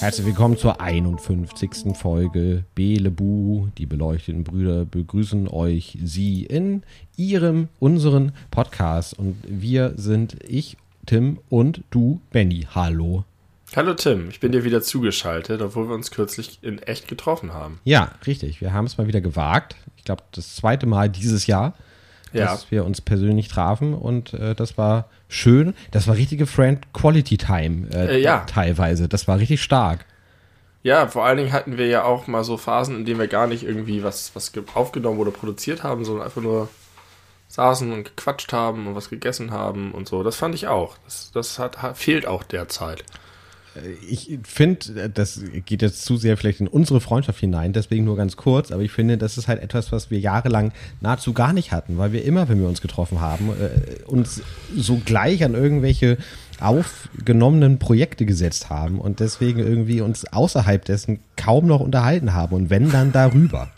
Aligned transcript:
Herzlich 0.00 0.26
willkommen 0.26 0.56
zur 0.56 0.80
51. 0.80 1.96
Folge 1.96 2.64
Belebu. 2.74 3.68
Die 3.78 3.86
beleuchteten 3.86 4.42
Brüder 4.42 4.84
begrüßen 4.84 5.46
euch 5.46 5.96
sie 6.02 6.42
in 6.46 6.82
ihrem, 7.16 7.68
unseren 7.78 8.32
Podcast. 8.50 9.16
Und 9.16 9.36
wir 9.46 9.92
sind 9.96 10.36
ich, 10.48 10.76
Tim 11.06 11.38
und 11.48 11.84
du, 11.90 12.20
Benny. 12.32 12.66
Hallo. 12.74 13.24
Hallo 13.76 13.94
Tim, 13.94 14.30
ich 14.30 14.40
bin 14.40 14.50
dir 14.50 14.64
wieder 14.64 14.82
zugeschaltet, 14.82 15.62
obwohl 15.62 15.88
wir 15.88 15.94
uns 15.94 16.10
kürzlich 16.10 16.58
in 16.62 16.80
echt 16.80 17.06
getroffen 17.06 17.52
haben. 17.54 17.78
Ja, 17.84 18.12
richtig. 18.26 18.60
Wir 18.60 18.72
haben 18.72 18.86
es 18.86 18.98
mal 18.98 19.06
wieder 19.06 19.20
gewagt. 19.20 19.76
Ich 19.96 20.04
glaube, 20.04 20.24
das 20.32 20.56
zweite 20.56 20.86
Mal 20.86 21.08
dieses 21.08 21.46
Jahr, 21.46 21.74
Ja. 22.32 22.46
dass 22.46 22.70
wir 22.72 22.84
uns 22.84 23.00
persönlich 23.00 23.46
trafen. 23.46 23.94
Und 23.94 24.34
äh, 24.34 24.56
das 24.56 24.76
war 24.76 25.08
schön. 25.28 25.74
Das 25.92 26.08
war 26.08 26.16
richtige 26.16 26.46
Friend-Quality-Time 26.46 27.88
äh, 27.94 28.16
Äh, 28.16 28.20
ja. 28.20 28.40
teilweise. 28.46 29.08
Das 29.08 29.28
war 29.28 29.38
richtig 29.38 29.62
stark. 29.62 30.04
Ja, 30.82 31.06
vor 31.06 31.24
allen 31.24 31.36
Dingen 31.36 31.52
hatten 31.52 31.78
wir 31.78 31.86
ja 31.86 32.02
auch 32.02 32.26
mal 32.26 32.42
so 32.42 32.56
Phasen, 32.56 32.96
in 32.96 33.04
denen 33.04 33.20
wir 33.20 33.28
gar 33.28 33.46
nicht 33.46 33.62
irgendwie 33.62 34.02
was, 34.02 34.34
was 34.34 34.50
ge- 34.52 34.64
aufgenommen 34.74 35.18
oder 35.20 35.30
produziert 35.30 35.84
haben, 35.84 36.04
sondern 36.04 36.24
einfach 36.24 36.40
nur 36.42 36.68
saßen 37.48 37.92
und 37.92 38.04
gequatscht 38.04 38.52
haben 38.52 38.86
und 38.88 38.94
was 38.96 39.10
gegessen 39.10 39.52
haben 39.52 39.92
und 39.92 40.08
so. 40.08 40.22
Das 40.24 40.36
fand 40.36 40.54
ich 40.56 40.66
auch. 40.66 40.96
Das, 41.04 41.30
das 41.32 41.58
hat, 41.60 41.82
hat, 41.82 41.98
fehlt 41.98 42.26
auch 42.26 42.42
derzeit. 42.42 43.04
Ich 44.08 44.38
finde, 44.42 45.08
das 45.10 45.40
geht 45.64 45.82
jetzt 45.82 46.04
zu 46.04 46.16
sehr 46.16 46.36
vielleicht 46.36 46.60
in 46.60 46.66
unsere 46.68 47.00
Freundschaft 47.00 47.38
hinein, 47.38 47.72
deswegen 47.72 48.04
nur 48.04 48.16
ganz 48.16 48.36
kurz, 48.36 48.72
aber 48.72 48.82
ich 48.82 48.90
finde, 48.90 49.16
das 49.16 49.38
ist 49.38 49.46
halt 49.46 49.62
etwas, 49.62 49.92
was 49.92 50.10
wir 50.10 50.18
jahrelang 50.18 50.72
nahezu 51.00 51.32
gar 51.32 51.52
nicht 51.52 51.70
hatten, 51.70 51.96
weil 51.96 52.12
wir 52.12 52.24
immer, 52.24 52.48
wenn 52.48 52.60
wir 52.60 52.68
uns 52.68 52.80
getroffen 52.80 53.20
haben, 53.20 53.50
äh, 53.50 54.02
uns 54.04 54.42
so 54.76 55.00
gleich 55.04 55.44
an 55.44 55.54
irgendwelche 55.54 56.18
aufgenommenen 56.60 57.78
Projekte 57.78 58.26
gesetzt 58.26 58.70
haben 58.70 59.00
und 59.00 59.20
deswegen 59.20 59.60
irgendwie 59.60 60.00
uns 60.00 60.24
außerhalb 60.30 60.84
dessen 60.84 61.20
kaum 61.36 61.66
noch 61.66 61.80
unterhalten 61.80 62.34
haben 62.34 62.54
und 62.54 62.70
wenn 62.70 62.90
dann 62.90 63.12
darüber. 63.12 63.70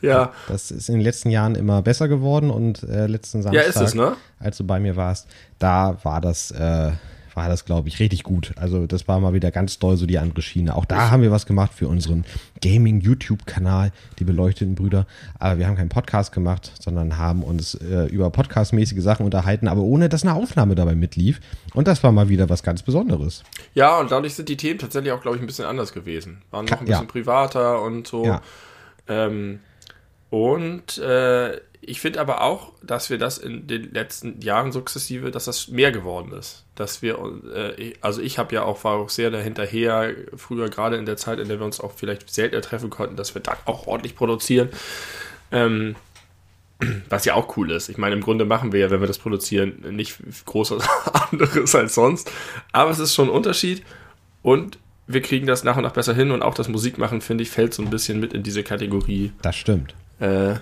Ja, 0.00 0.32
Das 0.48 0.70
ist 0.70 0.88
in 0.88 0.96
den 0.96 1.02
letzten 1.02 1.30
Jahren 1.30 1.54
immer 1.54 1.80
besser 1.80 2.08
geworden 2.08 2.50
und 2.50 2.82
äh, 2.82 3.06
letzten 3.06 3.38
Ja, 3.38 3.42
Samstag, 3.42 3.66
ist 3.66 3.80
es, 3.80 3.94
ne? 3.94 4.16
als 4.38 4.58
du 4.58 4.64
bei 4.64 4.78
mir 4.78 4.96
warst, 4.96 5.26
da 5.58 5.96
war 6.02 6.20
das, 6.20 6.50
äh, 6.50 6.92
war 7.34 7.48
das, 7.48 7.64
glaube 7.64 7.88
ich, 7.88 7.98
richtig 8.00 8.22
gut. 8.22 8.52
Also 8.56 8.86
das 8.86 9.08
war 9.08 9.18
mal 9.20 9.32
wieder 9.34 9.50
ganz 9.50 9.78
doll 9.78 9.96
so 9.96 10.06
die 10.06 10.18
andere 10.18 10.42
Schiene. 10.42 10.76
Auch 10.76 10.84
da 10.84 11.10
haben 11.10 11.22
wir 11.22 11.30
was 11.30 11.46
gemacht 11.46 11.72
für 11.74 11.88
unseren 11.88 12.24
Gaming-YouTube-Kanal, 12.62 13.92
die 14.18 14.24
beleuchteten 14.24 14.74
Brüder. 14.74 15.06
Aber 15.38 15.58
wir 15.58 15.66
haben 15.66 15.76
keinen 15.76 15.88
Podcast 15.88 16.32
gemacht, 16.32 16.72
sondern 16.80 17.18
haben 17.18 17.42
uns 17.42 17.74
äh, 17.74 18.06
über 18.06 18.30
podcastmäßige 18.30 19.02
Sachen 19.02 19.24
unterhalten, 19.24 19.68
aber 19.68 19.82
ohne 19.82 20.08
dass 20.08 20.22
eine 20.22 20.34
Aufnahme 20.34 20.74
dabei 20.74 20.94
mitlief. 20.94 21.40
Und 21.74 21.88
das 21.88 22.02
war 22.02 22.12
mal 22.12 22.28
wieder 22.28 22.48
was 22.48 22.62
ganz 22.62 22.82
Besonderes. 22.82 23.42
ja, 23.74 23.98
und 23.98 24.10
dadurch 24.10 24.34
sind 24.34 24.48
die 24.48 24.56
Themen 24.56 24.78
tatsächlich 24.78 25.12
auch, 25.12 25.20
glaube 25.22 25.36
ich, 25.36 25.42
ein 25.42 25.46
bisschen 25.46 25.64
anders 25.64 25.92
gewesen. 25.92 26.42
Waren 26.50 26.66
noch 26.66 26.80
ein 26.80 26.86
Ja. 26.86 26.94
bisschen 26.98 27.08
privater 27.08 27.82
und 27.82 28.06
so. 28.06 28.24
Ja. 28.24 28.40
Ähm, 29.08 29.60
und 30.30 30.98
äh, 30.98 31.56
ich 31.88 32.00
finde 32.00 32.20
aber 32.20 32.42
auch, 32.42 32.72
dass 32.82 33.10
wir 33.10 33.18
das 33.18 33.38
in 33.38 33.66
den 33.66 33.92
letzten 33.92 34.40
Jahren 34.40 34.72
sukzessive, 34.72 35.30
dass 35.30 35.44
das 35.44 35.68
mehr 35.68 35.92
geworden 35.92 36.32
ist. 36.32 36.64
Dass 36.74 37.02
wir, 37.02 37.18
äh, 37.54 37.94
also 38.00 38.20
ich 38.20 38.38
habe 38.38 38.54
ja 38.54 38.62
auch, 38.62 38.84
war 38.84 38.96
auch 38.96 39.10
sehr 39.10 39.30
dahinterher, 39.30 40.12
früher 40.36 40.68
gerade 40.68 40.96
in 40.96 41.06
der 41.06 41.16
Zeit, 41.16 41.38
in 41.38 41.48
der 41.48 41.58
wir 41.58 41.66
uns 41.66 41.80
auch 41.80 41.92
vielleicht 41.92 42.32
seltener 42.32 42.62
treffen 42.62 42.90
konnten, 42.90 43.16
dass 43.16 43.34
wir 43.34 43.42
dann 43.42 43.56
auch 43.64 43.86
ordentlich 43.86 44.16
produzieren. 44.16 44.68
Ähm, 45.52 45.96
was 47.08 47.24
ja 47.24 47.34
auch 47.34 47.56
cool 47.56 47.70
ist. 47.70 47.88
Ich 47.88 47.98
meine, 47.98 48.14
im 48.14 48.20
Grunde 48.20 48.44
machen 48.44 48.72
wir 48.72 48.80
ja, 48.80 48.90
wenn 48.90 49.00
wir 49.00 49.06
das 49.06 49.18
produzieren, 49.18 49.84
nicht 49.90 50.18
groß 50.44 50.74
anderes 51.30 51.74
als 51.74 51.94
sonst. 51.94 52.30
Aber 52.72 52.90
es 52.90 52.98
ist 52.98 53.14
schon 53.14 53.28
ein 53.28 53.34
Unterschied 53.34 53.82
und 54.42 54.78
wir 55.06 55.22
kriegen 55.22 55.46
das 55.46 55.64
nach 55.64 55.76
und 55.76 55.82
nach 55.82 55.92
besser 55.92 56.14
hin 56.14 56.30
und 56.30 56.42
auch 56.42 56.54
das 56.54 56.68
Musikmachen, 56.68 57.20
finde 57.20 57.42
ich, 57.42 57.50
fällt 57.50 57.74
so 57.74 57.82
ein 57.82 57.90
bisschen 57.90 58.20
mit 58.20 58.32
in 58.32 58.42
diese 58.42 58.62
Kategorie. 58.62 59.32
Das 59.42 59.56
stimmt. 59.56 59.94
Äh, 60.18 60.56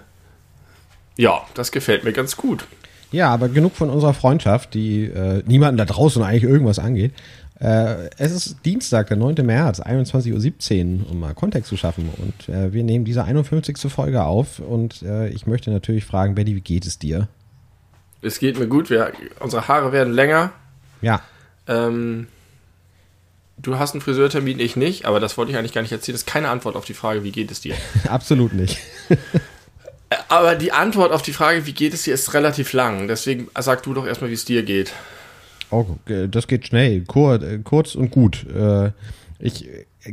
ja, 1.17 1.43
das 1.55 1.73
gefällt 1.73 2.05
mir 2.05 2.13
ganz 2.13 2.37
gut. 2.37 2.67
Ja, 3.11 3.29
aber 3.29 3.49
genug 3.49 3.75
von 3.75 3.91
unserer 3.91 4.15
Freundschaft, 4.15 4.75
die 4.75 5.05
äh, 5.05 5.43
niemanden 5.47 5.77
da 5.77 5.85
draußen 5.85 6.23
eigentlich 6.23 6.45
irgendwas 6.45 6.79
angeht. 6.79 7.13
Äh, 7.61 8.09
es 8.17 8.33
ist 8.33 8.57
Dienstag, 8.65 9.09
der 9.09 9.19
9. 9.19 9.35
März, 9.45 9.81
21.17 9.81 11.01
Uhr, 11.03 11.11
um 11.11 11.21
mal 11.21 11.35
Kontext 11.35 11.69
zu 11.69 11.77
schaffen. 11.77 12.09
Und 12.17 12.49
äh, 12.49 12.73
wir 12.73 12.83
nehmen 12.83 13.05
diese 13.05 13.25
51. 13.25 13.79
Folge 13.93 14.25
auf. 14.25 14.59
Und 14.59 15.03
äh, 15.03 15.29
ich 15.29 15.47
möchte 15.47 15.71
natürlich 15.71 16.05
fragen, 16.05 16.35
Betty, 16.35 16.57
wie 16.57 16.61
geht 16.61 16.87
es 16.87 16.99
dir? 16.99 17.29
Es 18.23 18.39
geht 18.39 18.59
mir 18.59 18.67
gut, 18.67 18.89
wir, 18.89 19.13
unsere 19.41 19.69
Haare 19.69 19.93
werden 19.93 20.13
länger. 20.13 20.53
Ja, 21.03 21.23
Ähm, 21.67 22.27
du 23.59 23.79
hast 23.79 23.95
einen 23.95 24.01
Friseurtermin, 24.01 24.59
ich 24.59 24.77
nicht, 24.77 25.05
aber 25.05 25.21
das 25.21 25.37
wollte 25.37 25.53
ich 25.53 25.59
eigentlich 25.59 25.73
gar 25.73 25.83
nicht 25.83 25.93
erzählen. 25.93 26.15
Das 26.15 26.23
ist 26.23 26.27
keine 26.27 26.49
Antwort 26.49 26.77
auf 26.77 26.85
die 26.85 26.95
Frage, 26.95 27.25
wie 27.25 27.33
geht 27.33 27.51
es 27.51 27.61
dir? 27.61 27.75
absolut 28.09 28.53
nicht. 28.53 28.79
Aber 30.29 30.55
die 30.55 30.73
Antwort 30.73 31.13
auf 31.13 31.23
die 31.23 31.33
Frage, 31.33 31.67
wie 31.67 31.73
geht 31.73 31.95
es 31.95 32.03
dir, 32.03 32.15
ist 32.15 32.35
relativ 32.35 32.73
lang. 32.73 33.09
Deswegen 33.09 33.49
sag 33.59 33.83
du 33.83 33.95
doch 33.95 34.07
erstmal, 34.07 34.31
wie 34.31 34.35
es 34.35 34.45
dir 34.45 34.63
geht. 34.63 34.93
Oh, 35.71 35.87
äh, 36.07 36.29
das 36.29 36.47
geht 36.47 36.67
schnell, 36.67 37.03
kurz, 37.03 37.45
kurz 37.65 37.95
und 37.95 38.11
gut. 38.11 38.47
Äh, 38.49 38.91
ich 39.39 39.69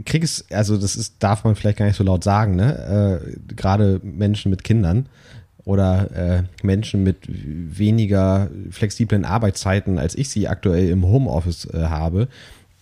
krieg 0.06 0.24
es, 0.24 0.46
also 0.52 0.78
das 0.78 0.96
ist, 0.96 1.16
darf 1.20 1.44
man 1.44 1.56
vielleicht 1.56 1.78
gar 1.78 1.86
nicht 1.86 1.98
so 1.98 2.04
laut 2.04 2.24
sagen, 2.24 2.56
ne? 2.56 3.22
Äh, 3.24 3.54
Gerade 3.56 4.00
Menschen 4.04 4.50
mit 4.50 4.64
Kindern 4.64 5.08
oder 5.66 6.10
äh, 6.16 6.44
Menschen 6.64 7.04
mit 7.04 7.18
weniger 7.28 8.50
flexiblen 8.72 9.26
Arbeitszeiten, 9.26 10.00
als 10.00 10.16
ich 10.16 10.30
sie 10.30 10.48
aktuell 10.48 10.90
im 10.90 11.06
Homeoffice 11.06 11.66
äh, 11.66 11.84
habe. 11.84 12.28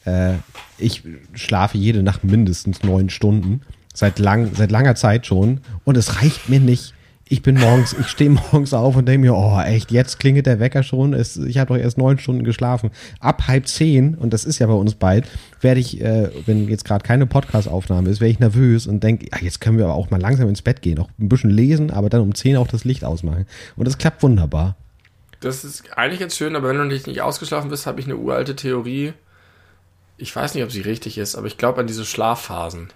Äh, 0.05 0.35
ich 0.77 1.03
schlafe 1.33 1.77
jede 1.77 2.03
Nacht 2.03 2.23
mindestens 2.23 2.83
neun 2.83 3.09
Stunden. 3.09 3.61
Seit, 3.93 4.19
lang, 4.19 4.51
seit 4.53 4.71
langer 4.71 4.95
Zeit 4.95 5.25
schon. 5.25 5.61
Und 5.83 5.97
es 5.97 6.21
reicht 6.21 6.49
mir 6.49 6.59
nicht. 6.59 6.93
Ich 7.29 7.41
bin 7.41 7.59
morgens, 7.59 7.93
ich 7.99 8.07
stehe 8.07 8.29
morgens 8.51 8.73
auf 8.73 8.95
und 8.95 9.05
denke 9.05 9.27
mir, 9.27 9.35
oh 9.35 9.59
echt, 9.59 9.91
jetzt 9.91 10.19
klingelt 10.19 10.45
der 10.45 10.59
Wecker 10.59 10.83
schon. 10.83 11.13
Es, 11.13 11.35
ich 11.35 11.57
habe 11.57 11.73
doch 11.73 11.81
erst 11.81 11.97
neun 11.97 12.17
Stunden 12.19 12.43
geschlafen. 12.43 12.91
Ab 13.19 13.47
halb 13.47 13.67
zehn, 13.67 14.15
und 14.15 14.31
das 14.31 14.45
ist 14.45 14.59
ja 14.59 14.67
bei 14.67 14.73
uns 14.73 14.95
bald, 14.95 15.27
werde 15.59 15.79
ich, 15.79 15.99
äh, 15.99 16.29
wenn 16.45 16.69
jetzt 16.69 16.85
gerade 16.85 17.03
keine 17.03 17.25
Podcast-Aufnahme 17.25 18.09
ist, 18.09 18.21
werde 18.21 18.31
ich 18.31 18.39
nervös 18.39 18.87
und 18.87 19.03
denke, 19.03 19.27
ja, 19.31 19.39
jetzt 19.41 19.59
können 19.59 19.77
wir 19.77 19.85
aber 19.85 19.95
auch 19.95 20.09
mal 20.09 20.21
langsam 20.21 20.47
ins 20.47 20.61
Bett 20.61 20.81
gehen, 20.81 20.99
auch 20.99 21.09
ein 21.19 21.27
bisschen 21.27 21.49
lesen, 21.49 21.91
aber 21.91 22.09
dann 22.09 22.21
um 22.21 22.33
zehn 22.33 22.55
auch 22.55 22.67
das 22.67 22.85
Licht 22.85 23.03
ausmachen. 23.03 23.45
Und 23.75 23.85
das 23.85 23.97
klappt 23.97 24.23
wunderbar. 24.23 24.75
Das 25.41 25.65
ist 25.65 25.97
eigentlich 25.97 26.21
ganz 26.21 26.37
schön, 26.37 26.55
aber 26.55 26.69
wenn 26.69 26.77
du 26.77 26.85
nicht, 26.85 27.07
nicht 27.07 27.21
ausgeschlafen 27.21 27.69
bist, 27.69 27.85
habe 27.85 27.99
ich 27.99 28.05
eine 28.05 28.17
uralte 28.17 28.55
Theorie. 28.55 29.13
Ich 30.17 30.35
weiß 30.35 30.55
nicht, 30.55 30.63
ob 30.63 30.71
sie 30.71 30.81
richtig 30.81 31.17
ist, 31.17 31.35
aber 31.35 31.47
ich 31.47 31.57
glaube 31.57 31.81
an 31.81 31.87
diese 31.87 32.05
Schlafphasen. 32.05 32.87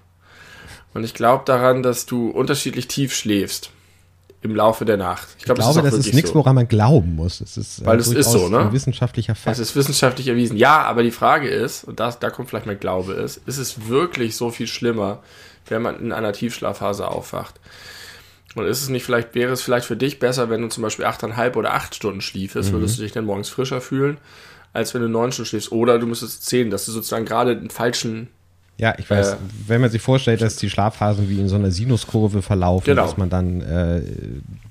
Und 0.93 1.03
ich 1.03 1.13
glaube 1.13 1.43
daran, 1.45 1.83
dass 1.83 2.05
du 2.05 2.29
unterschiedlich 2.29 2.87
tief 2.87 3.13
schläfst 3.13 3.71
im 4.41 4.55
Laufe 4.55 4.85
der 4.85 4.97
Nacht. 4.97 5.27
Ich, 5.29 5.39
Ich 5.39 5.45
glaub, 5.45 5.57
glaube, 5.57 5.69
auch 5.69 5.75
das 5.75 5.93
ist 5.93 5.99
wirklich 5.99 6.15
nichts, 6.15 6.29
so. 6.31 6.35
woran 6.35 6.55
man 6.55 6.67
glauben 6.67 7.15
muss. 7.15 7.41
Es 7.41 7.57
ist, 7.57 7.81
äh, 7.81 7.85
Weil 7.85 7.99
es 7.99 8.07
ist 8.07 8.31
so, 8.31 8.49
ne? 8.49 8.59
ein 8.59 8.71
wissenschaftlicher 8.71 9.35
Fakt. 9.35 9.47
Das 9.47 9.59
ist 9.59 9.75
wissenschaftlich 9.75 10.27
erwiesen. 10.27 10.57
Ja, 10.57 10.81
aber 10.83 11.03
die 11.03 11.11
Frage 11.11 11.47
ist, 11.47 11.83
und 11.83 11.99
das, 11.99 12.19
da 12.19 12.29
kommt 12.29 12.49
vielleicht 12.49 12.65
mein 12.65 12.79
Glaube 12.79 13.13
ist, 13.13 13.37
ist 13.45 13.57
es 13.57 13.87
wirklich 13.87 14.35
so 14.35 14.49
viel 14.49 14.67
schlimmer, 14.67 15.19
wenn 15.67 15.81
man 15.81 15.99
in 15.99 16.11
einer 16.11 16.33
Tiefschlafphase 16.33 17.07
aufwacht? 17.07 17.59
Und 18.55 18.65
ist 18.65 18.81
es 18.81 18.89
nicht 18.89 19.03
vielleicht, 19.05 19.33
wäre 19.35 19.53
es 19.53 19.61
vielleicht 19.61 19.85
für 19.85 19.95
dich 19.95 20.19
besser, 20.19 20.49
wenn 20.49 20.61
du 20.61 20.67
zum 20.67 20.83
Beispiel 20.83 21.05
achteinhalb 21.05 21.55
oder 21.55 21.73
acht 21.73 21.95
Stunden 21.95 22.19
schliefest, 22.21 22.73
würdest 22.73 22.97
du 22.97 23.03
dich 23.03 23.11
dann 23.13 23.25
morgens 23.25 23.47
frischer 23.49 23.79
fühlen, 23.79 24.17
als 24.73 24.93
wenn 24.93 25.01
du 25.01 25.07
neun 25.07 25.31
Stunden 25.31 25.47
schläfst? 25.47 25.71
Oder 25.71 25.99
du 25.99 26.07
müsstest 26.07 26.45
zehn, 26.45 26.69
dass 26.69 26.85
du 26.85 26.91
sozusagen 26.91 27.25
gerade 27.25 27.55
den 27.55 27.69
falschen, 27.69 28.27
Ja, 28.81 28.95
ich 28.97 29.07
weiß, 29.09 29.33
Äh, 29.33 29.37
wenn 29.67 29.79
man 29.79 29.89
sich 29.91 30.01
vorstellt, 30.01 30.41
dass 30.41 30.55
die 30.55 30.69
Schlafphasen 30.69 31.29
wie 31.29 31.39
in 31.39 31.47
so 31.47 31.55
einer 31.55 31.69
Sinuskurve 31.71 32.41
verlaufen, 32.41 32.85
Genau. 32.87 33.03
dass 33.03 33.15
man 33.15 33.29
dann 33.29 33.61
äh, 33.61 34.01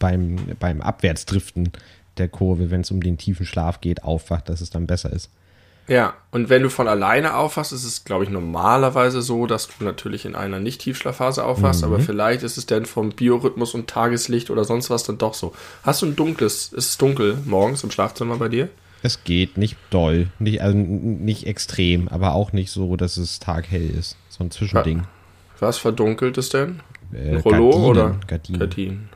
beim, 0.01 0.37
beim 0.59 0.81
Abwärtsdriften 0.81 1.71
der 2.19 2.29
Kurve, 2.29 2.71
wenn 2.71 2.81
es 2.81 2.91
um 2.91 3.01
den 3.01 3.19
tiefen 3.19 3.47
Schlaf 3.47 3.81
geht, 3.81 4.03
aufwacht, 4.03 4.49
dass 4.49 4.61
es 4.61 4.69
dann 4.71 4.87
besser 4.89 5.13
ist. 5.13 5.31
Ja, 5.87 6.15
und 6.33 6.49
wenn 6.51 6.63
du 6.63 6.71
von 6.71 6.87
alleine 6.89 7.35
aufwachst, 7.35 7.73
ist 7.73 7.85
es, 7.85 8.05
glaube 8.05 8.25
ich, 8.25 8.31
normalerweise 8.31 9.23
so, 9.23 9.47
dass 9.47 9.69
du 9.69 9.85
natürlich 9.85 10.25
in 10.25 10.35
einer 10.37 10.61
Nicht-Tiefschlafphase 10.61 11.45
aufwachst, 11.45 11.83
aber 11.85 11.99
vielleicht 12.01 12.43
ist 12.45 12.59
es 12.59 12.67
dann 12.67 12.87
vom 12.87 13.11
Biorhythmus 13.11 13.75
und 13.75 13.89
Tageslicht 13.89 14.51
oder 14.51 14.65
sonst 14.65 14.91
was 14.91 15.03
dann 15.05 15.19
doch 15.19 15.35
so. 15.35 15.53
Hast 15.83 16.03
du 16.03 16.07
ein 16.07 16.17
dunkles, 16.17 16.73
ist 16.73 16.91
es 16.91 16.99
dunkel 16.99 17.39
morgens 17.45 17.83
im 17.83 17.91
Schlafzimmer 17.91 18.37
bei 18.37 18.49
dir? 18.49 18.69
Es 19.03 19.25
geht 19.25 19.57
nicht 19.57 19.77
doll, 19.91 20.29
nicht, 20.39 20.61
also 20.63 20.77
nicht 20.77 21.47
extrem, 21.47 22.09
aber 22.09 22.35
auch 22.35 22.53
nicht 22.53 22.71
so, 22.71 22.97
dass 22.97 23.17
es 23.17 23.39
taghell 23.39 23.89
ist. 23.91 24.17
So 24.29 24.45
ein 24.45 24.51
Zwischending. 24.51 25.05
Was 25.59 25.79
verdunkelt 25.79 26.37
es 26.39 26.49
denn? 26.51 26.81
Äh, 27.13 27.37
Rollo 27.37 27.71
Gardinen, 27.71 27.85
oder 27.85 28.21
Gardinen. 28.27 28.59
Gardinen? 28.61 29.09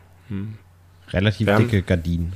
Relativ 1.13 1.47
Wir 1.47 1.55
haben- 1.55 1.65
dicke 1.69 1.83
Gardinen. 1.83 2.33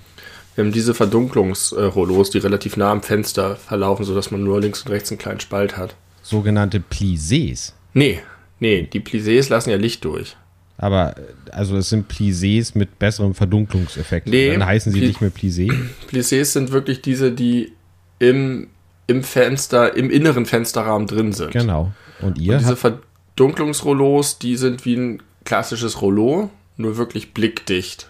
Wir 0.55 0.65
haben 0.65 0.73
diese 0.73 0.93
Verdunklungsrollos, 0.93 2.31
die 2.31 2.39
relativ 2.39 2.77
nah 2.77 2.91
am 2.91 3.03
Fenster 3.03 3.57
verlaufen, 3.57 4.05
sodass 4.05 4.31
man 4.31 4.43
nur 4.43 4.61
links 4.61 4.83
und 4.83 4.91
rechts 4.93 5.11
einen 5.11 5.19
kleinen 5.19 5.41
Spalt 5.41 5.77
hat. 5.77 5.95
sogenannte 6.23 6.81
Plissés. 6.81 7.73
Nee, 7.95 8.21
nee, 8.61 8.83
die 8.93 9.01
Plissés 9.01 9.49
lassen 9.49 9.71
ja 9.71 9.77
Licht 9.77 10.05
durch. 10.05 10.37
Aber 10.81 11.17
also 11.51 11.77
es 11.77 11.89
sind 11.89 12.11
Plissés 12.11 12.71
mit 12.79 12.99
besserem 13.01 13.35
Verdunklungseffekt. 13.35 14.29
Nee, 14.29 14.53
Dann 14.53 14.65
heißen 14.65 14.93
sie 14.93 15.01
Pli- 15.01 15.07
nicht 15.09 15.21
mehr 15.21 15.33
Plissé. 15.33 15.71
Plissés 16.11 16.45
sind 16.53 16.71
wirklich 16.71 17.03
diese, 17.03 17.33
die 17.33 17.73
im, 18.21 18.69
im 19.09 19.23
Fenster, 19.25 19.97
im 19.97 20.09
inneren 20.11 20.47
Fensterrahmen 20.47 21.07
drin 21.09 21.33
sind. 21.33 21.51
Genau. 21.51 21.93
Und 22.21 22.39
ihr 22.39 22.59
Diese 22.59 22.71
habt, 22.71 23.03
Verdunklungsrollos, 23.39 24.39
die 24.39 24.57
sind 24.57 24.85
wie 24.85 24.95
ein 24.97 25.23
klassisches 25.45 26.01
Rollo, 26.03 26.51
nur 26.77 26.97
wirklich 26.97 27.33
blickdicht 27.35 28.09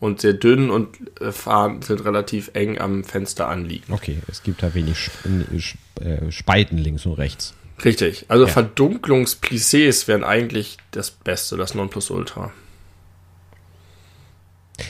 und 0.00 0.20
sehr 0.20 0.32
dünn 0.32 0.70
und 0.70 0.88
äh, 1.20 1.32
fahren, 1.32 1.80
sind 1.82 2.04
relativ 2.04 2.50
eng 2.54 2.78
am 2.78 3.04
Fenster 3.04 3.48
anliegend. 3.48 3.90
okay, 3.90 4.18
es 4.28 4.42
gibt 4.42 4.62
da 4.62 4.74
wenig 4.74 4.96
Sp- 4.98 5.46
Sp- 5.62 5.78
äh, 6.00 6.32
Spalten 6.32 6.76
links 6.78 7.06
und 7.06 7.12
rechts. 7.14 7.54
Richtig. 7.84 8.26
Also 8.28 8.46
Ja. 8.46 8.52
Verdunklungsplissés 8.52 10.06
wären 10.08 10.24
eigentlich 10.24 10.76
das 10.92 11.10
Beste, 11.10 11.56
das 11.56 11.74
Nonplusultra. 11.74 12.52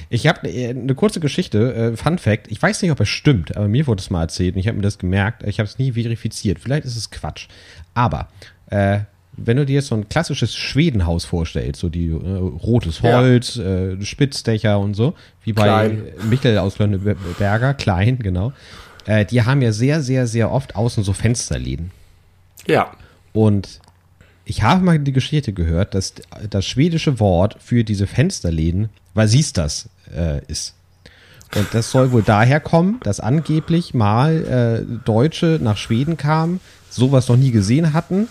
Ich 0.09 0.27
habe 0.27 0.49
eine 0.49 0.95
kurze 0.95 1.21
Geschichte, 1.21 1.75
äh, 1.75 1.97
Fun 1.97 2.19
Fact. 2.19 2.51
Ich 2.51 2.63
weiß 2.63 2.83
nicht, 2.83 2.91
ob 2.93 3.01
es 3.01 3.09
stimmt, 3.09 3.57
aber 3.57 3.69
mir 3.69 3.87
wurde 3.87 4.01
es 4.01 4.11
mal 4.11 4.23
erzählt 4.23 4.55
und 4.55 4.61
ich 4.61 4.69
habe 4.69 4.77
mir 4.77 4.83
das 4.83 4.99
gemerkt. 4.99 5.43
Ich 5.43 5.59
habe 5.59 5.69
es 5.69 5.79
nie 5.79 5.93
verifiziert. 5.93 6.59
Vielleicht 6.61 6.85
ist 6.85 6.97
es 6.97 7.11
Quatsch. 7.11 7.49
Aber 7.95 8.29
äh, 8.71 9.01
wenn 9.37 9.57
du 9.57 9.67
dir 9.67 9.75
jetzt 9.77 9.89
so 9.89 9.95
ein 9.95 10.09
klassisches 10.09 10.55
Schwedenhaus 10.55 11.25
vorstellst, 11.25 11.81
so 11.81 11.89
die 11.89 12.09
äh, 12.09 12.15
rotes 12.15 13.01
Ja. 13.01 13.19
Holz, 13.19 13.57
äh, 13.57 14.01
Spitzdächer 14.03 14.79
und 14.79 14.95
so, 14.95 15.15
wie 15.43 15.53
bei 15.53 15.65
Klein. 15.65 16.03
Michel 16.29 16.59
aus 16.59 16.79
Lönneberger, 16.79 17.75
klein, 17.79 18.19
genau. 18.19 18.53
Äh, 19.07 19.25
die 19.25 19.43
haben 19.43 19.63
ja 19.63 19.73
sehr, 19.73 20.01
sehr, 20.03 20.27
sehr 20.27 20.51
oft 20.53 20.77
außen 20.77 21.03
so 21.03 21.13
Fensterläden. 21.13 21.91
Ja. 22.67 22.93
Und 23.33 23.81
ich 24.45 24.63
habe 24.63 24.85
mal 24.85 24.99
die 24.99 25.13
Geschichte 25.13 25.53
gehört, 25.53 25.95
dass 25.95 26.15
das 26.51 26.67
schwedische 26.67 27.21
Wort 27.21 27.57
für 27.61 27.85
diese 27.85 28.07
Fensterläden 28.07 28.91
Vasistas 29.15 29.89
äh, 30.15 30.45
ist. 30.47 30.75
Und 31.55 31.69
das 31.73 31.91
soll 31.91 32.13
wohl 32.13 32.23
daher 32.23 32.61
kommen, 32.61 32.99
dass 33.03 33.21
angeblich 33.21 33.93
mal 33.93 34.87
äh, 34.87 35.05
Deutsche 35.05 35.59
nach 35.63 35.77
Schweden 35.77 36.17
kamen, 36.17 36.61
sowas 36.89 37.29
noch 37.29 37.37
nie 37.37 37.51
gesehen 37.51 37.93
hatten 37.93 38.29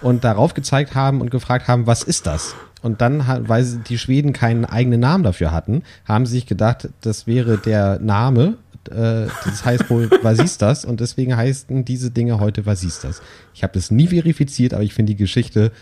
und 0.00 0.24
darauf 0.24 0.54
gezeigt 0.54 0.94
haben 0.94 1.20
und 1.20 1.30
gefragt 1.30 1.68
haben, 1.68 1.86
was 1.86 2.02
ist 2.02 2.26
das? 2.26 2.54
Und 2.80 3.00
dann, 3.00 3.24
weil 3.46 3.64
die 3.88 3.98
Schweden 3.98 4.32
keinen 4.32 4.64
eigenen 4.64 5.00
Namen 5.00 5.22
dafür 5.22 5.52
hatten, 5.52 5.82
haben 6.04 6.26
sie 6.26 6.34
sich 6.34 6.46
gedacht, 6.46 6.88
das 7.02 7.26
wäre 7.26 7.58
der 7.58 8.00
Name. 8.00 8.56
Äh, 8.88 9.26
das 9.44 9.64
heißt 9.64 9.90
wohl 9.90 10.10
Vasistas 10.22 10.84
und 10.84 11.00
deswegen 11.00 11.36
heißen 11.36 11.84
diese 11.84 12.10
Dinge 12.10 12.40
heute 12.40 12.66
Vasistas. 12.66 13.22
Ich 13.54 13.62
habe 13.62 13.74
das 13.74 13.90
nie 13.90 14.08
verifiziert, 14.08 14.74
aber 14.74 14.82
ich 14.82 14.94
finde 14.94 15.12
die 15.12 15.18
Geschichte 15.18 15.72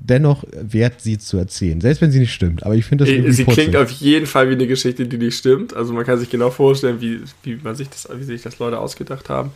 dennoch 0.00 0.44
wert, 0.52 1.00
sie 1.00 1.18
zu 1.18 1.38
erzählen. 1.38 1.80
Selbst 1.80 2.00
wenn 2.00 2.10
sie 2.10 2.20
nicht 2.20 2.32
stimmt, 2.32 2.62
aber 2.64 2.74
ich 2.74 2.84
finde 2.84 3.04
das 3.04 3.12
irgendwie 3.12 3.32
Sie 3.32 3.44
klingt 3.44 3.76
auf 3.76 3.90
jeden 3.90 4.26
Fall 4.26 4.48
wie 4.48 4.54
eine 4.54 4.66
Geschichte, 4.66 5.06
die 5.06 5.18
nicht 5.18 5.36
stimmt. 5.36 5.74
Also 5.74 5.92
man 5.92 6.04
kann 6.04 6.18
sich 6.18 6.30
genau 6.30 6.50
vorstellen, 6.50 7.00
wie, 7.00 7.20
wie 7.42 7.56
man 7.62 7.74
sich 7.74 7.88
das, 7.88 8.08
wie 8.14 8.24
sich 8.24 8.42
das 8.42 8.58
Leute 8.58 8.78
ausgedacht 8.78 9.28
haben. 9.28 9.50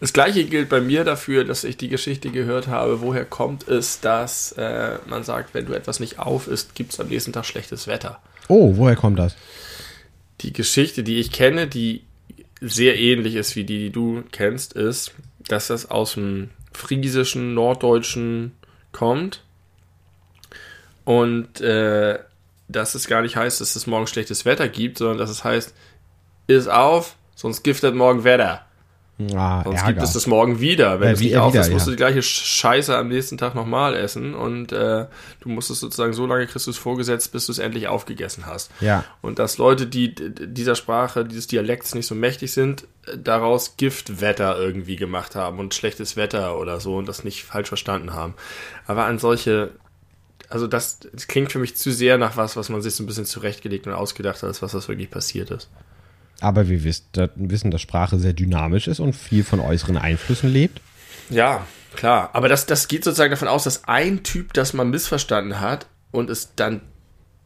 Das 0.00 0.12
gleiche 0.12 0.44
gilt 0.44 0.68
bei 0.68 0.80
mir 0.80 1.04
dafür, 1.04 1.44
dass 1.44 1.64
ich 1.64 1.76
die 1.76 1.88
Geschichte 1.88 2.30
gehört 2.30 2.68
habe. 2.68 3.00
Woher 3.00 3.24
kommt 3.24 3.68
es, 3.68 4.00
dass 4.00 4.52
äh, 4.52 4.98
man 5.08 5.24
sagt, 5.24 5.54
wenn 5.54 5.66
du 5.66 5.72
etwas 5.72 6.00
nicht 6.00 6.18
auf 6.18 6.48
isst, 6.48 6.74
gibt 6.74 6.92
es 6.92 7.00
am 7.00 7.08
nächsten 7.08 7.32
Tag 7.32 7.44
schlechtes 7.46 7.86
Wetter? 7.86 8.20
Oh, 8.48 8.76
woher 8.76 8.96
kommt 8.96 9.18
das? 9.18 9.36
Die 10.42 10.52
Geschichte, 10.52 11.02
die 11.02 11.16
ich 11.16 11.32
kenne, 11.32 11.66
die 11.66 12.02
sehr 12.68 12.98
ähnlich 12.98 13.34
ist 13.34 13.56
wie 13.56 13.64
die, 13.64 13.78
die 13.78 13.90
du 13.90 14.24
kennst, 14.32 14.72
ist, 14.74 15.14
dass 15.48 15.68
das 15.68 15.90
aus 15.90 16.14
dem 16.14 16.50
friesischen, 16.72 17.54
norddeutschen 17.54 18.52
kommt 18.92 19.42
und 21.04 21.60
äh, 21.60 22.18
dass 22.68 22.94
es 22.94 23.06
gar 23.06 23.22
nicht 23.22 23.36
heißt, 23.36 23.60
dass 23.60 23.76
es 23.76 23.86
morgen 23.86 24.06
schlechtes 24.06 24.44
Wetter 24.44 24.68
gibt, 24.68 24.98
sondern 24.98 25.18
dass 25.18 25.30
es 25.30 25.44
heißt, 25.44 25.74
ist 26.48 26.68
auf, 26.68 27.16
sonst 27.34 27.62
giftet 27.62 27.94
morgen 27.94 28.24
Wetter. 28.24 28.65
Ah, 29.34 29.62
Sonst 29.64 29.78
Ärger. 29.78 29.92
gibt 29.94 30.02
es 30.02 30.12
das 30.12 30.26
morgen 30.26 30.60
wieder. 30.60 31.00
Wenn 31.00 31.08
Ja, 31.08 31.14
es 31.14 31.20
nicht 31.20 31.36
auf 31.38 31.54
ist, 31.54 31.70
musst 31.70 31.86
ja. 31.86 31.90
du 31.90 31.90
die 31.92 31.96
gleiche 31.96 32.22
Scheiße 32.22 32.94
am 32.94 33.08
nächsten 33.08 33.38
Tag 33.38 33.54
nochmal 33.54 33.94
essen 33.94 34.34
und 34.34 34.72
äh, 34.72 35.06
du 35.40 35.48
musst 35.48 35.70
es 35.70 35.80
sozusagen 35.80 36.12
so 36.12 36.26
lange 36.26 36.46
kriegst 36.46 36.66
du 36.66 36.70
es 36.70 36.76
vorgesetzt, 36.76 37.32
bis 37.32 37.46
du 37.46 37.52
es 37.52 37.58
endlich 37.58 37.88
aufgegessen 37.88 38.44
hast. 38.44 38.70
Ja. 38.80 39.04
Und 39.22 39.38
dass 39.38 39.56
Leute, 39.56 39.86
die 39.86 40.14
dieser 40.14 40.74
Sprache, 40.74 41.24
dieses 41.24 41.46
Dialekts 41.46 41.94
nicht 41.94 42.06
so 42.06 42.14
mächtig 42.14 42.52
sind, 42.52 42.84
äh, 43.06 43.16
daraus 43.16 43.78
Giftwetter 43.78 44.58
irgendwie 44.58 44.96
gemacht 44.96 45.34
haben 45.34 45.60
und 45.60 45.74
schlechtes 45.74 46.16
Wetter 46.16 46.58
oder 46.58 46.78
so 46.80 46.96
und 46.96 47.08
das 47.08 47.24
nicht 47.24 47.42
falsch 47.44 47.68
verstanden 47.68 48.12
haben. 48.12 48.34
Aber 48.86 49.06
an 49.06 49.18
solche, 49.18 49.70
also 50.50 50.66
das, 50.66 51.00
das 51.10 51.26
klingt 51.26 51.52
für 51.52 51.58
mich 51.58 51.74
zu 51.74 51.90
sehr 51.90 52.18
nach 52.18 52.36
was, 52.36 52.54
was 52.54 52.68
man 52.68 52.82
sich 52.82 52.94
so 52.94 53.02
ein 53.02 53.06
bisschen 53.06 53.24
zurechtgelegt 53.24 53.86
und 53.86 53.94
ausgedacht 53.94 54.42
hat, 54.42 54.44
als 54.48 54.60
was 54.60 54.72
das 54.72 54.88
wirklich 54.88 55.10
passiert 55.10 55.50
ist. 55.50 55.70
Aber 56.40 56.68
wir 56.68 56.84
wissen, 56.84 57.06
da- 57.12 57.28
wissen, 57.34 57.70
dass 57.70 57.80
Sprache 57.80 58.18
sehr 58.18 58.32
dynamisch 58.32 58.88
ist 58.88 59.00
und 59.00 59.14
viel 59.14 59.44
von 59.44 59.60
äußeren 59.60 59.96
Einflüssen 59.96 60.52
lebt. 60.52 60.80
Ja, 61.30 61.66
klar. 61.94 62.30
Aber 62.34 62.48
das, 62.48 62.66
das 62.66 62.88
geht 62.88 63.04
sozusagen 63.04 63.30
davon 63.30 63.48
aus, 63.48 63.64
dass 63.64 63.84
ein 63.84 64.22
Typ 64.22 64.52
das 64.52 64.72
mal 64.74 64.84
missverstanden 64.84 65.60
hat 65.60 65.86
und 66.10 66.30
es 66.30 66.54
dann 66.54 66.82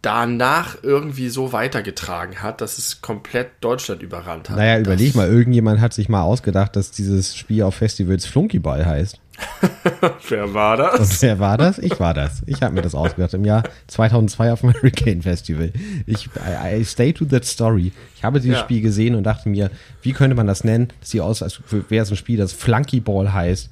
danach 0.03 0.79
irgendwie 0.83 1.29
so 1.29 1.53
weitergetragen 1.53 2.43
hat, 2.43 2.61
dass 2.63 2.79
es 2.79 3.03
komplett 3.03 3.51
Deutschland 3.61 4.03
überrannt 4.03 4.49
hat. 4.49 4.57
Naja, 4.57 4.79
überleg 4.79 5.15
mal, 5.15 5.29
irgendjemand 5.29 5.81
hat 5.81 5.93
sich 5.93 6.09
mal 6.09 6.23
ausgedacht, 6.23 6.75
dass 6.75 6.91
dieses 6.91 7.37
Spiel 7.37 7.63
auf 7.65 7.75
Festivals 7.75 8.25
Flunkyball 8.25 8.87
heißt. 8.87 9.21
Wer 10.29 10.55
war 10.55 10.77
das? 10.77 11.01
Und 11.01 11.23
wer 11.23 11.39
war 11.39 11.59
das? 11.59 11.79
Ich 11.79 11.99
war 12.01 12.15
das. 12.15 12.43
Ich 12.47 12.63
habe 12.63 12.75
mir 12.75 12.83
das 12.83 12.95
ausgedacht 12.95 13.35
im 13.35 13.45
Jahr 13.45 13.63
2002 13.89 14.53
auf 14.53 14.61
dem 14.61 14.73
Hurricane 14.75 15.23
Festival. 15.23 15.73
Ich 16.07 16.27
I, 16.27 16.81
I 16.81 16.85
stay 16.85 17.13
to 17.13 17.25
that 17.27 17.45
story. 17.45 17.93
Ich 18.17 18.25
habe 18.25 18.41
dieses 18.41 18.59
Ja. 18.59 18.65
Spiel 18.65 18.81
gesehen 18.81 19.15
und 19.15 19.25
dachte 19.25 19.49
mir, 19.49 19.71
wie 20.03 20.13
könnte 20.13 20.37
man 20.37 20.47
das 20.47 20.65
nennen? 20.65 20.89
Das 21.01 21.11
sieht 21.11 21.21
aus, 21.21 21.43
als 21.43 21.61
wäre 21.89 22.03
es 22.03 22.11
ein 22.11 22.17
Spiel, 22.17 22.39
das 22.39 22.53
Flunkyball 22.53 23.33
heißt. 23.33 23.71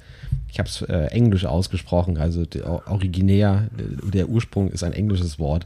Ich 0.51 0.59
habe 0.59 0.69
es 0.69 0.81
äh, 0.83 1.05
englisch 1.07 1.45
ausgesprochen, 1.45 2.17
also 2.17 2.45
der, 2.45 2.87
originär, 2.87 3.67
der, 3.71 4.29
Ursprung 4.29 4.69
ist 4.69 4.83
ein 4.83 4.93
englisches 4.93 5.39
Wort. 5.39 5.65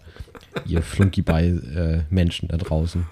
Ihr 0.66 0.82
Flunkyball-Menschen 0.82 2.48
da 2.50 2.58
draußen, 2.58 3.06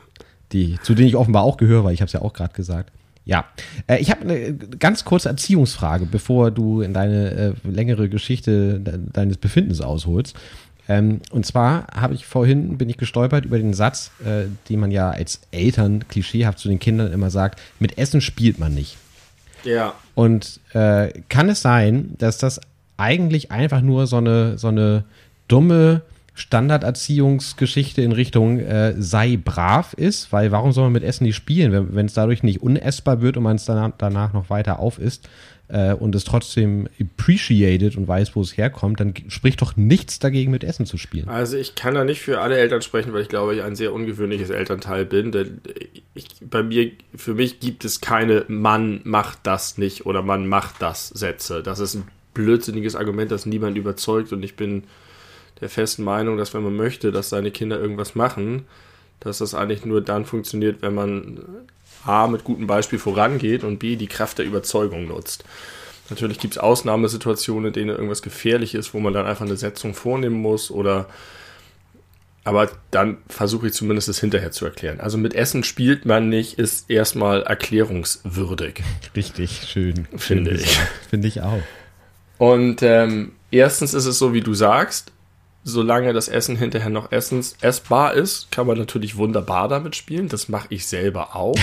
die, 0.52 0.78
zu 0.84 0.94
denen 0.94 1.10
ich 1.10 1.16
offenbar 1.16 1.44
auch 1.44 1.58
gehöre, 1.58 1.84
weil 1.84 1.94
ich 1.94 2.02
habe 2.02 2.08
es 2.08 2.14
ja 2.14 2.22
auch 2.22 2.34
gerade 2.34 2.54
gesagt. 2.54 2.92
Ja, 3.25 3.45
äh, 3.88 3.97
ich 3.97 4.09
habe 4.12 4.21
eine 4.21 4.53
ganz 4.53 5.06
kurze 5.06 5.29
Erziehungsfrage, 5.29 6.06
bevor 6.06 6.51
du 6.51 6.81
in 6.81 6.94
deine 6.94 7.31
äh, 7.31 7.53
längere 7.68 8.09
Geschichte 8.09 8.79
de 8.79 9.00
deines 9.13 9.38
Befindens 9.38 9.81
ausholst. 9.81 10.35
Ähm, 10.90 11.21
und 11.31 11.45
zwar 11.45 11.87
habe 11.94 12.16
ich 12.16 12.25
vorhin, 12.25 12.78
bin 12.78 12.90
ich 12.90 12.97
gestolpert 12.97 13.45
über 13.45 13.59
den 13.59 13.73
Satz, 13.73 14.11
äh, 14.25 14.45
den 14.68 14.80
man 14.80 14.92
ja 14.92 15.11
als 15.11 15.42
Eltern 15.51 16.07
klischeehaft 16.07 16.59
zu 16.59 16.68
den 16.68 16.80
Kindern 16.80 17.13
immer 17.13 17.30
sagt, 17.30 17.61
mit 17.80 17.97
Essen 17.97 18.21
spielt 18.21 18.57
man 18.59 18.73
nicht. 18.73 18.97
Ja. 19.63 19.94
Und 20.16 20.59
äh, 20.73 21.13
kann 21.30 21.49
es 21.49 21.61
sein, 21.61 22.16
dass 22.18 22.40
das 22.40 22.59
eigentlich 22.97 23.51
einfach 23.51 23.81
nur 23.81 24.07
so 24.07 24.18
eine, 24.18 24.57
so 24.57 24.69
eine 24.69 25.04
dumme 25.47 26.01
Standarderziehungsgeschichte 26.33 28.02
in 28.02 28.11
Richtung 28.11 28.59
äh, 28.59 28.95
sei 28.97 29.38
brav 29.38 29.94
ist? 29.94 30.31
Weil 30.31 30.52
warum 30.52 30.71
soll 30.71 30.85
man 30.85 30.94
mit 30.94 31.04
Essen 31.04 31.26
nicht 31.26 31.35
spielen, 31.35 31.94
wenn 31.94 32.06
es 32.06 32.14
dadurch 32.14 32.44
nicht 32.44 32.61
unessbar 32.61 33.21
wird 33.21 33.38
und 33.38 33.44
man 33.44 33.57
es 33.57 33.66
danach, 33.66 33.92
danach 33.97 34.33
noch 34.33 34.50
weiter 34.50 34.80
aufisst 34.80 35.28
äh, 35.71 35.94
und 35.94 36.14
es 36.16 36.23
trotzdem 36.23 36.88
appreciated 37.00 37.95
und 37.95 38.07
weiß, 38.07 38.35
wo 38.35 38.42
es 38.42 38.57
herkommt, 38.57 39.00
dann 39.00 39.14
spricht 39.28 39.61
doch 39.61 39.76
nichts 39.76 40.19
dagegen, 40.19 40.52
mit 40.52 40.64
Essen 40.64 40.85
zu 40.85 40.97
spielen. 40.97 41.30
Also 41.30 41.57
ich 41.57 41.76
kann 41.76 41.95
da 41.95 42.04
nicht 42.04 42.21
für 42.21 42.42
alle 42.42 42.57
Eltern 42.57 42.81
sprechen, 42.81 43.14
weil 43.14 43.21
ich 43.21 43.30
glaube, 43.30 43.56
ich 43.56 43.64
ein 43.64 43.76
sehr 43.76 43.94
ungewöhnliches 43.94 44.50
Elternteil 44.50 45.06
bin. 45.06 45.31
Denn 45.31 45.61
ich, 46.14 46.28
bei 46.42 46.64
mir, 46.64 46.92
für 47.16 47.33
mich 47.33 47.59
gibt 47.59 47.85
es 47.85 48.02
keine 48.02 48.45
Mann 48.47 49.02
macht 49.04 49.40
das 49.44 49.78
nicht 49.78 50.06
oder 50.06 50.21
Mann 50.21 50.47
macht 50.47 50.81
das 50.81 51.07
Sätze. 51.09 51.64
Das 51.64 51.80
ist 51.80 51.95
ein 51.95 52.07
blödsinniges 52.33 52.95
Argument, 52.95 53.31
das 53.31 53.45
niemand 53.45 53.78
überzeugt 53.78 54.31
und 54.33 54.44
ich 54.44 54.56
bin 54.56 54.83
der 55.61 55.69
festen 55.69 56.03
Meinung, 56.03 56.37
dass 56.37 56.53
wenn 56.53 56.63
man 56.63 56.75
möchte, 56.75 57.11
dass 57.11 57.30
seine 57.30 57.51
Kinder 57.51 57.80
irgendwas 57.80 58.15
machen, 58.15 58.65
dass 59.19 59.37
das 59.37 59.53
eigentlich 59.53 59.85
nur 59.85 60.01
dann 60.01 60.25
funktioniert, 60.25 60.81
wenn 60.81 60.95
man 60.95 61.39
A 62.06 62.27
mit 62.27 62.44
gutem 62.44 62.68
Beispiel 62.68 62.99
vorangeht 62.99 63.63
und 63.63 63.77
B 63.77 63.95
die 63.95 64.07
Kraft 64.07 64.39
der 64.39 64.45
Überzeugung 64.45 65.07
nutzt. 65.07 65.44
Natürlich 66.09 66.39
gibt 66.39 66.56
es 66.56 66.57
Ausnahmesituationen, 66.57 67.68
in 67.68 67.73
denen 67.73 67.89
irgendwas 67.89 68.21
gefährlich 68.21 68.75
ist, 68.75 68.94
wo 68.94 68.99
man 68.99 69.13
dann 69.13 69.25
einfach 69.25 69.45
eine 69.45 69.56
Setzung 69.56 69.94
vornehmen 69.94 70.41
muss 70.41 70.71
oder 70.71 71.07
aber 72.44 72.71
dann 72.89 73.19
versuche 73.30 73.68
ich 73.68 73.73
zumindest 73.73 74.09
es 74.09 74.19
hinterher 74.19 74.51
zu 74.51 74.65
erklären. 74.65 74.99
Also 74.99 75.19
mit 75.19 75.35
Essen 75.35 75.63
spielt 75.63 76.06
man 76.06 76.27
nicht, 76.27 76.57
ist 76.57 76.89
erstmal 76.89 77.44
erklärungswürdig. 77.44 78.81
Richtig 79.15 79.68
schön. 79.68 80.07
Finde 80.18 80.57
schön 80.57 80.59
ich. 80.59 80.80
Finde 81.09 81.27
ich 81.27 81.41
auch. 81.41 81.61
Und 82.39 82.81
ähm, 82.81 83.33
erstens 83.51 83.94
ist 83.94 84.07
es 84.07 84.18
so, 84.18 84.33
wie 84.33 84.41
du 84.41 84.56
sagst, 84.56 85.11
solange 85.63 86.13
das 86.13 86.27
Essen 86.27 86.56
hinterher 86.56 86.89
noch 86.89 87.11
essens 87.11 87.56
essbar 87.61 88.13
ist, 88.13 88.51
kann 88.51 88.68
man 88.68 88.77
natürlich 88.77 89.18
wunderbar 89.18 89.68
damit 89.68 89.95
spielen. 89.95 90.27
Das 90.27 90.49
mache 90.49 90.68
ich 90.69 90.87
selber 90.87 91.35
auch. 91.35 91.56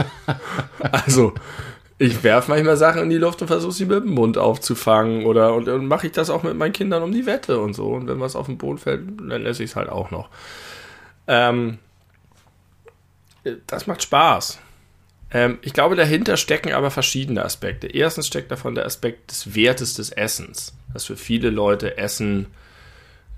also 0.92 1.34
Ich 2.00 2.22
werfe 2.22 2.52
manchmal 2.52 2.76
Sachen 2.76 3.02
in 3.02 3.10
die 3.10 3.16
Luft 3.16 3.42
und 3.42 3.48
versuche 3.48 3.72
sie 3.72 3.84
mit 3.84 4.04
dem 4.04 4.14
Mund 4.14 4.38
aufzufangen. 4.38 5.26
Oder 5.26 5.54
und, 5.54 5.68
und 5.68 5.86
mache 5.86 6.06
ich 6.06 6.12
das 6.12 6.30
auch 6.30 6.44
mit 6.44 6.56
meinen 6.56 6.72
Kindern 6.72 7.02
um 7.02 7.12
die 7.12 7.26
Wette 7.26 7.60
und 7.60 7.74
so. 7.74 7.88
Und 7.88 8.06
wenn 8.06 8.20
was 8.20 8.36
auf 8.36 8.46
den 8.46 8.56
Boden 8.56 8.78
fällt, 8.78 9.02
dann 9.20 9.44
esse 9.44 9.64
ich 9.64 9.70
es 9.70 9.76
halt 9.76 9.88
auch 9.88 10.12
noch. 10.12 10.28
Ähm, 11.26 11.78
das 13.66 13.88
macht 13.88 14.02
Spaß. 14.04 14.60
Ähm, 15.32 15.58
ich 15.62 15.72
glaube, 15.72 15.96
dahinter 15.96 16.36
stecken 16.36 16.72
aber 16.72 16.92
verschiedene 16.92 17.44
Aspekte. 17.44 17.88
Erstens 17.88 18.28
steckt 18.28 18.52
davon 18.52 18.76
der 18.76 18.86
Aspekt 18.86 19.32
des 19.32 19.56
Wertes 19.56 19.94
des 19.94 20.10
Essens. 20.10 20.74
Dass 20.92 21.04
für 21.04 21.16
viele 21.16 21.50
Leute 21.50 21.98
Essen 21.98 22.44
äh, 22.44 22.48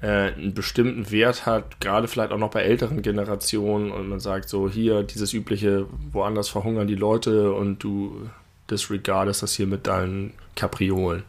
einen 0.06 0.54
bestimmten 0.54 1.10
Wert 1.10 1.44
hat, 1.44 1.80
gerade 1.80 2.08
vielleicht 2.08 2.32
auch 2.32 2.38
noch 2.38 2.50
bei 2.50 2.62
älteren 2.62 3.02
Generationen. 3.02 3.90
Und 3.90 4.08
man 4.08 4.20
sagt 4.20 4.48
so, 4.48 4.68
hier, 4.68 5.02
dieses 5.02 5.32
übliche, 5.32 5.86
woanders 6.12 6.48
verhungern 6.48 6.86
die 6.86 6.94
Leute 6.94 7.52
und 7.52 7.80
du 7.80 8.28
disregardest 8.70 9.42
das 9.42 9.54
hier 9.54 9.66
mit 9.66 9.86
deinen 9.86 10.32
Kapriolen. 10.56 11.24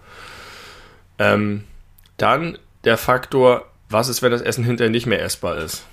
Ähm, 1.20 1.66
dann 2.18 2.58
der 2.84 2.98
Faktor, 2.98 3.66
was 3.90 4.08
ist, 4.08 4.22
wenn 4.22 4.32
das 4.32 4.42
Essen 4.42 4.64
hinterher 4.64 4.92
nicht 4.92 5.06
mehr 5.06 5.22
essbar 5.22 5.58
ist? 5.58 5.84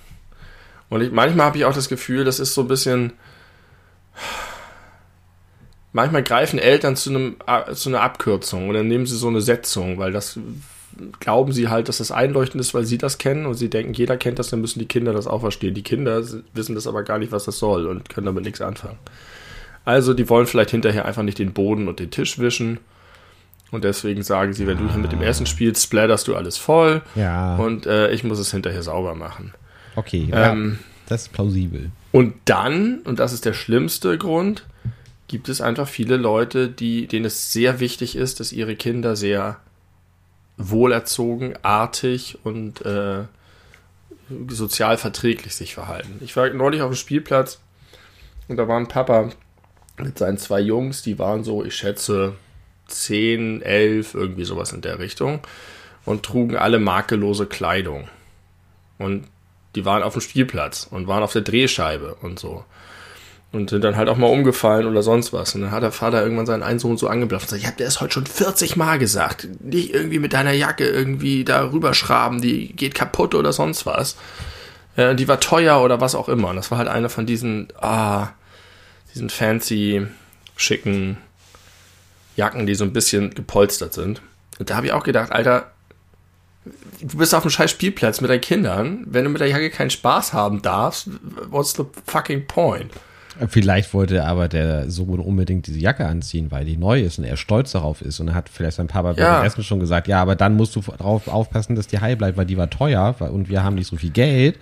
Und 0.89 1.01
ich, 1.01 1.11
manchmal 1.11 1.47
habe 1.47 1.57
ich 1.57 1.65
auch 1.65 1.73
das 1.73 1.89
Gefühl, 1.89 2.23
das 2.23 2.39
ist 2.39 2.53
so 2.53 2.61
ein 2.61 2.67
bisschen. 2.67 3.13
Manchmal 5.91 6.21
greifen 6.23 6.59
Eltern 6.59 6.95
zu, 6.95 7.09
einem, 7.09 7.37
zu 7.73 7.89
einer 7.89 8.01
Abkürzung 8.01 8.69
oder 8.69 8.83
nehmen 8.83 9.07
sie 9.07 9.17
so 9.17 9.27
eine 9.27 9.41
Setzung, 9.41 9.97
weil 9.97 10.11
das 10.11 10.39
glauben 11.19 11.51
sie 11.51 11.69
halt, 11.69 11.89
dass 11.89 11.97
das 11.97 12.11
einleuchtend 12.11 12.61
ist, 12.61 12.73
weil 12.73 12.85
sie 12.85 12.97
das 12.97 13.17
kennen 13.17 13.45
und 13.45 13.55
sie 13.55 13.69
denken, 13.69 13.93
jeder 13.93 14.17
kennt 14.17 14.39
das, 14.39 14.49
dann 14.49 14.61
müssen 14.61 14.79
die 14.79 14.87
Kinder 14.87 15.13
das 15.13 15.27
auch 15.27 15.41
verstehen. 15.41 15.73
Die 15.73 15.83
Kinder 15.83 16.23
wissen 16.53 16.75
das 16.75 16.87
aber 16.87 17.03
gar 17.03 17.19
nicht, 17.19 17.31
was 17.31 17.45
das 17.45 17.59
soll 17.59 17.87
und 17.87 18.09
können 18.09 18.25
damit 18.25 18.43
nichts 18.43 18.61
anfangen. 18.61 18.99
Also, 19.85 20.13
die 20.13 20.29
wollen 20.29 20.45
vielleicht 20.45 20.71
hinterher 20.71 21.05
einfach 21.05 21.23
nicht 21.23 21.39
den 21.39 21.53
Boden 21.53 21.87
und 21.87 21.99
den 21.99 22.11
Tisch 22.11 22.37
wischen. 22.37 22.79
Und 23.71 23.83
deswegen 23.83 24.23
sagen 24.23 24.53
sie, 24.53 24.67
wenn 24.67 24.77
du 24.77 24.89
hier 24.89 24.99
mit 24.99 25.11
dem 25.11 25.21
Essen 25.21 25.45
spielst, 25.45 25.83
splatterst 25.83 26.27
du 26.27 26.35
alles 26.35 26.57
voll. 26.57 27.01
Ja. 27.15 27.55
Und 27.57 27.85
äh, 27.85 28.11
ich 28.11 28.23
muss 28.23 28.39
es 28.39 28.51
hinterher 28.51 28.83
sauber 28.83 29.15
machen. 29.15 29.53
Okay, 29.95 30.27
Ähm, 30.31 30.79
ja, 30.79 30.85
das 31.07 31.23
ist 31.23 31.33
plausibel. 31.33 31.91
Und 32.11 32.33
dann, 32.45 32.99
und 33.05 33.19
das 33.19 33.33
ist 33.33 33.45
der 33.45 33.53
schlimmste 33.53 34.17
Grund, 34.17 34.65
gibt 35.27 35.49
es 35.49 35.61
einfach 35.61 35.87
viele 35.87 36.17
Leute, 36.17 36.67
die, 36.67 37.07
denen 37.07 37.25
es 37.25 37.53
sehr 37.53 37.79
wichtig 37.79 38.15
ist, 38.15 38.39
dass 38.39 38.51
ihre 38.51 38.75
Kinder 38.75 39.15
sehr 39.15 39.57
wohlerzogen, 40.59 41.55
artig 41.63 42.37
und 42.43 42.85
äh, 42.85 43.23
sozial 44.49 44.97
verträglich 44.97 45.55
sich 45.55 45.73
verhalten. 45.73 46.19
Ich 46.21 46.35
war 46.35 46.49
neulich 46.49 46.81
auf 46.81 46.91
dem 46.91 46.95
Spielplatz 46.95 47.59
und 48.47 48.57
da 48.57 48.67
war 48.67 48.77
ein 48.77 48.87
Papa 48.87 49.29
mit 49.97 50.17
seinen 50.17 50.37
zwei 50.37 50.59
Jungs, 50.59 51.01
die 51.01 51.17
waren 51.17 51.43
so, 51.43 51.65
ich 51.65 51.75
schätze, 51.75 52.35
10, 52.87 53.61
11, 53.61 54.13
irgendwie 54.13 54.43
sowas 54.43 54.73
in 54.73 54.81
der 54.81 54.99
Richtung 54.99 55.39
und 56.05 56.23
trugen 56.23 56.57
alle 56.57 56.79
makellose 56.79 57.45
Kleidung. 57.45 58.07
Und 58.97 59.27
die 59.75 59.85
waren 59.85 60.03
auf 60.03 60.13
dem 60.13 60.21
Spielplatz 60.21 60.87
und 60.89 61.07
waren 61.07 61.23
auf 61.23 61.33
der 61.33 61.41
Drehscheibe 61.41 62.15
und 62.21 62.39
so. 62.39 62.65
Und 63.51 63.71
sind 63.71 63.83
dann 63.83 63.95
halt 63.95 64.09
auch 64.09 64.17
mal 64.17 64.27
umgefallen 64.27 64.85
oder 64.85 65.01
sonst 65.01 65.33
was. 65.33 65.55
Und 65.55 65.61
dann 65.61 65.71
hat 65.71 65.81
der 65.81 65.91
Vater 65.91 66.21
irgendwann 66.21 66.45
seinen 66.45 66.61
einen 66.61 66.77
Sohn 66.77 66.97
so 66.97 67.07
angeblafft 67.07 67.45
und 67.45 67.49
sagt, 67.49 67.61
ich 67.61 67.67
hab 67.67 67.77
dir 67.77 67.85
das 67.85 67.99
heute 67.99 68.13
schon 68.13 68.27
40 68.27 68.75
Mal 68.75 68.99
gesagt. 68.99 69.47
Nicht 69.61 69.93
irgendwie 69.93 70.19
mit 70.19 70.33
deiner 70.33 70.51
Jacke 70.51 70.87
irgendwie 70.87 71.43
da 71.43 71.71
rüberschraben, 71.71 72.41
die 72.41 72.73
geht 72.73 72.93
kaputt 72.93 73.33
oder 73.33 73.51
sonst 73.51 73.87
was. 73.87 74.17
Äh, 74.95 75.15
die 75.15 75.27
war 75.27 75.39
teuer 75.39 75.81
oder 75.81 75.99
was 75.99 76.13
auch 76.13 76.29
immer. 76.29 76.49
Und 76.49 76.57
das 76.57 76.69
war 76.69 76.77
halt 76.77 76.89
eine 76.89 77.09
von 77.09 77.25
diesen, 77.25 77.69
ah, 77.81 78.29
diesen 79.15 79.31
fancy, 79.31 80.05
schicken 80.55 81.17
Jacken, 82.35 82.67
die 82.67 82.75
so 82.75 82.83
ein 82.83 82.93
bisschen 82.93 83.33
gepolstert 83.33 83.93
sind. 83.93 84.21
Und 84.59 84.69
da 84.69 84.75
habe 84.75 84.87
ich 84.87 84.93
auch 84.93 85.03
gedacht, 85.03 85.31
Alter, 85.31 85.71
du 87.01 87.17
bist 87.17 87.33
auf 87.33 87.43
dem 87.43 87.51
scheiß 87.51 87.71
Spielplatz 87.71 88.21
mit 88.21 88.29
deinen 88.29 88.41
Kindern. 88.41 89.03
Wenn 89.05 89.23
du 89.23 89.29
mit 89.29 89.41
der 89.41 89.47
Jacke 89.47 89.69
keinen 89.69 89.89
Spaß 89.89 90.33
haben 90.33 90.61
darfst, 90.61 91.09
what's 91.49 91.73
the 91.73 91.83
fucking 92.05 92.45
point? 92.47 92.91
Vielleicht 93.47 93.93
wollte 93.93 94.25
aber 94.25 94.47
der 94.47 94.89
Sohn 94.91 95.19
unbedingt 95.19 95.67
diese 95.67 95.79
Jacke 95.79 96.05
anziehen, 96.05 96.51
weil 96.51 96.65
die 96.65 96.75
neu 96.77 97.01
ist 97.01 97.19
und 97.19 97.23
er 97.25 97.37
stolz 97.37 97.71
darauf 97.71 98.01
ist. 98.01 98.19
Und 98.19 98.27
er 98.29 98.33
hat 98.35 98.49
vielleicht 98.49 98.77
sein 98.77 98.87
Papa 98.87 99.13
Ja. 99.13 99.37
beim 99.37 99.45
Essen 99.47 99.63
schon 99.63 99.79
gesagt, 99.79 100.07
ja, 100.07 100.21
aber 100.21 100.35
dann 100.35 100.55
musst 100.55 100.75
du 100.75 100.81
darauf 100.81 101.27
aufpassen, 101.27 101.75
dass 101.75 101.87
die 101.87 101.99
heil 101.99 102.15
bleibt, 102.15 102.37
weil 102.37 102.45
die 102.45 102.57
war 102.57 102.69
teuer 102.69 103.15
und 103.31 103.49
wir 103.49 103.63
haben 103.63 103.75
nicht 103.75 103.87
so 103.87 103.95
viel 103.95 104.09
Geld. 104.11 104.57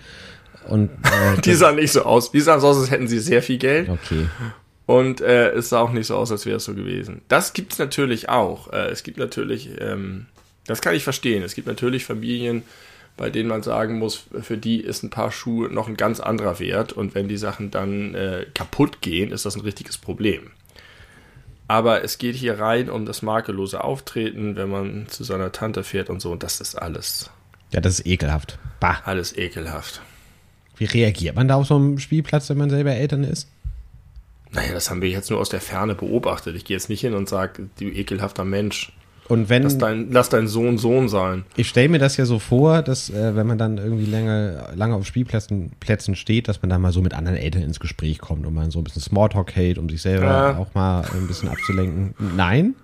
Und 0.68 0.90
äh, 1.04 1.40
Die 1.44 1.54
sahen 1.54 1.76
nicht 1.76 1.92
so 1.92 2.02
aus. 2.02 2.30
Die 2.30 2.40
sahen 2.40 2.60
so 2.60 2.68
aus, 2.68 2.78
als 2.78 2.90
hätten 2.90 3.08
sie 3.08 3.18
sehr 3.18 3.42
viel 3.42 3.58
Geld. 3.58 3.88
okay. 3.88 4.26
Und 4.86 5.20
äh, 5.20 5.50
es 5.50 5.68
sah 5.68 5.80
auch 5.80 5.92
nicht 5.92 6.06
so 6.06 6.16
aus, 6.16 6.30
als 6.32 6.46
wäre 6.46 6.56
es 6.58 6.64
so 6.64 6.74
gewesen. 6.74 7.20
Das 7.28 7.52
gibt 7.52 7.72
es 7.72 7.78
natürlich 7.78 8.28
auch. 8.30 8.72
Äh, 8.72 8.88
es 8.90 9.02
gibt 9.02 9.18
natürlich, 9.18 9.70
ähm, 9.80 10.26
das 10.66 10.80
kann 10.80 10.94
ich 10.94 11.04
verstehen. 11.04 11.42
Es 11.42 11.54
gibt 11.54 11.66
natürlich 11.66 12.04
Familien, 12.06 12.62
bei 13.18 13.28
denen 13.28 13.48
man 13.50 13.62
sagen 13.62 13.98
muss, 13.98 14.24
für 14.40 14.56
die 14.56 14.80
ist 14.80 15.02
ein 15.02 15.10
paar 15.10 15.30
Schuhe 15.30 15.68
noch 15.68 15.88
ein 15.88 15.96
ganz 15.96 16.20
anderer 16.20 16.58
Wert. 16.60 16.92
Und 16.94 17.14
wenn 17.14 17.28
die 17.28 17.36
Sachen 17.36 17.70
dann 17.70 18.14
äh, 18.14 18.46
kaputt 18.54 19.02
gehen, 19.02 19.32
ist 19.32 19.44
das 19.44 19.56
ein 19.56 19.60
richtiges 19.60 19.98
Problem. 19.98 20.52
Aber 21.66 22.02
es 22.02 22.16
geht 22.16 22.36
hier 22.36 22.58
rein 22.58 22.88
um 22.88 23.04
das 23.04 23.20
makellose 23.20 23.84
Auftreten, 23.84 24.56
wenn 24.56 24.70
man 24.70 25.06
zu 25.08 25.24
seiner 25.24 25.52
Tante 25.52 25.84
fährt 25.84 26.08
und 26.08 26.20
so. 26.22 26.32
Und 26.32 26.42
das 26.42 26.62
ist 26.62 26.76
alles, 26.76 27.30
Ja, 27.72 27.80
das 27.82 27.98
ist 27.98 28.06
ekelhaft. 28.06 28.58
Bah. 28.80 29.02
alles 29.04 29.36
ekelhaft. 29.36 30.00
Wie 30.76 30.84
reagiert 30.86 31.34
man 31.34 31.48
da 31.48 31.56
auf 31.56 31.66
so 31.66 31.74
einem 31.74 31.98
Spielplatz, 31.98 32.48
wenn 32.48 32.56
man 32.56 32.70
selber 32.70 32.92
Eltern 32.92 33.24
ist? 33.24 33.48
Naja, 34.52 34.72
das 34.72 34.88
haben 34.88 35.02
wir 35.02 35.10
jetzt 35.10 35.28
nur 35.28 35.40
aus 35.40 35.50
der 35.50 35.60
Ferne 35.60 35.94
beobachtet. 35.94 36.56
Ich 36.56 36.64
gehe 36.64 36.76
jetzt 36.76 36.88
nicht 36.88 37.00
hin 37.00 37.14
und 37.14 37.28
sage, 37.28 37.68
du 37.78 37.84
ekelhafter 37.84 38.44
Mensch, 38.44 38.92
Und 39.28 39.48
wenn, 39.50 39.62
lass 39.64 39.76
dein, 39.78 40.10
lass 40.10 40.28
dein 40.30 40.48
Sohn 40.48 40.78
Sohn 40.78 41.08
sein. 41.08 41.44
ich 41.56 41.68
stelle 41.68 41.88
mir 41.90 41.98
das 41.98 42.16
ja 42.16 42.24
so 42.24 42.38
vor, 42.38 42.80
dass 42.82 43.10
äh, 43.10 43.36
wenn 43.36 43.46
man 43.46 43.58
dann 43.58 43.76
irgendwie 43.76 44.06
lange, 44.06 44.64
lange 44.74 44.94
auf 44.94 45.06
Spielplätzen 45.06 45.70
Plätzen 45.80 46.16
steht, 46.16 46.48
dass 46.48 46.62
man 46.62 46.70
dann 46.70 46.80
mal 46.80 46.92
so 46.92 47.02
mit 47.02 47.12
anderen 47.14 47.36
Eltern 47.36 47.62
ins 47.62 47.78
Gespräch 47.78 48.18
kommt 48.18 48.46
und 48.46 48.54
man 48.54 48.70
so 48.70 48.80
ein 48.80 48.84
bisschen 48.84 49.02
Smalltalk 49.02 49.54
hält, 49.54 49.76
um 49.78 49.88
sich 49.90 50.00
selber 50.00 50.24
Ja. 50.24 50.56
auch 50.58 50.74
mal 50.74 51.02
ein 51.12 51.26
bisschen 51.26 51.50
abzulenken. 51.50 52.14
Nein? 52.36 52.74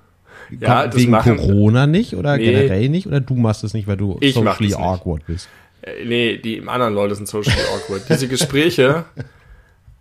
Ja, 0.60 0.94
wegen 0.94 1.10
machen- 1.12 1.38
Corona 1.38 1.86
nicht 1.86 2.14
oder 2.14 2.36
Nee. 2.36 2.44
generell 2.44 2.88
nicht? 2.90 3.06
Oder 3.06 3.20
du 3.20 3.34
machst 3.34 3.64
es 3.64 3.72
nicht, 3.72 3.86
weil 3.86 3.96
du 3.96 4.18
socially 4.22 4.74
awkward 4.74 5.24
bist? 5.26 5.48
Äh, 5.80 6.04
nee, 6.04 6.36
die 6.36 6.62
anderen 6.66 6.92
Leute 6.94 7.14
sind 7.14 7.26
social 7.26 7.56
awkward. 7.74 8.02
Diese 8.10 8.28
Gespräche, 8.28 9.04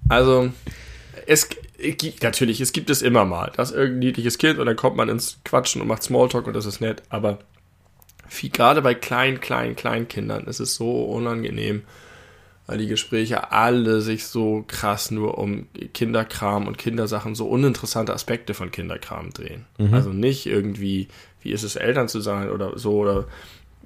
also 0.09 0.49
es 1.27 1.47
natürlich, 2.21 2.61
es 2.61 2.71
gibt 2.73 2.89
es 2.89 3.01
immer 3.01 3.25
mal. 3.25 3.51
Das 3.55 3.71
ist 3.71 3.77
irgendein 3.77 3.99
niedliches 3.99 4.37
Kind 4.37 4.59
und 4.59 4.65
dann 4.65 4.75
kommt 4.75 4.95
man 4.95 5.09
ins 5.09 5.39
Quatschen 5.43 5.81
und 5.81 5.87
macht 5.87 6.03
Smalltalk 6.03 6.47
und 6.47 6.55
das 6.55 6.65
ist 6.65 6.81
nett, 6.81 7.03
aber 7.09 7.39
viel, 8.27 8.49
gerade 8.49 8.81
bei 8.81 8.95
kleinen, 8.95 9.39
kleinen, 9.39 9.75
kleinen 9.75 10.07
Kindern 10.07 10.45
ist 10.45 10.59
es 10.59 10.75
so 10.75 11.03
unangenehm, 11.05 11.83
weil 12.65 12.77
die 12.77 12.87
Gespräche 12.87 13.51
alle 13.51 14.01
sich 14.01 14.25
so 14.25 14.63
krass 14.67 15.11
nur 15.11 15.37
um 15.37 15.67
Kinderkram 15.93 16.67
und 16.67 16.77
Kindersachen, 16.77 17.35
so 17.35 17.47
uninteressante 17.47 18.13
Aspekte 18.13 18.53
von 18.53 18.71
Kinderkram 18.71 19.31
drehen. 19.31 19.65
Also 19.93 20.09
nicht 20.11 20.45
irgendwie, 20.45 21.09
wie 21.41 21.51
ist 21.51 21.63
es, 21.63 21.75
Eltern 21.75 22.07
zu 22.07 22.21
sein 22.21 22.49
oder 22.49 22.77
so, 22.79 22.99
oder 22.99 23.27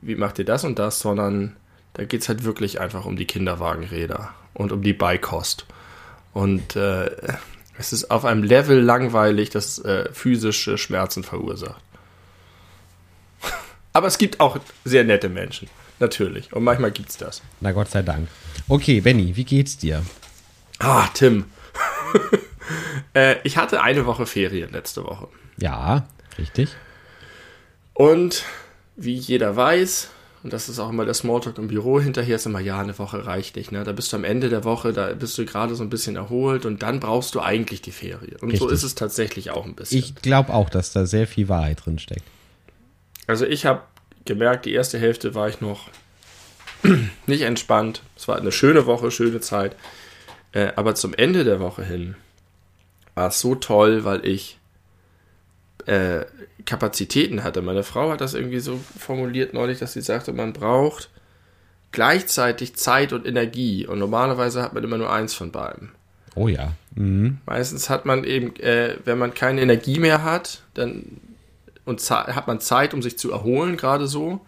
wie 0.01 0.15
macht 0.15 0.39
ihr 0.39 0.45
das 0.45 0.63
und 0.63 0.79
das, 0.79 0.99
sondern 0.99 1.55
da 1.93 2.05
geht 2.05 2.21
es 2.21 2.29
halt 2.29 2.43
wirklich 2.43 2.79
einfach 2.79 3.05
um 3.05 3.15
die 3.15 3.25
Kinderwagenräder 3.25 4.29
und 4.53 4.71
um 4.71 4.83
die 4.83 4.93
Beikost. 4.93 5.65
Und 6.33 6.75
äh, 6.75 7.09
es 7.77 7.93
ist 7.93 8.09
auf 8.11 8.25
einem 8.25 8.43
Level 8.43 8.79
langweilig, 8.79 9.49
das 9.49 9.79
äh, 9.79 10.09
physische 10.11 10.77
Schmerzen 10.77 11.23
verursacht. 11.23 11.81
Aber 13.93 14.07
es 14.07 14.17
gibt 14.17 14.39
auch 14.39 14.59
sehr 14.83 15.03
nette 15.03 15.29
Menschen, 15.29 15.69
natürlich. 15.99 16.51
Und 16.53 16.63
manchmal 16.63 16.91
gibt's 16.91 17.17
das. 17.17 17.41
Na 17.61 17.71
Gott 17.71 17.89
sei 17.89 18.01
Dank. 18.01 18.27
Okay, 18.67 19.01
Benny, 19.01 19.35
wie 19.35 19.45
geht's 19.45 19.77
dir? 19.77 20.03
Ah, 20.79 21.07
Tim. 21.13 21.45
äh, 23.13 23.35
ich 23.43 23.57
hatte 23.57 23.81
eine 23.81 24.05
Woche 24.05 24.25
Ferien 24.25 24.71
letzte 24.71 25.03
Woche. 25.03 25.27
Ja, 25.57 26.07
richtig. 26.37 26.75
Und 27.93 28.43
wie 28.95 29.15
jeder 29.15 29.55
weiß, 29.55 30.09
und 30.47 30.53
das 30.53 30.69
ist 30.69 30.79
auch 30.79 30.91
immer 30.91 31.03
der 31.03 31.13
Smalltalk 31.13 31.57
im 31.57 31.67
Büro, 31.67 31.99
hinterher 31.99 32.37
ist 32.37 32.45
immer, 32.45 32.61
ja, 32.61 32.79
eine 32.79 32.97
Woche 32.97 33.25
reicht 33.25 33.57
nicht. 33.57 33.73
Ne? 33.73 33.83
Da 33.83 33.91
bist 33.91 34.13
du 34.13 34.15
am 34.15 34.23
Ende 34.23 34.47
der 34.47 34.63
Woche, 34.63 34.93
da 34.93 35.13
bist 35.13 35.37
du 35.37 35.43
gerade 35.43 35.75
so 35.75 35.83
ein 35.83 35.89
bisschen 35.89 36.15
erholt 36.15 36.65
und 36.65 36.83
dann 36.83 37.01
brauchst 37.01 37.35
du 37.35 37.41
eigentlich 37.41 37.81
die 37.81 37.91
Ferien. 37.91 38.37
Und 38.37 38.55
so 38.55 38.63
Richtig. 38.63 38.71
ist 38.71 38.83
es 38.83 38.95
tatsächlich 38.95 39.51
auch 39.51 39.65
ein 39.65 39.75
bisschen. 39.75 39.99
Ich 39.99 40.15
glaube 40.15 40.53
auch, 40.53 40.69
dass 40.69 40.93
da 40.93 41.05
sehr 41.05 41.27
viel 41.27 41.49
Wahrheit 41.49 41.85
drin 41.85 41.99
steckt. 41.99 42.23
Also 43.27 43.45
ich 43.45 43.65
habe 43.65 43.81
gemerkt, 44.23 44.65
die 44.65 44.71
erste 44.71 44.97
Hälfte 44.97 45.35
war 45.35 45.49
ich 45.49 45.59
noch 45.59 45.89
nicht 47.27 47.41
entspannt. 47.41 48.01
Es 48.15 48.29
war 48.29 48.37
eine 48.37 48.53
schöne 48.53 48.85
Woche, 48.85 49.11
schöne 49.11 49.41
Zeit. 49.41 49.75
Äh, 50.53 50.71
aber 50.77 50.95
zum 50.95 51.13
Ende 51.13 51.43
der 51.43 51.59
Woche 51.59 51.83
hin 51.83 52.15
war 53.15 53.27
es 53.27 53.41
so 53.41 53.53
toll, 53.53 54.05
weil 54.05 54.25
ich 54.25 54.59
äh, 55.87 56.23
Kapazitäten 56.67 57.43
hatte. 57.43 57.63
Meine 57.63 57.81
Frau 57.81 58.11
hat 58.11 58.21
das 58.21 58.35
irgendwie 58.35 58.59
so 58.59 58.79
formuliert 58.99 59.53
neulich, 59.53 59.79
dass 59.79 59.93
sie 59.93 60.01
sagte, 60.01 60.33
man 60.33 60.53
braucht 60.53 61.09
gleichzeitig 61.91 62.75
Zeit 62.75 63.13
und 63.13 63.25
Energie. 63.25 63.87
Und 63.87 63.97
normalerweise 63.97 64.61
hat 64.61 64.73
man 64.73 64.83
immer 64.83 64.99
nur 64.99 65.11
eins 65.11 65.33
von 65.33 65.51
beiden. 65.51 65.91
Oh 66.35 66.47
ja. 66.47 66.73
Mhm. 66.93 67.37
Meistens 67.47 67.89
hat 67.89 68.05
man 68.05 68.23
eben, 68.23 68.55
äh, 68.57 68.97
wenn 69.05 69.17
man 69.17 69.33
keine 69.33 69.61
Energie 69.61 69.97
mehr 69.97 70.23
hat, 70.23 70.61
dann 70.75 71.21
und 71.85 72.01
hat 72.11 72.47
man 72.47 72.59
Zeit, 72.59 72.93
um 72.93 73.01
sich 73.01 73.17
zu 73.17 73.31
erholen, 73.31 73.77
gerade 73.77 74.07
so. 74.07 74.41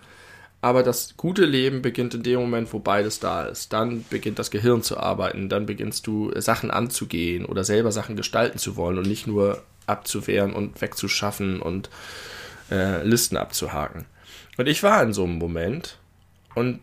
Aber 0.60 0.84
das 0.84 1.16
gute 1.16 1.46
Leben 1.46 1.82
beginnt 1.82 2.14
in 2.14 2.22
dem 2.22 2.42
Moment, 2.42 2.74
wo 2.74 2.80
beides 2.80 3.22
da 3.22 3.44
ist. 3.44 3.72
Dann 3.72 4.04
beginnt 4.10 4.40
das 4.40 4.52
Gehirn 4.52 4.84
zu 4.84 4.98
arbeiten, 4.98 5.48
dann 5.48 5.66
beginnst 5.66 6.06
du 6.06 6.34
Sachen 6.36 6.70
anzugehen 6.70 7.46
oder 7.46 7.64
selber 7.64 7.94
Sachen 7.94 8.18
gestalten 8.18 8.60
zu 8.60 8.76
wollen 8.76 8.98
und 8.98 9.08
nicht 9.08 9.26
nur 9.26 9.64
abzuwehren 9.90 10.54
und 10.54 10.82
wegzuschaffen 10.82 11.62
und 11.62 11.90
äh, 12.72 13.04
Listen 13.04 13.38
abzuhaken. 13.38 14.06
Und 14.58 14.68
ich 14.68 14.84
war 14.84 15.02
in 15.04 15.14
so 15.14 15.24
einem 15.24 15.38
Moment 15.38 15.98
und 16.56 16.82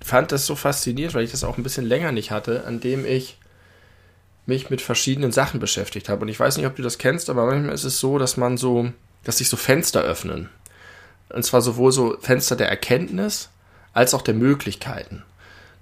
fand 0.00 0.32
das 0.32 0.46
so 0.46 0.56
faszinierend, 0.56 1.14
weil 1.14 1.24
ich 1.24 1.32
das 1.32 1.44
auch 1.44 1.58
ein 1.58 1.62
bisschen 1.62 1.84
länger 1.84 2.12
nicht 2.12 2.30
hatte, 2.30 2.64
an 2.64 2.80
dem 2.80 3.04
ich 3.04 3.38
mich 4.46 4.70
mit 4.70 4.80
verschiedenen 4.80 5.32
Sachen 5.32 5.60
beschäftigt 5.60 6.08
habe. 6.08 6.22
Und 6.22 6.28
ich 6.28 6.40
weiß 6.40 6.56
nicht, 6.56 6.66
ob 6.66 6.76
du 6.76 6.82
das 6.82 6.98
kennst, 6.98 7.28
aber 7.28 7.44
manchmal 7.44 7.74
ist 7.74 7.84
es 7.84 8.00
so, 8.00 8.18
dass 8.18 8.36
man 8.36 8.56
so, 8.56 8.90
dass 9.24 9.38
sich 9.38 9.48
so 9.48 9.56
Fenster 9.56 10.00
öffnen. 10.00 10.48
Und 11.28 11.44
zwar 11.44 11.60
sowohl 11.60 11.92
so 11.92 12.16
Fenster 12.20 12.56
der 12.56 12.70
Erkenntnis 12.70 13.50
als 13.92 14.14
auch 14.14 14.22
der 14.22 14.34
Möglichkeiten. 14.34 15.24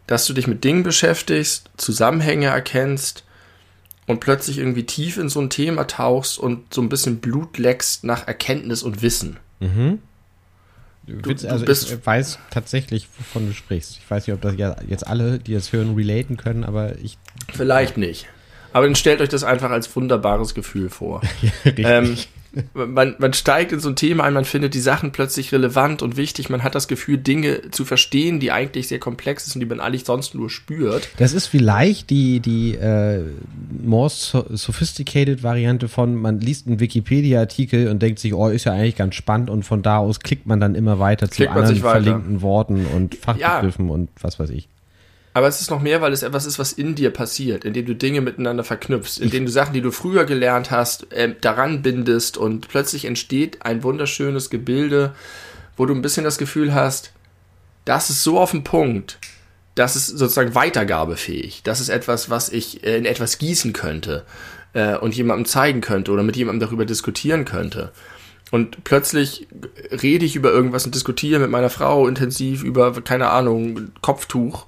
Dass 0.08 0.26
du 0.26 0.32
dich 0.32 0.46
mit 0.46 0.64
Dingen 0.64 0.82
beschäftigst, 0.82 1.70
Zusammenhänge 1.76 2.46
erkennst 2.46 3.24
und 4.06 4.20
plötzlich 4.20 4.58
irgendwie 4.58 4.84
tief 4.84 5.18
in 5.18 5.28
so 5.28 5.40
ein 5.40 5.50
Thema 5.50 5.86
tauchst 5.86 6.38
und 6.38 6.72
so 6.72 6.80
ein 6.80 6.88
bisschen 6.88 7.18
Blut 7.18 7.58
leckst 7.58 8.04
nach 8.04 8.26
Erkenntnis 8.26 8.82
und 8.82 9.02
Wissen. 9.02 9.38
Mhm. 9.60 9.98
Du, 11.06 11.30
also 11.30 11.64
du 11.64 11.72
ich 11.72 12.06
weiß 12.06 12.38
tatsächlich, 12.50 13.08
wovon 13.16 13.46
du 13.46 13.54
sprichst. 13.54 13.98
Ich 13.98 14.10
weiß 14.10 14.26
nicht, 14.26 14.34
ob 14.34 14.40
das 14.40 14.54
jetzt 14.88 15.06
alle, 15.06 15.38
die 15.38 15.54
das 15.54 15.72
hören, 15.72 15.94
relaten 15.94 16.36
können, 16.36 16.64
aber 16.64 16.98
ich. 16.98 17.16
Vielleicht 17.52 17.96
nicht. 17.96 18.26
Aber 18.72 18.86
dann 18.86 18.96
stellt 18.96 19.20
euch 19.20 19.28
das 19.28 19.44
einfach 19.44 19.70
als 19.70 19.94
wunderbares 19.94 20.54
Gefühl 20.54 20.90
vor. 20.90 21.22
ja, 21.42 21.50
richtig. 21.64 21.86
Ähm, 21.86 22.16
man, 22.74 23.14
man 23.18 23.32
steigt 23.32 23.72
in 23.72 23.80
so 23.80 23.88
ein 23.88 23.96
Thema 23.96 24.24
ein, 24.24 24.34
man 24.34 24.44
findet 24.44 24.74
die 24.74 24.80
Sachen 24.80 25.12
plötzlich 25.12 25.52
relevant 25.52 26.02
und 26.02 26.16
wichtig. 26.16 26.48
Man 26.50 26.62
hat 26.62 26.74
das 26.74 26.88
Gefühl, 26.88 27.18
Dinge 27.18 27.70
zu 27.70 27.84
verstehen, 27.84 28.40
die 28.40 28.52
eigentlich 28.52 28.88
sehr 28.88 28.98
komplex 28.98 29.46
sind, 29.46 29.60
die 29.60 29.66
man 29.66 29.80
eigentlich 29.80 30.04
sonst 30.04 30.34
nur 30.34 30.50
spürt. 30.50 31.08
Das 31.18 31.32
ist 31.32 31.46
vielleicht 31.46 32.10
die, 32.10 32.40
die 32.40 32.74
äh, 32.74 33.22
more 33.82 34.10
sophisticated 34.10 35.42
Variante 35.42 35.88
von, 35.88 36.14
man 36.14 36.40
liest 36.40 36.66
einen 36.66 36.80
Wikipedia-Artikel 36.80 37.88
und 37.88 38.00
denkt 38.02 38.18
sich, 38.18 38.34
oh, 38.34 38.48
ist 38.48 38.64
ja 38.64 38.72
eigentlich 38.72 38.96
ganz 38.96 39.14
spannend 39.14 39.50
und 39.50 39.64
von 39.64 39.82
da 39.82 39.98
aus 39.98 40.20
klickt 40.20 40.46
man 40.46 40.60
dann 40.60 40.74
immer 40.74 40.98
weiter 40.98 41.28
klickt 41.28 41.52
zu 41.52 41.58
anderen 41.58 41.76
verlinkten 41.76 42.42
Worten 42.42 42.86
und 42.86 43.14
Fachbegriffen 43.14 43.88
ja. 43.88 43.94
und 43.94 44.10
was 44.20 44.38
weiß 44.38 44.50
ich. 44.50 44.68
Aber 45.36 45.48
es 45.48 45.60
ist 45.60 45.70
noch 45.70 45.82
mehr, 45.82 46.00
weil 46.00 46.14
es 46.14 46.22
etwas 46.22 46.46
ist, 46.46 46.58
was 46.58 46.72
in 46.72 46.94
dir 46.94 47.10
passiert, 47.10 47.66
indem 47.66 47.84
du 47.84 47.94
Dinge 47.94 48.22
miteinander 48.22 48.64
verknüpfst, 48.64 49.18
indem 49.20 49.44
du 49.44 49.52
Sachen, 49.52 49.74
die 49.74 49.82
du 49.82 49.90
früher 49.90 50.24
gelernt 50.24 50.70
hast, 50.70 51.12
äh, 51.12 51.34
daran 51.38 51.82
bindest 51.82 52.38
und 52.38 52.68
plötzlich 52.68 53.04
entsteht 53.04 53.60
ein 53.60 53.82
wunderschönes 53.82 54.48
Gebilde, 54.48 55.14
wo 55.76 55.84
du 55.84 55.94
ein 55.94 56.00
bisschen 56.00 56.24
das 56.24 56.38
Gefühl 56.38 56.72
hast, 56.72 57.12
das 57.84 58.08
ist 58.08 58.22
so 58.22 58.40
auf 58.40 58.52
den 58.52 58.64
Punkt, 58.64 59.18
das 59.74 59.94
ist 59.94 60.06
sozusagen 60.06 60.54
weitergabefähig. 60.54 61.62
Das 61.64 61.80
ist 61.80 61.90
etwas, 61.90 62.30
was 62.30 62.48
ich 62.48 62.82
äh, 62.82 62.96
in 62.96 63.04
etwas 63.04 63.36
gießen 63.36 63.74
könnte 63.74 64.24
äh, 64.72 64.96
und 64.96 65.14
jemandem 65.14 65.44
zeigen 65.44 65.82
könnte 65.82 66.12
oder 66.12 66.22
mit 66.22 66.36
jemandem 66.36 66.66
darüber 66.66 66.86
diskutieren 66.86 67.44
könnte. 67.44 67.92
Und 68.52 68.84
plötzlich 68.84 69.48
rede 70.02 70.24
ich 70.24 70.34
über 70.34 70.50
irgendwas 70.50 70.86
und 70.86 70.94
diskutiere 70.94 71.40
mit 71.40 71.50
meiner 71.50 71.68
Frau 71.68 72.08
intensiv 72.08 72.62
über, 72.62 72.92
keine 73.02 73.28
Ahnung, 73.28 73.90
Kopftuch 74.00 74.66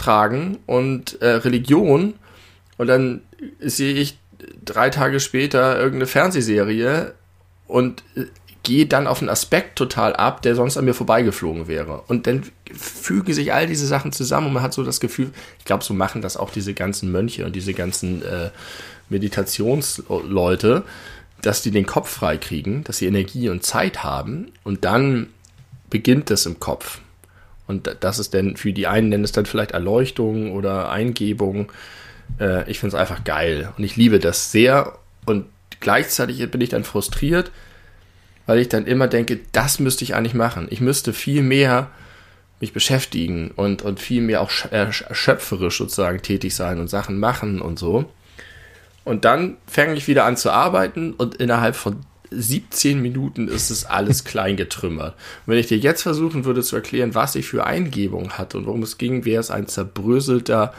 tragen 0.00 0.58
und 0.66 1.20
äh, 1.20 1.28
Religion. 1.28 2.14
Und 2.78 2.86
dann 2.86 3.20
sehe 3.60 3.94
ich 3.94 4.18
drei 4.64 4.90
Tage 4.90 5.20
später 5.20 5.76
irgendeine 5.76 6.06
Fernsehserie 6.06 7.14
und 7.66 8.02
äh, 8.16 8.24
gehe 8.62 8.86
dann 8.86 9.06
auf 9.06 9.20
einen 9.20 9.30
Aspekt 9.30 9.76
total 9.76 10.14
ab, 10.14 10.42
der 10.42 10.54
sonst 10.54 10.76
an 10.76 10.84
mir 10.84 10.94
vorbeigeflogen 10.94 11.66
wäre. 11.66 12.02
Und 12.08 12.26
dann 12.26 12.42
fügen 12.72 13.32
sich 13.32 13.52
all 13.52 13.66
diese 13.66 13.86
Sachen 13.86 14.12
zusammen 14.12 14.48
und 14.48 14.52
man 14.52 14.62
hat 14.62 14.74
so 14.74 14.84
das 14.84 15.00
Gefühl, 15.00 15.30
ich 15.58 15.64
glaube, 15.64 15.84
so 15.84 15.94
machen 15.94 16.20
das 16.20 16.36
auch 16.36 16.50
diese 16.50 16.74
ganzen 16.74 17.10
Mönche 17.10 17.46
und 17.46 17.56
diese 17.56 17.72
ganzen 17.72 18.22
äh, 18.22 18.50
Meditationsleute, 19.08 20.84
dass 21.40 21.62
die 21.62 21.70
den 21.70 21.86
Kopf 21.86 22.10
frei 22.10 22.36
kriegen, 22.36 22.84
dass 22.84 22.98
sie 22.98 23.06
Energie 23.06 23.48
und 23.48 23.64
Zeit 23.64 24.04
haben 24.04 24.52
und 24.62 24.84
dann 24.84 25.28
beginnt 25.88 26.30
es 26.30 26.44
im 26.46 26.60
Kopf. 26.60 27.00
Und 27.70 27.96
das 28.00 28.18
ist 28.18 28.34
dann 28.34 28.56
für 28.56 28.72
die 28.72 28.88
einen 28.88 29.10
nennen 29.10 29.22
es 29.22 29.30
dann 29.30 29.46
vielleicht 29.46 29.70
Erleuchtung 29.70 30.50
oder 30.50 30.90
Eingebung. 30.90 31.70
Äh, 32.40 32.68
ich 32.68 32.80
finde 32.80 32.96
es 32.96 33.00
einfach 33.00 33.22
geil 33.22 33.72
und 33.78 33.84
ich 33.84 33.94
liebe 33.94 34.18
das 34.18 34.50
sehr. 34.50 34.98
Und 35.24 35.46
gleichzeitig 35.78 36.50
bin 36.50 36.60
ich 36.60 36.70
dann 36.70 36.82
frustriert, 36.82 37.52
weil 38.46 38.58
ich 38.58 38.68
dann 38.68 38.86
immer 38.86 39.06
denke, 39.06 39.38
das 39.52 39.78
müsste 39.78 40.02
ich 40.02 40.16
eigentlich 40.16 40.34
machen. 40.34 40.66
Ich 40.70 40.80
müsste 40.80 41.12
viel 41.12 41.42
mehr 41.42 41.90
mich 42.58 42.72
beschäftigen 42.72 43.52
und, 43.52 43.82
und 43.82 44.00
viel 44.00 44.20
mehr 44.20 44.40
auch 44.40 44.50
schöpferisch 44.50 45.78
sozusagen 45.78 46.22
tätig 46.22 46.56
sein 46.56 46.80
und 46.80 46.88
Sachen 46.88 47.20
machen 47.20 47.62
und 47.62 47.78
so. 47.78 48.10
Und 49.04 49.24
dann 49.24 49.58
fange 49.68 49.94
ich 49.94 50.08
wieder 50.08 50.24
an 50.24 50.36
zu 50.36 50.50
arbeiten 50.50 51.12
und 51.12 51.36
innerhalb 51.36 51.76
von 51.76 52.00
17 52.30 53.00
Minuten 53.00 53.48
ist 53.48 53.70
es 53.70 53.84
alles 53.84 54.24
klein 54.24 54.56
getrümmert. 54.56 55.14
Und 55.46 55.52
wenn 55.52 55.58
ich 55.58 55.66
dir 55.66 55.78
jetzt 55.78 56.02
versuchen 56.02 56.44
würde 56.44 56.62
zu 56.62 56.76
erklären, 56.76 57.14
was 57.14 57.34
ich 57.34 57.46
für 57.46 57.66
Eingebung 57.66 58.32
hatte 58.32 58.58
und 58.58 58.66
worum 58.66 58.82
es 58.82 58.98
ging, 58.98 59.24
wäre 59.24 59.40
es 59.40 59.50
ein 59.50 59.66
zerbröselter 59.66 60.72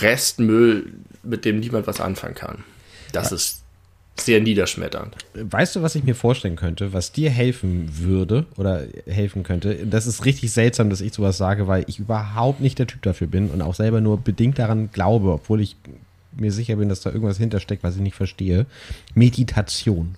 Restmüll, 0.00 0.92
mit 1.22 1.44
dem 1.44 1.60
niemand 1.60 1.86
was 1.86 2.00
anfangen 2.00 2.34
kann. 2.34 2.64
Das 3.12 3.30
ja. 3.30 3.36
ist 3.36 3.62
sehr 4.18 4.40
niederschmetternd. 4.40 5.16
Weißt 5.34 5.76
du, 5.76 5.82
was 5.82 5.94
ich 5.94 6.04
mir 6.04 6.14
vorstellen 6.14 6.56
könnte, 6.56 6.92
was 6.92 7.12
dir 7.12 7.30
helfen 7.30 7.98
würde 7.98 8.46
oder 8.56 8.86
helfen 9.06 9.42
könnte? 9.42 9.86
Das 9.86 10.06
ist 10.06 10.24
richtig 10.24 10.52
seltsam, 10.52 10.90
dass 10.90 11.00
ich 11.00 11.14
sowas 11.14 11.38
sage, 11.38 11.66
weil 11.66 11.84
ich 11.88 11.98
überhaupt 11.98 12.60
nicht 12.60 12.78
der 12.78 12.86
Typ 12.86 13.02
dafür 13.02 13.26
bin 13.26 13.50
und 13.50 13.62
auch 13.62 13.74
selber 13.74 14.00
nur 14.00 14.18
bedingt 14.18 14.58
daran 14.58 14.90
glaube, 14.92 15.32
obwohl 15.32 15.60
ich 15.60 15.76
mir 16.36 16.52
sicher 16.52 16.76
bin, 16.76 16.88
dass 16.88 17.00
da 17.00 17.10
irgendwas 17.10 17.38
hintersteckt, 17.38 17.82
was 17.82 17.96
ich 17.96 18.02
nicht 18.02 18.14
verstehe. 18.14 18.66
Meditation 19.14 20.14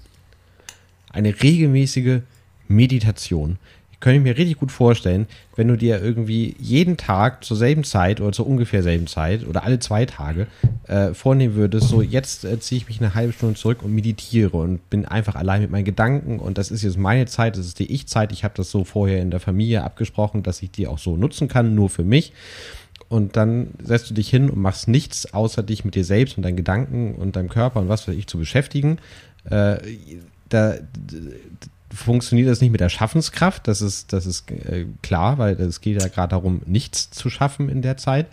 eine 1.15 1.43
regelmäßige 1.43 2.21
Meditation. 2.69 3.59
Ich 3.93 4.01
könnte 4.01 4.21
mir 4.21 4.37
richtig 4.37 4.59
gut 4.59 4.71
vorstellen, 4.71 5.27
wenn 5.57 5.69
du 5.69 5.77
dir 5.77 6.03
irgendwie 6.03 6.57
jeden 6.59 6.99
Tag 6.99 7.43
zur 7.43 7.57
selben 7.57 7.85
Zeit 7.85 8.21
oder 8.21 8.33
zur 8.33 8.47
ungefähr 8.47 8.83
selben 8.83 9.07
Zeit 9.07 9.47
oder 9.47 9.65
alle 9.65 9.79
zwei 9.79 10.05
Tage 10.05 10.47
äh, 10.89 11.15
vornehmen 11.15 11.55
würdest, 11.55 11.89
so 11.89 12.03
jetzt 12.03 12.45
äh, 12.45 12.59
ziehe 12.59 12.79
ich 12.79 12.89
mich 12.89 13.01
eine 13.01 13.15
halbe 13.15 13.33
Stunde 13.33 13.55
zurück 13.55 13.83
und 13.83 13.95
meditiere 13.95 14.59
und 14.59 14.91
bin 14.91 15.07
einfach 15.07 15.37
allein 15.37 15.63
mit 15.63 15.71
meinen 15.71 15.85
Gedanken 15.85 16.39
und 16.39 16.59
das 16.59 16.71
ist 16.71 16.83
jetzt 16.83 16.99
meine 16.99 17.25
Zeit, 17.27 17.57
das 17.57 17.65
ist 17.65 17.79
die 17.79 17.91
Ich-Zeit. 17.91 18.33
Ich 18.33 18.45
habe 18.45 18.55
das 18.57 18.71
so 18.71 18.85
vorher 18.85 19.23
in 19.23 19.31
der 19.31 19.41
Familie 19.41 19.85
abgesprochen, 19.85 20.43
dass 20.43 20.61
ich 20.61 20.71
die 20.71 20.87
auch 20.87 20.99
so 20.99 21.17
nutzen 21.17 21.49
kann, 21.49 21.75
nur 21.75 21.89
für 21.89 22.05
mich. 22.05 22.35
Und 23.09 23.37
dann 23.37 23.69
setzt 23.83 24.11
du 24.11 24.15
dich 24.15 24.29
hin 24.29 24.51
und 24.51 24.59
machst 24.59 24.89
nichts, 24.89 25.33
außer 25.33 25.63
dich 25.63 25.85
mit 25.85 25.95
dir 25.95 26.05
selbst 26.05 26.37
und 26.37 26.43
deinen 26.43 26.57
Gedanken 26.57 27.15
und 27.15 27.37
deinem 27.37 27.49
Körper 27.49 27.81
und 27.81 27.89
was 27.89 28.09
weiß 28.09 28.17
ich 28.17 28.27
zu 28.27 28.39
beschäftigen. 28.39 28.99
Äh, 29.49 29.79
da 30.49 30.75
funktioniert 31.93 32.49
das 32.49 32.61
nicht 32.61 32.71
mit 32.71 32.81
der 32.81 32.89
Schaffenskraft, 32.89 33.69
das 33.69 33.81
ist, 33.81 34.13
das 34.13 34.27
ist 34.27 34.51
äh, 34.51 34.87
klar, 35.03 35.39
weil 35.39 35.55
es 35.61 35.81
geht 35.81 36.01
ja 36.01 36.09
gerade 36.09 36.31
darum, 36.31 36.63
nichts 36.67 37.11
zu 37.11 37.31
schaffen 37.31 37.69
in 37.69 37.83
der 37.83 37.97
Zeit. 37.97 38.27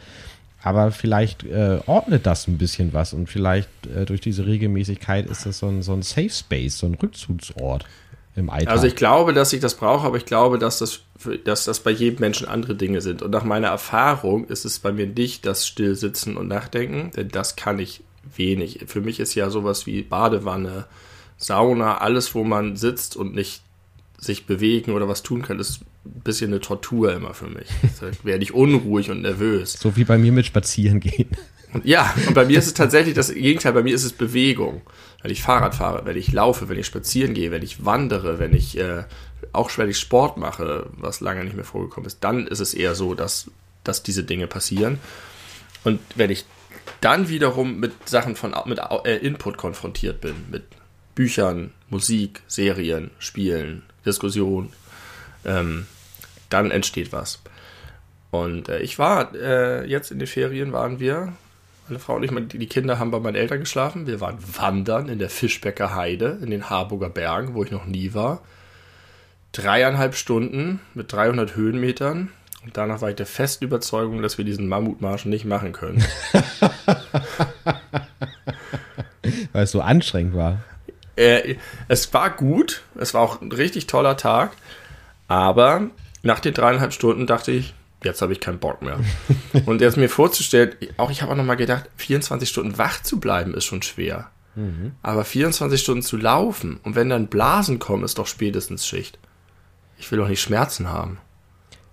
Aber 0.63 0.91
vielleicht 0.91 1.43
äh, 1.43 1.80
ordnet 1.88 2.28
das 2.28 2.47
ein 2.47 2.58
bisschen 2.58 2.93
was 2.93 3.13
und 3.13 3.28
vielleicht 3.28 3.69
äh, 3.88 4.06
durch 4.06 4.21
diese 4.21 4.45
Regelmäßigkeit 4.45 5.28
ist 5.28 5.45
das 5.45 5.58
so 5.58 5.67
ein, 5.67 5.82
so 5.82 5.93
ein 5.93 6.04
Safe 6.04 6.30
Space, 6.30 6.78
so 6.78 6.86
ein 6.86 6.93
Rückzugsort 6.95 7.86
im 8.36 8.50
Alltag. 8.50 8.71
Also 8.71 8.86
ich 8.86 8.95
glaube, 8.95 9.34
dass 9.34 9.54
ich 9.54 9.60
das 9.60 9.76
brauche, 9.76 10.06
aber 10.06 10.17
ich 10.17 10.26
glaube, 10.26 10.60
dass 10.60 10.78
das, 10.78 11.02
dass 11.45 11.65
das 11.65 11.80
bei 11.80 11.91
jedem 11.91 12.19
Menschen 12.19 12.47
andere 12.47 12.76
Dinge 12.76 13.02
sind. 13.02 13.24
Und 13.24 13.32
nach 13.32 13.43
meiner 13.43 13.69
Erfahrung 13.69 14.45
ist 14.45 14.65
es 14.65 14.80
bei 14.80 14.91
mir 14.91 15.08
nicht 15.08 15.45
das 15.47 15.65
Stillsitzen 15.65 16.38
und 16.38 16.47
Nachdenken, 16.47 17.12
denn 17.15 17.30
das 17.30 17.56
kann 17.56 17.80
ich 17.80 18.04
wenig. 18.36 18.84
Für 18.86 19.02
mich 19.02 19.19
ist 19.19 19.34
ja 19.34 19.50
sowas 19.50 19.88
wie 19.88 20.04
Badewanne, 20.04 20.86
Sauna, 21.41 21.97
alles, 21.97 22.36
wo 22.36 22.43
man 22.43 22.75
sitzt 22.75 23.15
und 23.15 23.34
nicht 23.36 23.62
sich 24.17 24.45
bewegen 24.45 24.91
oder 24.91 25.08
was 25.08 25.23
tun 25.23 25.41
kann, 25.41 25.60
ist 25.60 25.82
ein 26.06 26.21
bisschen 26.23 26.51
eine 26.51 26.62
Tortur 26.62 27.13
immer 27.13 27.34
für 27.34 27.47
mich. 27.47 27.67
Da 27.99 28.12
werde 28.23 28.43
ich 28.43 28.54
unruhig 28.54 29.10
und 29.10 29.21
nervös. 29.21 29.73
So 29.73 29.95
wie 29.95 30.04
bei 30.04 30.17
mir 30.17 30.32
mit 30.32 30.45
Spazieren 30.45 30.99
gehen. 30.99 31.30
Ja, 31.84 32.13
und 32.27 32.34
bei 32.34 32.45
mir 32.45 32.60
ist 32.60 32.67
es 32.67 32.73
tatsächlich 32.73 33.15
das 33.15 33.34
Gegenteil. 33.34 33.73
Bei 33.73 33.84
mir 33.84 33.95
ist 33.95 34.04
es 34.04 34.13
Bewegung. 34.13 34.82
Wenn 35.21 35.32
ich 35.32 35.41
Fahrrad 35.41 35.73
fahre, 35.73 36.06
wenn 36.06 36.17
ich 36.17 36.32
laufe, 36.32 36.67
wenn 36.67 36.77
ich 36.77 36.86
spazieren 36.86 37.34
gehe, 37.34 37.51
wenn 37.51 37.63
ich 37.63 37.86
wandere, 37.86 38.39
wenn 38.39 38.54
ich 38.54 38.77
äh, 38.77 39.04
auch 39.54 39.75
wenn 39.77 39.89
ich 39.89 39.97
Sport 39.97 40.38
mache, 40.38 40.88
was 40.97 41.21
lange 41.21 41.43
nicht 41.43 41.56
mehr 41.56 41.65
vorgekommen 41.65 42.08
ist, 42.08 42.23
dann 42.23 42.47
ist 42.47 42.60
es 42.60 42.73
eher 42.73 42.95
so, 42.95 43.15
dass, 43.15 43.49
dass 43.84 44.04
diese 44.04 44.23
Dinge 44.23 44.47
passieren. 44.47 44.99
Und 45.84 45.99
wenn 46.15 46.30
ich 46.30 46.45
dann 46.99 47.30
wiederum 47.30 47.80
mit 47.80 47.93
Sachen 48.08 48.36
von 48.36 48.54
mit 48.65 48.80
äh, 49.06 49.17
Input 49.17 49.58
konfrontiert 49.58 50.21
bin, 50.21 50.36
mit 50.51 50.63
Büchern, 51.15 51.71
Musik, 51.89 52.41
Serien, 52.47 53.12
Spielen, 53.19 53.84
Diskussion, 54.06 54.71
ähm, 55.45 55.86
dann 56.50 56.71
entsteht 56.71 57.12
was. 57.12 57.41
Und 58.32 58.69
äh, 58.69 58.80
ich 58.80 58.97
war 58.97 59.36
äh, 59.36 59.86
jetzt 59.86 60.12
in 60.12 60.19
den 60.19 60.28
Ferien, 60.28 60.71
waren 60.71 61.00
wir, 61.00 61.34
Meine 61.88 62.00
Frau 62.00 62.15
und 62.15 62.24
ich, 62.24 62.32
die 62.58 62.67
Kinder 62.67 62.97
haben 62.97 63.12
bei 63.12 63.19
meinen 63.19 63.36
Eltern 63.36 63.60
geschlafen. 63.60 64.08
Wir 64.08 64.21
waren 64.21 64.38
wandern 64.58 65.10
in 65.10 65.19
der 65.19 65.30
Fischbecker 65.30 65.93
Heide 65.93 66.39
in 66.41 66.50
den 66.50 66.69
Harburger 66.69 67.10
Bergen, 67.10 67.54
wo 67.54 67.63
ich 67.63 67.71
noch 67.71 67.86
nie 67.86 68.13
war. 68.13 68.41
Dreieinhalb 69.52 70.15
Stunden 70.15 70.80
mit 70.93 71.12
300 71.12 71.56
Höhenmetern. 71.58 72.30
Und 72.63 72.78
danach 72.78 73.02
war 73.02 73.10
ich 73.10 73.15
der 73.15 73.26
festen 73.26 73.65
Überzeugung, 73.65 74.21
dass 74.21 74.38
wir 74.38 74.45
diesen 74.45 74.67
Mammutmarsch 74.67 75.26
nicht 75.26 75.43
machen 75.45 75.74
können. 75.74 76.02
Weil 79.52 79.63
es 79.63 79.71
so 79.71 79.82
anstrengend 79.82 80.36
war. 80.36 80.60
Äh, 81.15 81.56
es 81.88 82.13
war 82.13 82.30
gut. 82.30 82.84
Es 82.95 83.13
war 83.13 83.21
auch 83.21 83.41
ein 83.41 83.52
richtig 83.52 83.88
toller 83.88 84.17
Tag. 84.17 84.52
Aber 85.28 85.89
nach 86.24 86.39
den 86.39 86.54
dreieinhalb 86.54 86.93
Stunden 86.93 87.26
dachte 87.26 87.52
ich, 87.52 87.74
jetzt 88.04 88.21
habe 88.21 88.34
ich 88.34 88.39
keinen 88.39 88.60
Bock 88.60 88.82
mehr. 88.82 89.00
und 89.65 89.82
jetzt 89.82 89.97
mir 89.97 90.10
vorzustellen, 90.10 90.76
auch 90.97 91.12
ich 91.12 91.21
habe 91.21 91.32
auch 91.32 91.38
nochmal 91.38 91.58
gedacht, 91.58 91.89
24 91.97 92.50
Stunden 92.50 92.78
wach 92.78 93.02
zu 93.02 93.19
bleiben 93.19 93.54
ist 93.54 93.65
schon 93.65 93.82
schwer. 93.82 94.30
Mhm. 94.56 94.93
Aber 95.02 95.24
24 95.24 95.80
Stunden 95.80 96.02
zu 96.02 96.17
laufen 96.17 96.80
und 96.84 96.95
wenn 96.95 97.10
dann 97.10 97.28
Blasen 97.28 97.80
kommen, 97.80 98.04
ist 98.04 98.17
doch 98.17 98.28
spätestens 98.28 98.86
Schicht. 98.86 99.17
Ich 99.97 100.12
will 100.12 100.19
doch 100.19 100.28
nicht 100.28 100.41
Schmerzen 100.41 100.89
haben. 100.89 101.19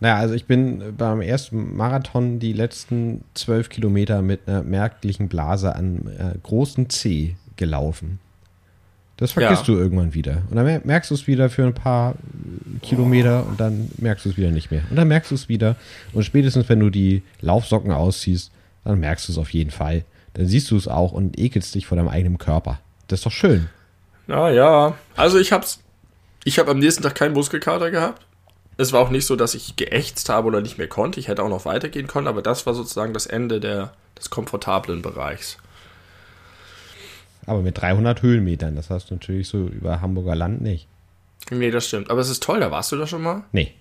Naja, 0.00 0.16
also 0.16 0.34
ich 0.34 0.46
bin 0.46 0.94
beim 0.96 1.20
ersten 1.20 1.76
Marathon 1.76 2.38
die 2.38 2.52
letzten 2.52 3.24
zwölf 3.34 3.68
Kilometer 3.68 4.22
mit 4.22 4.46
einer 4.46 4.62
merklichen 4.62 5.28
Blase 5.28 5.74
an 5.74 6.06
äh, 6.18 6.38
großen 6.42 6.88
C 6.88 7.36
gelaufen. 7.56 8.20
Das 9.18 9.32
vergisst 9.32 9.66
ja. 9.66 9.74
du 9.74 9.80
irgendwann 9.80 10.14
wieder. 10.14 10.42
Und 10.48 10.56
dann 10.56 10.80
merkst 10.84 11.10
du 11.10 11.14
es 11.14 11.26
wieder 11.26 11.50
für 11.50 11.64
ein 11.64 11.74
paar 11.74 12.14
Kilometer 12.82 13.44
und 13.46 13.58
dann 13.58 13.90
merkst 13.98 14.24
du 14.24 14.30
es 14.30 14.36
wieder 14.36 14.52
nicht 14.52 14.70
mehr. 14.70 14.82
Und 14.90 14.96
dann 14.96 15.08
merkst 15.08 15.32
du 15.32 15.34
es 15.34 15.48
wieder. 15.48 15.74
Und 16.12 16.22
spätestens, 16.22 16.68
wenn 16.68 16.78
du 16.78 16.88
die 16.88 17.22
Laufsocken 17.40 17.90
ausziehst, 17.90 18.52
dann 18.84 19.00
merkst 19.00 19.28
du 19.28 19.32
es 19.32 19.38
auf 19.38 19.52
jeden 19.52 19.72
Fall. 19.72 20.04
Dann 20.34 20.46
siehst 20.46 20.70
du 20.70 20.76
es 20.76 20.86
auch 20.86 21.10
und 21.10 21.36
ekelst 21.36 21.74
dich 21.74 21.86
vor 21.86 21.96
deinem 21.96 22.08
eigenen 22.08 22.38
Körper. 22.38 22.78
Das 23.08 23.18
ist 23.18 23.26
doch 23.26 23.32
schön. 23.32 23.68
Na 24.28 24.50
ja. 24.50 24.94
Also 25.16 25.38
ich 25.38 25.50
hab's. 25.50 25.80
Ich 26.44 26.60
habe 26.60 26.70
am 26.70 26.78
nächsten 26.78 27.02
Tag 27.02 27.16
keinen 27.16 27.34
Muskelkater 27.34 27.90
gehabt. 27.90 28.24
Es 28.76 28.92
war 28.92 29.00
auch 29.00 29.10
nicht 29.10 29.26
so, 29.26 29.34
dass 29.34 29.56
ich 29.56 29.74
geächtzt 29.74 30.28
habe 30.28 30.46
oder 30.46 30.60
nicht 30.60 30.78
mehr 30.78 30.86
konnte. 30.86 31.18
Ich 31.18 31.26
hätte 31.26 31.42
auch 31.42 31.48
noch 31.48 31.64
weitergehen 31.64 32.06
können, 32.06 32.28
aber 32.28 32.40
das 32.40 32.66
war 32.66 32.74
sozusagen 32.74 33.12
das 33.12 33.26
Ende 33.26 33.58
der, 33.58 33.92
des 34.16 34.30
komfortablen 34.30 35.02
Bereichs. 35.02 35.58
Aber 37.48 37.62
mit 37.62 37.80
300 37.80 38.20
Höhenmetern, 38.20 38.76
das 38.76 38.90
hast 38.90 39.10
du 39.10 39.14
natürlich 39.14 39.48
so 39.48 39.66
über 39.68 40.02
Hamburger 40.02 40.36
Land 40.36 40.60
nicht. 40.60 40.86
Nee, 41.50 41.70
das 41.70 41.88
stimmt. 41.88 42.10
Aber 42.10 42.20
es 42.20 42.28
ist 42.28 42.42
toll, 42.42 42.60
da 42.60 42.70
warst 42.70 42.92
du 42.92 42.96
da 42.96 43.06
schon 43.06 43.22
mal? 43.22 43.44
Nee. 43.52 43.72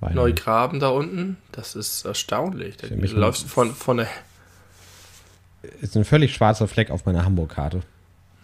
Neugraben 0.00 0.78
da 0.80 0.88
unten, 0.88 1.38
das 1.52 1.74
ist 1.74 2.04
erstaunlich. 2.04 2.76
Da 2.76 2.88
läufst 2.88 3.44
du 3.44 3.48
von, 3.48 3.72
von 3.72 3.98
der. 3.98 4.08
Ist 5.80 5.96
ein 5.96 6.04
völlig 6.04 6.34
schwarzer 6.34 6.68
Fleck 6.68 6.90
auf 6.90 7.06
meiner 7.06 7.24
Hamburg-Karte. 7.24 7.82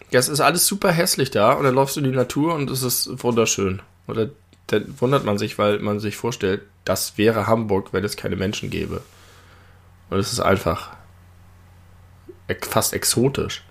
Ja, 0.09 0.19
es 0.19 0.29
ist 0.29 0.39
alles 0.39 0.65
super 0.65 0.91
hässlich 0.91 1.29
da 1.29 1.51
und 1.51 1.65
dann 1.65 1.75
läufst 1.75 1.95
du 1.95 1.99
in 1.99 2.09
die 2.09 2.15
Natur 2.15 2.55
und 2.55 2.71
es 2.71 2.81
ist 2.81 3.23
wunderschön. 3.23 3.81
Oder 4.07 4.29
dann 4.67 4.95
wundert 4.99 5.25
man 5.25 5.37
sich, 5.37 5.59
weil 5.59 5.79
man 5.79 5.99
sich 5.99 6.15
vorstellt, 6.15 6.61
das 6.85 7.17
wäre 7.17 7.45
Hamburg, 7.45 7.93
wenn 7.93 8.03
es 8.03 8.15
keine 8.15 8.35
Menschen 8.35 8.69
gäbe. 8.71 9.03
Und 10.09 10.17
es 10.17 10.33
ist 10.33 10.39
einfach 10.39 10.95
fast 12.61 12.93
exotisch. 12.93 13.63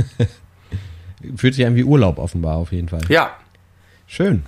Fühlt 1.36 1.54
sich 1.54 1.64
an 1.66 1.76
wie 1.76 1.84
Urlaub 1.84 2.18
offenbar 2.18 2.56
auf 2.56 2.72
jeden 2.72 2.88
Fall. 2.88 3.02
Ja. 3.08 3.36
Schön. 4.06 4.44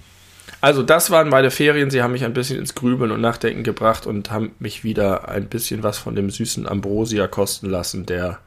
Also 0.61 0.83
das 0.83 1.11
waren 1.11 1.29
meine 1.29 1.51
Ferien. 1.51 1.91
Sie 1.91 2.03
haben 2.03 2.13
mich 2.13 2.25
ein 2.25 2.33
bisschen 2.33 2.59
ins 2.59 2.75
Grübeln 2.75 3.11
und 3.11 3.21
Nachdenken 3.21 3.63
gebracht 3.63 4.07
und 4.07 4.31
haben 4.31 4.53
mich 4.59 4.83
wieder 4.83 5.29
ein 5.29 5.47
bisschen 5.47 5.83
was 5.83 5.99
von 5.99 6.15
dem 6.15 6.31
süßen 6.31 6.67
Ambrosia 6.67 7.27
kosten 7.29 7.69
lassen, 7.69 8.07
der 8.07 8.39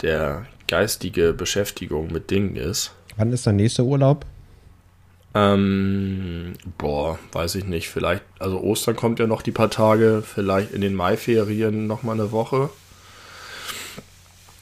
der 0.00 0.46
geistige 0.66 1.32
Beschäftigung 1.32 2.12
mit 2.12 2.30
Dingen 2.30 2.56
ist. 2.56 2.92
Wann 3.16 3.32
ist 3.32 3.46
dein 3.46 3.56
nächster 3.56 3.84
Urlaub? 3.84 4.26
Ähm, 5.34 6.54
boah, 6.78 7.18
weiß 7.32 7.54
ich 7.54 7.64
nicht. 7.64 7.88
Vielleicht, 7.88 8.22
also 8.38 8.60
Ostern 8.60 8.96
kommt 8.96 9.18
ja 9.18 9.26
noch 9.26 9.42
die 9.42 9.52
paar 9.52 9.70
Tage, 9.70 10.22
vielleicht 10.22 10.72
in 10.72 10.80
den 10.80 10.94
Maiferien 10.94 11.86
noch 11.86 12.02
mal 12.02 12.12
eine 12.12 12.32
Woche. 12.32 12.70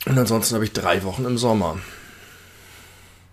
Und 0.06 0.18
ansonsten 0.18 0.54
habe 0.54 0.64
ich 0.64 0.72
drei 0.72 1.02
Wochen 1.04 1.24
im 1.24 1.38
Sommer. 1.38 1.76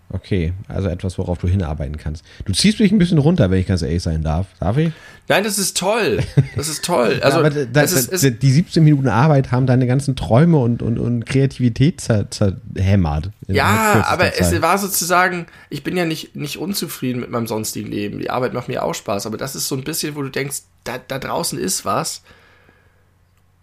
Okay, 0.10 0.54
also 0.70 0.88
etwas, 0.88 1.18
worauf 1.18 1.38
du 1.38 1.50
hinarbeiten 1.50 1.98
kannst. 1.98 2.24
Du 2.46 2.54
ziehst 2.54 2.80
mich 2.80 2.94
ein 2.94 2.98
bisschen 2.98 3.18
runter, 3.18 3.52
wenn 3.52 3.60
ich 3.60 3.68
ganz 3.68 3.82
ehrlich 3.82 4.02
sein 4.02 4.24
darf. 4.24 4.48
Darf 4.58 4.78
ich? 4.78 4.94
Nein, 5.28 5.44
das 5.44 5.60
ist 5.60 5.76
toll. 5.76 6.24
Das 6.56 6.70
ist 6.70 6.86
toll. 6.86 7.20
Also, 7.28 7.42
ja, 7.44 7.50
das, 7.50 7.92
das 7.94 8.24
ist, 8.24 8.42
die 8.42 8.52
17 8.52 8.82
Minuten 8.82 9.10
Arbeit 9.10 9.52
haben 9.52 9.68
deine 9.68 9.86
ganzen 9.86 10.16
Träume 10.16 10.60
und, 10.60 10.82
und, 10.82 10.98
und 10.98 11.26
Kreativität 11.26 12.00
zerhämmert. 12.00 13.32
Ja, 13.48 14.06
aber 14.08 14.32
Zeit. 14.32 14.40
es 14.40 14.62
war 14.62 14.78
sozusagen, 14.78 15.48
ich 15.70 15.84
bin 15.84 15.98
ja 15.98 16.06
nicht, 16.06 16.38
nicht 16.38 16.58
unzufrieden 16.58 17.20
mit 17.20 17.30
meinem 17.30 17.48
sonstigen 17.48 17.92
Leben. 17.92 18.20
Die 18.20 18.30
Arbeit 18.30 18.54
macht 18.54 18.70
mir 18.70 18.84
auch 18.84 18.96
Spaß, 18.96 19.26
aber 19.26 19.36
das 19.36 19.56
ist 19.56 19.68
so 19.68 19.76
ein 19.76 19.84
bisschen, 19.84 20.16
wo 20.16 20.22
du 20.22 20.30
denkst, 20.30 20.62
da, 20.86 20.98
da 21.06 21.20
draußen 21.20 21.60
ist 21.60 21.84
was 21.84 22.22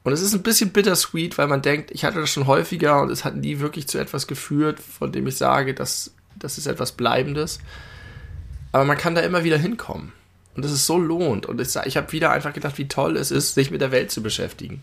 und 0.04 0.12
es 0.12 0.20
ist 0.20 0.34
ein 0.34 0.42
bisschen 0.42 0.70
bittersweet, 0.70 1.38
weil 1.38 1.48
man 1.48 1.62
denkt, 1.62 1.90
ich 1.90 2.04
hatte 2.04 2.20
das 2.20 2.30
schon 2.30 2.46
häufiger 2.46 3.00
und 3.00 3.10
es 3.10 3.24
hat 3.24 3.36
nie 3.36 3.58
wirklich 3.58 3.88
zu 3.88 3.98
etwas 3.98 4.26
geführt, 4.26 4.78
von 4.78 5.10
dem 5.10 5.26
ich 5.26 5.36
sage, 5.36 5.72
dass 5.72 6.12
das 6.38 6.58
ist 6.58 6.66
etwas 6.66 6.92
Bleibendes. 6.92 7.58
Aber 8.70 8.84
man 8.84 8.98
kann 8.98 9.14
da 9.14 9.22
immer 9.22 9.44
wieder 9.44 9.56
hinkommen. 9.56 10.12
Und 10.54 10.64
es 10.64 10.72
ist 10.72 10.86
so 10.86 10.98
lohnt. 10.98 11.46
Und 11.46 11.60
ich, 11.60 11.74
ich 11.86 11.96
habe 11.96 12.12
wieder 12.12 12.30
einfach 12.32 12.52
gedacht, 12.52 12.76
wie 12.76 12.86
toll 12.86 13.16
es 13.16 13.30
ist, 13.30 13.54
sich 13.54 13.70
mit 13.70 13.80
der 13.80 13.92
Welt 13.92 14.10
zu 14.10 14.22
beschäftigen. 14.22 14.82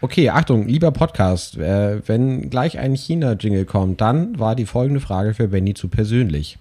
Okay, 0.00 0.30
Achtung, 0.30 0.66
lieber 0.66 0.92
Podcast, 0.92 1.56
äh, 1.56 2.06
wenn 2.08 2.48
gleich 2.48 2.78
ein 2.78 2.94
China-Jingle 2.94 3.64
kommt, 3.64 4.00
dann 4.00 4.38
war 4.38 4.54
die 4.54 4.66
folgende 4.66 5.00
Frage 5.00 5.34
für 5.34 5.48
Benny 5.48 5.74
zu 5.74 5.88
persönlich. 5.88 6.58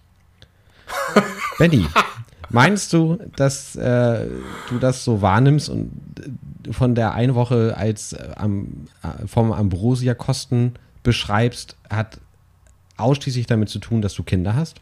Benny, 1.58 1.86
Meinst 2.54 2.94
du, 2.94 3.18
dass 3.36 3.76
äh, 3.76 4.28
du 4.70 4.78
das 4.80 5.04
so 5.04 5.24
wahrnimmst 5.24 5.70
und 5.70 5.92
äh, 6.20 6.72
von 6.72 6.94
der 6.94 7.14
eine 7.14 7.34
Woche 7.34 7.74
als 7.76 8.14
äh, 8.14 8.30
am, 8.36 8.88
äh, 9.02 9.28
vom 9.28 9.52
Ambrosia-Kosten 9.52 10.76
beschreibst, 11.02 11.76
hat 11.90 12.20
ausschließlich 12.96 13.48
damit 13.48 13.70
zu 13.70 13.80
tun, 13.80 14.04
dass 14.04 14.14
du 14.14 14.22
Kinder 14.22 14.56
hast? 14.56 14.82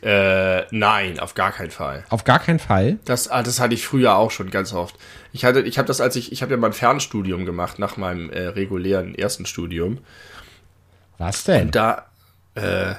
Äh, 0.00 0.66
nein, 0.70 1.18
auf 1.18 1.34
gar 1.34 1.50
keinen 1.50 1.72
Fall. 1.72 2.04
Auf 2.10 2.22
gar 2.22 2.38
keinen 2.38 2.60
Fall? 2.60 2.98
Das, 3.04 3.26
ah, 3.26 3.42
das 3.42 3.58
hatte 3.58 3.74
ich 3.74 3.84
früher 3.84 4.14
auch 4.14 4.30
schon 4.30 4.50
ganz 4.50 4.72
oft. 4.72 4.94
Ich 5.32 5.44
hatte, 5.44 5.62
ich 5.62 5.76
habe 5.76 5.88
das, 5.88 6.00
als 6.00 6.14
ich, 6.14 6.30
ich 6.30 6.40
habe 6.40 6.52
ja 6.52 6.56
mein 6.56 6.72
Fernstudium 6.72 7.46
gemacht 7.46 7.80
nach 7.80 7.96
meinem 7.96 8.30
äh, 8.30 8.42
regulären 8.46 9.16
ersten 9.16 9.44
Studium. 9.44 9.98
Was 11.18 11.42
denn? 11.42 11.62
Und 11.62 11.74
da, 11.74 12.06
äh, 12.54 12.94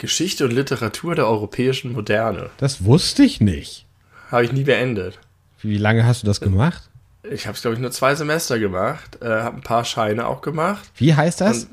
Geschichte 0.00 0.44
und 0.44 0.50
Literatur 0.50 1.14
der 1.14 1.26
europäischen 1.26 1.92
Moderne. 1.92 2.50
Das 2.56 2.84
wusste 2.84 3.22
ich 3.22 3.40
nicht. 3.40 3.86
Habe 4.30 4.44
ich 4.44 4.52
nie 4.52 4.64
beendet. 4.64 5.18
Wie 5.62 5.76
lange 5.76 6.04
hast 6.04 6.22
du 6.22 6.26
das 6.26 6.40
gemacht? 6.40 6.88
Ich 7.22 7.46
habe 7.46 7.54
es, 7.54 7.60
glaube 7.60 7.74
ich, 7.74 7.80
nur 7.80 7.90
zwei 7.90 8.14
Semester 8.14 8.58
gemacht, 8.58 9.18
äh, 9.20 9.28
habe 9.28 9.56
ein 9.56 9.62
paar 9.62 9.84
Scheine 9.84 10.26
auch 10.26 10.40
gemacht. 10.40 10.90
Wie 10.96 11.14
heißt 11.14 11.42
das? 11.42 11.68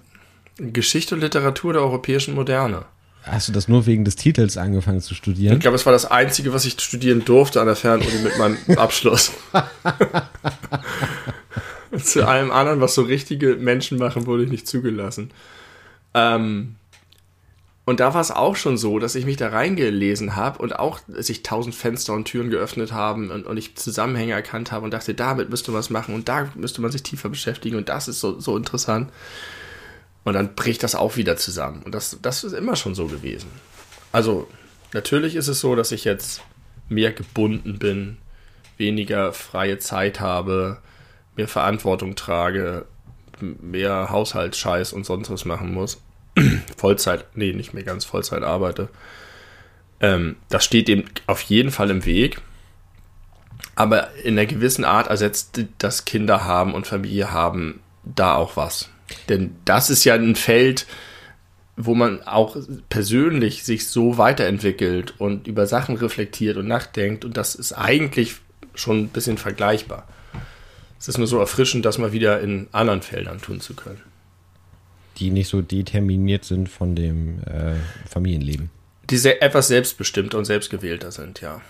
Und 0.60 0.74
Geschichte 0.74 1.16
und 1.16 1.22
Literatur 1.22 1.74
der 1.74 1.82
europäischen 1.82 2.36
Moderne. 2.36 2.86
Hast 3.24 3.48
du 3.48 3.54
das 3.54 3.68
nur 3.68 3.86
wegen 3.86 4.06
des 4.06 4.16
Titels 4.16 4.58
angefangen 4.58 5.02
zu 5.02 5.14
studieren? 5.14 5.56
Ich 5.56 5.60
glaube, 5.62 5.76
es 5.76 5.86
war 5.86 5.94
das 5.94 6.06
Einzige, 6.06 6.54
was 6.54 6.66
ich 6.66 6.80
studieren 6.80 7.24
durfte 7.26 7.62
an 7.62 7.68
der 7.68 7.76
Fernuni 7.76 8.20
mit 8.24 8.38
meinem 8.38 8.58
Abschluss. 8.78 9.32
zu 12.04 12.28
allem 12.28 12.52
anderen, 12.52 12.82
was 12.82 12.94
so 12.96 13.04
richtige 13.04 13.56
Menschen 13.56 13.98
machen, 13.98 14.26
wurde 14.26 14.44
ich 14.44 14.52
nicht 14.52 14.68
zugelassen. 14.68 15.32
Ähm, 16.14 16.76
und 17.88 18.02
da 18.02 18.14
war 18.14 18.20
es 18.20 18.32
auch 18.32 18.58
schon 18.58 18.78
so, 18.78 19.00
dass 19.00 19.16
ich 19.16 19.26
mich 19.26 19.38
da 19.38 19.48
reingelesen 19.48 20.36
habe 20.36 20.60
und 20.60 20.78
auch 20.78 21.00
sich 21.08 21.42
tausend 21.42 21.74
Fenster 21.74 22.12
und 22.12 22.26
Türen 22.26 22.50
geöffnet 22.50 22.92
haben 22.92 23.32
und, 23.32 23.46
und 23.46 23.56
ich 23.56 23.78
Zusammenhänge 23.78 24.34
erkannt 24.34 24.74
habe 24.74 24.84
und 24.84 24.92
dachte, 24.92 25.14
damit 25.14 25.50
müsste 25.50 25.72
man 25.72 25.80
was 25.80 25.90
machen 25.90 26.14
und 26.14 26.28
da 26.28 26.52
müsste 26.56 26.82
man 26.82 26.92
sich 26.92 27.02
tiefer 27.02 27.30
beschäftigen 27.30 27.78
und 27.78 27.88
das 27.88 28.10
ist 28.10 28.20
so, 28.20 28.42
so 28.42 28.58
interessant. 28.58 29.10
Und 30.26 30.34
dann 30.34 30.54
bricht 30.54 30.84
das 30.84 30.96
auch 30.96 31.16
wieder 31.16 31.38
zusammen. 31.38 31.82
Und 31.84 31.96
das, 31.96 32.18
das 32.22 32.44
ist 32.44 32.52
immer 32.52 32.76
schon 32.76 32.94
so 32.94 33.08
gewesen. 33.08 33.50
Also, 34.12 34.50
natürlich 34.92 35.38
ist 35.38 35.48
es 35.48 35.62
so, 35.62 35.74
dass 35.78 35.94
ich 35.94 36.04
jetzt 36.04 36.42
mehr 36.90 37.14
gebunden 37.14 37.80
bin, 37.80 38.18
weniger 38.76 39.32
freie 39.32 39.78
Zeit 39.78 40.20
habe, 40.20 40.80
mehr 41.38 41.48
Verantwortung 41.48 42.16
trage, 42.16 42.86
mehr 43.40 44.10
Haushaltsscheiß 44.10 44.92
und 44.92 45.06
sonst 45.06 45.30
was 45.30 45.46
machen 45.46 45.74
muss. 45.74 46.02
Vollzeit, 46.78 47.26
nee, 47.36 47.54
nicht 47.54 47.74
mehr 47.74 47.84
ganz 47.84 48.06
Vollzeit 48.06 48.44
arbeite. 48.44 48.90
Ähm, 50.00 50.36
das 50.50 50.64
steht 50.64 50.88
dem 50.88 51.06
auf 51.26 51.42
jeden 51.42 51.72
Fall 51.72 51.90
im 51.90 52.06
Weg. 52.06 52.42
Aber 53.76 54.16
in 54.24 54.38
einer 54.38 54.48
gewissen 54.48 54.86
Art 54.86 55.08
ersetzt 55.08 55.60
das 55.78 56.06
Kinder 56.06 56.46
haben 56.46 56.74
und 56.74 56.88
Familie 56.88 57.32
haben 57.32 57.80
da 58.04 58.36
auch 58.36 58.56
was. 58.56 58.90
Denn 59.30 59.56
das 59.66 59.90
ist 59.90 60.04
ja 60.04 60.16
ein 60.16 60.36
Feld, 60.36 60.88
wo 61.76 61.94
man 61.94 62.24
auch 62.24 62.58
persönlich 62.90 63.64
sich 63.64 63.88
so 63.88 64.18
weiterentwickelt 64.18 65.14
und 65.20 65.48
über 65.48 65.68
Sachen 65.68 65.96
reflektiert 65.96 66.58
und 66.58 66.68
nachdenkt. 66.68 67.24
Und 67.24 67.38
das 67.38 67.56
ist 67.56 67.74
eigentlich 67.74 68.38
schon 68.74 69.04
ein 69.04 69.10
bisschen 69.10 69.38
vergleichbar. 69.38 70.08
Es 71.00 71.08
ist 71.08 71.20
nur 71.20 71.28
so 71.28 71.40
erfrischend, 71.40 71.86
das 71.86 72.00
mal 72.00 72.12
wieder 72.12 72.42
in 72.42 72.68
anderen 72.72 73.04
Feldern 73.04 73.40
tun 73.40 73.62
zu 73.62 73.76
können. 73.76 74.02
Die 75.18 75.32
nicht 75.32 75.48
so 75.50 75.62
determiniert 75.62 76.46
sind 76.46 76.70
von 76.70 76.96
dem 76.96 77.40
äh, 77.44 77.76
Familienleben. 78.08 78.70
Die 79.10 79.18
sehr, 79.18 79.42
etwas 79.42 79.68
selbstbestimmter 79.68 80.38
und 80.38 80.46
selbstgewählter 80.46 81.12
sind, 81.12 81.42
ja. 81.42 81.62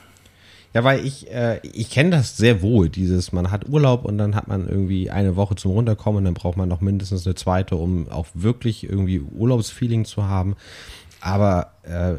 Ja, 0.73 0.83
weil 0.83 1.05
ich, 1.05 1.31
äh, 1.31 1.59
ich 1.63 1.89
kenne 1.89 2.11
das 2.11 2.37
sehr 2.37 2.61
wohl, 2.61 2.89
dieses, 2.89 3.31
man 3.31 3.51
hat 3.51 3.69
Urlaub 3.69 4.05
und 4.05 4.17
dann 4.17 4.35
hat 4.35 4.47
man 4.47 4.67
irgendwie 4.67 5.09
eine 5.09 5.35
Woche 5.35 5.55
zum 5.55 5.71
Runterkommen 5.71 6.19
und 6.19 6.25
dann 6.25 6.33
braucht 6.33 6.57
man 6.57 6.67
noch 6.67 6.81
mindestens 6.81 7.25
eine 7.25 7.35
zweite, 7.35 7.75
um 7.77 8.09
auch 8.09 8.27
wirklich 8.33 8.83
irgendwie 8.83 9.21
Urlaubsfeeling 9.21 10.05
zu 10.05 10.25
haben. 10.25 10.55
Aber 11.21 11.71
äh, 11.83 12.15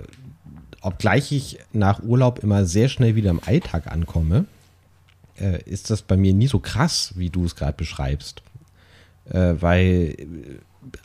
obgleich 0.81 1.31
ich 1.33 1.59
nach 1.73 2.03
Urlaub 2.03 2.41
immer 2.43 2.65
sehr 2.65 2.89
schnell 2.89 3.15
wieder 3.15 3.31
im 3.31 3.41
Alltag 3.45 3.87
ankomme, 3.87 4.47
äh, 5.39 5.63
ist 5.65 5.91
das 5.91 6.03
bei 6.03 6.17
mir 6.17 6.33
nie 6.33 6.49
so 6.49 6.59
krass, 6.59 7.13
wie 7.17 7.31
du 7.31 7.45
es 7.45 7.55
gerade 7.55 7.75
beschreibst. 7.75 8.43
Äh, 9.31 9.55
weil 9.61 10.17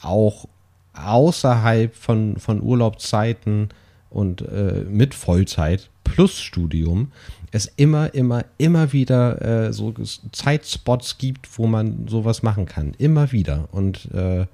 auch 0.02 0.48
außerhalb 0.94 1.96
von, 1.96 2.38
von 2.38 2.62
Urlaubszeiten 2.62 3.70
und 4.10 4.42
äh, 4.42 4.86
mit 4.88 5.16
Vollzeit 5.16 5.90
plus 6.04 6.40
Studium 6.40 7.12
es 7.52 7.72
immer, 7.76 8.14
immer, 8.14 8.46
immer 8.58 8.94
wieder 8.94 9.68
äh, 9.68 9.74
so 9.74 9.94
Zeitspots 10.32 11.18
gibt, 11.20 11.58
wo 11.58 11.68
man 11.68 12.08
sowas 12.08 12.42
machen 12.42 12.66
kann. 12.66 12.96
Immer 12.98 13.32
wieder. 13.32 13.70
Und 13.72 14.12
äh, 14.14 14.48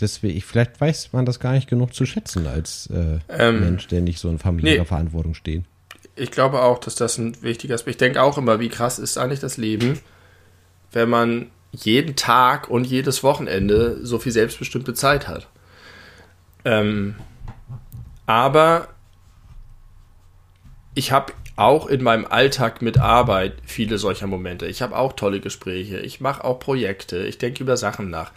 deswegen, 0.00 0.40
vielleicht 0.40 0.80
weiß 0.80 1.12
man 1.12 1.26
das 1.26 1.40
gar 1.40 1.52
nicht 1.52 1.68
genug 1.68 1.92
zu 1.92 2.06
schätzen 2.06 2.46
als 2.46 2.88
äh, 2.88 3.18
ähm, 3.28 3.60
Mensch, 3.60 3.88
der 3.88 4.00
nicht 4.00 4.20
so 4.20 4.28
in 4.28 4.38
familiärer 4.38 4.80
nee. 4.80 4.84
Verantwortung 4.84 5.34
steht. 5.34 5.64
Ich 6.14 6.30
glaube 6.30 6.62
auch, 6.62 6.78
dass 6.78 6.94
das 6.94 7.18
ein 7.18 7.40
wichtiger 7.42 7.74
Aspekt. 7.74 7.96
Ich 7.96 7.98
denke 7.98 8.22
auch 8.22 8.38
immer, 8.38 8.60
wie 8.60 8.68
krass 8.68 9.00
ist 9.00 9.18
eigentlich 9.18 9.40
das 9.40 9.56
Leben, 9.56 9.98
wenn 10.92 11.08
man 11.08 11.46
jeden 11.72 12.16
Tag 12.16 12.68
und 12.68 12.84
jedes 12.84 13.22
Wochenende 13.22 13.98
so 14.02 14.18
viel 14.18 14.32
selbstbestimmte 14.32 14.94
Zeit 14.94 15.28
hat. 15.28 15.48
Ähm, 16.64 17.14
aber 18.26 18.88
ich 20.94 21.12
habe 21.12 21.32
auch 21.56 21.86
in 21.86 22.02
meinem 22.02 22.26
Alltag 22.26 22.82
mit 22.82 22.98
Arbeit 22.98 23.54
viele 23.64 23.98
solcher 23.98 24.26
Momente. 24.26 24.66
Ich 24.66 24.82
habe 24.82 24.96
auch 24.96 25.12
tolle 25.12 25.40
Gespräche, 25.40 25.98
ich 25.98 26.20
mache 26.20 26.44
auch 26.44 26.58
Projekte, 26.58 27.18
ich 27.18 27.38
denke 27.38 27.62
über 27.62 27.76
Sachen 27.76 28.10
nach. 28.10 28.32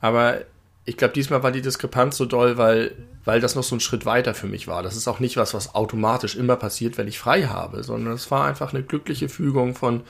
Aber 0.00 0.42
ich 0.84 0.96
glaube, 0.96 1.14
diesmal 1.14 1.42
war 1.42 1.52
die 1.52 1.62
Diskrepanz 1.62 2.16
so 2.16 2.24
doll, 2.24 2.56
weil, 2.56 2.92
weil 3.24 3.40
das 3.40 3.54
noch 3.54 3.62
so 3.62 3.76
ein 3.76 3.80
Schritt 3.80 4.06
weiter 4.06 4.34
für 4.34 4.46
mich 4.46 4.68
war. 4.68 4.82
Das 4.82 4.96
ist 4.96 5.08
auch 5.08 5.20
nicht 5.20 5.36
was, 5.36 5.54
was 5.54 5.74
automatisch 5.74 6.34
immer 6.36 6.56
passiert, 6.56 6.96
wenn 6.96 7.08
ich 7.08 7.18
frei 7.18 7.42
habe, 7.42 7.82
sondern 7.82 8.14
es 8.14 8.30
war 8.30 8.46
einfach 8.46 8.72
eine 8.72 8.82
glückliche 8.82 9.28
Fügung 9.28 9.74
von 9.74 10.02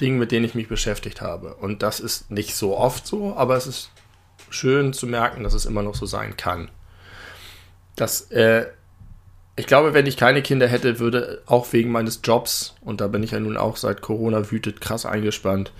Dingen, 0.00 0.18
mit 0.18 0.32
denen 0.32 0.44
ich 0.44 0.54
mich 0.54 0.68
beschäftigt 0.68 1.20
habe. 1.20 1.54
Und 1.54 1.82
das 1.82 2.00
ist 2.00 2.30
nicht 2.30 2.54
so 2.56 2.76
oft 2.76 3.06
so, 3.06 3.34
aber 3.36 3.56
es 3.56 3.66
ist 3.66 3.90
schön 4.50 4.92
zu 4.92 5.06
merken, 5.06 5.44
dass 5.44 5.54
es 5.54 5.66
immer 5.66 5.82
noch 5.82 5.94
so 5.94 6.06
sein 6.06 6.36
kann. 6.36 6.68
Das, 7.96 8.30
äh, 8.32 8.66
ich 9.56 9.66
glaube, 9.66 9.94
wenn 9.94 10.06
ich 10.06 10.16
keine 10.16 10.42
Kinder 10.42 10.66
hätte, 10.66 10.98
würde 10.98 11.42
auch 11.46 11.72
wegen 11.72 11.92
meines 11.92 12.20
Jobs, 12.24 12.74
und 12.80 13.00
da 13.00 13.06
bin 13.06 13.22
ich 13.22 13.30
ja 13.30 13.40
nun 13.40 13.56
auch 13.56 13.76
seit 13.76 14.00
Corona 14.00 14.50
wütet 14.50 14.80
krass 14.80 15.06
eingespannt, 15.06 15.72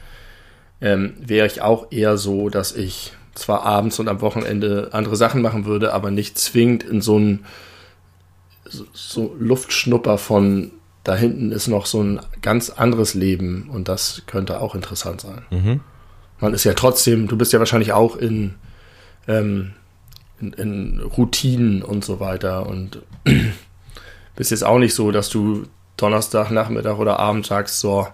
ähm, 0.81 1.15
wäre 1.19 1.47
ich 1.47 1.61
auch 1.63 1.91
eher 1.91 2.17
so, 2.17 2.49
dass 2.51 2.75
ich 2.75 3.13
zwar 3.35 3.65
abends 3.65 3.99
und 3.99 4.09
am 4.09 4.21
Wochenende 4.21 4.91
andere 4.93 5.17
Sachen 5.17 5.43
machen 5.43 5.65
würde, 5.65 5.93
aber 5.93 6.13
nicht 6.13 6.39
zwingend 6.39 6.85
in 6.85 7.01
so 7.01 7.19
ein 7.19 7.45
so, 8.65 8.87
so 8.93 9.37
Luftschnupper 9.39 10.19
von 10.19 10.71
da 11.05 11.15
hinten 11.15 11.53
ist 11.53 11.69
noch 11.69 11.85
so 11.85 12.03
ein 12.03 12.21
ganz 12.41 12.71
anderes 12.71 13.13
Leben 13.13 13.69
und 13.71 13.89
das 13.89 14.23
könnte 14.27 14.61
auch 14.61 14.75
interessant 14.75 15.21
sein. 15.21 15.43
Mhm. 15.51 15.81
Man 16.41 16.55
ist 16.55 16.65
ja 16.65 16.73
trotzdem, 16.73 17.29
du 17.29 17.37
bist 17.37 17.53
ja 17.53 17.59
wahrscheinlich 17.59 17.93
auch 17.93 18.17
in, 18.17 18.55
ähm, 19.29 19.75
in, 20.41 20.55
in 20.55 21.01
Routinen 21.01 21.83
und 21.83 22.05
so 22.05 22.21
weiter 22.21 22.67
und 22.67 23.03
bist 24.37 24.51
jetzt 24.51 24.65
auch 24.65 24.79
nicht 24.79 24.95
so, 24.95 25.13
dass 25.13 25.29
du 25.29 25.67
Donnerstag, 25.99 26.51
Nachmittag 26.51 26.99
oder 26.99 27.21
Abend 27.21 27.47
sagst, 27.47 27.81
so, 27.81 28.09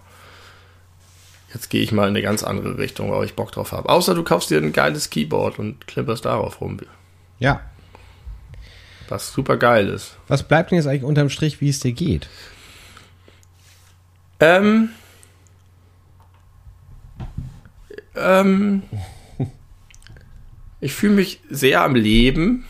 jetzt 1.54 1.70
gehe 1.70 1.82
ich 1.82 1.92
mal 1.92 2.04
in 2.04 2.10
eine 2.10 2.22
ganz 2.22 2.42
andere 2.42 2.76
Richtung, 2.76 3.12
weil 3.12 3.24
ich 3.24 3.34
Bock 3.34 3.52
drauf 3.52 3.70
habe. 3.70 3.88
Außer 3.88 4.14
du 4.14 4.24
kaufst 4.24 4.50
dir 4.50 4.58
ein 4.58 4.72
geiles 4.72 5.10
Keyboard 5.10 5.60
und 5.60 5.86
klimperst 5.86 6.24
darauf 6.24 6.60
rum. 6.60 6.78
Ja. 7.38 7.60
Was 9.08 9.32
super 9.32 9.56
geil 9.56 9.88
ist. 9.88 10.16
Was 10.28 10.42
bleibt 10.42 10.70
denn 10.70 10.76
jetzt 10.76 10.86
eigentlich 10.86 11.04
unterm 11.04 11.30
Strich, 11.30 11.60
wie 11.60 11.68
es 11.68 11.80
dir 11.80 11.92
geht? 11.92 12.28
Ähm. 14.40 14.90
Ähm. 18.16 18.82
Ich 20.80 20.94
fühle 20.94 21.14
mich 21.14 21.40
sehr 21.50 21.82
am 21.82 21.94
Leben. 21.94 22.64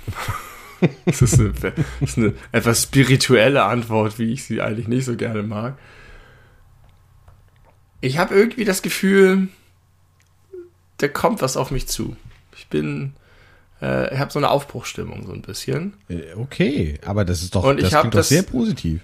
das, 1.04 1.22
ist 1.22 1.38
eine, 1.38 1.52
das 1.52 1.74
ist 2.00 2.18
eine 2.18 2.34
etwas 2.52 2.82
spirituelle 2.82 3.64
Antwort, 3.64 4.18
wie 4.18 4.32
ich 4.32 4.44
sie 4.44 4.60
eigentlich 4.60 4.88
nicht 4.88 5.04
so 5.04 5.16
gerne 5.16 5.42
mag 5.42 5.78
ich 8.00 8.18
habe 8.18 8.34
irgendwie 8.34 8.64
das 8.64 8.82
Gefühl, 8.82 9.48
da 10.98 11.08
kommt 11.08 11.42
was 11.42 11.56
auf 11.56 11.70
mich 11.70 11.86
zu. 11.86 12.16
Ich 12.56 12.68
bin, 12.68 13.14
äh, 13.80 14.12
ich 14.12 14.18
habe 14.18 14.32
so 14.32 14.38
eine 14.38 14.50
Aufbruchstimmung 14.50 15.26
so 15.26 15.32
ein 15.32 15.42
bisschen. 15.42 15.94
Äh, 16.08 16.34
okay, 16.36 16.98
aber 17.04 17.24
das 17.24 17.42
ist 17.42 17.54
doch, 17.54 17.64
und 17.64 17.80
das 17.80 17.90
klingt 17.90 18.14
doch 18.14 18.22
sehr 18.22 18.42
positiv. 18.42 19.02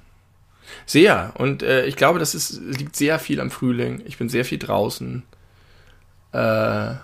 Sehr. 0.84 1.32
Und 1.38 1.62
äh, 1.62 1.86
ich 1.86 1.96
glaube, 1.96 2.18
das 2.18 2.34
ist, 2.34 2.60
liegt 2.60 2.96
sehr 2.96 3.18
viel 3.18 3.40
am 3.40 3.50
Frühling. 3.50 4.02
Ich 4.06 4.18
bin 4.18 4.28
sehr 4.28 4.44
viel 4.44 4.58
draußen. 4.58 5.22
Äh, 6.32 6.94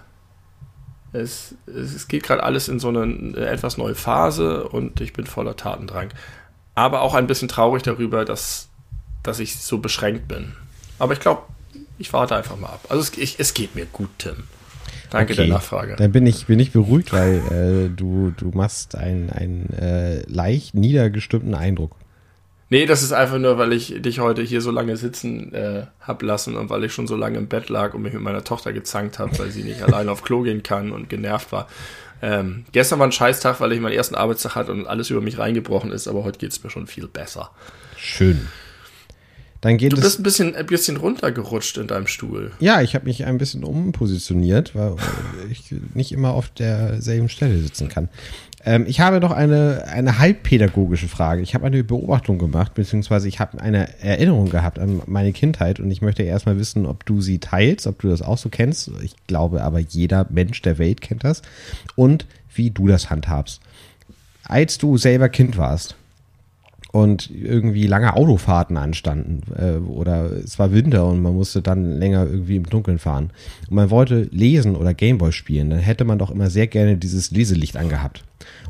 es, 1.12 1.54
es 1.66 2.08
geht 2.08 2.22
gerade 2.22 2.42
alles 2.42 2.68
in 2.68 2.80
so 2.80 2.88
eine, 2.88 3.02
eine 3.02 3.46
etwas 3.46 3.76
neue 3.76 3.94
Phase 3.94 4.68
und 4.68 5.00
ich 5.00 5.12
bin 5.12 5.26
voller 5.26 5.56
Tatendrang. 5.56 6.08
Aber 6.74 7.02
auch 7.02 7.14
ein 7.14 7.26
bisschen 7.26 7.48
traurig 7.48 7.82
darüber, 7.82 8.24
dass, 8.24 8.68
dass 9.22 9.38
ich 9.38 9.58
so 9.58 9.78
beschränkt 9.78 10.28
bin. 10.28 10.52
Aber 10.98 11.12
ich 11.12 11.20
glaube, 11.20 11.42
ich 11.98 12.12
warte 12.12 12.36
einfach 12.36 12.56
mal 12.56 12.68
ab. 12.68 12.86
Also 12.88 13.02
es, 13.02 13.18
ich, 13.18 13.38
es 13.38 13.54
geht 13.54 13.74
mir 13.74 13.86
gut, 13.86 14.10
Tim. 14.18 14.44
Danke 15.10 15.34
okay. 15.34 15.42
der 15.42 15.54
Nachfrage. 15.54 15.96
Dann 15.96 16.10
bin 16.10 16.26
ich, 16.26 16.46
bin 16.46 16.58
ich 16.58 16.72
beruhigt, 16.72 17.12
weil 17.12 17.42
äh, 17.50 17.94
du, 17.94 18.32
du 18.36 18.50
machst 18.54 18.96
einen, 18.96 19.28
einen 19.28 19.70
äh, 19.74 20.22
leicht 20.22 20.74
niedergestimmten 20.74 21.54
Eindruck. 21.54 21.96
Nee, 22.72 22.86
das 22.86 23.02
ist 23.02 23.12
einfach 23.12 23.36
nur, 23.36 23.58
weil 23.58 23.74
ich 23.74 24.00
dich 24.00 24.20
heute 24.20 24.40
hier 24.40 24.62
so 24.62 24.70
lange 24.70 24.96
sitzen 24.96 25.52
äh, 25.52 25.84
hab 26.00 26.22
lassen 26.22 26.56
und 26.56 26.70
weil 26.70 26.82
ich 26.84 26.94
schon 26.94 27.06
so 27.06 27.16
lange 27.16 27.36
im 27.36 27.46
Bett 27.46 27.68
lag 27.68 27.92
und 27.92 28.00
mich 28.00 28.14
mit 28.14 28.22
meiner 28.22 28.44
Tochter 28.44 28.72
gezankt 28.72 29.18
habe, 29.18 29.38
weil 29.38 29.50
sie 29.50 29.62
nicht 29.62 29.82
allein 29.86 30.08
auf 30.08 30.22
Klo 30.22 30.40
gehen 30.40 30.62
kann 30.62 30.90
und 30.90 31.10
genervt 31.10 31.52
war. 31.52 31.68
Ähm, 32.22 32.64
gestern 32.72 32.98
war 32.98 33.06
ein 33.06 33.12
Scheißtag, 33.12 33.60
weil 33.60 33.72
ich 33.72 33.80
meinen 33.80 33.92
ersten 33.92 34.14
Arbeitstag 34.14 34.54
hatte 34.54 34.72
und 34.72 34.86
alles 34.86 35.10
über 35.10 35.20
mich 35.20 35.36
reingebrochen 35.36 35.92
ist, 35.92 36.08
aber 36.08 36.24
heute 36.24 36.38
geht 36.38 36.52
es 36.52 36.64
mir 36.64 36.70
schon 36.70 36.86
viel 36.86 37.08
besser. 37.08 37.50
Schön. 37.98 38.48
Dann 39.62 39.78
geht 39.78 39.92
du 39.92 40.00
bist 40.00 40.18
ein 40.18 40.24
bisschen, 40.24 40.56
ein 40.56 40.66
bisschen 40.66 40.96
runtergerutscht 40.96 41.78
in 41.78 41.86
deinem 41.86 42.08
Stuhl. 42.08 42.50
Ja, 42.58 42.82
ich 42.82 42.96
habe 42.96 43.04
mich 43.04 43.24
ein 43.24 43.38
bisschen 43.38 43.62
umpositioniert, 43.62 44.74
weil 44.74 44.96
ich 45.50 45.72
nicht 45.94 46.10
immer 46.10 46.34
auf 46.34 46.48
derselben 46.48 47.28
Stelle 47.28 47.56
sitzen 47.58 47.88
kann. 47.88 48.08
Ähm, 48.64 48.86
ich 48.88 48.98
habe 48.98 49.20
noch 49.20 49.30
eine, 49.30 49.84
eine 49.86 50.18
halbpädagogische 50.18 51.06
Frage. 51.06 51.42
Ich 51.42 51.54
habe 51.54 51.64
eine 51.64 51.84
Beobachtung 51.84 52.38
gemacht, 52.38 52.74
beziehungsweise 52.74 53.28
ich 53.28 53.38
habe 53.38 53.60
eine 53.60 54.00
Erinnerung 54.02 54.50
gehabt 54.50 54.80
an 54.80 55.00
meine 55.06 55.32
Kindheit 55.32 55.78
und 55.78 55.92
ich 55.92 56.02
möchte 56.02 56.24
erstmal 56.24 56.58
wissen, 56.58 56.84
ob 56.84 57.06
du 57.06 57.20
sie 57.20 57.38
teilst, 57.38 57.86
ob 57.86 58.00
du 58.00 58.08
das 58.08 58.20
auch 58.20 58.38
so 58.38 58.48
kennst. 58.48 58.90
Ich 59.04 59.14
glaube 59.28 59.62
aber, 59.62 59.78
jeder 59.78 60.26
Mensch 60.28 60.60
der 60.62 60.78
Welt 60.78 61.00
kennt 61.00 61.22
das. 61.22 61.40
Und 61.94 62.26
wie 62.52 62.70
du 62.70 62.88
das 62.88 63.10
handhabst. 63.10 63.60
Als 64.42 64.78
du 64.78 64.98
selber 64.98 65.28
Kind 65.28 65.56
warst, 65.56 65.94
und 66.92 67.30
irgendwie 67.30 67.86
lange 67.86 68.14
Autofahrten 68.14 68.76
anstanden 68.76 69.40
äh, 69.56 69.78
oder 69.78 70.30
es 70.30 70.58
war 70.58 70.72
Winter 70.72 71.06
und 71.06 71.22
man 71.22 71.34
musste 71.34 71.62
dann 71.62 71.98
länger 71.98 72.26
irgendwie 72.26 72.56
im 72.56 72.64
Dunkeln 72.64 72.98
fahren 72.98 73.30
und 73.68 73.76
man 73.76 73.90
wollte 73.90 74.28
lesen 74.30 74.76
oder 74.76 74.92
Gameboy 74.92 75.32
spielen, 75.32 75.70
dann 75.70 75.78
hätte 75.78 76.04
man 76.04 76.18
doch 76.18 76.30
immer 76.30 76.50
sehr 76.50 76.66
gerne 76.66 76.98
dieses 76.98 77.30
Leselicht 77.30 77.76
angehabt. 77.76 78.22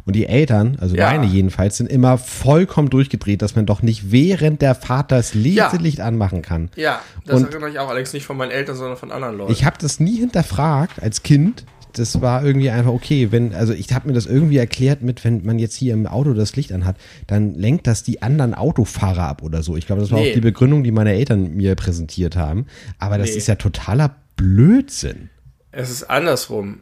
Und 0.05 0.17
die 0.17 0.27
Eltern, 0.27 0.77
also 0.81 0.97
ja. 0.97 1.11
meine 1.11 1.27
jedenfalls, 1.27 1.77
sind 1.77 1.91
immer 1.91 2.19
vollkommen 2.19 2.91
durchgedreht, 2.91 3.43
dass 3.43 3.57
man 3.57 3.67
doch 3.67 3.83
nicht 3.83 4.11
während 4.13 4.63
der 4.63 4.75
Fahrt 4.75 5.13
das 5.13 5.35
Leselicht 5.35 5.99
ja. 5.99 6.05
anmachen 6.05 6.43
kann. 6.43 6.71
Ja, 6.77 7.01
das 7.25 7.41
und 7.41 7.51
erinnere 7.51 7.71
ich 7.71 7.79
auch 7.79 7.89
allerdings 7.89 8.13
nicht 8.13 8.25
von 8.25 8.37
meinen 8.37 8.51
Eltern, 8.51 8.77
sondern 8.77 8.97
von 8.97 9.13
anderen 9.13 9.37
Leuten. 9.37 9.53
Ich 9.53 9.65
habe 9.65 9.77
das 9.81 10.01
nie 10.01 10.19
hinterfragt 10.19 11.03
als 11.03 11.23
Kind, 11.23 11.65
das 11.99 12.21
war 12.21 12.45
irgendwie 12.45 12.71
einfach 12.71 12.93
okay, 12.93 13.33
wenn, 13.33 13.55
also 13.55 13.73
ich 13.73 13.93
habe 13.93 14.09
mir 14.09 14.15
das 14.15 14.27
irgendwie 14.27 14.57
erklärt 14.57 15.03
mit, 15.03 15.25
wenn 15.25 15.45
man 15.45 15.59
jetzt 15.59 15.75
hier 15.75 15.95
im 15.95 16.07
Auto 16.07 16.35
das 16.35 16.57
Licht 16.57 16.73
anhat, 16.73 16.97
dann 17.27 17.55
lenkt 17.55 17.87
das 17.87 18.03
die 18.03 18.23
anderen 18.23 18.55
Autofahrer 18.55 19.25
ab 19.25 19.43
oder 19.43 19.63
so. 19.63 19.77
Ich 19.77 19.87
glaube, 19.87 20.03
das 20.03 20.11
war 20.11 20.21
nee. 20.21 20.31
auch 20.31 20.35
die 20.35 20.41
Begründung, 20.41 20.85
die 20.85 20.93
meine 20.93 21.13
Eltern 21.13 21.55
mir 21.55 21.75
präsentiert 21.75 22.37
haben. 22.37 22.67
Aber 22.99 23.19
das 23.19 23.31
nee. 23.31 23.37
ist 23.37 23.47
ja 23.49 23.57
totaler 23.57 24.17
Blödsinn. 24.37 25.31
Es 25.71 25.91
ist 25.91 26.05
andersrum. 26.05 26.81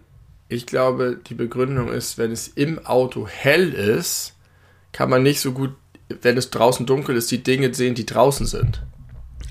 Ich 0.48 0.66
glaube, 0.66 1.20
die 1.28 1.34
Begründung 1.34 1.92
ist, 1.92 2.18
wenn 2.18 2.32
es 2.32 2.48
im 2.48 2.84
Auto 2.84 3.26
hell 3.28 3.72
ist, 3.72 4.34
kann 4.92 5.08
man 5.08 5.22
nicht 5.22 5.40
so 5.40 5.52
gut, 5.52 5.70
wenn 6.22 6.36
es 6.36 6.50
draußen 6.50 6.86
dunkel 6.86 7.16
ist, 7.16 7.30
die 7.30 7.42
Dinge 7.42 7.72
sehen, 7.72 7.94
die 7.94 8.06
draußen 8.06 8.46
sind. 8.46 8.82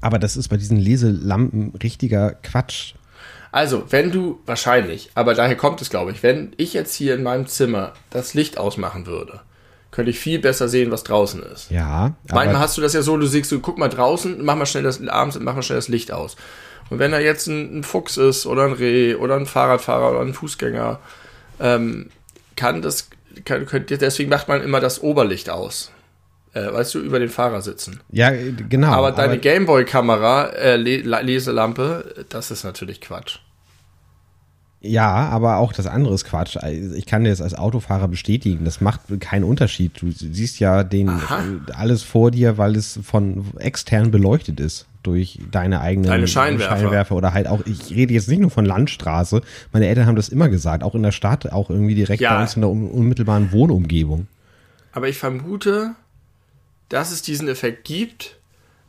Aber 0.02 0.19
das 0.19 0.38
ist 0.38 0.50
bei 0.50 0.58
diesen 0.58 0.78
Leselampen 0.78 1.74
richtiger 1.82 2.32
Quatsch. 2.32 2.95
Also, 3.51 3.83
wenn 3.89 4.12
du, 4.12 4.39
wahrscheinlich, 4.45 5.09
aber 5.15 5.33
daher 5.33 5.55
kommt 5.55 5.81
es, 5.81 5.89
glaube 5.89 6.12
ich, 6.12 6.21
wenn 6.21 6.53
ich 6.57 6.73
jetzt 6.73 6.93
hier 6.93 7.15
in 7.15 7.23
meinem 7.23 7.47
Zimmer 7.47 7.93
das 8.12 8.33
Licht 8.33 8.57
ausmachen 8.57 9.07
würde, 9.07 9.41
könnte 9.91 10.12
ich 10.12 10.19
viel 10.19 10.39
besser 10.39 10.67
sehen, 10.67 10.91
was 10.91 11.03
draußen 11.03 11.41
ist. 11.41 11.71
Ja. 11.71 12.13
Manchmal 12.31 12.59
hast 12.59 12.77
du 12.77 12.81
das 12.81 12.93
ja 12.93 13.01
so, 13.01 13.17
du 13.17 13.25
siehst, 13.25 13.51
du 13.51 13.59
guck 13.59 13.79
mal 13.79 13.89
draußen, 13.89 14.43
mach 14.43 14.55
mal 14.55 14.67
schnell 14.67 14.83
das, 14.83 15.05
abends 15.07 15.39
mach 15.39 15.55
mal 15.55 15.63
schnell 15.63 15.79
das 15.79 15.88
Licht 15.88 16.12
aus. 16.12 16.35
Und 16.89 16.99
wenn 16.99 17.12
da 17.12 17.19
jetzt 17.19 17.47
ein, 17.47 17.79
ein 17.79 17.83
Fuchs 17.83 18.17
ist 18.17 18.45
oder 18.45 18.65
ein 18.65 18.73
Reh 18.73 19.15
oder 19.15 19.35
ein 19.35 19.45
Fahrradfahrer 19.45 20.12
oder 20.12 20.21
ein 20.21 20.33
Fußgänger, 20.33 20.99
ähm, 21.59 22.09
kann 22.55 22.81
das, 22.81 23.09
kann, 23.45 23.65
könnt, 23.65 23.89
deswegen 23.89 24.29
macht 24.29 24.47
man 24.47 24.62
immer 24.62 24.79
das 24.79 25.01
Oberlicht 25.01 25.49
aus. 25.49 25.91
Äh, 26.53 26.73
weißt 26.73 26.95
du, 26.95 26.99
über 26.99 27.19
den 27.19 27.29
Fahrer 27.29 27.62
sitzen. 27.62 27.99
Ja, 28.12 28.31
genau. 28.69 28.88
Aber 28.88 29.12
deine 29.12 29.38
Gameboy-Kamera, 29.38 30.47
äh, 30.47 30.75
Leselampe, 30.77 32.25
das 32.29 32.49
ist 32.49 32.63
natürlich 32.63 33.01
Quatsch. 33.01 33.39
Ja, 34.81 35.27
aber 35.29 35.57
auch 35.57 35.73
das 35.73 35.88
andere 35.88 36.13
ist 36.13 36.23
Quatsch. 36.23 36.55
Also, 36.55 36.95
ich 36.95 37.05
kann 37.05 37.23
dir 37.23 37.31
das 37.31 37.41
als 37.41 37.53
Autofahrer 37.53 38.07
bestätigen. 38.07 38.63
Das 38.63 38.79
macht 38.79 39.01
keinen 39.19 39.43
Unterschied. 39.43 40.01
Du 40.01 40.09
siehst 40.09 40.59
ja 40.59 40.83
den 40.83 41.09
Aha. 41.09 41.43
alles 41.73 42.01
vor 42.01 42.31
dir, 42.31 42.57
weil 42.57 42.77
es 42.77 42.97
von 43.03 43.45
extern 43.59 44.09
beleuchtet 44.09 44.59
ist 44.59 44.85
durch 45.03 45.39
deine 45.51 45.81
eigenen 45.81 46.09
deine 46.09 46.27
Scheinwerfer. 46.27 46.77
Scheinwerfer 46.77 47.15
oder 47.15 47.33
halt 47.33 47.47
auch. 47.47 47.65
Ich 47.65 47.91
rede 47.91 48.13
jetzt 48.13 48.29
nicht 48.29 48.39
nur 48.39 48.51
von 48.51 48.65
Landstraße. 48.65 49.41
Meine 49.73 49.88
Eltern 49.88 50.05
haben 50.05 50.15
das 50.15 50.29
immer 50.29 50.47
gesagt, 50.47 50.83
auch 50.83 50.95
in 50.95 51.03
der 51.03 51.12
Stadt, 51.12 51.51
auch 51.51 51.69
irgendwie 51.69 51.95
direkt 51.95 52.21
ja. 52.21 52.35
bei 52.35 52.41
uns 52.41 52.55
in 52.55 52.62
der 52.62 52.69
unmittelbaren 52.69 53.51
Wohnumgebung. 53.51 54.27
Aber 54.93 55.09
ich 55.09 55.17
vermute, 55.17 55.91
dass 56.89 57.12
es 57.12 57.21
diesen 57.21 57.47
Effekt 57.47 57.86
gibt 57.86 58.39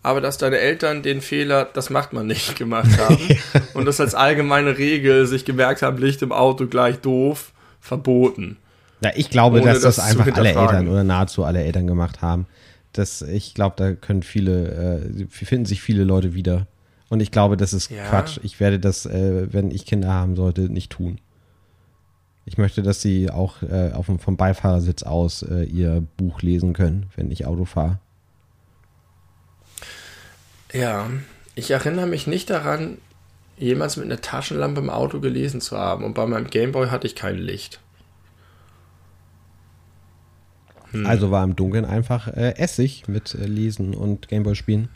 aber 0.02 0.20
dass 0.20 0.38
deine 0.38 0.58
Eltern 0.58 1.02
den 1.02 1.20
Fehler, 1.20 1.68
das 1.72 1.90
macht 1.90 2.12
man 2.12 2.26
nicht, 2.26 2.56
gemacht 2.58 2.98
haben 2.98 3.18
und 3.74 3.84
das 3.84 4.00
als 4.00 4.14
allgemeine 4.14 4.78
Regel 4.78 5.26
sich 5.26 5.44
gemerkt 5.44 5.82
haben, 5.82 5.98
Licht 5.98 6.22
im 6.22 6.32
Auto 6.32 6.66
gleich 6.66 6.98
doof, 7.00 7.52
verboten. 7.80 8.56
Ja, 9.02 9.10
ich 9.14 9.30
glaube, 9.30 9.60
dass 9.60 9.80
das, 9.80 9.96
das 9.96 10.04
einfach 10.04 10.34
alle 10.36 10.50
Eltern 10.50 10.88
oder 10.88 11.04
nahezu 11.04 11.44
alle 11.44 11.62
Eltern 11.62 11.86
gemacht 11.86 12.20
haben. 12.20 12.46
Das, 12.92 13.22
ich 13.22 13.54
glaube, 13.54 13.76
da 13.78 13.92
können 13.92 14.22
viele, 14.22 15.06
äh, 15.16 15.26
finden 15.30 15.64
sich 15.64 15.80
viele 15.80 16.04
Leute 16.04 16.34
wieder. 16.34 16.66
Und 17.08 17.20
ich 17.20 17.30
glaube, 17.30 17.56
das 17.56 17.72
ist 17.72 17.90
ja. 17.90 18.04
Quatsch. 18.04 18.38
Ich 18.42 18.60
werde 18.60 18.78
das, 18.78 19.06
äh, 19.06 19.52
wenn 19.52 19.70
ich 19.70 19.86
Kinder 19.86 20.12
haben 20.12 20.36
sollte, 20.36 20.62
nicht 20.62 20.92
tun. 20.92 21.18
Ich 22.50 22.58
möchte, 22.58 22.82
dass 22.82 23.00
sie 23.00 23.30
auch 23.30 23.62
äh, 23.62 23.92
auf 23.92 24.06
dem, 24.06 24.18
vom 24.18 24.36
Beifahrersitz 24.36 25.04
aus 25.04 25.42
äh, 25.42 25.62
ihr 25.62 26.02
Buch 26.16 26.42
lesen 26.42 26.72
können, 26.72 27.06
wenn 27.14 27.30
ich 27.30 27.46
Auto 27.46 27.64
fahre. 27.64 28.00
Ja, 30.72 31.08
ich 31.54 31.70
erinnere 31.70 32.08
mich 32.08 32.26
nicht 32.26 32.50
daran, 32.50 32.98
jemals 33.56 33.96
mit 33.96 34.06
einer 34.06 34.20
Taschenlampe 34.20 34.80
im 34.80 34.90
Auto 34.90 35.20
gelesen 35.20 35.60
zu 35.60 35.78
haben. 35.78 36.02
Und 36.02 36.14
bei 36.14 36.26
meinem 36.26 36.48
Gameboy 36.48 36.88
hatte 36.88 37.06
ich 37.06 37.14
kein 37.14 37.38
Licht. 37.38 37.78
Hm. 40.90 41.06
Also 41.06 41.30
war 41.30 41.44
im 41.44 41.54
Dunkeln 41.54 41.84
einfach 41.84 42.26
äh, 42.26 42.56
Essig 42.56 43.06
mit 43.06 43.32
äh, 43.32 43.46
Lesen 43.46 43.94
und 43.94 44.26
Gameboy 44.26 44.56
spielen. 44.56 44.88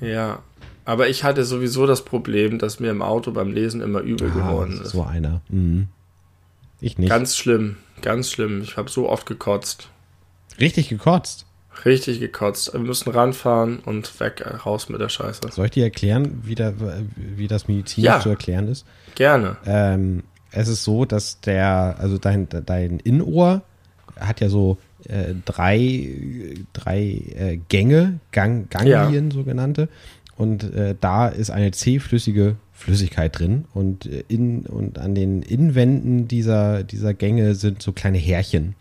Ja, 0.00 0.40
aber 0.84 1.08
ich 1.08 1.22
hatte 1.22 1.44
sowieso 1.44 1.86
das 1.86 2.04
Problem, 2.04 2.58
dass 2.58 2.80
mir 2.80 2.90
im 2.90 3.00
Auto 3.00 3.30
beim 3.30 3.52
Lesen 3.52 3.80
immer 3.80 4.00
übel 4.00 4.28
ah, 4.32 4.34
geworden 4.34 4.80
ist. 4.82 4.90
So 4.90 5.04
einer. 5.04 5.40
Mhm. 5.48 5.86
Ich 6.80 6.98
nicht. 6.98 7.08
Ganz 7.08 7.36
schlimm, 7.36 7.76
ganz 8.02 8.30
schlimm. 8.30 8.62
Ich 8.62 8.76
habe 8.76 8.90
so 8.90 9.08
oft 9.08 9.26
gekotzt. 9.26 9.88
Richtig 10.60 10.88
gekotzt? 10.88 11.46
Richtig 11.84 12.20
gekotzt. 12.20 12.72
Wir 12.72 12.80
müssen 12.80 13.10
ranfahren 13.10 13.80
und 13.80 14.18
weg, 14.20 14.40
äh, 14.40 14.56
raus 14.56 14.88
mit 14.88 15.00
der 15.00 15.08
Scheiße. 15.08 15.40
Soll 15.50 15.66
ich 15.66 15.72
dir 15.72 15.84
erklären, 15.84 16.42
wie, 16.44 16.54
der, 16.54 16.74
wie 17.16 17.48
das 17.48 17.68
medizinisch 17.68 18.06
ja, 18.06 18.20
zu 18.20 18.30
erklären 18.30 18.68
ist? 18.68 18.86
Gerne. 19.14 19.56
Ähm, 19.66 20.22
es 20.50 20.68
ist 20.68 20.84
so, 20.84 21.04
dass 21.04 21.40
der, 21.40 21.96
also 21.98 22.18
dein, 22.18 22.48
dein 22.48 22.98
Innenohr 23.00 23.62
hat 24.18 24.40
ja 24.40 24.48
so 24.48 24.78
äh, 25.06 25.34
drei, 25.44 26.56
drei 26.72 27.00
äh, 27.00 27.58
Gänge, 27.68 28.20
Gang, 28.32 28.70
Ganglien 28.70 29.30
ja. 29.30 29.34
sogenannte. 29.34 29.88
Und 30.36 30.64
äh, 30.74 30.94
da 30.98 31.28
ist 31.28 31.50
eine 31.50 31.70
zähflüssige 31.72 32.56
Flüssigkeit 32.76 33.38
drin. 33.38 33.64
Und, 33.74 34.06
äh, 34.06 34.24
in, 34.28 34.66
und 34.66 34.98
an 34.98 35.14
den 35.14 35.42
Innenwänden 35.42 36.28
dieser, 36.28 36.84
dieser 36.84 37.14
Gänge 37.14 37.54
sind 37.54 37.82
so 37.82 37.92
kleine 37.92 38.18
Härchen. 38.18 38.74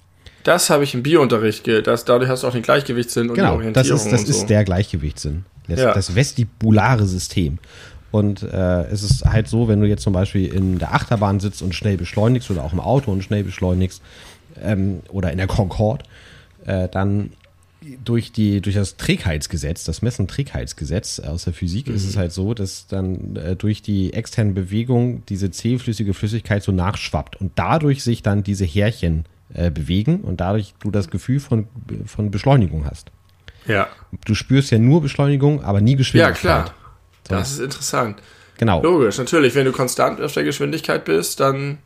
Das 0.43 0.69
habe 0.69 0.84
ich 0.84 0.93
im 0.93 1.01
Biounterricht 1.01 1.63
gehört. 1.63 1.88
Dadurch 1.88 2.29
hast 2.29 2.43
du 2.43 2.47
auch 2.47 2.51
den 2.51 2.62
Gleichgewichtssinn 2.62 3.29
und 3.29 3.36
genau, 3.36 3.53
die 3.53 3.58
Orientierung. 3.58 3.89
Das 3.89 4.05
ist, 4.05 4.12
das 4.12 4.29
ist 4.29 4.41
so. 4.41 4.47
der 4.47 4.63
Gleichgewichtssinn. 4.63 5.45
Das, 5.67 5.79
ja. 5.79 5.93
das 5.93 6.13
vestibulare 6.13 7.05
System. 7.08 7.58
Und 8.12 8.43
äh, 8.43 8.84
es 8.84 9.01
ist 9.01 9.25
halt 9.25 9.47
so, 9.47 9.67
wenn 9.67 9.81
du 9.81 9.88
jetzt 9.88 10.03
zum 10.03 10.13
Beispiel 10.13 10.53
in 10.53 10.77
der 10.77 10.93
Achterbahn 10.93 11.39
sitzt 11.39 11.62
und 11.62 11.73
schnell 11.73 11.97
beschleunigst 11.97 12.51
oder 12.51 12.63
auch 12.63 12.73
im 12.73 12.79
Auto 12.79 13.12
und 13.12 13.23
schnell 13.23 13.43
beschleunigst 13.43 14.01
ähm, 14.62 15.01
oder 15.10 15.31
in 15.31 15.38
der 15.38 15.47
Concorde, 15.47 16.05
äh, 16.65 16.88
dann 16.88 17.31
durch, 18.03 18.31
die, 18.31 18.61
durch 18.61 18.75
das 18.75 18.97
Trägheitsgesetz, 18.97 19.83
das 19.83 20.01
Messen-Trägheitsgesetz 20.01 21.19
aus 21.19 21.45
der 21.45 21.53
Physik, 21.53 21.87
mhm. 21.87 21.95
ist 21.95 22.07
es 22.07 22.17
halt 22.17 22.31
so, 22.31 22.53
dass 22.53 22.87
dann 22.87 23.35
äh, 23.35 23.55
durch 23.55 23.81
die 23.81 24.13
externe 24.13 24.53
Bewegung 24.53 25.23
diese 25.27 25.51
zähflüssige 25.51 26.13
Flüssigkeit 26.13 26.63
so 26.63 26.71
nachschwappt 26.71 27.39
und 27.39 27.53
dadurch 27.55 28.03
sich 28.03 28.23
dann 28.23 28.43
diese 28.43 28.65
Härchen 28.65 29.25
äh, 29.53 29.71
bewegen 29.71 30.21
und 30.21 30.41
dadurch 30.41 30.73
du 30.79 30.91
das 30.91 31.09
Gefühl 31.09 31.39
von, 31.39 31.67
von 32.05 32.31
Beschleunigung 32.31 32.85
hast. 32.85 33.11
Ja. 33.67 33.87
Du 34.25 34.35
spürst 34.35 34.71
ja 34.71 34.77
nur 34.77 35.01
Beschleunigung, 35.01 35.63
aber 35.63 35.81
nie 35.81 35.95
Geschwindigkeit. 35.95 36.43
Ja, 36.43 36.63
klar. 36.63 36.73
So. 37.27 37.35
Das 37.35 37.51
ist 37.51 37.59
interessant. 37.59 38.21
Genau. 38.57 38.81
Logisch, 38.81 39.17
natürlich. 39.17 39.55
Wenn 39.55 39.65
du 39.65 39.71
konstant 39.71 40.21
auf 40.21 40.33
der 40.33 40.43
Geschwindigkeit 40.43 41.03
bist, 41.05 41.39
dann 41.39 41.79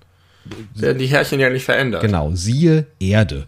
werden 0.75 0.97
die 0.97 1.07
Härchen 1.07 1.39
ja 1.39 1.49
nicht 1.49 1.65
verändert. 1.65 2.01
Genau. 2.01 2.31
Siehe 2.33 2.85
Erde. 2.99 3.47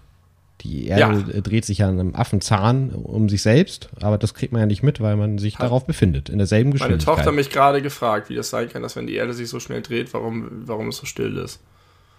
Die 0.61 0.87
Erde 0.87 1.25
ja. 1.33 1.41
dreht 1.41 1.65
sich 1.65 1.79
ja 1.79 1.89
an 1.89 1.99
einem 1.99 2.15
Affenzahn 2.15 2.91
um 2.91 3.29
sich 3.29 3.41
selbst, 3.41 3.89
aber 3.99 4.17
das 4.17 4.33
kriegt 4.33 4.53
man 4.53 4.59
ja 4.59 4.65
nicht 4.67 4.83
mit, 4.83 5.01
weil 5.01 5.15
man 5.15 5.39
sich 5.39 5.55
Hat 5.55 5.65
darauf 5.65 5.85
befindet, 5.85 6.29
in 6.29 6.37
derselben 6.37 6.71
Geschwindigkeit. 6.71 7.07
Meine 7.07 7.17
Tochter 7.17 7.31
mich 7.31 7.49
gerade 7.49 7.81
gefragt, 7.81 8.29
wie 8.29 8.35
das 8.35 8.49
sein 8.49 8.69
kann, 8.69 8.83
dass 8.83 8.95
wenn 8.95 9.07
die 9.07 9.15
Erde 9.15 9.33
sich 9.33 9.49
so 9.49 9.59
schnell 9.59 9.81
dreht, 9.81 10.13
warum, 10.13 10.47
warum 10.67 10.89
es 10.89 10.97
so 10.97 11.05
still 11.05 11.37
ist. 11.37 11.59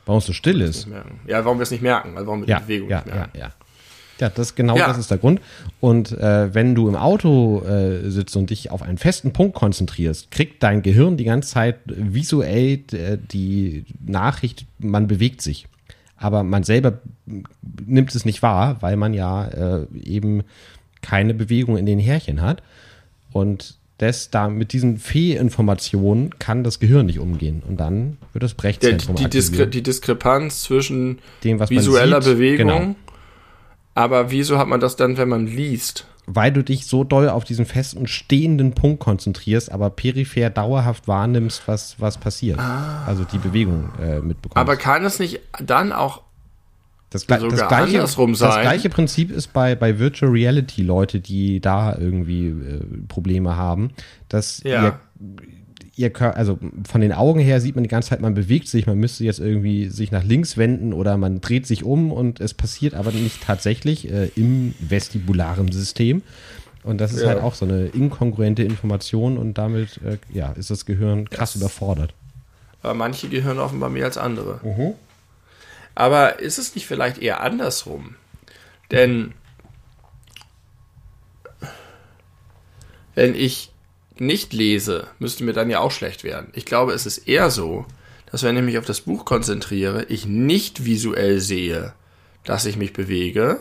Warum 0.07 0.19
es 0.19 0.27
so 0.27 0.33
still 0.33 0.61
ist. 0.61 0.89
Ja, 1.27 1.45
warum 1.45 1.59
wir 1.59 1.63
es 1.63 1.71
nicht 1.71 1.83
merken, 1.83 2.17
also 2.17 2.27
warum 2.27 2.41
wir 2.41 2.49
ja, 2.49 2.59
die 2.59 2.65
Bewegung 2.65 2.91
ja, 2.91 2.97
nicht 2.99 3.15
merken. 3.15 3.39
Ja, 3.39 3.45
ja. 3.47 3.53
Ja, 4.21 4.29
das 4.29 4.55
genau 4.55 4.77
ja. 4.77 4.87
das 4.87 4.99
ist 4.99 5.11
der 5.11 5.19
Grund. 5.19 5.41
Und 5.81 6.13
äh, 6.13 6.55
wenn 6.55 6.77
du 6.77 6.89
im 6.89 6.95
Auto 6.95 7.65
äh, 7.65 8.09
sitzt 8.09 8.37
und 8.37 8.51
dich 8.51 8.71
auf 8.71 8.83
einen 8.83 8.99
festen 8.99 9.33
Punkt 9.33 9.57
konzentrierst, 9.57 10.31
kriegt 10.31 10.63
dein 10.63 10.83
Gehirn 10.83 11.17
die 11.17 11.25
ganze 11.25 11.51
Zeit 11.51 11.81
visuell 11.87 12.83
äh, 12.93 13.19
die 13.19 13.85
Nachricht, 14.05 14.67
man 14.79 15.09
bewegt 15.09 15.43
sich. 15.43 15.67
Aber 16.23 16.45
man 16.45 16.63
selber 16.63 17.01
nimmt 17.85 18.15
es 18.15 18.25
nicht 18.25 18.43
wahr, 18.43 18.77
weil 18.81 18.97
man 18.97 19.13
ja 19.13 19.47
äh, 19.47 19.87
eben 20.03 20.43
keine 21.03 21.35
Bewegung 21.35 21.77
in 21.77 21.85
den 21.85 21.99
Härchen 21.99 22.41
hat. 22.41 22.63
Und 23.33 23.77
das 23.99 24.31
da 24.31 24.49
mit 24.49 24.73
diesen 24.73 24.99
Fehlinformationen 24.99 26.39
kann 26.39 26.65
das 26.65 26.81
Gehirn 26.81 27.07
nicht 27.07 27.21
umgehen 27.21 27.63
und 27.69 27.79
dann 27.79 28.19
wird 28.33 28.43
das 28.43 28.55
Brechzentrum 28.55 29.15
die, 29.15 29.25
die, 29.25 29.31
Diskre 29.31 29.69
die 29.69 29.83
Diskrepanz 29.83 30.63
zwischen 30.63 31.21
Dem, 31.45 31.61
visueller 31.61 32.21
sieht, 32.21 32.35
Bewegung, 32.35 32.67
genau. 32.67 32.95
aber 33.95 34.33
wieso 34.33 34.59
hat 34.59 34.67
man 34.67 34.81
das 34.81 34.97
dann, 34.97 35.19
wenn 35.19 35.29
man 35.29 35.47
liest? 35.47 36.07
Weil 36.27 36.53
du 36.53 36.63
dich 36.63 36.87
so 36.87 37.03
doll 37.03 37.29
auf 37.29 37.45
diesen 37.45 37.67
festen 37.67 38.07
stehenden 38.07 38.75
Punkt 38.75 39.01
konzentrierst, 39.01 39.73
aber 39.73 39.91
peripher 39.91 40.51
dauerhaft 40.51 41.09
wahrnimmst, 41.09 41.67
was, 41.67 41.97
was 41.99 42.17
passiert. 42.19 42.61
Ah. 42.61 43.05
Also 43.07 43.25
die 43.25 43.39
Bewegung 43.39 43.91
äh, 44.01 44.21
mitbekommst. 44.21 44.57
Aber 44.57 44.77
kann 44.77 45.05
es 45.05 45.19
nicht 45.19 45.41
dann 45.59 45.93
auch 45.93 46.23
das, 47.13 47.27
das, 47.27 47.69
gleiche, 47.69 47.99
das 47.99 48.61
gleiche 48.61 48.89
Prinzip 48.89 49.31
ist 49.31 49.53
bei, 49.53 49.75
bei 49.75 49.99
Virtual 49.99 50.31
Reality 50.33 50.83
Leute, 50.83 51.21
die 51.21 51.61
da 51.61 51.95
irgendwie 51.95 52.47
äh, 52.47 52.81
Probleme 53.09 53.57
haben, 53.57 53.91
dass 54.29 54.63
ja. 54.63 54.83
ihr, 54.83 55.01
ihr, 55.97 56.13
also 56.37 56.59
von 56.89 57.01
den 57.01 57.13
Augen 57.13 57.41
her 57.41 57.61
sieht 57.61 57.75
man 57.75 57.85
die 57.85 57.89
ganze 57.89 58.11
Zeit, 58.11 58.21
man 58.21 58.35
bewegt 58.35 58.69
sich, 58.69 58.87
man 58.87 58.99
müsste 58.99 59.25
jetzt 59.25 59.41
irgendwie 59.41 59.89
sich 59.89 60.11
nach 60.11 60.25
links 60.25 60.57
wenden 60.57 60.93
oder 60.93 61.17
man 61.17 61.41
dreht 61.41 61.67
sich 61.67 61.85
um 61.85 62.13
und 62.13 62.41
es 62.41 62.55
passiert 62.55 62.95
aber 62.95 63.13
nicht 63.13 63.43
tatsächlich 63.43 64.11
äh, 64.11 64.31
im 64.35 64.75
vestibularen 64.81 65.71
System. 65.73 66.23
Und 66.83 67.01
das 67.01 67.13
ist 67.13 67.23
ja. 67.23 67.29
halt 67.29 67.43
auch 67.43 67.55
so 67.55 67.65
eine 67.65 67.87
inkongruente 67.87 68.63
Information 68.63 69.39
und 69.39 69.57
damit 69.59 70.01
äh, 70.03 70.19
ja, 70.33 70.53
ist 70.53 70.71
das 70.71 70.85
Gehirn 70.85 71.31
krass 71.31 71.53
das, 71.53 71.61
überfordert. 71.61 72.15
Aber 72.83 72.95
manche 72.95 73.29
Gehirne 73.29 73.63
offenbar 73.63 73.91
mehr 73.91 74.07
als 74.07 74.19
andere. 74.19 74.61
-huh. 74.65 74.95
Aber 75.95 76.41
ist 76.41 76.59
es 76.59 76.75
nicht 76.75 76.87
vielleicht 76.87 77.19
eher 77.19 77.41
andersrum? 77.41 78.17
Denn 78.91 79.33
wenn 83.15 83.35
ich 83.35 83.72
nicht 84.19 84.53
lese, 84.53 85.07
müsste 85.19 85.45
mir 85.45 85.53
dann 85.53 85.71
ja 85.71 85.81
auch 85.81 85.91
schlecht 85.91 86.25
werden. 86.25 86.49
Ich 86.53 86.65
glaube, 86.65 86.93
es 86.93 87.07
ist 87.07 87.19
eher 87.19 87.51
so, 87.51 87.87
dass 88.31 88.43
wenn 88.43 88.57
ich 88.57 88.63
mich 88.63 88.79
auf 88.79 88.87
das 88.87 89.03
Buch 89.03 89.25
konzentriere, 89.25 90.05
ich 90.09 90.27
nicht 90.27 90.85
visuell 90.85 91.41
sehe, 91.41 91.93
dass 92.45 92.67
ich 92.67 92.77
mich 92.77 92.93
bewege 92.93 93.61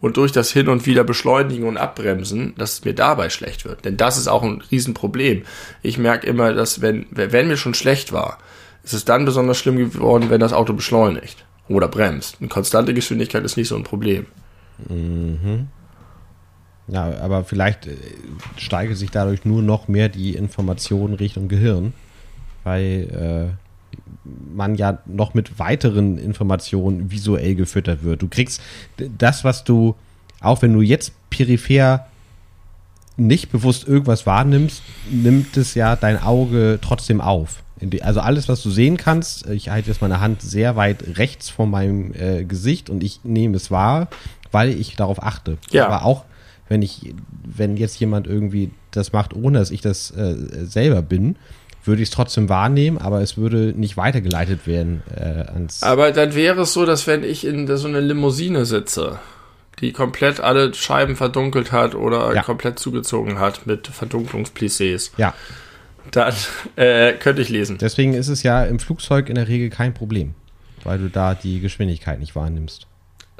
und 0.00 0.16
durch 0.16 0.32
das 0.32 0.50
Hin 0.50 0.68
und 0.68 0.86
Wieder 0.86 1.04
beschleunigen 1.04 1.64
und 1.64 1.76
abbremsen, 1.76 2.54
dass 2.58 2.72
es 2.72 2.84
mir 2.84 2.94
dabei 2.94 3.30
schlecht 3.30 3.64
wird. 3.64 3.84
Denn 3.84 3.96
das 3.96 4.18
ist 4.18 4.28
auch 4.28 4.42
ein 4.42 4.62
Riesenproblem. 4.70 5.44
Ich 5.82 5.98
merke 5.98 6.26
immer, 6.26 6.52
dass 6.52 6.80
wenn, 6.80 7.06
wenn 7.10 7.48
mir 7.48 7.56
schon 7.56 7.74
schlecht 7.74 8.12
war, 8.12 8.38
ist 8.82 8.94
es 8.94 9.04
dann 9.04 9.24
besonders 9.24 9.58
schlimm 9.58 9.76
geworden, 9.76 10.30
wenn 10.30 10.40
das 10.40 10.52
Auto 10.52 10.72
beschleunigt 10.72 11.44
oder 11.68 11.86
bremst. 11.86 12.38
Eine 12.40 12.48
konstante 12.48 12.94
Geschwindigkeit 12.94 13.44
ist 13.44 13.56
nicht 13.56 13.68
so 13.68 13.76
ein 13.76 13.84
Problem. 13.84 14.26
Mhm. 14.88 15.68
Ja, 16.88 17.18
aber 17.20 17.44
vielleicht 17.44 17.86
äh, 17.86 17.96
steigert 18.56 18.96
sich 18.96 19.10
dadurch 19.10 19.44
nur 19.44 19.62
noch 19.62 19.88
mehr 19.88 20.08
die 20.08 20.34
Information 20.34 21.14
Richtung 21.14 21.48
Gehirn, 21.48 21.92
weil 22.64 23.54
äh, 23.54 23.62
man 24.54 24.74
ja 24.74 24.98
noch 25.06 25.34
mit 25.34 25.58
weiteren 25.58 26.18
Informationen 26.18 27.10
visuell 27.10 27.54
gefüttert 27.54 28.02
wird. 28.02 28.22
Du 28.22 28.28
kriegst 28.28 28.60
das, 28.96 29.44
was 29.44 29.64
du, 29.64 29.94
auch 30.40 30.62
wenn 30.62 30.72
du 30.72 30.80
jetzt 30.80 31.12
peripher 31.30 32.06
nicht 33.16 33.50
bewusst 33.50 33.86
irgendwas 33.86 34.26
wahrnimmst, 34.26 34.82
nimmt 35.10 35.56
es 35.56 35.74
ja 35.74 35.96
dein 35.96 36.22
Auge 36.22 36.78
trotzdem 36.80 37.20
auf. 37.20 37.62
Also 38.00 38.20
alles, 38.20 38.48
was 38.48 38.62
du 38.62 38.70
sehen 38.70 38.96
kannst, 38.96 39.48
ich 39.48 39.68
halte 39.68 39.88
jetzt 39.88 40.00
meine 40.00 40.20
Hand 40.20 40.40
sehr 40.40 40.76
weit 40.76 41.18
rechts 41.18 41.50
vor 41.50 41.66
meinem 41.66 42.14
äh, 42.14 42.44
Gesicht 42.44 42.88
und 42.90 43.02
ich 43.02 43.20
nehme 43.24 43.56
es 43.56 43.70
wahr, 43.70 44.08
weil 44.52 44.70
ich 44.70 44.94
darauf 44.94 45.22
achte. 45.22 45.58
Ja. 45.70 45.86
Aber 45.86 46.04
auch 46.04 46.24
wenn 46.72 46.82
ich, 46.82 47.14
wenn 47.44 47.76
jetzt 47.76 48.00
jemand 48.00 48.26
irgendwie 48.26 48.70
das 48.90 49.12
macht, 49.12 49.34
ohne 49.34 49.58
dass 49.60 49.70
ich 49.70 49.80
das 49.82 50.10
äh, 50.10 50.34
selber 50.64 51.02
bin, 51.02 51.36
würde 51.84 52.02
ich 52.02 52.08
es 52.08 52.14
trotzdem 52.14 52.48
wahrnehmen, 52.48 52.98
aber 52.98 53.20
es 53.20 53.36
würde 53.36 53.74
nicht 53.76 53.96
weitergeleitet 53.96 54.66
werden 54.66 55.02
äh, 55.14 55.20
ans. 55.52 55.82
Aber 55.82 56.10
dann 56.12 56.34
wäre 56.34 56.62
es 56.62 56.72
so, 56.72 56.86
dass 56.86 57.06
wenn 57.06 57.24
ich 57.24 57.44
in 57.44 57.66
so 57.76 57.88
einer 57.88 58.00
Limousine 58.00 58.64
sitze, 58.64 59.18
die 59.80 59.92
komplett 59.92 60.38
alle 60.40 60.72
Scheiben 60.74 61.16
verdunkelt 61.16 61.72
hat 61.72 61.94
oder 61.94 62.34
Ja. 62.34 62.42
komplett 62.42 62.78
zugezogen 62.78 63.38
hat 63.40 63.66
mit 63.66 63.88
Verdunklungsplissés, 63.88 65.10
Ja, 65.16 65.34
dann 66.12 66.32
äh, 66.76 67.12
könnte 67.14 67.42
ich 67.42 67.48
lesen. 67.48 67.78
deswegen 67.78 68.14
ist 68.14 68.28
es 68.28 68.42
ja 68.42 68.64
im 68.64 68.78
Flugzeug 68.78 69.28
in 69.28 69.34
der 69.34 69.48
Regel 69.48 69.70
kein 69.70 69.92
Problem, 69.92 70.34
weil 70.84 70.98
du 70.98 71.08
da 71.08 71.34
die 71.34 71.60
Geschwindigkeit 71.60 72.18
nicht 72.20 72.36
wahrnimmst. 72.36 72.86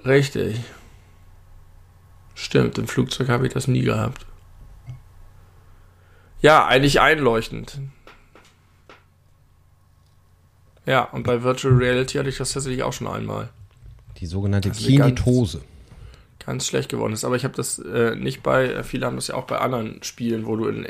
Richtig. 0.04 0.56
Stimmt, 2.42 2.76
im 2.76 2.88
Flugzeug 2.88 3.28
habe 3.28 3.46
ich 3.46 3.52
das 3.52 3.68
nie 3.68 3.82
gehabt. 3.82 4.26
Ja, 6.40 6.66
eigentlich 6.66 7.00
einleuchtend. 7.00 7.78
Ja, 10.84 11.04
und 11.04 11.22
bei 11.22 11.44
Virtual 11.44 11.72
Reality 11.72 12.18
hatte 12.18 12.28
ich 12.30 12.38
das 12.38 12.52
tatsächlich 12.52 12.82
auch 12.82 12.92
schon 12.92 13.06
einmal. 13.06 13.50
Die 14.18 14.26
sogenannte 14.26 14.70
ganz- 14.70 14.84
Kinetose. 14.84 15.62
Ganz 16.44 16.66
schlecht 16.66 16.88
geworden 16.88 17.12
ist. 17.12 17.24
Aber 17.24 17.36
ich 17.36 17.44
habe 17.44 17.54
das 17.54 17.78
äh, 17.78 18.16
nicht 18.16 18.42
bei, 18.42 18.64
äh, 18.64 18.82
viele 18.82 19.06
haben 19.06 19.14
das 19.14 19.28
ja 19.28 19.36
auch 19.36 19.44
bei 19.46 19.58
anderen 19.58 20.02
Spielen, 20.02 20.44
wo 20.44 20.56
du 20.56 20.66
in 20.66 20.84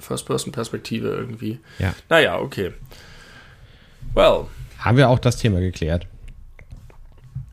First-Person-Perspektive 0.00 1.08
irgendwie. 1.08 1.60
Ja. 1.78 1.94
Naja, 2.08 2.38
okay. 2.38 2.72
Well, 4.14 4.46
Haben 4.78 4.96
wir 4.96 5.10
auch 5.10 5.18
das 5.18 5.36
Thema 5.36 5.60
geklärt? 5.60 6.06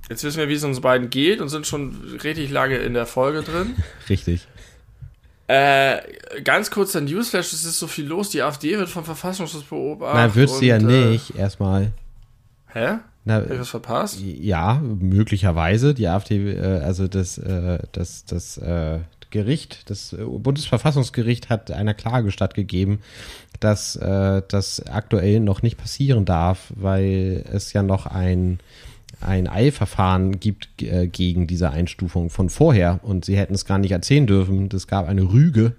Jetzt 0.10 0.24
wissen 0.24 0.38
wir, 0.38 0.50
wie 0.50 0.54
es 0.54 0.64
uns 0.64 0.82
beiden 0.82 1.10
geht 1.10 1.42
und 1.42 1.50
sind 1.50 1.68
schon 1.68 2.18
richtig 2.24 2.52
lange 2.52 2.78
in 2.78 2.94
der 2.94 3.06
Folge 3.06 3.42
drin. 3.42 3.76
Richtig. 4.10 4.48
Äh, 5.48 5.98
ganz 6.44 6.72
kurzer 6.72 7.02
Newsflash, 7.02 7.54
es 7.54 7.66
ist 7.66 7.78
so 7.78 7.88
viel 7.88 8.06
los. 8.06 8.30
Die 8.30 8.42
AfD 8.42 8.78
wird 8.78 8.90
vom 8.90 9.06
Verfassungsschutz 9.06 9.64
beobachtet. 9.64 10.16
Na, 10.16 10.36
wird 10.36 10.50
sie 10.50 10.68
ja 10.68 10.78
äh, 10.78 10.82
nicht 10.84 11.36
erstmal. 11.36 11.92
Hä? 12.68 12.98
Na, 13.26 13.36
Hab 13.36 13.52
ich 13.52 13.60
was 13.60 13.70
verpasst? 13.70 14.20
Ja, 14.22 14.82
möglicherweise. 14.82 15.94
Die 15.94 16.08
AfD, 16.08 16.52
äh, 16.52 16.80
also 16.80 17.08
das, 17.08 17.38
äh, 17.38 17.80
das, 17.92 18.26
das 18.26 18.58
äh, 18.58 19.00
Gericht, 19.30 19.90
das 19.90 20.14
äh, 20.14 20.24
Bundesverfassungsgericht 20.24 21.50
hat 21.50 21.70
einer 21.70 21.94
Klage 21.94 22.32
stattgegeben, 22.32 23.00
dass 23.60 23.96
äh, 23.98 24.42
das 24.48 24.86
aktuell 24.88 25.42
noch 25.42 25.62
nicht 25.62 25.78
passieren 25.78 26.26
darf, 26.26 26.72
weil 26.76 27.44
es 27.52 27.74
ja 27.74 27.84
noch 27.84 28.06
ein 28.08 28.60
ein 29.26 29.48
Eilverfahren 29.48 30.40
gibt 30.40 30.82
äh, 30.82 31.08
gegen 31.08 31.48
diese 31.48 31.72
Einstufung 31.72 32.30
von 32.30 32.50
vorher 32.50 33.00
und 33.04 33.26
sie 33.26 33.38
hätten 33.38 33.54
es 33.54 33.66
gar 33.66 33.78
nicht 33.78 33.92
erzählen 33.92 34.28
dürfen. 34.28 34.70
Es 34.74 34.88
gab 34.88 35.08
eine 35.08 35.24
Rüge. 35.24 35.76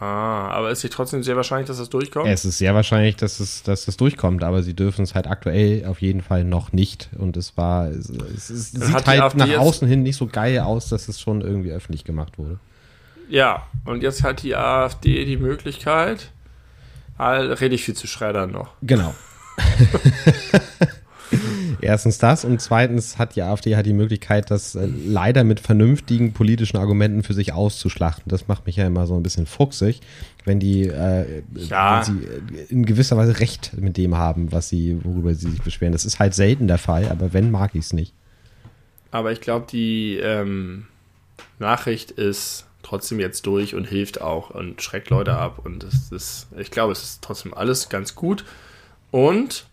Ah, 0.00 0.48
aber 0.50 0.70
ist 0.70 0.84
nicht 0.84 0.92
trotzdem 0.92 1.24
sehr 1.24 1.34
wahrscheinlich, 1.34 1.66
dass 1.66 1.78
das 1.78 1.90
durchkommt? 1.90 2.28
Es 2.28 2.44
ist 2.44 2.58
sehr 2.58 2.72
wahrscheinlich, 2.74 3.16
dass 3.16 3.40
es, 3.40 3.64
dass 3.64 3.88
es 3.88 3.96
durchkommt, 3.96 4.44
aber 4.44 4.62
sie 4.62 4.74
dürfen 4.74 5.02
es 5.02 5.16
halt 5.16 5.26
aktuell 5.26 5.86
auf 5.86 6.00
jeden 6.00 6.20
Fall 6.20 6.44
noch 6.44 6.72
nicht. 6.72 7.10
Und 7.18 7.36
es 7.36 7.56
war, 7.56 7.88
es, 7.88 8.08
es, 8.08 8.50
es 8.50 8.70
sieht 8.72 9.06
halt 9.06 9.34
nach 9.34 9.58
außen 9.58 9.88
hin 9.88 10.04
nicht 10.04 10.16
so 10.16 10.28
geil 10.28 10.60
aus, 10.60 10.88
dass 10.88 11.08
es 11.08 11.20
schon 11.20 11.40
irgendwie 11.40 11.72
öffentlich 11.72 12.04
gemacht 12.04 12.38
wurde. 12.38 12.60
Ja, 13.28 13.66
und 13.84 14.02
jetzt 14.02 14.22
hat 14.22 14.42
die 14.42 14.54
AfD 14.54 15.24
die 15.24 15.36
Möglichkeit, 15.36 16.30
all, 17.16 17.52
rede 17.54 17.74
ich 17.74 17.84
viel 17.84 17.94
zu 17.94 18.06
schreddern 18.06 18.52
noch. 18.52 18.74
Genau. 18.82 19.14
Erstens 21.80 22.18
das 22.18 22.44
und 22.44 22.60
zweitens 22.60 23.18
hat 23.18 23.36
die 23.36 23.42
AfD 23.42 23.76
halt 23.76 23.86
die 23.86 23.92
Möglichkeit, 23.92 24.50
das 24.50 24.74
äh, 24.74 24.86
leider 24.86 25.44
mit 25.44 25.60
vernünftigen 25.60 26.32
politischen 26.32 26.76
Argumenten 26.76 27.22
für 27.22 27.34
sich 27.34 27.52
auszuschlachten. 27.52 28.24
Das 28.26 28.48
macht 28.48 28.66
mich 28.66 28.76
ja 28.76 28.86
immer 28.86 29.06
so 29.06 29.14
ein 29.14 29.22
bisschen 29.22 29.46
fuchsig, 29.46 30.00
wenn 30.44 30.58
die 30.60 30.88
äh, 30.88 31.42
Ja. 31.54 32.04
wenn 32.06 32.18
sie 32.18 32.24
äh, 32.26 32.64
in 32.68 32.84
gewisser 32.84 33.16
Weise 33.16 33.38
Recht 33.40 33.72
mit 33.78 33.96
dem 33.96 34.16
haben, 34.16 34.52
was 34.52 34.68
sie, 34.68 34.98
worüber 35.04 35.34
sie 35.34 35.50
sich 35.50 35.62
beschweren. 35.62 35.92
Das 35.92 36.04
ist 36.04 36.18
halt 36.18 36.34
selten 36.34 36.66
der 36.68 36.78
Fall, 36.78 37.08
aber 37.08 37.32
wenn, 37.32 37.50
mag 37.50 37.74
ich 37.74 37.84
es 37.84 37.92
nicht. 37.92 38.12
Aber 39.10 39.32
ich 39.32 39.40
glaube, 39.40 39.66
die 39.70 40.16
ähm, 40.16 40.86
Nachricht 41.58 42.10
ist 42.10 42.66
trotzdem 42.82 43.20
jetzt 43.20 43.46
durch 43.46 43.74
und 43.74 43.84
hilft 43.84 44.20
auch 44.20 44.50
und 44.50 44.82
schreckt 44.82 45.10
Leute 45.10 45.34
ab. 45.34 45.60
Und 45.64 45.84
es 45.84 46.10
ist, 46.12 46.48
ich 46.58 46.70
glaube, 46.70 46.92
es 46.92 47.02
ist 47.02 47.22
trotzdem 47.22 47.54
alles 47.54 47.88
ganz 47.88 48.14
gut. 48.14 48.44
Und 49.10 49.66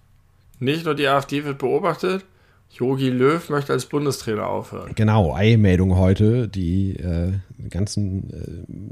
nicht 0.60 0.86
nur 0.86 0.96
die 0.96 1.08
AfD 1.08 1.44
wird 1.44 1.58
beobachtet, 1.58 2.26
Jogi 2.72 3.10
Löw 3.10 3.48
möchte 3.50 3.72
als 3.72 3.86
Bundestrainer 3.86 4.48
aufhören. 4.48 4.92
Genau, 4.96 5.34
Eilmeldung 5.34 5.96
heute. 5.98 6.50
Die 6.50 6.92
äh, 6.98 7.32
ganzen 7.70 8.30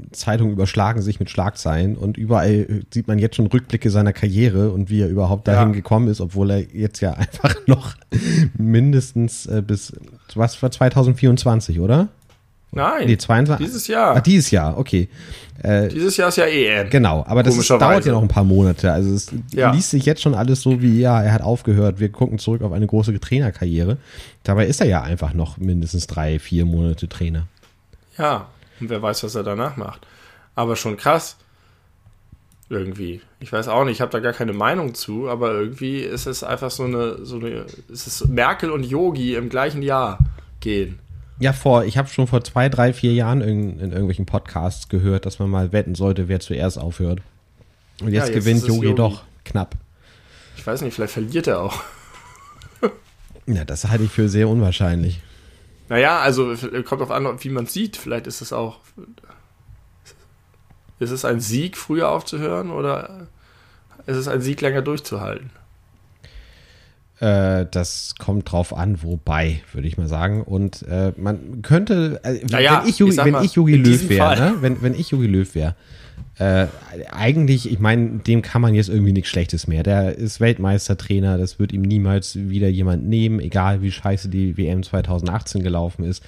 äh, 0.08 0.12
Zeitungen 0.12 0.52
überschlagen 0.54 1.02
sich 1.02 1.18
mit 1.20 1.28
Schlagzeilen 1.28 1.96
und 1.96 2.16
überall 2.16 2.50
äh, 2.54 2.80
sieht 2.92 3.08
man 3.08 3.18
jetzt 3.18 3.36
schon 3.36 3.46
Rückblicke 3.46 3.90
seiner 3.90 4.14
Karriere 4.14 4.70
und 4.70 4.88
wie 4.88 5.00
er 5.02 5.08
überhaupt 5.08 5.48
dahin 5.48 5.68
Ja. 5.70 5.74
gekommen 5.74 6.08
ist, 6.08 6.20
obwohl 6.22 6.50
er 6.52 6.60
jetzt 6.74 7.00
ja 7.00 7.12
einfach 7.14 7.54
noch 7.66 7.94
mindestens 8.56 9.46
äh, 9.46 9.62
bis 9.66 9.92
was 10.34 10.62
war 10.62 10.70
2024, 10.70 11.80
oder? 11.80 12.08
Nein, 12.74 13.06
Nee, 13.06 13.16
22. 13.16 13.66
dieses 13.66 13.86
Jahr. 13.88 14.16
Ah, 14.16 14.20
dieses 14.20 14.50
Jahr, 14.50 14.76
okay. 14.78 15.08
Äh, 15.62 15.88
dieses 15.88 16.16
Jahr 16.16 16.28
ist 16.28 16.36
ja 16.36 16.44
EM. 16.46 16.90
Genau, 16.90 17.24
aber 17.26 17.42
das 17.42 17.56
ist, 17.56 17.70
dauert 17.70 18.04
ja 18.04 18.12
noch 18.12 18.22
ein 18.22 18.28
paar 18.28 18.44
Monate. 18.44 18.92
Also 18.92 19.14
es 19.14 19.30
Ja. 19.52 19.72
liest 19.72 19.90
sich 19.90 20.04
jetzt 20.04 20.20
schon 20.22 20.34
alles 20.34 20.60
so 20.62 20.82
wie, 20.82 21.00
ja, 21.00 21.22
er 21.22 21.32
hat 21.32 21.42
aufgehört, 21.42 22.00
wir 22.00 22.10
gucken 22.10 22.38
zurück 22.38 22.62
auf 22.62 22.72
eine 22.72 22.86
große 22.86 23.18
Trainerkarriere. 23.20 23.96
Dabei 24.42 24.66
ist 24.66 24.80
er 24.80 24.86
ja 24.88 25.02
einfach 25.02 25.32
noch 25.32 25.56
mindestens 25.58 26.06
drei, 26.06 26.38
vier 26.38 26.64
Monate 26.64 27.08
Trainer. 27.08 27.46
Ja, 28.18 28.48
und 28.80 28.90
wer 28.90 29.00
weiß, 29.00 29.22
was 29.24 29.34
er 29.36 29.42
danach 29.44 29.76
macht. 29.76 30.06
Aber 30.54 30.76
schon 30.76 30.96
krass. 30.96 31.36
Irgendwie. 32.70 33.20
Ich 33.40 33.52
weiß 33.52 33.68
auch 33.68 33.84
nicht, 33.84 33.94
ich 33.96 34.00
habe 34.00 34.10
da 34.10 34.20
gar 34.20 34.32
keine 34.32 34.54
Meinung 34.54 34.94
zu, 34.94 35.28
aber 35.28 35.52
irgendwie 35.52 35.98
ist 35.98 36.26
es 36.26 36.42
einfach 36.42 36.70
so 36.70 36.84
eine, 36.84 37.24
so 37.24 37.36
eine, 37.36 37.66
es 37.92 38.06
ist 38.06 38.26
Merkel 38.28 38.70
und 38.70 38.84
Yogi 38.84 39.34
im 39.34 39.48
gleichen 39.50 39.82
Jahr 39.82 40.18
gehen. 40.60 40.98
Ja, 41.38 41.52
vor, 41.52 41.84
ich 41.84 41.98
habe 41.98 42.08
schon 42.08 42.26
vor 42.26 42.44
zwei, 42.44 42.68
drei, 42.68 42.92
vier 42.92 43.12
Jahren 43.12 43.40
in, 43.40 43.80
in 43.80 43.90
irgendwelchen 43.90 44.26
Podcasts 44.26 44.88
gehört, 44.88 45.26
dass 45.26 45.38
man 45.38 45.50
mal 45.50 45.72
wetten 45.72 45.94
sollte, 45.94 46.28
wer 46.28 46.40
zuerst 46.40 46.78
aufhört. 46.78 47.20
Und 48.00 48.12
jetzt, 48.12 48.28
jetzt 48.28 48.34
gewinnt 48.34 48.66
Yogi. 48.66 48.94
doch 48.94 49.24
knapp. 49.44 49.76
Ich 50.56 50.66
weiß 50.66 50.82
nicht, 50.82 50.94
vielleicht 50.94 51.12
verliert 51.12 51.46
er 51.46 51.60
auch. 51.60 51.82
Ja, 53.46 53.62
das 53.66 53.86
halte 53.88 54.04
ich 54.04 54.10
für 54.10 54.30
sehr 54.30 54.48
unwahrscheinlich. 54.48 55.20
Naja, 55.90 56.20
also 56.20 56.54
kommt 56.86 57.02
auf 57.02 57.10
an, 57.10 57.44
wie 57.44 57.50
man 57.50 57.66
sieht. 57.66 57.98
Vielleicht 57.98 58.26
ist 58.26 58.40
es 58.40 58.54
auch. 58.54 58.78
Ist 60.98 61.10
es 61.10 61.26
ein 61.26 61.40
Sieg, 61.40 61.76
früher 61.76 62.08
aufzuhören 62.08 62.70
oder 62.70 63.26
ist 64.06 64.16
es 64.16 64.28
ein 64.28 64.40
Sieg, 64.40 64.62
länger 64.62 64.80
durchzuhalten? 64.80 65.50
Äh, 67.24 67.66
das 67.70 68.16
kommt 68.18 68.52
drauf 68.52 68.76
an, 68.76 69.02
wobei, 69.02 69.62
würde 69.72 69.88
ich 69.88 69.96
mal 69.96 70.08
sagen. 70.08 70.42
Und 70.42 70.82
äh, 70.82 71.12
man 71.16 71.62
könnte, 71.62 72.20
äh, 72.22 72.44
Naja, 72.50 72.82
wenn 72.82 72.90
ich 72.90 72.98
Yogi, 72.98 73.12
ich 73.12 73.24
wenn 73.24 73.42
ich 73.42 73.54
Yogi 73.54 73.74
in 73.76 73.84
Löw 73.84 74.08
wäre, 74.10 74.36
ne? 74.36 74.54
wenn, 74.60 74.82
wenn 74.82 74.94
ich 74.94 75.10
Yogi 75.10 75.26
Löw 75.26 75.54
wäre, 75.54 75.74
äh, 76.38 76.66
eigentlich, 77.10 77.70
ich 77.70 77.78
meine, 77.78 78.18
dem 78.18 78.42
kann 78.42 78.60
man 78.60 78.74
jetzt 78.74 78.90
irgendwie 78.90 79.12
nichts 79.12 79.30
Schlechtes 79.30 79.66
mehr. 79.66 79.82
Der 79.82 80.18
ist 80.18 80.38
Weltmeistertrainer, 80.38 81.38
das 81.38 81.58
wird 81.58 81.72
ihm 81.72 81.80
niemals 81.80 82.36
wieder 82.36 82.68
jemand 82.68 83.08
nehmen, 83.08 83.40
egal 83.40 83.80
wie 83.80 83.90
scheiße 83.90 84.28
die 84.28 84.58
WM 84.58 84.82
2018 84.82 85.62
gelaufen 85.62 86.04
ist. 86.04 86.22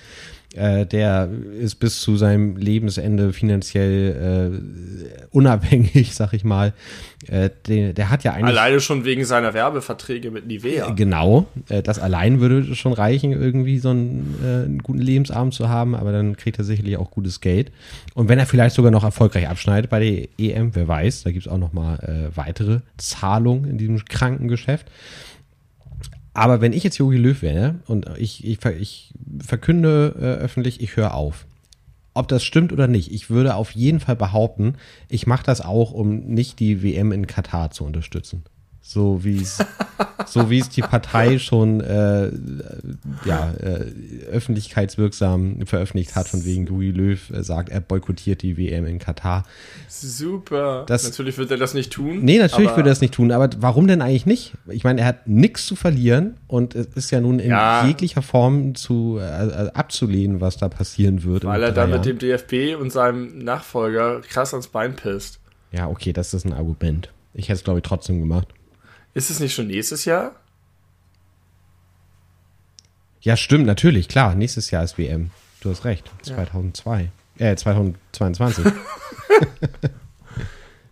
Äh, 0.56 0.86
der 0.86 1.28
ist 1.60 1.76
bis 1.76 2.00
zu 2.00 2.16
seinem 2.16 2.56
Lebensende 2.56 3.32
finanziell 3.32 4.60
äh, 5.12 5.26
unabhängig, 5.30 6.14
sag 6.14 6.32
ich 6.32 6.44
mal. 6.44 6.72
Äh, 7.28 7.50
der, 7.66 7.92
der 7.92 8.10
hat 8.10 8.24
ja 8.24 8.32
eigentlich. 8.32 8.56
Alleine 8.56 8.80
schon 8.80 9.04
wegen 9.04 9.24
seiner 9.24 9.52
Werbeverträge 9.52 10.30
mit 10.30 10.46
Nivea. 10.46 10.90
Genau, 10.90 11.46
äh, 11.68 11.82
das 11.82 11.98
allein 11.98 12.40
würde 12.40 12.74
schon 12.74 12.92
reichen, 12.92 13.32
irgendwie 13.32 13.78
so 13.78 13.90
einen, 13.90 14.36
äh, 14.42 14.64
einen 14.64 14.78
guten 14.78 15.00
Lebensabend 15.00 15.52
zu 15.52 15.68
haben, 15.68 15.94
aber 15.94 16.12
dann 16.12 16.36
kriegt 16.36 16.58
er 16.58 16.64
sicherlich 16.64 16.96
auch 16.96 17.10
gutes 17.10 17.40
Geld. 17.40 17.70
Und 18.14 18.28
wenn 18.28 18.38
er 18.38 18.46
vielleicht 18.46 18.76
sogar 18.76 18.90
noch 18.90 19.04
erfolgreich 19.04 19.48
abschneidet 19.48 19.90
bei 19.90 20.00
der 20.00 20.28
EM, 20.38 20.74
wer 20.74 20.88
weiß, 20.88 21.24
da 21.24 21.30
gibt's 21.30 21.48
auch 21.48 21.58
noch 21.58 21.72
mal 21.72 21.98
äh, 21.98 22.36
weitere 22.36 22.80
Zahlungen 22.96 23.68
in 23.68 23.78
diesem 23.78 24.04
kranken 24.04 24.48
Geschäft. 24.48 24.86
Aber 26.36 26.60
wenn 26.60 26.74
ich 26.74 26.84
jetzt 26.84 26.98
Jogi 26.98 27.16
Löw 27.16 27.40
wäre 27.40 27.76
und 27.86 28.10
ich, 28.18 28.44
ich, 28.44 28.62
ich 28.62 29.14
verkünde 29.40 30.14
äh, 30.18 30.44
öffentlich, 30.44 30.82
ich 30.82 30.94
höre 30.94 31.14
auf. 31.14 31.46
Ob 32.12 32.28
das 32.28 32.44
stimmt 32.44 32.74
oder 32.74 32.88
nicht, 32.88 33.10
ich 33.10 33.30
würde 33.30 33.54
auf 33.54 33.70
jeden 33.70 34.00
Fall 34.00 34.16
behaupten, 34.16 34.74
ich 35.08 35.26
mache 35.26 35.44
das 35.44 35.62
auch, 35.62 35.92
um 35.92 36.26
nicht 36.26 36.60
die 36.60 36.82
WM 36.82 37.10
in 37.12 37.26
Katar 37.26 37.70
zu 37.70 37.84
unterstützen 37.84 38.44
so 38.88 39.24
wie 39.24 39.42
es 39.42 39.58
so 40.26 40.48
wie 40.48 40.60
es 40.60 40.68
die 40.68 40.80
Partei 40.80 41.38
schon 41.40 41.80
äh, 41.80 42.30
ja 43.24 43.52
äh, 43.60 43.86
öffentlichkeitswirksam 44.30 45.66
veröffentlicht 45.66 46.14
hat 46.14 46.28
von 46.28 46.44
wegen 46.44 46.66
Louis 46.66 46.94
Löw 46.94 47.30
äh, 47.30 47.42
sagt 47.42 47.68
er 47.70 47.80
boykottiert 47.80 48.42
die 48.42 48.56
WM 48.56 48.86
in 48.86 48.98
Katar. 48.98 49.44
Super. 49.88 50.84
Das- 50.86 51.04
natürlich 51.04 51.36
wird 51.38 51.50
er 51.50 51.56
das 51.56 51.74
nicht 51.74 51.92
tun 51.92 52.20
nee 52.24 52.38
natürlich 52.38 52.70
würde 52.70 52.82
er 52.88 52.92
das 52.92 53.00
nicht 53.00 53.14
tun 53.14 53.32
aber 53.32 53.50
warum 53.58 53.86
denn 53.88 54.02
eigentlich 54.02 54.26
nicht? 54.26 54.54
Ich 54.68 54.84
meine 54.84 55.00
er 55.00 55.06
hat 55.08 55.26
nichts 55.26 55.66
zu 55.66 55.74
verlieren 55.76 56.34
und 56.46 56.74
es 56.74 56.86
ist 56.94 57.10
ja 57.10 57.20
nun 57.20 57.38
in 57.40 57.50
Ja. 57.50 57.86
jeglicher 57.86 58.22
Form 58.22 58.74
zu 58.74 59.18
äh, 59.18 59.70
abzulehnen 59.74 60.40
was 60.40 60.56
da 60.58 60.68
passieren 60.68 61.24
wird 61.24 61.44
weil 61.44 61.62
er 61.62 61.72
dann 61.72 61.90
mit 61.90 62.04
dem 62.04 62.18
DFB 62.18 62.76
und 62.80 62.92
seinem 62.92 63.38
Nachfolger 63.38 64.20
krass 64.20 64.54
ans 64.54 64.68
Bein 64.68 64.94
pisst. 64.96 65.40
Ja 65.72 65.88
okay 65.88 66.12
das 66.12 66.34
ist 66.34 66.44
ein 66.44 66.52
Argument. 66.52 67.10
Ich 67.34 67.48
hätte 67.48 67.56
es 67.58 67.64
glaube 67.64 67.80
ich 67.80 67.84
trotzdem 67.84 68.20
gemacht 68.20 68.48
ist 69.16 69.30
es 69.30 69.40
nicht 69.40 69.54
schon 69.54 69.68
nächstes 69.68 70.04
Jahr 70.04 70.32
Ja, 73.22 73.34
stimmt, 73.36 73.64
natürlich, 73.66 74.08
klar. 74.08 74.34
Nächstes 74.34 74.70
Jahr 74.70 74.84
ist 74.84 74.98
WM. 74.98 75.30
Du 75.60 75.70
hast 75.70 75.84
recht. 75.86 76.08
2002. 76.22 77.10
Äh, 77.38 77.56
2022. 77.56 78.66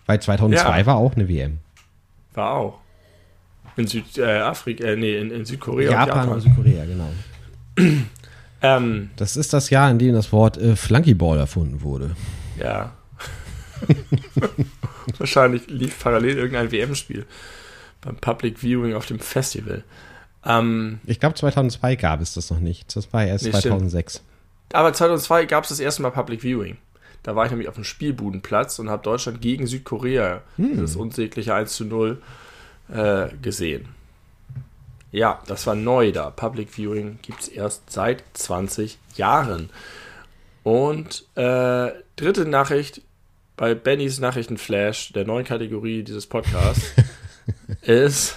Weil 0.07 0.21
2002 0.21 0.79
Ja. 0.81 0.87
war 0.87 0.97
auch 0.97 1.15
eine 1.15 1.29
WM. 1.29 1.59
war 2.33 2.53
auch 2.55 2.81
in 3.77 3.87
Südafrika 3.87 4.85
äh, 4.85 4.97
nee 4.97 5.19
in, 5.19 5.31
in 5.31 5.45
Südkorea 5.45 5.91
und 5.91 6.09
Japan, 6.09 6.29
und 6.31 6.41
Südkorea, 6.41 6.85
genau. 6.87 7.11
ähm, 8.63 9.11
Das 9.17 9.37
ist 9.37 9.53
das 9.53 9.69
Jahr, 9.71 9.91
in 9.91 9.99
dem 9.99 10.15
das 10.15 10.33
Wort 10.33 10.57
äh, 10.57 10.77
Flunkyball 10.77 11.39
erfunden 11.39 11.83
wurde. 11.83 12.17
Ja. 12.59 12.93
Wahrscheinlich 15.19 15.67
lief 15.69 15.99
parallel 16.03 16.39
irgendein 16.39 16.73
WM-Spiel 16.73 17.27
beim 18.05 18.17
Public 18.17 18.59
Viewing 18.59 18.95
auf 18.95 19.07
dem 19.07 19.19
Festival. 19.19 19.83
Ähm, 20.45 21.01
Ich 21.07 21.21
glaube, 21.21 21.35
2002 21.35 21.97
gab 21.97 22.21
es 22.21 22.35
das 22.35 22.51
noch 22.51 22.61
nicht. 22.61 22.95
Das 22.97 23.13
war 23.13 23.25
erst 23.25 23.45
Nee, 23.45 23.51
stimmt. 23.51 23.63
2006. 23.81 24.23
aber 24.73 24.93
2002 24.93 25.47
gab 25.47 25.65
es 25.65 25.71
das 25.71 25.81
erste 25.81 26.03
Mal 26.03 26.11
Public 26.11 26.43
Viewing. 26.43 26.77
Da 27.23 27.35
war 27.35 27.47
ich 27.47 27.51
nämlich 27.51 27.69
auf 27.69 27.77
dem 27.77 27.85
Spielbudenplatz 27.85 28.79
und 28.79 28.91
habe 28.91 29.03
Deutschland 29.03 29.41
gegen 29.41 29.67
Südkorea 29.67 30.43
das 30.59 30.95
unsägliche 30.97 31.55
1 31.55 31.75
zu 31.75 31.87
0 31.87 32.21
äh, 32.93 33.29
gesehen. 33.41 33.89
Ja, 35.11 35.41
das 35.47 35.67
war 35.67 35.75
neu 35.75 36.13
da. 36.13 36.29
Public 36.31 36.69
Viewing 36.77 37.19
gibt 37.23 37.41
es 37.41 37.49
erst 37.49 37.91
seit 37.91 38.23
20 38.35 38.99
Jahren. 39.17 39.71
Und 40.65 41.25
äh, 41.37 41.93
dritte 42.17 42.45
Nachricht 42.47 43.01
bei 43.57 43.75
Bennys 43.75 44.19
Nachrichtenflash, 44.19 45.13
der 45.13 45.25
neuen 45.25 45.45
Kategorie 45.45 46.03
dieses 46.03 46.27
Podcasts, 46.27 46.93
ist, 47.87 48.37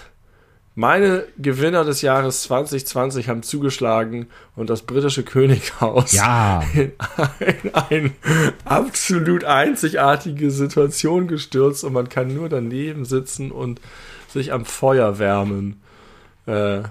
meine 0.80 1.24
Gewinner 1.39 1.84
des 1.84 2.04
Jahres 2.04 2.43
2020 2.43 3.30
haben 3.30 3.41
zugeschlagen 3.41 4.28
und 4.56 4.70
das 4.70 4.84
britische 4.84 5.24
Könighaus 5.24 6.12
Ja, 6.12 6.62
in 6.76 6.91
ein, 7.74 7.74
ein 7.89 8.14
absolut 8.64 9.43
einzigartige 9.43 10.52
Situation 10.52 11.28
gestürzt 11.28 11.84
und 11.84 11.93
man 11.93 12.10
kann 12.10 12.32
nur 12.32 12.48
daneben 12.48 13.06
sitzen 13.06 13.52
und 13.52 13.82
sich 14.32 14.54
am 14.54 14.66
Feuer 14.66 15.18
wärmen, 15.18 15.82
äh, 16.45 16.82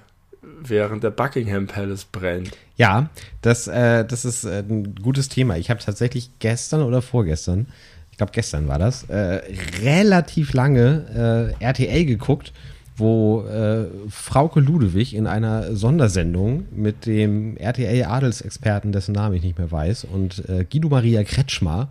während 0.43 1.05
der 1.05 1.11
Buckingham 1.11 1.69
Palace 1.69 2.07
brennt. 2.07 2.57
ja, 2.77 3.09
das, 3.41 3.69
äh, 3.69 4.05
das 4.05 4.25
ist 4.25 4.45
äh, 4.45 4.65
ein 4.69 4.97
gutes 4.97 5.29
Thema. 5.29 5.59
Ich 5.59 5.71
habe 5.71 5.81
tatsächlich 5.81 6.31
gestern 6.41 6.83
oder 6.83 7.03
vorgestern, 7.03 7.69
ich 8.17 8.19
glaube 8.19 8.33
gestern 8.33 8.67
war 8.67 8.79
das, 8.79 9.03
äh, 9.11 9.43
relativ 9.83 10.55
lange 10.55 11.53
äh, 11.61 11.63
RTL 11.63 12.07
geguckt, 12.07 12.55
wo 12.97 13.45
äh, 13.45 13.89
Frauke 14.09 14.61
Ludewig 14.61 15.15
in 15.15 15.27
einer 15.27 15.77
Sondersendung 15.77 16.65
mit 16.75 17.05
dem 17.05 17.59
RTL-Adelsexperten, 17.59 18.91
dessen 18.91 19.13
Namen 19.13 19.35
ich 19.35 19.43
nicht 19.43 19.59
mehr 19.59 19.71
weiß, 19.71 20.05
und 20.11 20.49
äh, 20.49 20.65
Guido 20.65 20.89
Maria 20.89 21.25
Kretschmer 21.25 21.91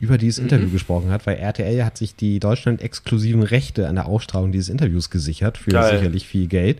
über 0.00 0.16
dieses 0.16 0.38
Interview 0.38 0.70
gesprochen 0.70 1.10
hat, 1.10 1.26
weil 1.26 1.36
RTL 1.36 1.84
hat 1.84 1.98
sich 1.98 2.16
die 2.16 2.40
Deutschland-exklusiven 2.40 3.42
Rechte 3.42 3.86
an 3.86 3.96
der 3.96 4.06
Ausstrahlung 4.06 4.52
dieses 4.52 4.70
Interviews 4.70 5.10
gesichert 5.10 5.58
für 5.58 5.72
Geil. 5.72 5.98
sicherlich 5.98 6.26
viel 6.26 6.46
Geld. 6.46 6.78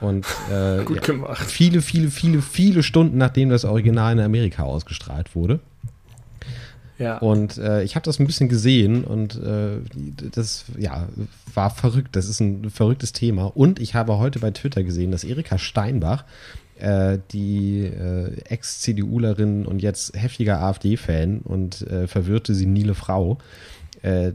Und 0.00 0.24
äh, 0.50 0.82
Gut 0.86 0.96
ja, 0.96 1.02
gemacht. 1.02 1.50
viele, 1.50 1.82
viele, 1.82 2.10
viele, 2.10 2.40
viele 2.40 2.82
Stunden, 2.82 3.18
nachdem 3.18 3.50
das 3.50 3.66
Original 3.66 4.14
in 4.14 4.20
Amerika 4.20 4.62
ausgestrahlt 4.62 5.34
wurde. 5.34 5.60
Ja. 6.98 7.18
Und 7.18 7.58
äh, 7.58 7.82
ich 7.82 7.94
habe 7.94 8.04
das 8.04 8.18
ein 8.18 8.26
bisschen 8.26 8.48
gesehen 8.48 9.04
und 9.04 9.36
äh, 9.36 9.78
das 10.32 10.64
ja, 10.78 11.08
war 11.54 11.70
verrückt. 11.70 12.16
Das 12.16 12.28
ist 12.28 12.40
ein 12.40 12.70
verrücktes 12.70 13.12
Thema. 13.12 13.44
Und 13.44 13.80
ich 13.80 13.94
habe 13.94 14.18
heute 14.18 14.38
bei 14.38 14.50
Twitter 14.50 14.82
gesehen, 14.82 15.10
dass 15.10 15.24
Erika 15.24 15.58
Steinbach, 15.58 16.24
äh, 16.78 17.18
die 17.32 17.84
äh, 17.84 18.32
Ex-CDUlerin 18.48 19.66
und 19.66 19.82
jetzt 19.82 20.16
heftiger 20.16 20.60
AfD-Fan 20.60 21.40
und 21.40 21.82
äh, 21.82 22.06
verwirrte 22.06 22.54
senile 22.54 22.94
Frau, 22.94 23.38
äh, 24.02 24.32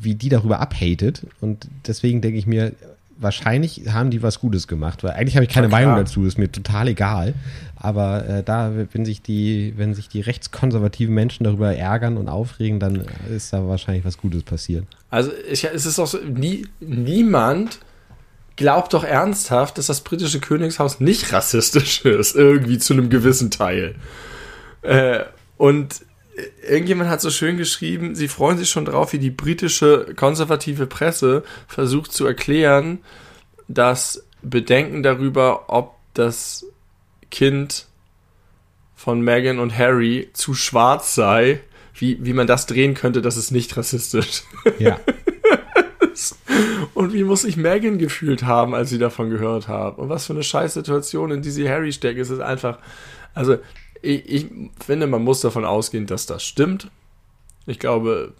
wie 0.00 0.14
die 0.14 0.28
darüber 0.28 0.60
abhatet. 0.60 1.26
Und 1.40 1.68
deswegen 1.86 2.20
denke 2.20 2.38
ich 2.38 2.46
mir, 2.46 2.72
wahrscheinlich 3.18 3.82
haben 3.92 4.10
die 4.10 4.22
was 4.22 4.40
Gutes 4.40 4.68
gemacht, 4.68 5.02
weil 5.02 5.12
eigentlich 5.12 5.36
habe 5.36 5.44
ich 5.44 5.52
keine. 5.52 5.68
Meinung 5.68 5.96
dazu, 5.96 6.24
ist 6.24 6.38
mir 6.38 6.50
total 6.50 6.88
egal. 6.88 7.34
Aber 7.80 8.28
äh, 8.28 8.42
da, 8.42 8.72
wenn 8.92 9.04
sich 9.04 9.22
die, 9.22 9.74
wenn 9.76 9.94
sich 9.94 10.08
die 10.08 10.20
rechtskonservativen 10.20 11.14
Menschen 11.14 11.44
darüber 11.44 11.74
ärgern 11.74 12.16
und 12.16 12.28
aufregen, 12.28 12.80
dann 12.80 13.04
ist 13.34 13.52
da 13.52 13.66
wahrscheinlich 13.68 14.04
was 14.04 14.18
Gutes 14.18 14.42
passiert. 14.42 14.84
Also 15.10 15.30
ich, 15.50 15.64
es 15.64 15.86
ist 15.86 15.98
doch 15.98 16.08
so, 16.08 16.18
nie, 16.18 16.66
niemand 16.80 17.78
glaubt 18.56 18.92
doch 18.94 19.04
ernsthaft, 19.04 19.78
dass 19.78 19.86
das 19.86 20.00
britische 20.00 20.40
Königshaus 20.40 20.98
nicht 20.98 21.32
rassistisch 21.32 22.04
ist, 22.04 22.34
irgendwie 22.34 22.78
zu 22.78 22.94
einem 22.94 23.10
gewissen 23.10 23.52
Teil. 23.52 23.94
Äh, 24.82 25.20
und 25.56 26.02
irgendjemand 26.68 27.10
hat 27.10 27.20
so 27.20 27.30
schön 27.30 27.56
geschrieben, 27.56 28.14
sie 28.14 28.28
freuen 28.28 28.58
sich 28.58 28.68
schon 28.68 28.84
drauf, 28.84 29.12
wie 29.12 29.18
die 29.18 29.30
britische 29.30 30.14
konservative 30.16 30.86
Presse 30.86 31.44
versucht 31.66 32.12
zu 32.12 32.26
erklären, 32.26 32.98
dass 33.68 34.24
Bedenken 34.42 35.02
darüber, 35.02 35.68
ob 35.68 35.94
das 36.14 36.66
Kind 37.30 37.86
von 38.94 39.20
Meghan 39.20 39.58
und 39.58 39.76
Harry 39.76 40.30
zu 40.32 40.54
schwarz 40.54 41.14
sei, 41.14 41.60
wie, 41.94 42.24
wie 42.24 42.32
man 42.32 42.46
das 42.46 42.66
drehen 42.66 42.94
könnte, 42.94 43.22
dass 43.22 43.36
es 43.36 43.50
nicht 43.50 43.76
rassistisch 43.76 44.42
Ja. 44.78 44.98
und 46.94 47.12
wie 47.12 47.24
muss 47.24 47.42
sich 47.42 47.56
Megan 47.56 47.98
gefühlt 47.98 48.44
haben, 48.44 48.74
als 48.74 48.90
sie 48.90 48.98
davon 48.98 49.30
gehört 49.30 49.68
hat? 49.68 49.98
Und 49.98 50.08
was 50.08 50.26
für 50.26 50.32
eine 50.32 50.42
Scheißsituation, 50.42 51.30
in 51.30 51.42
die 51.42 51.50
sie 51.50 51.68
Harry 51.68 51.92
steckt. 51.92 52.18
Es 52.18 52.30
ist 52.30 52.40
einfach, 52.40 52.78
also 53.34 53.58
ich, 54.02 54.28
ich 54.28 54.46
finde, 54.84 55.06
man 55.06 55.22
muss 55.22 55.40
davon 55.40 55.64
ausgehen, 55.64 56.06
dass 56.06 56.26
das 56.26 56.44
stimmt. 56.44 56.90
Ich 57.66 57.78
glaube, 57.78 58.34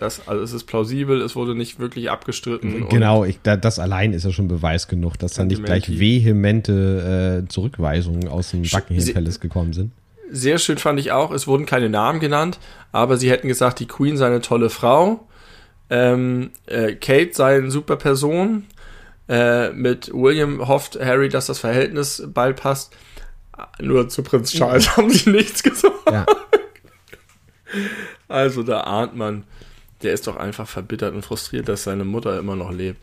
das, 0.00 0.26
also 0.26 0.42
es 0.42 0.52
ist 0.52 0.64
plausibel, 0.64 1.20
es 1.20 1.36
wurde 1.36 1.54
nicht 1.54 1.78
wirklich 1.78 2.10
abgestritten. 2.10 2.88
genau, 2.88 3.24
ich, 3.24 3.38
da, 3.42 3.56
das 3.56 3.78
allein 3.78 4.14
ist 4.14 4.24
ja 4.24 4.32
schon 4.32 4.48
Beweis 4.48 4.88
genug, 4.88 5.18
dass 5.18 5.34
da 5.34 5.44
nicht 5.44 5.62
gleich 5.64 5.98
vehemente 5.98 7.44
äh, 7.44 7.48
Zurückweisungen 7.48 8.28
aus 8.28 8.50
dem 8.50 8.62
Buckingham 8.62 9.14
Palace 9.14 9.40
gekommen 9.40 9.72
sind. 9.74 9.92
Sehr 10.30 10.58
schön 10.58 10.78
fand 10.78 10.98
ich 11.00 11.12
auch, 11.12 11.32
es 11.32 11.46
wurden 11.46 11.66
keine 11.66 11.90
Namen 11.90 12.18
genannt, 12.20 12.58
aber 12.92 13.16
sie 13.18 13.30
hätten 13.30 13.48
gesagt, 13.48 13.80
die 13.80 13.86
Queen 13.86 14.16
sei 14.16 14.26
eine 14.26 14.40
tolle 14.40 14.70
Frau. 14.70 15.28
Ähm, 15.90 16.52
äh, 16.66 16.94
Kate 16.94 17.30
sei 17.34 17.58
eine 17.58 17.70
super 17.70 17.96
Person. 17.96 18.64
Äh, 19.28 19.70
mit 19.72 20.10
William 20.14 20.66
hofft 20.66 20.98
Harry, 20.98 21.28
dass 21.28 21.46
das 21.46 21.58
Verhältnis 21.58 22.22
bald 22.26 22.56
passt. 22.56 22.96
Nur 23.80 24.08
zu 24.08 24.22
Prinz 24.22 24.52
Charles 24.52 24.96
haben 24.96 25.10
sie 25.10 25.30
nichts 25.30 25.62
gesagt. 25.62 26.10
Ja. 26.10 26.24
Also 28.28 28.62
da 28.62 28.82
ahnt 28.82 29.16
man, 29.16 29.44
der 30.02 30.12
ist 30.12 30.26
doch 30.26 30.36
einfach 30.36 30.68
verbittert 30.68 31.14
und 31.14 31.22
frustriert, 31.22 31.68
dass 31.68 31.84
seine 31.84 32.04
Mutter 32.04 32.38
immer 32.38 32.56
noch 32.56 32.72
lebt. 32.72 33.00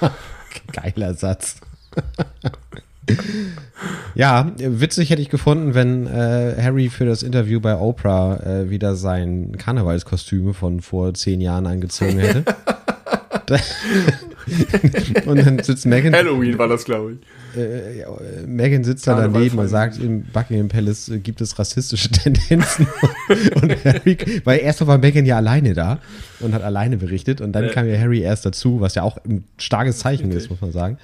Geiler 0.72 1.14
Satz. 1.14 1.56
Ja, 4.14 4.52
witzig 4.58 5.10
hätte 5.10 5.22
ich 5.22 5.30
gefunden, 5.30 5.74
wenn 5.74 6.06
äh, 6.06 6.56
Harry 6.60 6.88
für 6.88 7.06
das 7.06 7.22
Interview 7.22 7.60
bei 7.60 7.76
Oprah 7.76 8.36
äh, 8.36 8.68
wieder 8.70 8.96
sein 8.96 9.56
Karnevalskostüm 9.56 10.52
von 10.52 10.80
vor 10.80 11.14
zehn 11.14 11.40
Jahren 11.40 11.66
angezogen 11.66 12.18
hätte. 12.18 12.44
und 15.26 15.44
dann 15.44 15.62
sitzt 15.62 15.86
Megan. 15.86 16.14
Halloween 16.14 16.58
war 16.58 16.68
das, 16.68 16.84
glaube 16.84 17.14
ich. 17.14 17.18
Äh, 17.58 18.00
ja, 18.00 18.08
Megan 18.46 18.84
sitzt 18.84 19.06
da 19.06 19.14
daneben 19.14 19.58
und 19.58 19.68
sagt, 19.68 19.98
im 19.98 20.22
Buckingham 20.24 20.68
Palace 20.68 21.08
äh, 21.08 21.18
gibt 21.18 21.40
es 21.40 21.58
rassistische 21.58 22.08
Tendenzen. 22.12 22.86
und 23.60 23.84
Harry, 23.84 24.16
weil 24.44 24.60
erst 24.60 24.86
war 24.86 24.98
Megan 24.98 25.26
ja 25.26 25.36
alleine 25.36 25.74
da 25.74 25.98
und 26.40 26.54
hat 26.54 26.62
alleine 26.62 26.96
berichtet 26.96 27.40
und 27.40 27.52
dann 27.52 27.64
äh. 27.64 27.68
kam 27.70 27.88
ja 27.88 27.98
Harry 27.98 28.20
erst 28.20 28.46
dazu, 28.46 28.80
was 28.80 28.94
ja 28.94 29.02
auch 29.02 29.18
ein 29.24 29.44
starkes 29.58 29.98
Zeichen 29.98 30.30
ist, 30.30 30.50
muss 30.50 30.60
man 30.60 30.72
sagen. 30.72 30.98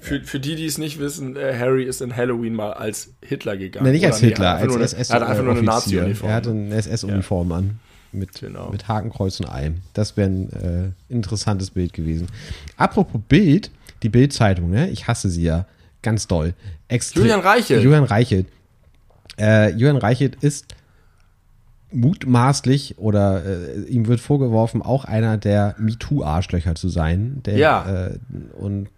Für, 0.00 0.20
für 0.20 0.40
die, 0.40 0.56
die 0.56 0.66
es 0.66 0.78
nicht 0.78 0.98
wissen, 0.98 1.36
äh, 1.36 1.56
Harry 1.56 1.84
ist 1.84 2.02
in 2.02 2.16
Halloween 2.16 2.54
mal 2.54 2.72
als 2.72 3.14
Hitler 3.20 3.56
gegangen. 3.56 3.86
Nee, 3.86 3.92
nicht 3.92 4.06
als 4.06 4.18
Hitler, 4.18 4.56
als 4.56 4.74
SS. 4.74 5.10
Er 5.10 5.20
hat 5.20 5.28
einfach 5.28 5.44
nur 5.44 5.52
eine 5.52 5.62
Nazi-Uniform. 5.62 6.28
Er 6.28 6.34
hatte 6.34 6.50
eine 6.50 6.74
SS-Uniform 6.74 7.52
an. 7.52 7.80
Mit, 8.12 8.40
genau. 8.40 8.70
mit 8.70 8.88
Hakenkreuz 8.88 9.40
und 9.40 9.48
Ei. 9.50 9.72
Das 9.94 10.16
wäre 10.16 10.28
ein 10.28 10.52
äh, 10.52 11.12
interessantes 11.12 11.70
Bild 11.70 11.92
gewesen. 11.92 12.28
Apropos 12.76 13.20
Bild, 13.28 13.70
die 14.02 14.08
Bild-Zeitung, 14.08 14.70
ne? 14.70 14.88
ich 14.90 15.08
hasse 15.08 15.30
sie 15.30 15.42
ja 15.42 15.66
ganz 16.02 16.26
doll. 16.26 16.54
Extre 16.88 17.20
Julian 17.20 17.40
Reichelt. 17.40 17.82
Julian 17.82 18.04
Reichelt. 18.04 18.46
Äh, 19.38 19.70
Julian 19.70 19.96
Reichelt 19.96 20.36
ist 20.42 20.74
mutmaßlich 21.92 22.98
oder 22.98 23.44
äh, 23.44 23.82
ihm 23.84 24.06
wird 24.08 24.20
vorgeworfen, 24.20 24.82
auch 24.82 25.04
einer 25.04 25.36
der 25.36 25.74
MeToo-Arschlöcher 25.78 26.74
zu 26.74 26.88
sein. 26.88 27.42
Der, 27.44 27.56
ja. 27.56 28.06
Äh, 28.06 28.18
und 28.58 28.88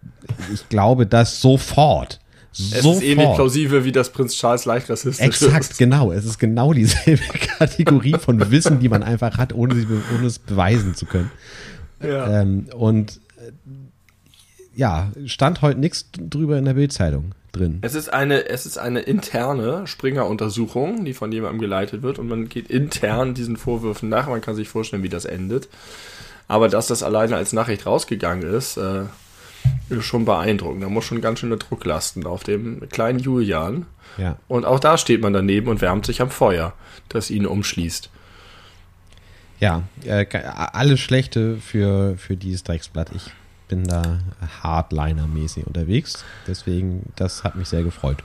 ich 0.53 0.67
glaube, 0.69 1.05
dass 1.05 1.41
sofort. 1.41 2.19
Es 2.57 2.83
sofort, 2.83 3.03
ist 3.03 3.09
ähnlich 3.09 3.33
plausibel, 3.35 3.83
wie 3.83 3.91
das 3.91 4.11
Prinz 4.11 4.35
Charles 4.35 4.65
leicht 4.65 4.89
rassistisch 4.89 5.25
Exakt, 5.25 5.71
ist. 5.71 5.77
genau. 5.77 6.11
Es 6.11 6.25
ist 6.25 6.39
genau 6.39 6.71
dieselbe 6.71 7.23
Kategorie 7.57 8.15
von 8.17 8.49
Wissen, 8.49 8.79
die 8.79 8.87
man 8.87 9.03
einfach 9.03 9.37
hat, 9.37 9.53
ohne, 9.53 9.75
sie, 9.75 9.85
ohne 10.15 10.27
es 10.27 10.39
beweisen 10.39 10.95
zu 10.95 11.05
können. 11.05 11.31
Ja. 12.01 12.41
Ähm, 12.41 12.67
und 12.73 13.19
äh, 13.37 13.51
ja, 14.75 15.11
stand 15.25 15.61
heute 15.61 15.79
nichts 15.79 16.09
drüber 16.13 16.57
in 16.57 16.65
der 16.65 16.75
Bildzeitung 16.75 17.33
drin. 17.51 17.79
Es 17.81 17.95
ist 17.95 18.11
eine, 18.11 18.47
es 18.47 18.65
ist 18.65 18.77
eine 18.77 19.01
interne 19.01 19.87
Springer-Untersuchung, 19.87 21.05
die 21.05 21.13
von 21.13 21.31
jemandem 21.31 21.59
geleitet 21.59 22.03
wird 22.03 22.19
und 22.19 22.27
man 22.27 22.47
geht 22.49 22.69
intern 22.69 23.33
diesen 23.33 23.57
Vorwürfen 23.57 24.09
nach. 24.09 24.27
Man 24.27 24.41
kann 24.41 24.55
sich 24.55 24.69
vorstellen, 24.69 25.03
wie 25.03 25.09
das 25.09 25.25
endet. 25.25 25.67
Aber 26.47 26.69
dass 26.69 26.87
das 26.87 27.03
alleine 27.03 27.35
als 27.35 27.53
Nachricht 27.53 27.85
rausgegangen 27.85 28.47
ist, 28.47 28.77
äh, 28.77 29.01
ist 29.01 29.09
schon 29.99 30.25
beeindruckend. 30.25 30.83
Da 30.83 30.89
muss 30.89 31.05
schon 31.05 31.21
ganz 31.21 31.39
schön 31.39 31.49
der 31.49 31.59
Druck 31.59 31.85
lasten 31.85 32.25
auf 32.25 32.43
dem 32.43 32.87
kleinen 32.89 33.19
Julian. 33.19 33.85
Ja. 34.17 34.37
Und 34.47 34.65
auch 34.65 34.79
da 34.79 34.97
steht 34.97 35.21
man 35.21 35.33
daneben 35.33 35.67
und 35.67 35.81
wärmt 35.81 36.05
sich 36.05 36.21
am 36.21 36.29
Feuer, 36.29 36.73
das 37.09 37.29
ihn 37.29 37.45
umschließt. 37.45 38.09
Ja, 39.59 39.83
äh, 40.03 40.25
alles 40.35 40.99
Schlechte 40.99 41.57
für, 41.57 42.17
für 42.17 42.35
dieses 42.35 42.63
Drecksblatt. 42.63 43.11
Ich 43.15 43.31
bin 43.67 43.85
da 43.85 44.19
Hardliner-mäßig 44.63 45.65
unterwegs. 45.65 46.23
Deswegen, 46.47 47.03
das 47.15 47.43
hat 47.43 47.55
mich 47.55 47.69
sehr 47.69 47.83
gefreut. 47.83 48.17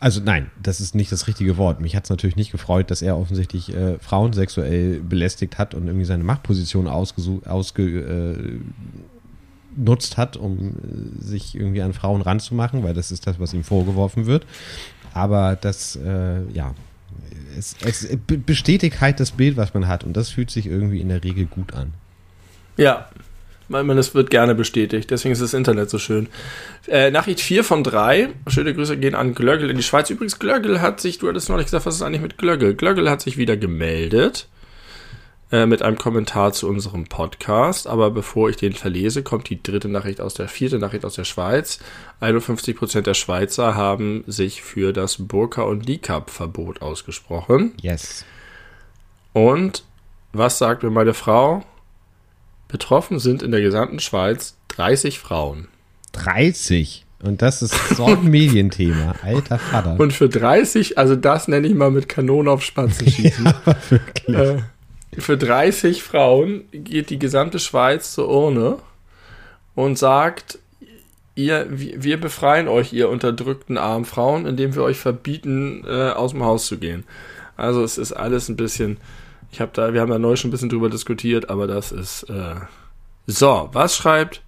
Also 0.00 0.22
nein, 0.24 0.50
das 0.60 0.80
ist 0.80 0.94
nicht 0.94 1.12
das 1.12 1.26
richtige 1.26 1.58
Wort. 1.58 1.80
Mich 1.80 1.94
hat 1.94 2.04
es 2.04 2.10
natürlich 2.10 2.36
nicht 2.36 2.52
gefreut, 2.52 2.90
dass 2.90 3.02
er 3.02 3.18
offensichtlich 3.18 3.74
äh, 3.74 3.98
Frauen 3.98 4.32
sexuell 4.32 5.00
belästigt 5.00 5.58
hat 5.58 5.74
und 5.74 5.86
irgendwie 5.86 6.06
seine 6.06 6.24
Machtposition 6.24 6.88
ausgenutzt 6.88 7.78
äh, 7.78 8.34
hat, 10.16 10.36
um 10.36 10.58
äh, 10.58 11.22
sich 11.22 11.54
irgendwie 11.54 11.82
an 11.82 11.92
Frauen 11.92 12.22
ranzumachen, 12.22 12.82
weil 12.82 12.94
das 12.94 13.10
ist 13.10 13.26
das, 13.26 13.40
was 13.40 13.54
ihm 13.54 13.64
vorgeworfen 13.64 14.26
wird. 14.26 14.46
Aber 15.14 15.56
das, 15.60 15.96
äh, 15.96 16.42
ja, 16.52 16.74
es, 17.58 17.76
es 17.84 18.08
bestätigt 18.26 19.00
halt 19.00 19.20
das 19.20 19.32
Bild, 19.32 19.56
was 19.56 19.74
man 19.74 19.88
hat 19.88 20.04
und 20.04 20.16
das 20.16 20.30
fühlt 20.30 20.50
sich 20.50 20.66
irgendwie 20.66 21.00
in 21.00 21.08
der 21.08 21.24
Regel 21.24 21.46
gut 21.46 21.74
an. 21.74 21.92
Ja, 22.76 23.08
weil 23.68 23.84
man, 23.84 23.98
es 23.98 24.14
wird 24.14 24.30
gerne 24.30 24.54
bestätigt. 24.54 25.10
Deswegen 25.10 25.32
ist 25.32 25.42
das 25.42 25.54
Internet 25.54 25.90
so 25.90 25.98
schön. 25.98 26.28
Äh, 26.88 27.12
Nachricht 27.12 27.40
4 27.40 27.62
von 27.62 27.84
3. 27.84 28.30
Schöne 28.48 28.74
Grüße 28.74 28.96
gehen 28.96 29.14
an 29.14 29.34
Glöggel 29.34 29.70
in 29.70 29.76
die 29.76 29.82
Schweiz. 29.84 30.10
Übrigens, 30.10 30.40
Glöggel 30.40 30.80
hat 30.80 31.00
sich, 31.00 31.18
du 31.18 31.28
hattest 31.28 31.48
neulich 31.48 31.66
gesagt, 31.66 31.86
was 31.86 31.94
ist 31.94 32.02
eigentlich 32.02 32.20
mit 32.20 32.36
Glöggel? 32.36 32.74
Glöggel 32.74 33.08
hat 33.08 33.22
sich 33.22 33.36
wieder 33.36 33.56
gemeldet 33.56 34.48
äh, 35.52 35.66
mit 35.66 35.82
einem 35.82 35.98
Kommentar 35.98 36.52
zu 36.52 36.68
unserem 36.68 37.04
Podcast. 37.06 37.86
Aber 37.86 38.10
bevor 38.10 38.50
ich 38.50 38.56
den 38.56 38.72
verlese, 38.72 39.22
kommt 39.22 39.48
die 39.50 39.62
dritte 39.62 39.88
Nachricht 39.88 40.20
aus 40.20 40.34
der 40.34 40.48
vierte 40.48 40.78
Nachricht 40.78 41.04
aus 41.04 41.14
der 41.14 41.24
Schweiz. 41.24 41.80
51% 42.20 43.02
der 43.02 43.14
Schweizer 43.14 43.74
haben 43.74 44.24
sich 44.26 44.62
für 44.62 44.92
das 44.92 45.16
Burka- 45.18 45.62
und 45.62 45.86
Niqab-Verbot 45.88 46.82
ausgesprochen. 46.82 47.72
Yes. 47.80 48.24
Und 49.32 49.84
was 50.32 50.58
sagt 50.58 50.82
mir 50.82 50.90
meine 50.90 51.14
Frau? 51.14 51.64
Betroffen 52.68 53.18
sind 53.18 53.42
in 53.42 53.50
der 53.50 53.60
gesamten 53.60 53.98
Schweiz 53.98 54.56
30 54.68 55.18
Frauen. 55.18 55.66
30? 56.12 57.04
Und 57.22 57.42
das 57.42 57.62
ist 57.62 57.74
so 57.96 58.06
ein 58.06 58.24
Medienthema. 58.30 59.14
Alter 59.22 59.58
Vater. 59.58 59.98
Und 59.98 60.12
für 60.12 60.28
30, 60.28 60.96
also 60.96 61.16
das 61.16 61.48
nenne 61.48 61.66
ich 61.66 61.74
mal 61.74 61.90
mit 61.90 62.08
Kanonen 62.08 62.48
auf 62.48 62.62
Spatzen 62.62 63.10
schießen. 63.10 63.44
ja, 63.44 63.76
wirklich. 63.90 64.36
Äh, 64.36 64.62
für 65.18 65.36
30 65.36 66.02
Frauen 66.02 66.64
geht 66.72 67.10
die 67.10 67.18
gesamte 67.18 67.58
Schweiz 67.58 68.12
zur 68.12 68.28
Urne 68.28 68.78
und 69.74 69.98
sagt, 69.98 70.58
ihr, 71.34 71.66
wir 71.70 72.20
befreien 72.20 72.68
euch, 72.68 72.92
ihr 72.92 73.08
unterdrückten 73.08 73.78
armen 73.78 74.04
Frauen, 74.04 74.46
indem 74.46 74.74
wir 74.74 74.82
euch 74.82 74.98
verbieten, 74.98 75.84
äh, 75.86 76.10
aus 76.10 76.32
dem 76.32 76.44
Haus 76.44 76.66
zu 76.66 76.78
gehen. 76.78 77.04
Also 77.56 77.82
es 77.82 77.98
ist 77.98 78.12
alles 78.12 78.48
ein 78.48 78.56
bisschen 78.56 78.98
ich 79.52 79.60
habe 79.60 79.72
da, 79.74 79.92
wir 79.92 80.00
haben 80.00 80.10
da 80.10 80.18
neu 80.18 80.36
schon 80.36 80.48
ein 80.48 80.52
bisschen 80.52 80.68
drüber 80.68 80.88
diskutiert, 80.88 81.50
aber 81.50 81.66
das 81.66 81.92
ist. 81.92 82.24
Äh 82.24 82.56
so, 83.26 83.68
was 83.72 83.96
schreibt 83.96 84.42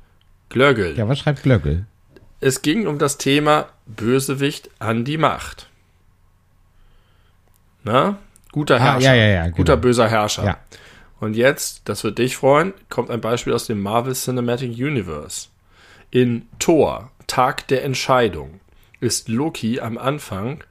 Glöggel? 0.48 0.96
Ja, 0.96 1.08
was 1.08 1.18
schreibt 1.18 1.42
Glöggel? 1.42 1.86
Es 2.40 2.62
ging 2.62 2.86
um 2.86 2.98
das 2.98 3.18
Thema 3.18 3.68
Bösewicht 3.86 4.70
an 4.78 5.04
die 5.04 5.18
Macht. 5.18 5.68
Na? 7.84 8.18
Guter 8.52 8.78
Herrscher. 8.78 9.10
Ah, 9.10 9.14
ja, 9.14 9.22
ja, 9.22 9.28
ja, 9.28 9.44
genau. 9.44 9.56
Guter 9.56 9.76
böser 9.76 10.08
Herrscher. 10.08 10.44
Ja. 10.44 10.58
Und 11.18 11.34
jetzt, 11.36 11.82
das 11.88 12.04
wird 12.04 12.18
dich 12.18 12.36
freuen, 12.36 12.74
kommt 12.88 13.10
ein 13.10 13.20
Beispiel 13.20 13.52
aus 13.52 13.66
dem 13.66 13.80
Marvel 13.80 14.14
Cinematic 14.14 14.70
Universe. 14.76 15.48
In 16.10 16.46
Thor, 16.58 17.10
Tag 17.26 17.66
der 17.68 17.84
Entscheidung, 17.84 18.60
ist 19.00 19.28
Loki 19.28 19.80
am 19.80 19.98
Anfang 19.98 20.62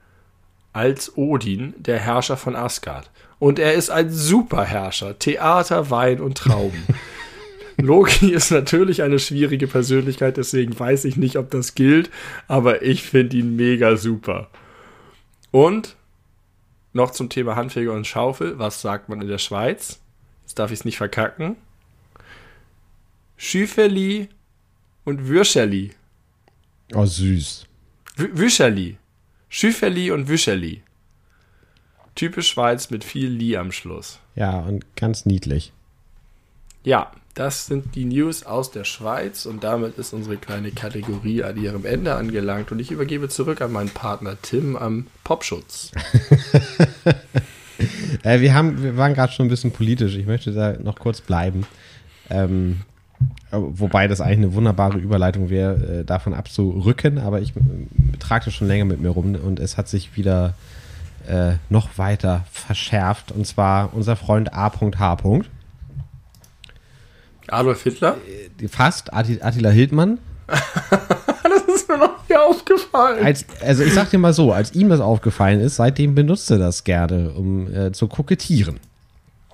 als 0.73 1.17
Odin 1.17 1.73
der 1.77 1.99
Herrscher 1.99 2.38
von 2.38 2.55
Asgard. 2.55 3.09
Und 3.39 3.59
er 3.59 3.73
ist 3.73 3.89
ein 3.89 4.09
Superherrscher. 4.09 5.17
Theater, 5.17 5.89
Wein 5.89 6.21
und 6.21 6.38
Trauben. 6.38 6.84
Loki 7.77 8.32
ist 8.32 8.51
natürlich 8.51 9.01
eine 9.01 9.19
schwierige 9.19 9.67
Persönlichkeit, 9.67 10.38
deswegen 10.38 10.77
weiß 10.77 11.05
ich 11.05 11.17
nicht, 11.17 11.38
ob 11.38 11.49
das 11.49 11.73
gilt, 11.73 12.11
aber 12.47 12.84
ich 12.84 13.03
finde 13.03 13.38
ihn 13.38 13.55
mega 13.55 13.97
super. 13.97 14.49
Und 15.49 15.95
noch 16.93 17.11
zum 17.11 17.29
Thema 17.29 17.55
Handfeger 17.55 17.93
und 17.93 18.07
Schaufel. 18.07 18.59
Was 18.59 18.81
sagt 18.81 19.09
man 19.09 19.21
in 19.21 19.27
der 19.27 19.37
Schweiz? 19.37 19.99
Jetzt 20.41 20.59
darf 20.59 20.71
ich 20.71 20.79
es 20.79 20.85
nicht 20.85 20.97
verkacken. 20.97 21.55
Schüferli 23.37 24.29
und 25.03 25.27
Würscherli. 25.27 25.91
Oh, 26.93 27.05
süß. 27.05 27.65
Wüscherli. 28.15 28.97
Schüferli 29.49 30.11
und 30.11 30.27
Wüscherli. 30.27 30.83
Typisch 32.15 32.49
Schweiz 32.49 32.89
mit 32.89 33.03
viel 33.03 33.29
Li 33.29 33.55
am 33.57 33.71
Schluss. 33.71 34.19
Ja, 34.35 34.59
und 34.59 34.95
ganz 34.95 35.25
niedlich. 35.25 35.71
Ja, 36.83 37.11
das 37.36 37.65
sind 37.65 37.95
die 37.95 38.05
News 38.05 38.43
aus 38.43 38.71
der 38.71 38.84
Schweiz 38.84 39.45
und 39.45 39.63
damit 39.63 39.97
ist 39.97 40.13
unsere 40.13 40.38
kleine 40.38 40.71
Kategorie 40.71 41.43
an 41.43 41.57
ihrem 41.57 41.86
Ende 41.86 42.15
angelangt 42.15 42.71
und 42.71 42.79
ich 42.79 42.91
übergebe 42.91 43.29
zurück 43.29 43.61
an 43.61 43.71
meinen 43.71 43.89
Partner 43.89 44.38
Tim 44.41 44.75
am 44.75 45.07
Popschutz. 45.23 45.91
äh, 48.23 48.39
wir, 48.41 48.53
haben, 48.53 48.84
wir 48.84 48.97
waren 48.97 49.13
gerade 49.13 49.32
schon 49.32 49.47
ein 49.47 49.49
bisschen 49.49 49.71
politisch. 49.71 50.15
Ich 50.15 50.25
möchte 50.25 50.51
da 50.51 50.73
noch 50.73 50.99
kurz 50.99 51.21
bleiben. 51.21 51.65
Ähm, 52.29 52.82
wobei 53.51 54.07
das 54.07 54.21
eigentlich 54.21 54.38
eine 54.38 54.53
wunderbare 54.53 54.97
Überleitung 54.97 55.49
wäre, 55.49 55.99
äh, 55.99 56.03
davon 56.05 56.34
abzurücken, 56.34 57.17
aber 57.17 57.41
ich 57.41 57.55
äh, 57.55 58.17
trage 58.19 58.45
das 58.45 58.53
schon 58.53 58.67
länger 58.67 58.86
mit 58.86 59.01
mir 59.01 59.09
rum 59.09 59.36
und 59.36 59.59
es 59.59 59.77
hat 59.77 59.88
sich 59.88 60.15
wieder 60.15 60.53
äh, 61.27 61.53
noch 61.69 61.97
weiter 61.97 62.45
verschärft. 62.51 63.32
Und 63.32 63.45
zwar 63.45 63.93
unser 63.93 64.15
Freund 64.15 64.53
A.H. 64.53 65.15
Adolf 67.52 67.84
Hitler? 67.84 68.18
Äh, 68.62 68.68
fast, 68.68 69.14
Attila 69.14 69.70
Hildmann. 69.70 70.20
das 70.47 71.76
ist 71.76 71.88
mir 71.88 71.97
noch 71.97 72.28
nie 72.28 72.36
aufgefallen. 72.36 73.26
Als, 73.26 73.45
also 73.62 73.84
ich 73.84 73.93
sag 73.93 74.10
dir 74.10 74.18
mal 74.18 74.34
so, 74.34 74.52
als 74.52 74.74
ihm 74.74 74.89
das 74.89 74.99
aufgefallen 74.99 75.60
ist, 75.60 75.76
seitdem 75.78 76.16
benutzt 76.16 76.49
er 76.52 76.58
das 76.58 76.84
gerne, 76.84 77.32
um 77.32 77.74
äh, 77.74 77.91
zu 77.91 78.08
kokettieren. 78.08 78.80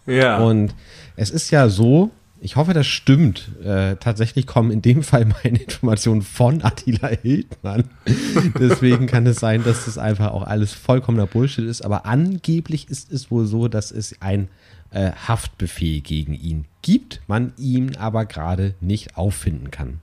Ja. 0.06 0.38
Und 0.38 0.74
es 1.16 1.30
ist 1.30 1.52
ja 1.52 1.70
so, 1.70 2.12
Ich 2.40 2.56
hoffe, 2.56 2.74
das 2.74 2.86
stimmt. 2.86 3.50
Äh, 3.64 3.96
tatsächlich 3.96 4.46
kommen 4.46 4.70
in 4.70 4.82
dem 4.82 5.02
Fall 5.02 5.26
meine 5.44 5.58
Informationen 5.58 6.22
von 6.22 6.64
Attila 6.64 7.08
Hildmann. 7.08 7.86
Deswegen 8.60 9.08
kann 9.08 9.26
es 9.26 9.38
sein, 9.38 9.64
dass 9.64 9.86
das 9.86 9.98
einfach 9.98 10.32
auch 10.32 10.44
alles 10.44 10.74
vollkommener 10.74 11.26
Bullshit 11.26 11.66
ist. 11.66 11.84
Aber 11.84 12.06
angeblich 12.06 12.90
ist 12.90 13.12
es 13.12 13.32
wohl 13.32 13.48
so, 13.48 13.68
dass 13.68 13.92
es 13.92 14.22
ein 14.22 14.50
äh, 14.92 15.12
Haftbefehl 15.12 16.02
gegen 16.02 16.34
ihn 16.34 16.66
gibt, 16.82 17.22
man 17.28 17.54
ihn 17.58 17.96
aber 17.98 18.26
gerade 18.26 18.76
nicht 18.80 19.18
auffinden 19.18 19.72
kann. 19.72 20.00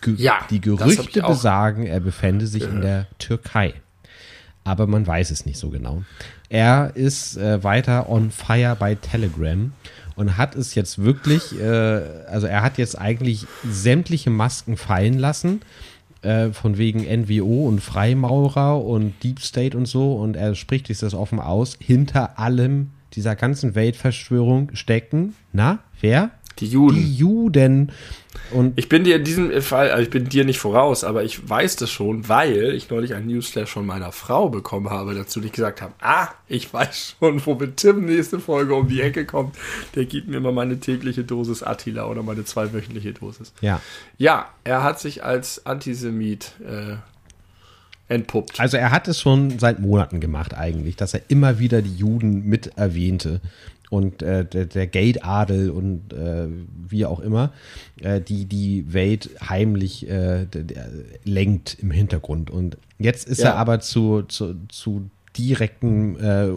Ge 0.00 0.14
ja, 0.16 0.40
die 0.50 0.60
Gerüchte 0.60 1.22
besagen, 1.22 1.86
er 1.86 2.00
befände 2.00 2.46
sich 2.46 2.62
gehört. 2.62 2.76
in 2.76 2.82
der 2.82 3.06
Türkei. 3.18 3.74
Aber 4.64 4.86
man 4.86 5.06
weiß 5.06 5.30
es 5.30 5.46
nicht 5.46 5.58
so 5.58 5.70
genau. 5.70 6.02
Er 6.48 6.92
ist 6.94 7.36
äh, 7.36 7.62
weiter 7.62 8.08
on 8.08 8.30
fire 8.30 8.76
bei 8.78 8.94
Telegram 8.94 9.72
und 10.16 10.36
hat 10.36 10.54
es 10.56 10.74
jetzt 10.74 11.02
wirklich, 11.02 11.58
äh, 11.58 11.64
also 12.28 12.46
er 12.46 12.62
hat 12.62 12.78
jetzt 12.78 12.98
eigentlich 12.98 13.46
sämtliche 13.68 14.30
Masken 14.30 14.76
fallen 14.76 15.18
lassen, 15.18 15.60
äh, 16.22 16.50
von 16.52 16.78
wegen 16.78 17.00
NWO 17.02 17.68
und 17.68 17.80
Freimaurer 17.80 18.82
und 18.82 19.14
Deep 19.22 19.40
State 19.40 19.76
und 19.76 19.86
so. 19.86 20.14
Und 20.14 20.36
er 20.36 20.54
spricht 20.54 20.86
sich 20.86 20.98
das 20.98 21.12
offen 21.12 21.40
aus. 21.40 21.76
Hinter 21.80 22.38
allem 22.38 22.90
dieser 23.14 23.36
ganzen 23.36 23.74
Weltverschwörung 23.74 24.74
stecken, 24.74 25.34
na, 25.52 25.80
wer? 26.00 26.30
Die 26.58 26.68
Juden. 26.68 26.96
Die 26.96 27.14
Juden. 27.14 27.92
Und 28.50 28.78
ich 28.78 28.88
bin 28.88 29.04
dir 29.04 29.16
in 29.16 29.24
diesem 29.24 29.62
Fall, 29.62 29.90
also 29.90 30.02
ich 30.02 30.10
bin 30.10 30.28
dir 30.28 30.44
nicht 30.44 30.58
voraus, 30.58 31.02
aber 31.02 31.24
ich 31.24 31.48
weiß 31.48 31.76
das 31.76 31.90
schon, 31.90 32.28
weil 32.28 32.74
ich 32.74 32.90
neulich 32.90 33.14
ein 33.14 33.26
Newsflash 33.26 33.70
von 33.70 33.86
meiner 33.86 34.12
Frau 34.12 34.48
bekommen 34.48 34.90
habe, 34.90 35.14
dazu 35.14 35.40
die 35.40 35.50
gesagt 35.50 35.82
haben, 35.82 35.94
ah, 36.00 36.28
ich 36.46 36.72
weiß 36.72 37.16
schon, 37.18 37.44
wo 37.44 37.54
mit 37.54 37.78
Tim 37.78 38.04
nächste 38.04 38.38
Folge 38.38 38.74
um 38.74 38.88
die 38.88 39.00
Ecke 39.00 39.24
kommt. 39.24 39.56
Der 39.94 40.04
gibt 40.04 40.28
mir 40.28 40.36
immer 40.36 40.52
meine 40.52 40.78
tägliche 40.78 41.24
Dosis 41.24 41.62
Attila 41.62 42.06
oder 42.06 42.22
meine 42.22 42.44
zweiwöchentliche 42.44 43.12
Dosis. 43.12 43.52
Ja. 43.60 43.80
Ja, 44.18 44.50
er 44.62 44.82
hat 44.82 45.00
sich 45.00 45.24
als 45.24 45.66
Antisemit 45.66 46.52
äh, 46.64 46.96
entpuppt. 48.08 48.60
Also 48.60 48.76
er 48.76 48.90
hat 48.90 49.08
es 49.08 49.20
schon 49.20 49.58
seit 49.58 49.80
Monaten 49.80 50.20
gemacht 50.20 50.54
eigentlich, 50.54 50.96
dass 50.96 51.14
er 51.14 51.22
immer 51.28 51.58
wieder 51.58 51.82
die 51.82 51.94
Juden 51.94 52.46
mit 52.46 52.76
erwähnte 52.76 53.40
und 53.90 54.22
äh, 54.22 54.44
der, 54.44 54.66
der 54.66 54.86
Geldadel 54.86 55.70
und 55.70 56.12
äh, 56.12 56.48
wie 56.88 57.06
auch 57.06 57.20
immer, 57.20 57.52
äh, 58.00 58.20
die 58.20 58.44
die 58.46 58.92
Welt 58.92 59.30
heimlich 59.48 60.08
äh, 60.08 60.46
lenkt 61.24 61.78
im 61.80 61.90
Hintergrund. 61.90 62.50
Und 62.50 62.76
jetzt 62.98 63.28
ist 63.28 63.40
ja. 63.40 63.50
er 63.50 63.56
aber 63.56 63.80
zu, 63.80 64.22
zu, 64.22 64.56
zu 64.68 65.10
direkten, 65.36 66.18
äh, 66.20 66.48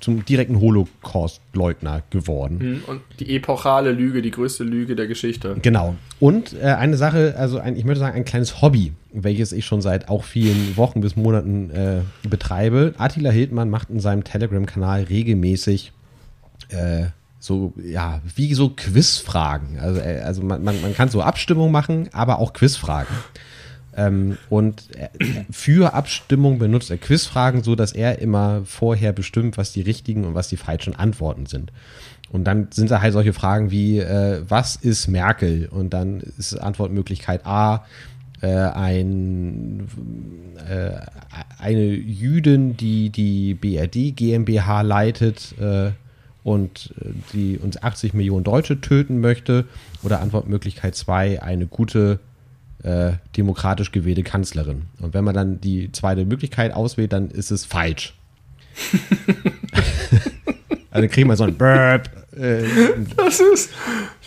zum 0.00 0.24
direkten 0.24 0.60
Holocaust-Leugner 0.60 2.02
geworden. 2.10 2.60
Hm, 2.60 2.82
und 2.86 3.00
die 3.20 3.36
epochale 3.36 3.92
Lüge, 3.92 4.22
die 4.22 4.30
größte 4.30 4.64
Lüge 4.64 4.96
der 4.96 5.06
Geschichte. 5.06 5.56
Genau. 5.62 5.94
Und 6.18 6.54
äh, 6.54 6.66
eine 6.66 6.96
Sache, 6.96 7.34
also 7.38 7.58
ein, 7.58 7.76
ich 7.76 7.84
möchte 7.84 8.00
sagen, 8.00 8.16
ein 8.16 8.24
kleines 8.24 8.60
Hobby, 8.60 8.92
welches 9.12 9.52
ich 9.52 9.66
schon 9.66 9.80
seit 9.80 10.08
auch 10.08 10.24
vielen 10.24 10.76
Wochen 10.76 11.00
bis 11.00 11.16
Monaten 11.16 11.70
äh, 11.70 12.00
betreibe. 12.28 12.94
Attila 12.98 13.30
Hildmann 13.30 13.70
macht 13.70 13.90
in 13.90 14.00
seinem 14.00 14.24
Telegram-Kanal 14.24 15.04
regelmäßig 15.04 15.92
äh, 16.70 17.06
so, 17.38 17.72
ja, 17.82 18.20
wie 18.34 18.52
so 18.54 18.70
Quizfragen. 18.70 19.78
Also, 19.78 20.00
äh, 20.00 20.20
also 20.24 20.42
man, 20.42 20.62
man, 20.64 20.80
man 20.82 20.94
kann 20.94 21.08
so 21.08 21.22
Abstimmung 21.22 21.70
machen, 21.70 22.08
aber 22.12 22.40
auch 22.40 22.52
Quizfragen. 22.52 23.14
Ähm, 23.96 24.38
und 24.48 24.88
für 25.50 25.94
Abstimmung 25.94 26.58
benutzt 26.58 26.90
er 26.90 26.98
Quizfragen, 26.98 27.62
so 27.62 27.74
dass 27.74 27.92
er 27.92 28.20
immer 28.20 28.62
vorher 28.64 29.12
bestimmt, 29.12 29.56
was 29.56 29.72
die 29.72 29.82
richtigen 29.82 30.24
und 30.24 30.34
was 30.34 30.48
die 30.48 30.56
falschen 30.56 30.94
Antworten 30.94 31.46
sind. 31.46 31.72
Und 32.30 32.44
dann 32.44 32.68
sind 32.70 32.90
da 32.90 33.00
halt 33.00 33.12
solche 33.12 33.32
Fragen 33.32 33.70
wie, 33.70 33.98
äh, 33.98 34.42
was 34.46 34.76
ist 34.76 35.08
Merkel? 35.08 35.68
Und 35.70 35.94
dann 35.94 36.20
ist 36.20 36.54
Antwortmöglichkeit 36.54 37.46
A, 37.46 37.86
äh, 38.40 38.48
ein, 38.48 39.88
äh, 40.68 40.90
eine 41.58 41.84
Jüdin, 41.84 42.76
die 42.76 43.10
die 43.10 43.54
BRD 43.54 44.14
GmbH 44.14 44.82
leitet 44.82 45.54
äh, 45.58 45.90
und 46.44 46.94
äh, 47.00 47.08
die 47.32 47.58
uns 47.58 47.82
80 47.82 48.14
Millionen 48.14 48.44
Deutsche 48.44 48.80
töten 48.80 49.20
möchte. 49.20 49.64
Oder 50.02 50.20
Antwortmöglichkeit 50.20 50.94
2, 50.94 51.42
eine 51.42 51.66
gute 51.66 52.20
äh, 52.82 53.12
demokratisch 53.36 53.92
gewählte 53.92 54.22
Kanzlerin. 54.22 54.82
Und 55.00 55.14
wenn 55.14 55.24
man 55.24 55.34
dann 55.34 55.60
die 55.60 55.90
zweite 55.92 56.24
Möglichkeit 56.24 56.72
auswählt, 56.72 57.12
dann 57.12 57.30
ist 57.30 57.50
es 57.50 57.64
falsch. 57.64 58.14
also 60.90 61.02
dann 61.02 61.10
kriegen 61.10 61.28
wir 61.28 61.36
so 61.36 61.44
ein 61.44 61.56
Burp. 61.56 62.08
Äh, 62.36 62.62
das 63.16 63.40
ist, 63.40 63.70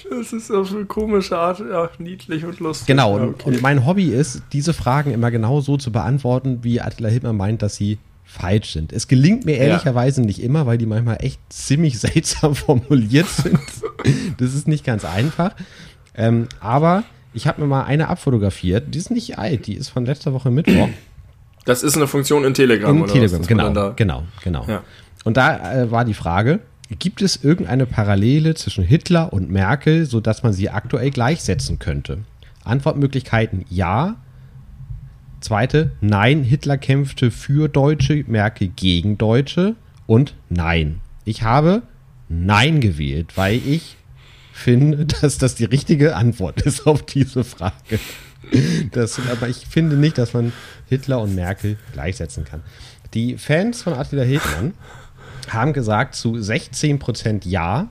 das 0.09 0.33
ist 0.33 0.51
auf 0.51 0.73
eine 0.73 0.85
komische 0.85 1.37
Art 1.37 1.59
ja, 1.59 1.89
niedlich 1.97 2.43
und 2.43 2.59
lustig. 2.59 2.87
Genau, 2.87 3.15
und, 3.15 3.29
okay. 3.29 3.49
und 3.49 3.61
mein 3.61 3.85
Hobby 3.85 4.09
ist, 4.09 4.43
diese 4.51 4.73
Fragen 4.73 5.11
immer 5.11 5.31
genau 5.31 5.61
so 5.61 5.77
zu 5.77 5.91
beantworten, 5.91 6.59
wie 6.63 6.81
Attila 6.81 7.09
Hildmann 7.09 7.37
meint, 7.37 7.61
dass 7.61 7.75
sie 7.75 7.99
falsch 8.25 8.71
sind. 8.71 8.93
Es 8.93 9.07
gelingt 9.07 9.45
mir 9.45 9.57
ehrlicherweise 9.57 10.21
ja. 10.21 10.27
nicht 10.27 10.41
immer, 10.41 10.65
weil 10.65 10.77
die 10.77 10.85
manchmal 10.85 11.17
echt 11.19 11.39
ziemlich 11.49 11.99
seltsam 12.01 12.55
formuliert 12.55 13.27
sind. 13.27 13.59
das 14.37 14.53
ist 14.53 14.67
nicht 14.67 14.85
ganz 14.85 15.05
einfach. 15.05 15.55
Ähm, 16.15 16.47
aber 16.59 17.03
ich 17.33 17.47
habe 17.47 17.61
mir 17.61 17.67
mal 17.67 17.83
eine 17.83 18.09
abfotografiert. 18.09 18.93
Die 18.93 18.97
ist 18.97 19.11
nicht 19.11 19.37
alt, 19.37 19.67
die 19.67 19.75
ist 19.75 19.89
von 19.89 20.05
letzter 20.05 20.33
Woche 20.33 20.51
Mittwoch. 20.51 20.89
Das 21.65 21.83
ist 21.83 21.95
eine 21.95 22.07
Funktion 22.07 22.43
in 22.43 22.53
Telegram, 22.53 22.95
in 22.95 23.03
oder 23.03 23.13
Telegram, 23.13 23.41
genau, 23.45 23.93
genau, 23.95 24.23
genau. 24.43 24.65
Ja. 24.67 24.83
Und 25.23 25.37
da 25.37 25.73
äh, 25.73 25.91
war 25.91 26.05
die 26.05 26.15
Frage, 26.15 26.59
gibt 26.97 27.21
es 27.21 27.43
irgendeine 27.43 27.85
Parallele 27.85 28.55
zwischen 28.55 28.83
Hitler 28.83 29.31
und 29.31 29.51
Merkel, 29.51 30.05
sodass 30.05 30.43
man 30.43 30.53
sie 30.53 30.69
aktuell 30.69 31.11
gleichsetzen 31.11 31.79
könnte? 31.79 32.19
Antwortmöglichkeiten 32.63 33.65
ja. 33.69 34.17
Zweite, 35.39 35.91
nein, 36.01 36.43
Hitler 36.43 36.77
kämpfte 36.77 37.31
für 37.31 37.67
Deutsche, 37.67 38.23
Merkel 38.27 38.67
gegen 38.69 39.17
Deutsche. 39.17 39.75
Und 40.07 40.35
nein. 40.49 40.99
Ich 41.25 41.43
habe 41.43 41.83
nein 42.29 42.79
gewählt, 42.79 43.37
weil 43.37 43.55
ich 43.55 43.97
finde, 44.51 45.05
dass 45.21 45.37
das 45.37 45.55
die 45.55 45.65
richtige 45.65 46.15
Antwort 46.15 46.61
ist 46.61 46.87
auf 46.87 47.03
diese 47.03 47.43
Frage. 47.43 47.99
Das, 48.91 49.19
aber 49.31 49.49
ich 49.49 49.67
finde 49.67 49.95
nicht, 49.95 50.17
dass 50.17 50.33
man 50.33 50.51
Hitler 50.89 51.21
und 51.21 51.35
Merkel 51.35 51.77
gleichsetzen 51.93 52.43
kann. 52.43 52.63
Die 53.13 53.37
Fans 53.37 53.83
von 53.83 53.93
Attila 53.93 54.23
Hildmann 54.23 54.73
haben 55.49 55.73
gesagt 55.73 56.15
zu 56.15 56.33
16% 56.33 57.47
Ja, 57.47 57.89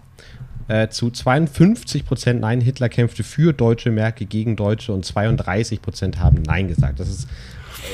äh, 0.68 0.88
zu 0.88 1.06
52% 1.08 2.34
Nein, 2.34 2.60
Hitler 2.60 2.88
kämpfte 2.88 3.22
für 3.22 3.52
Deutsche, 3.52 3.90
Merkel 3.90 4.26
gegen 4.26 4.56
Deutsche 4.56 4.92
und 4.92 5.04
32% 5.04 6.18
haben 6.18 6.42
Nein 6.42 6.68
gesagt. 6.68 7.00
Das 7.00 7.08
ist 7.08 7.28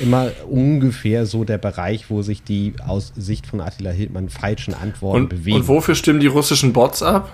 immer 0.02 0.30
ungefähr 0.48 1.26
so 1.26 1.44
der 1.44 1.58
Bereich, 1.58 2.10
wo 2.10 2.22
sich 2.22 2.42
die 2.42 2.74
aus 2.84 3.12
Sicht 3.16 3.46
von 3.46 3.60
Attila 3.60 3.90
Hildmann 3.90 4.28
falschen 4.28 4.74
Antworten 4.74 5.22
und, 5.22 5.28
bewegen. 5.28 5.56
Und 5.56 5.68
wofür 5.68 5.94
stimmen 5.94 6.20
die 6.20 6.26
russischen 6.26 6.72
Bots 6.72 7.02
ab? 7.02 7.32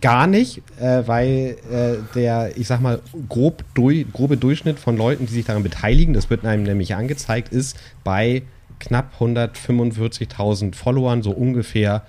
Gar 0.00 0.26
nicht, 0.26 0.62
äh, 0.80 1.02
weil 1.06 1.56
äh, 1.70 1.96
der, 2.14 2.56
ich 2.56 2.66
sag 2.66 2.80
mal, 2.80 3.00
grob 3.28 3.64
durch, 3.74 4.06
grobe 4.12 4.36
Durchschnitt 4.36 4.78
von 4.78 4.96
Leuten, 4.96 5.26
die 5.26 5.32
sich 5.32 5.46
daran 5.46 5.62
beteiligen, 5.62 6.12
das 6.12 6.28
wird 6.30 6.44
einem 6.44 6.62
nämlich 6.62 6.94
angezeigt, 6.94 7.52
ist 7.52 7.78
bei 8.04 8.42
knapp 8.80 9.12
145.000 9.18 10.74
Followern 10.74 11.22
so 11.22 11.30
ungefähr 11.30 12.02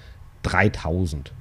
3000. 0.44 1.32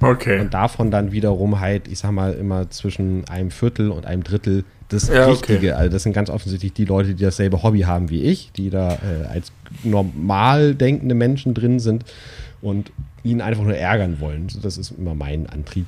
Okay. 0.00 0.40
Und 0.40 0.54
davon 0.54 0.90
dann 0.90 1.12
wiederum 1.12 1.60
halt, 1.60 1.86
ich 1.88 1.98
sag 1.98 2.12
mal, 2.12 2.32
immer 2.32 2.70
zwischen 2.70 3.28
einem 3.28 3.50
Viertel 3.50 3.90
und 3.90 4.06
einem 4.06 4.24
Drittel 4.24 4.64
das 4.88 5.08
ja, 5.08 5.26
Richtige. 5.26 5.58
Okay. 5.58 5.72
Also 5.72 5.92
das 5.92 6.02
sind 6.02 6.14
ganz 6.14 6.30
offensichtlich 6.30 6.72
die 6.72 6.84
Leute, 6.84 7.14
die 7.14 7.22
dasselbe 7.22 7.62
Hobby 7.62 7.80
haben 7.80 8.10
wie 8.10 8.22
ich, 8.22 8.50
die 8.52 8.70
da 8.70 8.94
äh, 8.94 9.26
als 9.30 9.52
normal 9.84 10.74
denkende 10.74 11.14
Menschen 11.14 11.54
drin 11.54 11.78
sind 11.78 12.04
und 12.62 12.90
ihn 13.22 13.40
einfach 13.40 13.62
nur 13.62 13.76
ärgern 13.76 14.20
wollen. 14.20 14.48
Das 14.62 14.78
ist 14.78 14.92
immer 14.92 15.14
mein 15.14 15.48
Antrieb. 15.48 15.86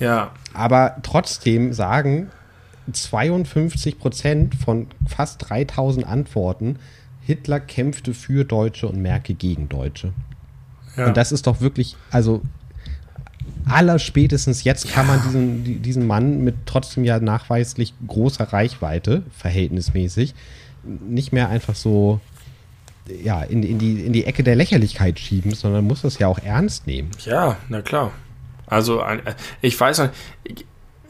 Ja. 0.00 0.32
Aber 0.54 0.96
trotzdem 1.02 1.72
sagen 1.72 2.30
52 2.92 3.98
Prozent 3.98 4.54
von 4.54 4.86
fast 5.06 5.48
3000 5.48 6.06
Antworten, 6.06 6.76
Hitler 7.20 7.60
kämpfte 7.60 8.14
für 8.14 8.44
Deutsche 8.44 8.88
und 8.88 9.02
Merkel 9.02 9.34
gegen 9.34 9.68
Deutsche. 9.68 10.12
Ja. 10.96 11.08
Und 11.08 11.16
das 11.16 11.32
ist 11.32 11.46
doch 11.46 11.60
wirklich, 11.60 11.96
also 12.10 12.42
allerspätestens 13.66 14.64
jetzt 14.64 14.90
kann 14.90 15.06
man 15.06 15.22
diesen, 15.22 15.82
diesen 15.82 16.06
Mann 16.06 16.42
mit 16.42 16.54
trotzdem 16.64 17.04
ja 17.04 17.20
nachweislich 17.20 17.92
großer 18.06 18.44
Reichweite, 18.52 19.22
verhältnismäßig, 19.36 20.34
nicht 20.84 21.32
mehr 21.32 21.50
einfach 21.50 21.74
so 21.74 22.20
ja, 23.22 23.42
in, 23.42 23.62
in, 23.62 23.78
die, 23.78 24.04
in 24.04 24.12
die 24.12 24.24
Ecke 24.24 24.42
der 24.42 24.56
Lächerlichkeit 24.56 25.18
schieben, 25.18 25.54
sondern 25.54 25.84
muss 25.84 26.02
das 26.02 26.18
ja 26.18 26.26
auch 26.26 26.38
ernst 26.38 26.86
nehmen. 26.86 27.10
Ja, 27.24 27.56
na 27.68 27.82
klar. 27.82 28.12
Also, 28.66 29.02
ich 29.62 29.78
weiß 29.80 30.00
nicht, 30.00 30.12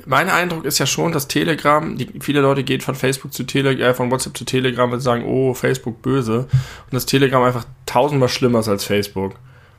mein 0.06 0.30
Eindruck 0.30 0.64
ist 0.64 0.78
ja 0.78 0.86
schon, 0.86 1.12
dass 1.12 1.28
Telegram, 1.28 1.98
die, 1.98 2.08
viele 2.20 2.40
Leute 2.40 2.64
gehen 2.64 2.80
von 2.80 2.94
Facebook 2.94 3.34
zu 3.34 3.44
Telegram, 3.44 3.90
äh, 3.90 3.94
von 3.94 4.10
WhatsApp 4.10 4.36
zu 4.36 4.44
Telegram 4.44 4.90
und 4.90 5.00
sagen, 5.00 5.24
oh, 5.26 5.52
Facebook 5.54 6.00
böse. 6.00 6.38
Und 6.40 6.92
das 6.92 7.04
Telegram 7.04 7.42
einfach 7.42 7.66
tausendmal 7.84 8.28
schlimmer 8.28 8.60
ist 8.60 8.68
als 8.68 8.84
Facebook. 8.84 9.34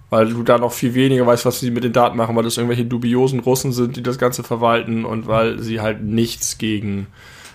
weil 0.09 0.29
du 0.29 0.43
da 0.43 0.57
noch 0.57 0.71
viel 0.71 0.95
weniger 0.95 1.25
weißt, 1.25 1.45
was 1.45 1.59
sie 1.59 1.71
mit 1.71 1.83
den 1.83 1.93
Daten 1.93 2.17
machen, 2.17 2.35
weil 2.35 2.43
das 2.43 2.57
irgendwelche 2.57 2.85
dubiosen 2.85 3.39
Russen 3.39 3.71
sind, 3.71 3.95
die 3.95 4.03
das 4.03 4.17
Ganze 4.17 4.43
verwalten 4.43 5.05
und 5.05 5.27
weil 5.27 5.59
sie 5.59 5.81
halt 5.81 6.01
nichts 6.03 6.57
gegen 6.57 7.07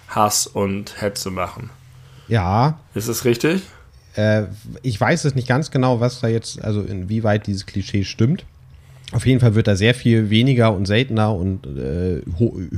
Hass 0.08 0.46
und 0.46 1.00
Hetze 1.00 1.30
machen. 1.30 1.70
Ja. 2.28 2.78
Ist 2.94 3.08
das 3.08 3.24
richtig? 3.24 3.62
Äh, 4.16 4.44
ich 4.82 5.00
weiß 5.00 5.24
es 5.24 5.34
nicht 5.34 5.48
ganz 5.48 5.70
genau, 5.70 6.00
was 6.00 6.20
da 6.20 6.28
jetzt, 6.28 6.62
also 6.62 6.82
inwieweit 6.82 7.46
dieses 7.46 7.66
Klischee 7.66 8.04
stimmt. 8.04 8.44
Auf 9.12 9.26
jeden 9.26 9.40
Fall 9.40 9.54
wird 9.54 9.68
da 9.68 9.76
sehr 9.76 9.94
viel 9.94 10.30
weniger 10.30 10.74
und 10.74 10.86
seltener 10.86 11.34
und 11.34 11.66
äh, 11.66 12.22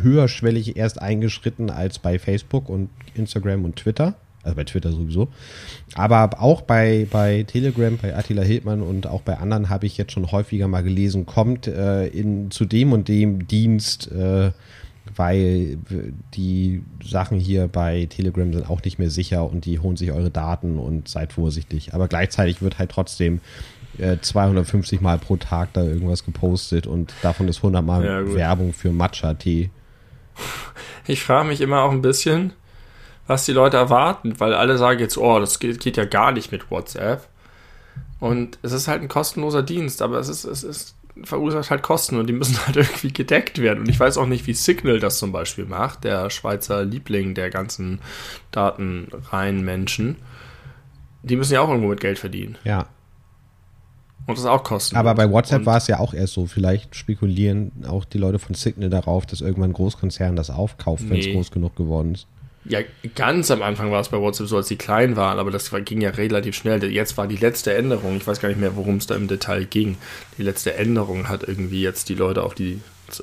höherschwellig 0.02 0.76
erst 0.76 1.00
eingeschritten 1.00 1.70
als 1.70 1.98
bei 1.98 2.18
Facebook 2.18 2.68
und 2.68 2.90
Instagram 3.14 3.64
und 3.64 3.76
Twitter. 3.76 4.14
Also 4.42 4.54
bei 4.54 4.64
Twitter 4.64 4.92
sowieso. 4.92 5.28
Aber 5.94 6.40
auch 6.40 6.60
bei, 6.62 7.06
bei 7.10 7.42
Telegram, 7.44 7.96
bei 8.00 8.14
Attila 8.14 8.42
Hildmann 8.42 8.80
und 8.80 9.06
auch 9.06 9.22
bei 9.22 9.38
anderen 9.38 9.70
habe 9.70 9.86
ich 9.86 9.96
jetzt 9.96 10.12
schon 10.12 10.30
häufiger 10.30 10.68
mal 10.68 10.84
gelesen, 10.84 11.26
kommt 11.26 11.66
äh, 11.66 12.06
in, 12.06 12.50
zu 12.50 12.64
dem 12.64 12.92
und 12.92 13.08
dem 13.08 13.48
Dienst, 13.48 14.12
äh, 14.12 14.52
weil 15.16 15.78
die 16.34 16.82
Sachen 17.04 17.38
hier 17.38 17.68
bei 17.68 18.06
Telegram 18.06 18.52
sind 18.52 18.68
auch 18.68 18.82
nicht 18.82 18.98
mehr 18.98 19.10
sicher 19.10 19.48
und 19.48 19.64
die 19.64 19.78
holen 19.78 19.96
sich 19.96 20.12
eure 20.12 20.30
Daten 20.30 20.78
und 20.78 21.08
seid 21.08 21.32
vorsichtig. 21.32 21.94
Aber 21.94 22.08
gleichzeitig 22.08 22.62
wird 22.62 22.78
halt 22.78 22.90
trotzdem 22.90 23.40
250 24.20 25.00
äh, 25.00 25.02
Mal 25.02 25.18
pro 25.18 25.36
Tag 25.36 25.72
da 25.72 25.82
irgendwas 25.82 26.24
gepostet 26.24 26.86
und 26.86 27.14
davon 27.22 27.48
ist 27.48 27.58
100 27.58 27.84
Mal 27.84 28.04
ja, 28.04 28.34
Werbung 28.34 28.72
für 28.72 28.92
Matcha-Tee. 28.92 29.70
Ich 31.08 31.22
frage 31.22 31.46
mich 31.46 31.60
immer 31.60 31.82
auch 31.82 31.92
ein 31.92 32.02
bisschen, 32.02 32.52
was 33.28 33.44
die 33.44 33.52
Leute 33.52 33.76
erwarten, 33.76 34.40
weil 34.40 34.54
alle 34.54 34.76
sagen 34.76 34.98
jetzt, 34.98 35.16
oh, 35.16 35.38
das 35.38 35.60
geht, 35.60 35.78
geht 35.78 35.96
ja 35.96 36.04
gar 36.04 36.32
nicht 36.32 36.50
mit 36.50 36.68
WhatsApp. 36.68 37.28
Und 38.18 38.58
es 38.62 38.72
ist 38.72 38.88
halt 38.88 39.02
ein 39.02 39.08
kostenloser 39.08 39.62
Dienst, 39.62 40.02
aber 40.02 40.18
es 40.18 40.28
ist, 40.28 40.44
es 40.44 40.64
ist, 40.64 40.96
verursacht 41.24 41.70
halt 41.70 41.82
Kosten 41.82 42.18
und 42.18 42.26
die 42.26 42.32
müssen 42.32 42.58
halt 42.66 42.76
irgendwie 42.76 43.12
gedeckt 43.12 43.58
werden. 43.58 43.80
Und 43.80 43.88
ich 43.88 43.98
weiß 43.98 44.18
auch 44.18 44.26
nicht, 44.26 44.46
wie 44.46 44.54
Signal 44.54 45.00
das 45.00 45.18
zum 45.18 45.32
Beispiel 45.32 45.64
macht, 45.64 46.04
der 46.04 46.30
Schweizer 46.30 46.84
Liebling 46.84 47.34
der 47.34 47.50
ganzen 47.50 48.00
datenreinen 48.50 49.64
Menschen. 49.64 50.16
Die 51.22 51.36
müssen 51.36 51.54
ja 51.54 51.60
auch 51.60 51.68
irgendwo 51.68 51.88
mit 51.88 52.00
Geld 52.00 52.18
verdienen. 52.18 52.56
Ja. 52.64 52.86
Und 54.26 54.38
das 54.38 54.44
auch 54.44 54.64
kostenlos. 54.64 54.98
Aber 54.98 55.14
bei 55.14 55.30
WhatsApp 55.30 55.66
war 55.66 55.76
es 55.76 55.86
ja 55.86 56.00
auch 56.00 56.12
erst 56.12 56.34
so. 56.34 56.46
Vielleicht 56.46 56.96
spekulieren 56.96 57.70
auch 57.86 58.04
die 58.04 58.18
Leute 58.18 58.38
von 58.38 58.54
Signal 58.54 58.90
darauf, 58.90 59.24
dass 59.24 59.40
irgendwann 59.40 59.70
ein 59.70 59.74
Großkonzern 59.74 60.34
das 60.34 60.50
aufkauft, 60.50 61.04
nee. 61.04 61.10
wenn 61.10 61.18
es 61.20 61.26
groß 61.26 61.50
genug 61.52 61.76
geworden 61.76 62.14
ist. 62.14 62.26
Ja, 62.68 62.80
ganz 63.14 63.50
am 63.50 63.62
Anfang 63.62 63.90
war 63.92 64.00
es 64.00 64.08
bei 64.08 64.18
WhatsApp 64.18 64.48
so, 64.48 64.56
als 64.56 64.68
die 64.68 64.76
klein 64.76 65.16
waren, 65.16 65.38
aber 65.38 65.50
das 65.50 65.70
ging 65.84 66.00
ja 66.00 66.10
relativ 66.10 66.56
schnell. 66.56 66.82
Jetzt 66.84 67.16
war 67.16 67.26
die 67.26 67.36
letzte 67.36 67.74
Änderung, 67.74 68.16
ich 68.16 68.26
weiß 68.26 68.40
gar 68.40 68.48
nicht 68.48 68.60
mehr, 68.60 68.76
worum 68.76 68.96
es 68.96 69.06
da 69.06 69.14
im 69.14 69.28
Detail 69.28 69.64
ging. 69.64 69.96
Die 70.38 70.42
letzte 70.42 70.74
Änderung 70.74 71.28
hat 71.28 71.44
irgendwie 71.46 71.82
jetzt 71.82 72.08
die 72.08 72.14
Leute 72.14 72.42
auf 72.42 72.54
die 72.54 72.80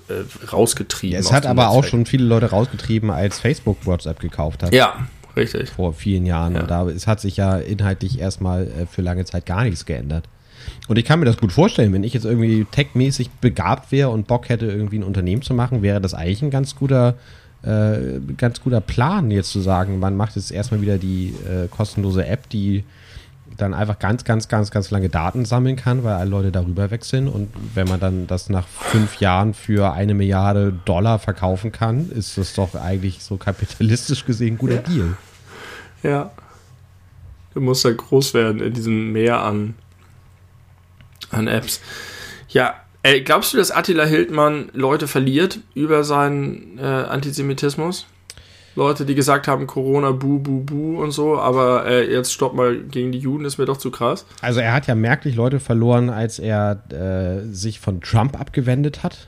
äh, 0.07 0.47
rausgetrieben. 0.51 1.13
Ja, 1.13 1.19
es 1.19 1.31
hat 1.31 1.45
aber 1.45 1.63
Netzwerk. 1.63 1.83
auch 1.83 1.87
schon 1.87 2.05
viele 2.05 2.25
Leute 2.25 2.51
rausgetrieben, 2.51 3.09
als 3.09 3.39
Facebook 3.39 3.85
WhatsApp 3.85 4.19
gekauft 4.19 4.63
hat. 4.63 4.73
Ja, 4.73 5.07
richtig. 5.35 5.71
Vor 5.71 5.93
vielen 5.93 6.25
Jahren. 6.25 6.55
Ja. 6.55 6.61
Und 6.61 6.71
da 6.71 6.87
es 6.87 7.05
hat 7.07 7.19
sich 7.19 7.35
ja 7.37 7.57
inhaltlich 7.57 8.19
erstmal 8.19 8.67
äh, 8.67 8.85
für 8.85 9.01
lange 9.01 9.25
Zeit 9.25 9.45
gar 9.45 9.63
nichts 9.63 9.85
geändert. 9.85 10.25
Und 10.87 10.97
ich 10.97 11.05
kann 11.05 11.19
mir 11.19 11.25
das 11.25 11.37
gut 11.37 11.51
vorstellen, 11.51 11.91
wenn 11.93 12.03
ich 12.03 12.13
jetzt 12.13 12.25
irgendwie 12.25 12.65
techmäßig 12.69 13.29
begabt 13.41 13.91
wäre 13.91 14.09
und 14.09 14.27
Bock 14.27 14.49
hätte, 14.49 14.65
irgendwie 14.65 14.99
ein 14.99 15.03
Unternehmen 15.03 15.41
zu 15.41 15.53
machen, 15.53 15.81
wäre 15.81 15.99
das 15.99 16.13
eigentlich 16.13 16.41
ein 16.41 16.51
ganz 16.51 16.75
guter, 16.75 17.15
äh, 17.63 18.19
ganz 18.37 18.61
guter 18.61 18.81
Plan, 18.81 19.31
jetzt 19.31 19.51
zu 19.51 19.61
sagen, 19.61 19.99
man 19.99 20.15
macht 20.15 20.35
jetzt 20.35 20.51
erstmal 20.51 20.81
wieder 20.81 20.97
die 20.97 21.33
äh, 21.47 21.67
kostenlose 21.69 22.25
App, 22.25 22.49
die 22.49 22.83
dann 23.57 23.73
einfach 23.73 23.99
ganz, 23.99 24.23
ganz, 24.23 24.47
ganz, 24.47 24.71
ganz 24.71 24.91
lange 24.91 25.09
Daten 25.09 25.45
sammeln 25.45 25.75
kann, 25.75 26.03
weil 26.03 26.13
alle 26.13 26.29
Leute 26.29 26.51
darüber 26.51 26.91
wechseln. 26.91 27.27
Und 27.27 27.49
wenn 27.75 27.87
man 27.87 27.99
dann 27.99 28.27
das 28.27 28.49
nach 28.49 28.67
fünf 28.67 29.19
Jahren 29.19 29.53
für 29.53 29.93
eine 29.93 30.13
Milliarde 30.13 30.73
Dollar 30.85 31.19
verkaufen 31.19 31.71
kann, 31.71 32.09
ist 32.09 32.37
das 32.37 32.53
doch 32.53 32.75
eigentlich 32.75 33.21
so 33.23 33.37
kapitalistisch 33.37 34.25
gesehen 34.25 34.55
ein 34.55 34.57
guter 34.57 34.75
ja. 34.75 34.81
Deal. 34.81 35.17
Ja. 36.01 36.31
Du 37.53 37.61
musst 37.61 37.85
ja 37.85 37.91
groß 37.91 38.33
werden 38.33 38.61
in 38.61 38.73
diesem 38.73 39.11
Meer 39.11 39.41
an 39.41 39.75
an 41.29 41.47
Apps. 41.47 41.81
Ja, 42.49 42.75
ey, 43.03 43.21
glaubst 43.21 43.53
du, 43.53 43.57
dass 43.57 43.71
Attila 43.71 44.05
Hildmann 44.05 44.69
Leute 44.73 45.07
verliert 45.07 45.59
über 45.75 46.03
seinen 46.03 46.79
äh, 46.79 46.81
Antisemitismus? 46.81 48.07
Leute, 48.75 49.05
die 49.05 49.13
gesagt 49.13 49.47
haben, 49.47 49.67
Corona, 49.67 50.11
bu, 50.11 50.39
bu, 50.39 50.63
bu 50.63 51.01
und 51.01 51.11
so, 51.11 51.37
aber 51.37 51.85
äh, 51.85 52.11
jetzt 52.11 52.33
stopp 52.33 52.55
mal 52.55 52.75
gegen 52.79 53.11
die 53.11 53.19
Juden, 53.19 53.45
ist 53.45 53.59
mir 53.59 53.65
doch 53.65 53.77
zu 53.77 53.91
krass. 53.91 54.25
Also 54.41 54.61
er 54.61 54.73
hat 54.73 54.87
ja 54.87 54.95
merklich 54.95 55.35
Leute 55.35 55.59
verloren, 55.59 56.09
als 56.09 56.39
er 56.39 56.81
äh, 56.89 57.45
sich 57.53 57.79
von 57.79 58.01
Trump 58.01 58.39
abgewendet 58.39 59.03
hat. 59.03 59.27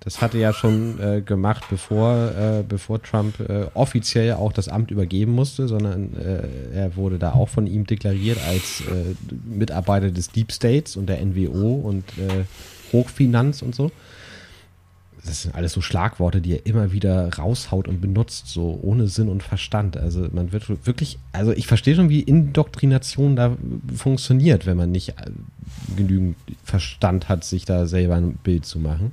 Das 0.00 0.20
hatte 0.20 0.38
er 0.38 0.42
ja 0.42 0.52
schon 0.52 1.00
äh, 1.00 1.20
gemacht, 1.20 1.64
bevor, 1.68 2.14
äh, 2.14 2.62
bevor 2.68 3.02
Trump 3.02 3.40
äh, 3.40 3.66
offiziell 3.74 4.34
auch 4.34 4.52
das 4.52 4.68
Amt 4.68 4.90
übergeben 4.90 5.32
musste, 5.32 5.66
sondern 5.68 6.14
äh, 6.16 6.76
er 6.76 6.96
wurde 6.96 7.18
da 7.18 7.32
auch 7.32 7.48
von 7.48 7.66
ihm 7.66 7.86
deklariert 7.86 8.38
als 8.48 8.82
äh, 8.82 9.14
Mitarbeiter 9.44 10.10
des 10.10 10.30
Deep 10.30 10.52
States 10.52 10.96
und 10.96 11.06
der 11.06 11.24
NWO 11.24 11.74
und 11.74 12.04
äh, 12.18 12.44
Hochfinanz 12.92 13.62
und 13.62 13.74
so. 13.74 13.90
Das 15.24 15.42
sind 15.42 15.56
alles 15.56 15.72
so 15.72 15.80
Schlagworte, 15.80 16.40
die 16.40 16.52
er 16.52 16.66
immer 16.66 16.92
wieder 16.92 17.32
raushaut 17.34 17.88
und 17.88 18.00
benutzt, 18.00 18.46
so 18.46 18.78
ohne 18.80 19.08
Sinn 19.08 19.28
und 19.28 19.42
Verstand. 19.42 19.96
Also 19.96 20.28
man 20.30 20.52
wird 20.52 20.86
wirklich, 20.86 21.18
also 21.32 21.50
ich 21.50 21.66
verstehe 21.66 21.96
schon, 21.96 22.08
wie 22.08 22.20
Indoktrination 22.20 23.34
da 23.34 23.56
funktioniert, 23.92 24.66
wenn 24.66 24.76
man 24.76 24.92
nicht 24.92 25.14
genügend 25.96 26.36
Verstand 26.62 27.28
hat, 27.28 27.42
sich 27.42 27.64
da 27.64 27.86
selber 27.86 28.14
ein 28.14 28.34
Bild 28.34 28.66
zu 28.66 28.78
machen 28.78 29.10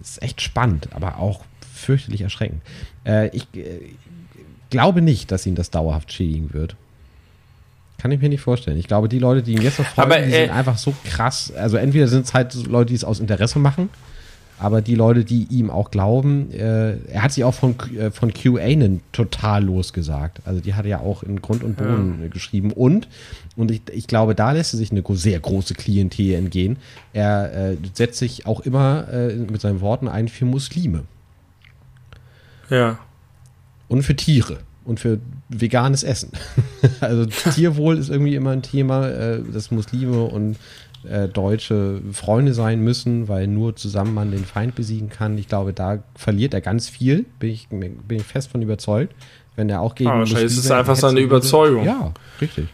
ist 0.00 0.22
echt 0.22 0.40
spannend, 0.40 0.88
aber 0.92 1.18
auch 1.18 1.44
fürchterlich 1.74 2.22
erschreckend. 2.22 2.62
Äh, 3.04 3.34
ich 3.36 3.46
äh, 3.54 3.80
glaube 4.70 5.02
nicht, 5.02 5.30
dass 5.30 5.46
ihn 5.46 5.54
das 5.54 5.70
dauerhaft 5.70 6.12
schädigen 6.12 6.52
wird. 6.52 6.76
Kann 8.00 8.12
ich 8.12 8.20
mir 8.20 8.28
nicht 8.28 8.40
vorstellen. 8.40 8.78
Ich 8.78 8.86
glaube, 8.86 9.08
die 9.08 9.18
Leute, 9.18 9.42
die 9.42 9.52
ihn 9.52 9.62
jetzt 9.62 9.80
noch 9.80 9.86
folgen, 9.86 10.12
aber, 10.12 10.20
äh, 10.20 10.26
die 10.26 10.32
sind 10.32 10.50
einfach 10.50 10.78
so 10.78 10.94
krass. 11.04 11.52
Also 11.56 11.76
entweder 11.76 12.06
sind 12.06 12.26
es 12.26 12.34
halt 12.34 12.54
Leute, 12.66 12.90
die 12.90 12.94
es 12.94 13.04
aus 13.04 13.18
Interesse 13.18 13.58
machen, 13.58 13.90
aber 14.60 14.82
die 14.82 14.94
Leute, 14.94 15.24
die 15.24 15.48
ihm 15.50 15.68
auch 15.68 15.90
glauben, 15.90 16.52
äh, 16.52 16.96
er 17.08 17.22
hat 17.22 17.32
sich 17.32 17.42
auch 17.42 17.54
von, 17.54 17.74
äh, 17.96 18.12
von 18.12 18.32
QAnon 18.32 19.00
total 19.12 19.64
losgesagt. 19.64 20.40
Also 20.44 20.60
die 20.60 20.74
hat 20.74 20.84
er 20.84 20.90
ja 20.90 21.00
auch 21.00 21.24
in 21.24 21.42
Grund 21.42 21.64
und 21.64 21.76
Boden 21.76 22.20
ja. 22.22 22.28
geschrieben. 22.28 22.72
Und, 22.72 23.08
und 23.56 23.72
ich, 23.72 23.82
ich 23.92 24.06
glaube, 24.06 24.36
da 24.36 24.52
lässt 24.52 24.74
er 24.74 24.78
sich 24.78 24.92
eine 24.92 25.02
sehr 25.10 25.38
große 25.40 25.74
Klientel 25.74 26.34
entgehen. 26.34 26.76
Er 27.12 27.72
äh, 27.72 27.76
setzt 27.94 28.18
sich 28.18 28.46
auch 28.46 28.60
immer 28.60 29.08
äh, 29.12 29.34
mit 29.34 29.60
seinen 29.60 29.80
Worten 29.80 30.06
ein 30.06 30.28
für 30.28 30.44
Muslime. 30.44 31.04
Ja. 32.70 32.98
Und 33.88 34.02
für 34.02 34.14
Tiere. 34.16 34.58
Und 34.88 35.00
für 35.00 35.18
veganes 35.50 36.02
Essen. 36.02 36.32
also 37.00 37.26
Tierwohl 37.26 37.98
ist 37.98 38.08
irgendwie 38.08 38.34
immer 38.34 38.50
ein 38.50 38.62
Thema, 38.62 39.06
äh, 39.08 39.42
dass 39.42 39.70
Muslime 39.70 40.24
und 40.24 40.56
äh, 41.06 41.28
Deutsche 41.28 42.00
Freunde 42.12 42.54
sein 42.54 42.80
müssen, 42.80 43.28
weil 43.28 43.46
nur 43.46 43.76
zusammen 43.76 44.14
man 44.14 44.30
den 44.30 44.44
Feind 44.44 44.74
besiegen 44.74 45.10
kann. 45.10 45.36
Ich 45.36 45.46
glaube, 45.46 45.74
da 45.74 46.02
verliert 46.14 46.54
er 46.54 46.62
ganz 46.62 46.88
viel, 46.88 47.26
bin 47.38 47.50
ich, 47.50 47.68
bin 47.68 48.00
ich 48.08 48.24
fest 48.24 48.50
von 48.50 48.62
überzeugt. 48.62 49.14
Wenn 49.56 49.68
er 49.68 49.80
auch 49.80 49.94
gegen. 49.94 50.08
Ah, 50.08 50.20
wahrscheinlich 50.20 50.46
ist 50.46 50.58
es 50.58 50.70
einfach 50.70 50.96
seine 50.96 51.20
Überzeugung. 51.20 51.84
Ja, 51.84 52.12
richtig. 52.40 52.68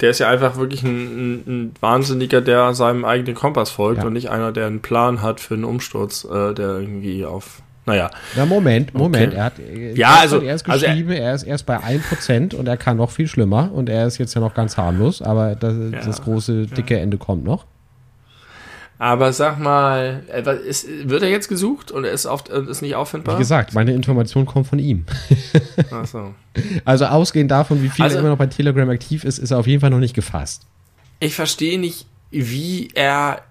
Der 0.00 0.10
ist 0.10 0.18
ja 0.18 0.28
einfach 0.28 0.56
wirklich 0.56 0.82
ein, 0.82 0.88
ein, 0.88 1.42
ein 1.46 1.74
Wahnsinniger, 1.80 2.40
der 2.40 2.74
seinem 2.74 3.04
eigenen 3.04 3.34
Kompass 3.34 3.70
folgt 3.70 4.00
ja. 4.00 4.06
und 4.06 4.14
nicht 4.14 4.30
einer, 4.30 4.52
der 4.52 4.66
einen 4.66 4.80
Plan 4.80 5.22
hat 5.22 5.40
für 5.40 5.54
einen 5.54 5.64
Umsturz, 5.64 6.24
äh, 6.24 6.54
der 6.54 6.78
irgendwie 6.78 7.24
auf 7.24 7.62
naja. 7.86 8.10
Na, 8.34 8.44
Moment, 8.44 8.92
Moment. 8.94 9.28
Okay. 9.28 9.36
Er 9.36 9.44
hat, 9.44 9.52
ja, 9.94 10.16
also, 10.16 10.40
er 10.40 10.56
ist 10.56 10.64
geschrieben, 10.64 11.10
also 11.10 11.22
er, 11.22 11.28
er, 11.28 11.34
ist 11.34 11.42
erst 11.44 11.66
bei 11.66 11.78
1% 11.78 12.54
und 12.54 12.66
er 12.66 12.76
kann 12.76 12.96
noch 12.96 13.10
viel 13.10 13.28
schlimmer 13.28 13.70
und 13.72 13.88
er 13.88 14.06
ist 14.06 14.18
jetzt 14.18 14.34
ja 14.34 14.40
noch 14.40 14.54
ganz 14.54 14.76
harmlos, 14.76 15.22
aber 15.22 15.54
das, 15.54 15.74
ja, 15.92 16.00
das 16.00 16.22
große, 16.22 16.66
dicke 16.66 16.94
ja. 16.94 17.00
Ende 17.00 17.16
kommt 17.16 17.44
noch. 17.44 17.64
Aber 18.98 19.32
sag 19.32 19.58
mal, 19.58 20.22
ist, 20.66 20.88
wird 21.04 21.22
er 21.22 21.28
jetzt 21.28 21.48
gesucht 21.48 21.90
und 21.90 22.04
er 22.04 22.12
ist, 22.12 22.26
auf, 22.26 22.48
ist 22.48 22.80
nicht 22.80 22.94
auffindbar? 22.94 23.36
Wie 23.36 23.38
gesagt, 23.38 23.74
meine 23.74 23.92
Information 23.92 24.46
kommt 24.46 24.66
von 24.66 24.78
ihm. 24.78 25.04
Ach 25.90 26.06
so. 26.06 26.34
Also 26.84 27.04
ausgehend 27.04 27.50
davon, 27.50 27.82
wie 27.82 27.90
viel 27.90 28.04
also, 28.04 28.16
er 28.16 28.20
immer 28.20 28.30
noch 28.30 28.38
bei 28.38 28.46
Telegram 28.46 28.88
aktiv 28.88 29.24
ist, 29.24 29.38
ist 29.38 29.50
er 29.50 29.58
auf 29.58 29.66
jeden 29.66 29.80
Fall 29.80 29.90
noch 29.90 29.98
nicht 29.98 30.14
gefasst. 30.14 30.62
Ich 31.20 31.34
verstehe 31.34 31.78
nicht, 31.78 32.06
wie 32.30 32.88
er 32.94 33.42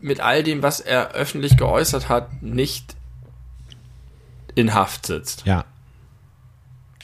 mit 0.00 0.20
all 0.20 0.42
dem, 0.42 0.62
was 0.62 0.80
er 0.80 1.12
öffentlich 1.12 1.56
geäußert 1.56 2.08
hat, 2.08 2.42
nicht 2.42 2.93
in 4.54 4.74
Haft 4.74 5.06
sitzt. 5.06 5.44
Ja. 5.46 5.64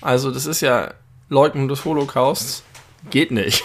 Also 0.01 0.31
das 0.31 0.47
ist 0.47 0.61
ja 0.61 0.95
Leugnung 1.29 1.69
des 1.69 1.85
Holocausts. 1.85 2.63
Geht 3.11 3.31
nicht. 3.31 3.65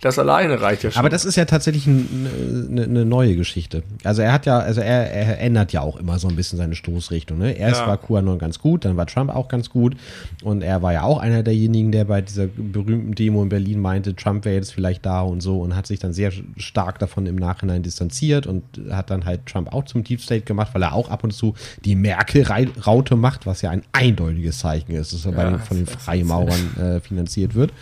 Das 0.00 0.18
alleine 0.18 0.60
reicht 0.60 0.84
ja 0.84 0.90
schon. 0.92 1.00
Aber 1.00 1.08
das 1.08 1.24
ist 1.24 1.34
ja 1.36 1.44
tatsächlich 1.44 1.86
ein, 1.86 2.68
eine, 2.70 2.84
eine 2.84 3.04
neue 3.04 3.34
Geschichte. 3.34 3.82
Also 4.04 4.22
er 4.22 4.32
hat 4.32 4.46
ja, 4.46 4.58
also 4.58 4.80
er, 4.80 5.10
er 5.10 5.40
ändert 5.40 5.72
ja 5.72 5.80
auch 5.80 5.96
immer 5.96 6.18
so 6.20 6.28
ein 6.28 6.36
bisschen 6.36 6.56
seine 6.56 6.76
Stoßrichtung. 6.76 7.38
Ne? 7.38 7.52
Erst 7.52 7.80
Ja. 7.80 7.88
war 7.88 7.96
QAnon 7.98 8.38
ganz 8.38 8.60
gut, 8.60 8.84
dann 8.84 8.96
war 8.96 9.06
Trump 9.06 9.34
auch 9.34 9.48
ganz 9.48 9.70
gut. 9.70 9.96
Und 10.44 10.62
er 10.62 10.82
war 10.82 10.92
ja 10.92 11.02
auch 11.02 11.18
einer 11.18 11.42
derjenigen, 11.42 11.90
der 11.90 12.04
bei 12.04 12.20
dieser 12.20 12.46
berühmten 12.46 13.14
Demo 13.16 13.42
in 13.42 13.48
Berlin 13.48 13.80
meinte, 13.80 14.14
Trump 14.14 14.44
wäre 14.44 14.54
jetzt 14.54 14.72
vielleicht 14.72 15.04
da 15.04 15.22
und 15.22 15.40
so 15.40 15.60
und 15.60 15.74
hat 15.74 15.88
sich 15.88 15.98
dann 15.98 16.12
sehr 16.12 16.30
stark 16.56 17.00
davon 17.00 17.26
im 17.26 17.36
Nachhinein 17.36 17.82
distanziert 17.82 18.46
und 18.46 18.62
hat 18.90 19.10
dann 19.10 19.24
halt 19.24 19.46
Trump 19.46 19.72
auch 19.72 19.84
zum 19.84 20.04
Deep 20.04 20.20
State 20.20 20.42
gemacht, 20.42 20.70
weil 20.74 20.82
er 20.82 20.92
auch 20.92 21.10
ab 21.10 21.24
und 21.24 21.32
zu 21.32 21.54
die 21.84 21.96
Merkel-Raute 21.96 23.16
macht, 23.16 23.46
was 23.46 23.62
ja 23.62 23.70
ein 23.70 23.82
eindeutiges 23.92 24.58
Zeichen 24.58 24.92
ist, 24.92 25.12
dass 25.12 25.26
er 25.26 25.32
bei 25.32 25.42
Ja, 25.42 25.50
den, 25.50 25.58
von 25.60 25.76
den 25.76 25.86
Freimaurern 25.86 26.76
äh, 26.78 27.00
finanziert 27.00 27.54
wird 27.56 27.72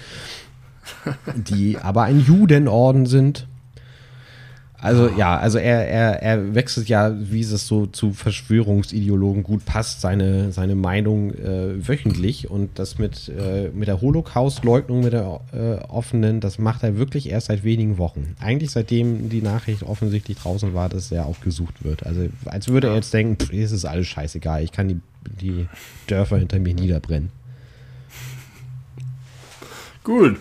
die 1.35 1.79
aber 1.79 2.03
ein 2.03 2.21
Judenorden 2.21 3.07
sind. 3.07 3.47
Also 4.79 5.09
ja, 5.09 5.39
also 5.39 5.59
er, 5.59 5.89
er, 5.89 6.23
er 6.23 6.55
wechselt 6.55 6.89
ja, 6.89 7.13
wie 7.19 7.41
es 7.41 7.67
so 7.67 7.87
zu 7.87 8.13
Verschwörungsideologen 8.13 9.43
gut 9.43 9.65
passt, 9.65 10.03
seine, 10.03 10.53
seine 10.53 10.75
Meinung 10.75 11.33
äh, 11.33 11.89
wöchentlich 11.89 12.51
und 12.51 12.79
das 12.79 12.99
mit, 12.99 13.29
äh, 13.29 13.71
mit 13.71 13.89
der 13.89 14.03
Holocaust-Leugnung, 14.03 15.01
mit 15.01 15.15
der 15.15 15.41
äh, 15.53 15.85
offenen, 15.89 16.41
das 16.41 16.59
macht 16.59 16.83
er 16.83 16.99
wirklich 16.99 17.31
erst 17.31 17.47
seit 17.47 17.65
wenigen 17.65 17.97
Wochen. 17.97 18.37
Eigentlich 18.39 18.71
seitdem 18.71 19.31
die 19.31 19.41
Nachricht 19.41 19.83
offensichtlich 19.83 20.37
draußen 20.37 20.75
war, 20.75 20.91
dass 20.91 21.11
er 21.11 21.25
auch 21.25 21.41
gesucht 21.41 21.83
wird. 21.83 22.05
Also 22.05 22.29
als 22.45 22.69
würde 22.69 22.89
er 22.89 22.97
jetzt 22.97 23.15
denken, 23.15 23.39
pff, 23.43 23.53
es 23.53 23.73
ist 23.73 23.87
alles 23.87 24.07
scheißegal, 24.07 24.63
ich 24.63 24.73
kann 24.73 24.89
die, 24.89 25.01
die 25.41 25.67
Dörfer 26.07 26.37
hinter 26.37 26.59
mir 26.59 26.75
niederbrennen. 26.75 27.31
Gut. 30.05 30.37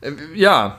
Äh, 0.00 0.12
Ja. 0.34 0.78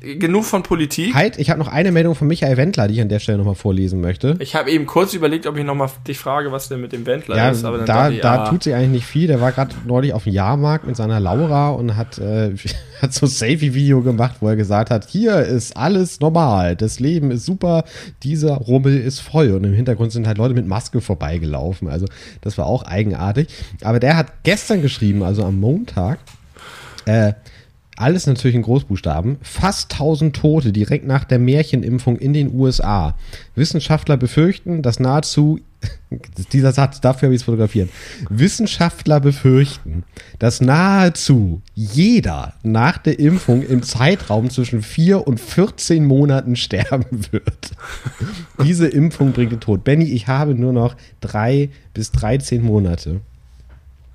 Genug 0.00 0.44
von 0.44 0.62
Politik. 0.62 1.12
Halt, 1.14 1.38
ich 1.38 1.50
habe 1.50 1.58
noch 1.58 1.66
eine 1.66 1.90
Meldung 1.90 2.14
von 2.14 2.28
Michael 2.28 2.56
Wendler, 2.56 2.86
die 2.86 2.94
ich 2.94 3.00
an 3.00 3.08
der 3.08 3.18
Stelle 3.18 3.38
nochmal 3.38 3.56
vorlesen 3.56 4.00
möchte. 4.00 4.36
Ich 4.38 4.54
habe 4.54 4.70
eben 4.70 4.86
kurz 4.86 5.12
überlegt, 5.12 5.44
ob 5.46 5.56
ich 5.56 5.64
nochmal 5.64 5.90
dich 6.06 6.18
frage, 6.18 6.52
was 6.52 6.68
denn 6.68 6.80
mit 6.80 6.92
dem 6.92 7.04
Wendler 7.04 7.36
Ja, 7.36 7.50
ist. 7.50 7.64
Aber 7.64 7.78
da, 7.78 8.08
ich, 8.08 8.20
da 8.20 8.44
ah, 8.44 8.48
tut 8.48 8.62
sie 8.62 8.74
eigentlich 8.74 8.90
nicht 8.90 9.06
viel. 9.06 9.26
Der 9.26 9.40
war 9.40 9.50
gerade 9.50 9.74
neulich 9.86 10.12
auf 10.12 10.22
dem 10.22 10.34
Jahrmarkt 10.34 10.86
mit 10.86 10.94
seiner 10.94 11.18
Laura 11.18 11.70
und 11.70 11.96
hat, 11.96 12.18
äh, 12.18 12.54
hat 13.02 13.12
so 13.12 13.26
ein 13.26 13.28
Selfie-Video 13.28 14.02
gemacht, 14.02 14.36
wo 14.38 14.48
er 14.48 14.54
gesagt 14.54 14.90
hat, 14.90 15.08
hier 15.08 15.40
ist 15.40 15.76
alles 15.76 16.20
normal, 16.20 16.76
das 16.76 17.00
Leben 17.00 17.32
ist 17.32 17.44
super, 17.44 17.82
dieser 18.22 18.54
Rummel 18.54 19.00
ist 19.00 19.18
voll. 19.18 19.50
Und 19.50 19.64
im 19.64 19.72
Hintergrund 19.72 20.12
sind 20.12 20.28
halt 20.28 20.38
Leute 20.38 20.54
mit 20.54 20.68
Maske 20.68 21.00
vorbeigelaufen. 21.00 21.88
Also 21.88 22.06
das 22.42 22.56
war 22.56 22.66
auch 22.66 22.84
eigenartig. 22.84 23.48
Aber 23.82 23.98
der 23.98 24.16
hat 24.16 24.44
gestern 24.44 24.80
geschrieben, 24.80 25.24
also 25.24 25.44
am 25.44 25.58
Montag, 25.58 26.20
äh, 27.04 27.32
alles 28.00 28.26
natürlich 28.26 28.54
in 28.54 28.62
Großbuchstaben. 28.62 29.38
Fast 29.42 29.92
1000 29.92 30.34
Tote 30.34 30.72
direkt 30.72 31.06
nach 31.06 31.24
der 31.24 31.38
Märchenimpfung 31.38 32.16
in 32.16 32.32
den 32.32 32.54
USA. 32.54 33.16
Wissenschaftler 33.54 34.16
befürchten, 34.16 34.82
dass 34.82 35.00
nahezu, 35.00 35.60
dieser 36.52 36.72
Satz, 36.72 37.00
dafür 37.00 37.26
habe 37.26 37.34
ich 37.34 37.40
es 37.40 37.44
fotografiert. 37.44 37.90
Wissenschaftler 38.30 39.20
befürchten, 39.20 40.04
dass 40.38 40.60
nahezu 40.60 41.60
jeder 41.74 42.54
nach 42.62 42.98
der 42.98 43.18
Impfung 43.18 43.62
im 43.62 43.82
Zeitraum 43.82 44.50
zwischen 44.50 44.82
4 44.82 45.26
und 45.26 45.40
14 45.40 46.04
Monaten 46.04 46.56
sterben 46.56 47.26
wird. 47.30 47.72
Diese 48.62 48.88
Impfung 48.88 49.32
bringt 49.32 49.52
den 49.52 49.60
Tod. 49.60 49.84
Benny, 49.84 50.04
ich 50.04 50.28
habe 50.28 50.54
nur 50.54 50.72
noch 50.72 50.96
drei 51.20 51.70
bis 51.94 52.12
13 52.12 52.62
Monate. 52.62 53.20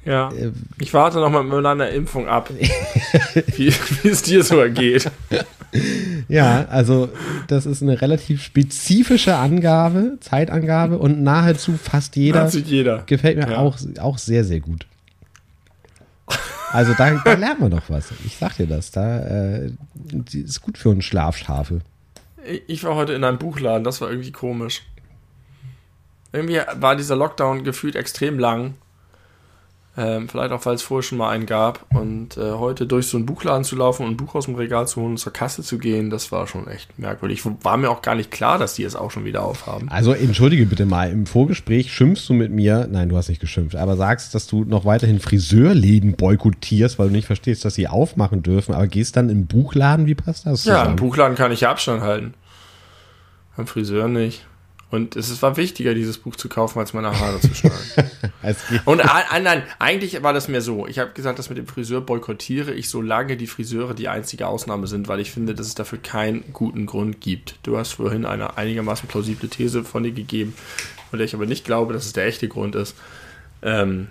Ja. 0.06 0.30
Äh, 0.32 0.52
Ich 0.80 0.94
warte 0.94 1.20
noch 1.20 1.30
mal 1.30 1.44
mit 1.44 1.62
meiner 1.64 1.90
Impfung 1.90 2.28
ab, 2.28 2.50
wie, 3.56 3.74
wie 4.02 4.08
es 4.10 4.22
dir 4.22 4.44
so 4.44 4.60
ergeht. 4.60 5.10
Ja, 6.28 6.66
also 6.70 7.10
das 7.48 7.66
ist 7.66 7.82
eine 7.82 8.00
relativ 8.02 8.44
spezifische 8.44 9.36
Angabe, 9.36 10.18
Zeitangabe 10.20 10.98
und 11.00 11.24
nahezu 11.24 11.78
fast 11.82 12.16
jeder 12.16 12.48
jeder. 12.50 13.04
gefällt 13.06 13.38
mir 13.38 13.52
Ja. 13.52 13.58
auch, 13.58 13.78
auch 14.00 14.18
sehr, 14.18 14.44
sehr 14.44 14.60
gut. 14.60 14.86
Also 16.72 16.94
da, 16.98 17.12
da 17.24 17.34
lernt 17.36 17.60
man 17.60 17.72
doch 17.72 17.84
was. 17.88 18.10
Ich 18.26 18.38
sag 18.38 18.56
dir 18.58 18.68
das. 18.68 18.92
Da 18.92 19.20
äh, 19.20 19.72
ist 20.34 20.62
gut 20.62 20.78
für 20.78 20.92
einen 20.92 21.02
Schlafschafe. 21.02 21.82
Ich 22.68 22.84
war 22.84 22.96
heute 22.96 23.14
in 23.14 23.24
einem 23.24 23.38
Buchladen, 23.38 23.84
das 23.84 24.02
war 24.02 24.10
irgendwie 24.10 24.32
komisch. 24.32 24.82
Irgendwie 26.34 26.60
war 26.76 26.96
dieser 26.96 27.16
Lockdown 27.16 27.64
gefühlt 27.64 27.96
extrem 27.96 28.38
lang. 28.40 28.74
Ähm, 29.96 30.28
vielleicht 30.28 30.52
auch, 30.52 30.66
weil 30.66 30.74
es 30.74 30.82
vorher 30.82 31.04
schon 31.04 31.20
mal 31.20 31.30
einen 31.30 31.46
gab. 31.46 31.86
Und 31.94 32.36
äh, 32.36 32.54
heute 32.54 32.88
durch 32.88 33.08
so 33.08 33.18
einen 33.18 33.28
Buchladen 33.28 33.64
zu 33.64 33.76
laufen 33.76 34.04
und 34.06 34.14
ein 34.14 34.18
Buch 34.18 34.34
aus 34.34 34.46
dem 34.46 34.56
Regal 34.56 34.88
zu 34.88 35.02
holen 35.02 35.12
und 35.12 35.18
zur 35.18 35.34
Kasse 35.34 35.62
zu 35.62 35.78
gehen, 35.78 36.10
das 36.10 36.32
war 36.32 36.48
schon 36.48 36.68
echt 36.68 36.98
merkwürdig. 36.98 37.44
War 37.62 37.78
mir 37.78 37.92
auch 37.92 38.02
gar 38.02 38.16
nicht 38.16 38.32
klar, 38.32 38.58
dass 38.58 38.74
die 38.74 38.84
es 38.84 38.96
auch 38.96 39.12
schon 39.12 39.24
wieder 39.24 39.44
aufhaben. 39.44 39.90
Also 39.90 40.14
entschuldige 40.14 40.66
bitte 40.66 40.88
mal, 40.88 41.12
im 41.12 41.28
Vorgespräch 41.28 41.94
schimpfst 41.94 42.28
du 42.28 42.34
mit 42.34 42.52
mir, 42.52 42.88
nein, 42.92 43.10
du 43.10 43.18
hast 43.18 43.30
nicht 43.30 43.40
geschimpft, 43.40 43.76
aber 43.76 43.96
sagst, 43.96 44.34
dass 44.34 44.48
du 44.48 44.64
noch 44.66 44.84
weiterhin 44.84 45.20
Friseurläden 45.20 46.14
boykottierst, 46.16 46.98
weil 46.98 47.10
du 47.10 47.14
nicht 47.14 47.28
verstehst, 47.28 47.64
dass 47.64 47.76
sie 47.76 47.88
aufmachen 47.88 48.42
dürfen, 48.42 48.74
aber 48.74 48.88
gehst 48.88 49.16
dann 49.16 49.30
im 49.30 49.46
Buchladen, 49.46 50.08
wie 50.08 50.16
passt 50.16 50.48
das 50.48 50.66
Ja, 50.66 50.74
im 50.74 50.80
zusammen? 50.80 50.96
Buchladen 50.96 51.38
kann 51.38 51.52
ich 51.52 51.62
ja 51.62 51.70
Abstand 51.70 52.02
halten. 52.02 52.34
Beim 53.56 53.68
Friseur 53.68 54.08
nicht. 54.08 54.44
Und 54.94 55.16
es 55.16 55.42
war 55.42 55.58
wichtiger, 55.58 55.96
dieses 55.96 56.20
Buch 56.20 56.36
zu 56.36 56.48
kaufen, 56.50 56.78
als 56.78 56.94
meine 56.94 57.20
Haare 57.20 57.40
zu 57.42 57.52
schneiden. 57.56 58.12
Und 58.86 59.04
a- 59.04 59.24
a- 59.32 59.40
nein, 59.40 59.64
eigentlich 59.80 60.22
war 60.22 60.34
das 60.34 60.48
mir 60.48 60.62
so. 60.62 60.86
Ich 60.86 61.00
habe 61.00 61.14
gesagt, 61.14 61.40
das 61.40 61.50
mit 61.50 61.58
dem 61.58 61.66
Friseur 61.66 62.02
boykottiere 62.02 62.72
ich, 62.76 62.90
solange 62.90 63.36
die 63.36 63.48
Friseure 63.48 63.96
die 63.96 64.08
einzige 64.08 64.46
Ausnahme 64.46 64.86
sind, 64.86 65.08
weil 65.08 65.20
ich 65.20 65.32
finde, 65.32 65.56
dass 65.56 65.66
es 65.66 65.74
dafür 65.74 65.98
keinen 65.98 66.54
guten 66.54 66.86
Grund 66.86 67.22
gibt. 67.22 67.56
Du 67.64 67.76
hast 67.76 67.94
vorhin 67.94 68.24
eine 68.24 68.56
einigermaßen 68.56 69.08
plausible 69.10 69.50
These 69.50 69.84
von 69.84 70.04
dir 70.04 70.12
gegeben, 70.12 70.54
von 71.10 71.18
der 71.18 71.26
ich 71.26 71.34
aber 71.34 71.48
nicht 71.48 71.66
glaube, 71.66 71.94
dass 71.94 72.06
es 72.06 72.14
der 72.14 72.28
echte 72.28 72.48
Grund 72.48 72.76
ist. 72.76 72.96
Ähm, 73.64 74.10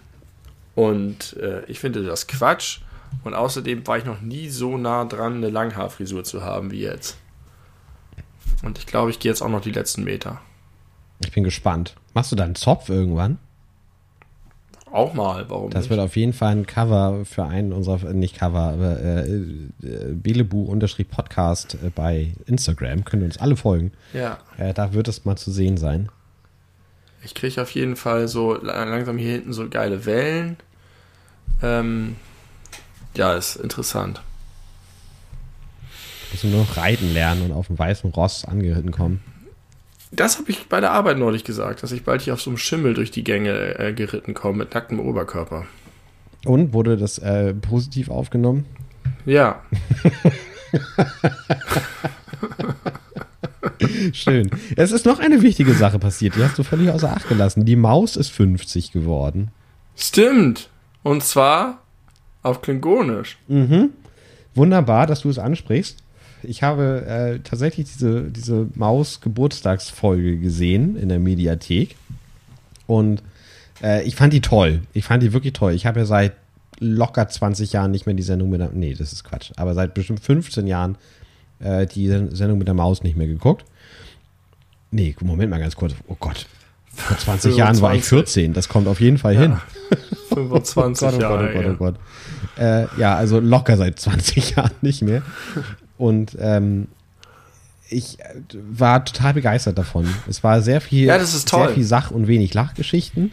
und 0.74 1.36
äh, 1.36 1.64
ich 1.66 1.78
finde 1.78 2.02
das 2.02 2.26
Quatsch. 2.26 2.80
Und 3.22 3.34
außerdem 3.34 3.86
war 3.86 3.98
ich 3.98 4.04
noch 4.04 4.20
nie 4.20 4.48
so 4.48 4.76
nah 4.78 5.04
dran, 5.04 5.36
eine 5.36 5.50
Langhaarfrisur 5.50 6.24
zu 6.24 6.42
haben 6.42 6.72
wie 6.72 6.80
jetzt. 6.80 7.18
Und 8.64 8.78
ich 8.78 8.86
glaube, 8.86 9.12
ich 9.12 9.20
gehe 9.20 9.30
jetzt 9.30 9.42
auch 9.42 9.48
noch 9.48 9.60
die 9.62 9.70
letzten 9.70 10.02
Meter. 10.02 10.40
Ich 11.24 11.32
bin 11.32 11.44
gespannt. 11.44 11.94
Machst 12.14 12.32
du 12.32 12.36
da 12.36 12.44
einen 12.44 12.54
Zopf 12.54 12.88
irgendwann? 12.88 13.38
Auch 14.90 15.14
mal, 15.14 15.48
warum 15.48 15.70
Das 15.70 15.82
nicht? 15.84 15.90
wird 15.90 16.00
auf 16.00 16.16
jeden 16.16 16.34
Fall 16.34 16.52
ein 16.52 16.66
Cover 16.66 17.24
für 17.24 17.44
einen 17.46 17.72
unserer, 17.72 18.12
nicht 18.12 18.36
Cover, 18.36 18.58
aber 18.60 19.00
äh, 19.00 19.26
äh, 19.26 20.12
Belebu-Podcast 20.12 21.78
äh, 21.82 21.88
bei 21.94 22.32
Instagram. 22.46 23.04
Könnt 23.04 23.22
ihr 23.22 23.26
uns 23.26 23.38
alle 23.38 23.56
folgen. 23.56 23.92
Ja. 24.12 24.38
Äh, 24.58 24.74
da 24.74 24.92
wird 24.92 25.08
es 25.08 25.24
mal 25.24 25.36
zu 25.36 25.50
sehen 25.50 25.78
sein. 25.78 26.10
Ich 27.24 27.34
kriege 27.34 27.62
auf 27.62 27.70
jeden 27.70 27.96
Fall 27.96 28.28
so 28.28 28.54
la- 28.54 28.84
langsam 28.84 29.16
hier 29.16 29.32
hinten 29.32 29.54
so 29.54 29.66
geile 29.70 30.04
Wellen. 30.04 30.58
Ähm, 31.62 32.16
ja, 33.16 33.32
ist 33.34 33.56
interessant. 33.56 34.20
Du 36.40 36.48
nur 36.48 36.62
noch 36.62 36.76
reiten 36.76 37.12
lernen 37.14 37.42
und 37.42 37.52
auf 37.52 37.68
dem 37.68 37.78
weißen 37.78 38.10
Ross 38.10 38.44
angeritten 38.44 38.90
kommen. 38.90 39.22
Das 40.12 40.38
habe 40.38 40.50
ich 40.50 40.68
bei 40.68 40.80
der 40.80 40.92
Arbeit 40.92 41.18
neulich 41.18 41.42
gesagt, 41.42 41.82
dass 41.82 41.90
ich 41.90 42.04
bald 42.04 42.22
hier 42.22 42.34
auf 42.34 42.42
so 42.42 42.50
einem 42.50 42.58
Schimmel 42.58 42.94
durch 42.94 43.10
die 43.10 43.24
Gänge 43.24 43.78
äh, 43.78 43.92
geritten 43.92 44.34
komme 44.34 44.58
mit 44.58 44.74
nacktem 44.74 45.00
Oberkörper. 45.00 45.64
Und 46.44 46.72
wurde 46.72 46.96
das 46.96 47.18
äh, 47.18 47.54
positiv 47.54 48.10
aufgenommen? 48.10 48.66
Ja, 49.24 49.62
Schön. 54.12 54.50
Es 54.76 54.92
ist 54.92 55.06
noch 55.06 55.18
eine 55.18 55.42
wichtige 55.42 55.74
Sache 55.74 55.98
passiert, 55.98 56.36
die 56.36 56.42
hast 56.42 56.58
du 56.58 56.62
völlig 56.62 56.90
außer 56.90 57.10
Acht 57.10 57.28
gelassen. 57.28 57.64
Die 57.64 57.76
Maus 57.76 58.16
ist 58.16 58.30
50 58.30 58.92
geworden. 58.92 59.50
stimmt. 59.96 60.68
Und 61.02 61.24
zwar 61.24 61.82
auf 62.42 62.62
Klingonisch. 62.62 63.38
Wunderbar, 64.54 65.06
dass 65.06 65.22
du 65.22 65.30
es 65.30 65.38
ansprichst. 65.38 66.01
Ich 66.44 66.62
habe 66.62 67.06
äh, 67.06 67.38
tatsächlich 67.40 67.86
diese, 67.92 68.24
diese 68.24 68.68
Maus-Geburtstagsfolge 68.74 70.38
gesehen 70.38 70.96
in 70.96 71.08
der 71.08 71.18
Mediathek. 71.18 71.96
Und 72.86 73.22
äh, 73.82 74.02
ich 74.04 74.16
fand 74.16 74.32
die 74.32 74.40
toll. 74.40 74.82
Ich 74.92 75.04
fand 75.04 75.22
die 75.22 75.32
wirklich 75.32 75.52
toll. 75.52 75.72
Ich 75.72 75.86
habe 75.86 76.00
ja 76.00 76.06
seit 76.06 76.32
locker 76.78 77.28
20 77.28 77.72
Jahren 77.72 77.90
nicht 77.90 78.06
mehr 78.06 78.14
die 78.14 78.22
Sendung 78.22 78.50
mit 78.50 78.60
der. 78.60 78.70
Nee, 78.72 78.94
das 78.94 79.12
ist 79.12 79.24
Quatsch. 79.24 79.52
Aber 79.56 79.74
seit 79.74 79.94
bestimmt 79.94 80.20
15 80.20 80.66
Jahren 80.66 80.96
äh, 81.60 81.86
die 81.86 82.08
Sendung 82.08 82.58
mit 82.58 82.66
der 82.66 82.74
Maus 82.74 83.02
nicht 83.02 83.16
mehr 83.16 83.26
geguckt. 83.28 83.64
Nee, 84.90 85.14
Moment 85.20 85.50
mal 85.50 85.60
ganz 85.60 85.76
kurz. 85.76 85.94
Oh 86.08 86.16
Gott. 86.18 86.46
Vor 86.94 87.16
20 87.16 87.56
Jahren 87.56 87.80
war 87.80 87.94
ich 87.94 88.04
14. 88.04 88.52
Das 88.52 88.68
kommt 88.68 88.86
auf 88.86 89.00
jeden 89.00 89.16
Fall 89.16 89.36
hin. 89.36 89.56
25 90.28 91.06
oh 91.06 91.10
Gott, 91.10 91.18
oh 91.18 91.22
Jahre. 91.22 91.52
Gott, 91.52 91.54
oh 91.54 91.62
Gott, 91.62 91.74
oh 91.74 91.76
Gott. 91.78 91.94
Äh, 92.58 93.00
ja, 93.00 93.16
also 93.16 93.40
locker 93.40 93.76
seit 93.76 93.98
20 93.98 94.50
Jahren 94.56 94.72
nicht 94.82 95.02
mehr. 95.02 95.22
Und 96.02 96.36
ähm, 96.40 96.88
ich 97.88 98.18
war 98.52 99.04
total 99.04 99.34
begeistert 99.34 99.78
davon. 99.78 100.12
Es 100.28 100.42
war 100.42 100.60
sehr 100.60 100.80
viel, 100.80 101.06
Ja, 101.06 101.24
sehr 101.24 101.68
viel 101.68 101.84
Sach- 101.84 102.10
und 102.10 102.26
wenig 102.26 102.54
Lachgeschichten. 102.54 103.30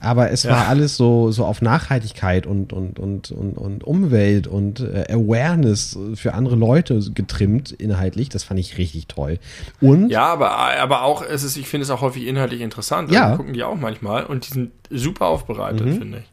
Aber 0.00 0.32
es 0.32 0.42
ja. 0.42 0.50
war 0.50 0.66
alles 0.66 0.96
so, 0.96 1.30
so 1.30 1.44
auf 1.44 1.62
Nachhaltigkeit 1.62 2.46
und, 2.46 2.72
und, 2.72 2.98
und, 2.98 3.30
und, 3.30 3.56
und 3.56 3.84
Umwelt 3.84 4.48
und 4.48 4.80
äh, 4.80 5.04
Awareness 5.08 5.96
für 6.16 6.34
andere 6.34 6.56
Leute 6.56 6.98
getrimmt, 7.14 7.70
inhaltlich. 7.70 8.28
Das 8.28 8.42
fand 8.42 8.58
ich 8.58 8.76
richtig 8.76 9.06
toll. 9.06 9.38
Und 9.80 10.08
ja, 10.08 10.24
aber, 10.24 10.56
aber 10.56 11.02
auch, 11.02 11.22
es 11.22 11.44
ist, 11.44 11.56
ich 11.56 11.68
finde 11.68 11.84
es 11.84 11.90
auch 11.90 12.00
häufig 12.00 12.26
inhaltlich 12.26 12.62
interessant. 12.62 13.12
Ja. 13.12 13.26
Also 13.26 13.36
gucken 13.36 13.52
die 13.52 13.62
auch 13.62 13.76
manchmal 13.76 14.24
und 14.24 14.48
die 14.48 14.54
sind 14.54 14.72
super 14.90 15.26
aufbereitet, 15.26 15.86
mhm. 15.86 15.98
finde 15.98 16.18
ich. 16.18 16.24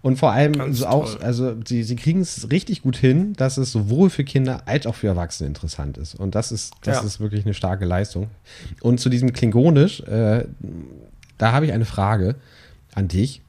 Und 0.00 0.16
vor 0.16 0.32
allem 0.32 0.72
so 0.72 0.86
auch, 0.86 1.20
also 1.20 1.56
sie, 1.66 1.82
sie 1.82 1.96
kriegen 1.96 2.20
es 2.20 2.50
richtig 2.50 2.82
gut 2.82 2.96
hin, 2.96 3.32
dass 3.34 3.56
es 3.56 3.72
sowohl 3.72 4.10
für 4.10 4.22
Kinder 4.22 4.62
als 4.66 4.86
auch 4.86 4.94
für 4.94 5.08
Erwachsene 5.08 5.48
interessant 5.48 5.98
ist. 5.98 6.14
Und 6.14 6.34
das 6.34 6.52
ist, 6.52 6.72
das 6.82 6.98
ja. 6.98 7.02
ist 7.02 7.18
wirklich 7.18 7.44
eine 7.44 7.54
starke 7.54 7.84
Leistung. 7.84 8.28
Und 8.80 9.00
zu 9.00 9.08
diesem 9.08 9.32
Klingonisch, 9.32 10.00
äh, 10.02 10.44
da 11.36 11.52
habe 11.52 11.66
ich 11.66 11.72
eine 11.72 11.84
Frage 11.84 12.36
an 12.94 13.08
dich 13.08 13.42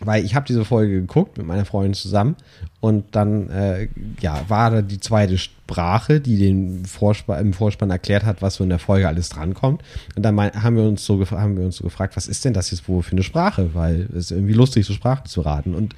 weil 0.00 0.24
ich 0.24 0.34
habe 0.34 0.46
diese 0.46 0.64
Folge 0.64 1.00
geguckt 1.00 1.38
mit 1.38 1.46
meiner 1.46 1.64
Freundin 1.64 1.94
zusammen 1.94 2.36
und 2.80 3.04
dann 3.16 3.50
äh, 3.50 3.88
ja 4.20 4.44
war 4.48 4.70
da 4.70 4.82
die 4.82 5.00
zweite 5.00 5.38
Sprache, 5.38 6.20
die 6.20 6.38
den 6.38 6.84
Vorspann, 6.84 7.40
im 7.40 7.52
Vorspann 7.52 7.90
erklärt 7.90 8.24
hat, 8.24 8.40
was 8.40 8.54
so 8.54 8.64
in 8.64 8.70
der 8.70 8.78
Folge 8.78 9.08
alles 9.08 9.28
drankommt. 9.28 9.82
Und 10.14 10.22
dann 10.22 10.38
haben 10.38 10.76
wir 10.76 10.84
uns 10.84 11.04
so 11.04 11.24
haben 11.30 11.56
wir 11.56 11.64
uns 11.64 11.76
so 11.76 11.84
gefragt, 11.84 12.16
was 12.16 12.28
ist 12.28 12.44
denn 12.44 12.54
das 12.54 12.70
jetzt 12.70 12.88
wohl 12.88 13.02
für 13.02 13.12
eine 13.12 13.24
Sprache? 13.24 13.74
Weil 13.74 14.08
es 14.10 14.26
ist 14.26 14.30
irgendwie 14.30 14.52
lustig, 14.52 14.86
so 14.86 14.92
Sprachen 14.92 15.26
zu 15.26 15.40
raten. 15.40 15.74
Und 15.74 15.94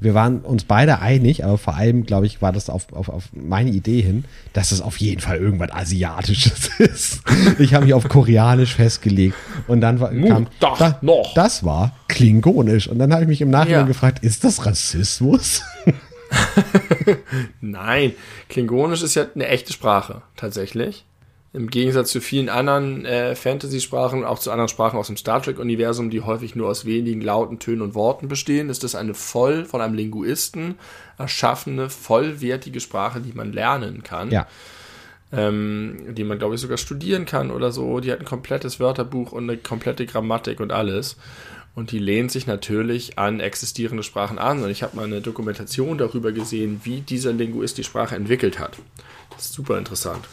wir 0.00 0.14
waren 0.14 0.40
uns 0.42 0.62
beide 0.62 1.00
einig, 1.00 1.44
aber 1.44 1.58
vor 1.58 1.74
allem, 1.74 2.06
glaube 2.06 2.26
ich, 2.26 2.40
war 2.40 2.52
das 2.52 2.70
auf, 2.70 2.92
auf, 2.92 3.08
auf 3.08 3.30
meine 3.32 3.70
Idee 3.70 4.00
hin, 4.00 4.24
dass 4.52 4.70
es 4.70 4.80
auf 4.80 4.98
jeden 4.98 5.20
Fall 5.20 5.38
irgendwas 5.38 5.72
Asiatisches 5.72 6.68
ist. 6.78 7.22
Ich 7.58 7.74
habe 7.74 7.84
mich 7.84 7.94
auf 7.94 8.08
Koreanisch 8.08 8.76
festgelegt 8.76 9.34
und 9.66 9.80
dann 9.80 9.98
war, 9.98 10.14
kam, 10.14 10.46
da, 10.60 10.98
noch. 11.02 11.34
das 11.34 11.64
war 11.64 11.96
Klingonisch. 12.06 12.86
Und 12.86 13.00
dann 13.00 13.12
habe 13.12 13.22
ich 13.22 13.28
mich 13.28 13.40
im 13.40 13.50
Nachhinein 13.50 13.80
ja. 13.80 13.86
gefragt, 13.86 14.22
ist 14.22 14.44
das 14.44 14.64
Rassismus? 14.64 15.62
Nein, 17.60 18.12
Klingonisch 18.48 19.02
ist 19.02 19.16
ja 19.16 19.26
eine 19.34 19.48
echte 19.48 19.72
Sprache, 19.72 20.22
tatsächlich. 20.36 21.04
Im 21.54 21.70
Gegensatz 21.70 22.10
zu 22.10 22.20
vielen 22.20 22.50
anderen 22.50 23.06
äh, 23.06 23.34
Fantasy-Sprachen, 23.34 24.24
auch 24.24 24.38
zu 24.38 24.50
anderen 24.50 24.68
Sprachen 24.68 24.98
aus 24.98 25.06
dem 25.06 25.16
Star 25.16 25.42
Trek-Universum, 25.42 26.10
die 26.10 26.20
häufig 26.20 26.54
nur 26.54 26.68
aus 26.68 26.84
wenigen 26.84 27.22
lauten 27.22 27.58
Tönen 27.58 27.80
und 27.80 27.94
Worten 27.94 28.28
bestehen, 28.28 28.68
ist 28.68 28.84
das 28.84 28.94
eine 28.94 29.14
voll 29.14 29.64
von 29.64 29.80
einem 29.80 29.94
Linguisten 29.94 30.74
erschaffene, 31.16 31.88
vollwertige 31.88 32.80
Sprache, 32.80 33.20
die 33.20 33.32
man 33.32 33.52
lernen 33.52 34.02
kann. 34.02 34.30
Ja. 34.30 34.46
Ähm, 35.30 36.14
die 36.14 36.24
man, 36.24 36.38
glaube 36.38 36.54
ich, 36.54 36.60
sogar 36.60 36.78
studieren 36.78 37.24
kann 37.24 37.50
oder 37.50 37.72
so. 37.72 38.00
Die 38.00 38.12
hat 38.12 38.20
ein 38.20 38.24
komplettes 38.26 38.78
Wörterbuch 38.78 39.32
und 39.32 39.44
eine 39.44 39.58
komplette 39.58 40.06
Grammatik 40.06 40.60
und 40.60 40.72
alles. 40.72 41.16
Und 41.74 41.92
die 41.92 41.98
lehnt 41.98 42.30
sich 42.30 42.46
natürlich 42.46 43.18
an 43.18 43.40
existierende 43.40 44.02
Sprachen 44.02 44.38
an. 44.38 44.62
Und 44.62 44.70
ich 44.70 44.82
habe 44.82 44.96
mal 44.96 45.04
eine 45.04 45.20
Dokumentation 45.20 45.96
darüber 45.96 46.32
gesehen, 46.32 46.80
wie 46.84 47.00
dieser 47.00 47.32
Linguist 47.32 47.78
die 47.78 47.84
Sprache 47.84 48.16
entwickelt 48.16 48.58
hat. 48.58 48.78
Das 49.30 49.46
ist 49.46 49.52
super 49.52 49.78
interessant. 49.78 50.24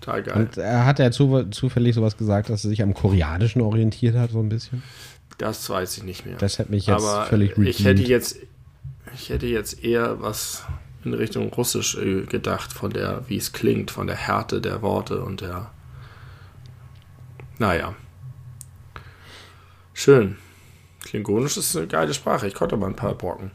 Total 0.00 0.22
geil. 0.22 0.36
Und 0.36 0.56
er 0.56 0.84
hat 0.84 1.00
er 1.00 1.10
zu, 1.10 1.44
zufällig 1.50 1.94
sowas 1.94 2.16
gesagt, 2.16 2.50
dass 2.50 2.64
er 2.64 2.70
sich 2.70 2.82
am 2.82 2.94
Koreanischen 2.94 3.60
orientiert 3.62 4.16
hat, 4.16 4.30
so 4.30 4.40
ein 4.40 4.48
bisschen? 4.48 4.82
Das 5.38 5.68
weiß 5.68 5.98
ich 5.98 6.04
nicht 6.04 6.26
mehr. 6.26 6.36
Das 6.36 6.58
hätte 6.58 6.70
mich 6.70 6.86
jetzt 6.86 7.04
Aber 7.04 7.26
völlig 7.26 7.52
redeemed. 7.52 7.68
Ich 7.68 7.84
hätte 7.84 8.02
jetzt, 8.02 8.38
ich 9.14 9.30
hätte 9.30 9.46
jetzt 9.46 9.84
eher 9.84 10.20
was 10.20 10.64
in 11.04 11.14
Richtung 11.14 11.52
Russisch 11.52 11.96
äh, 11.96 12.22
gedacht, 12.22 12.72
von 12.72 12.90
der, 12.90 13.22
wie 13.28 13.36
es 13.36 13.52
klingt, 13.52 13.90
von 13.90 14.06
der 14.06 14.16
Härte 14.16 14.60
der 14.60 14.82
Worte 14.82 15.22
und 15.22 15.40
der. 15.40 15.70
Naja. 17.58 17.94
Schön. 19.94 20.36
Klingonisch 21.00 21.56
ist 21.56 21.76
eine 21.76 21.86
geile 21.86 22.14
Sprache. 22.14 22.46
Ich 22.46 22.54
konnte 22.54 22.76
mal 22.76 22.88
ein 22.88 22.96
paar 22.96 23.14
Brocken. 23.14 23.50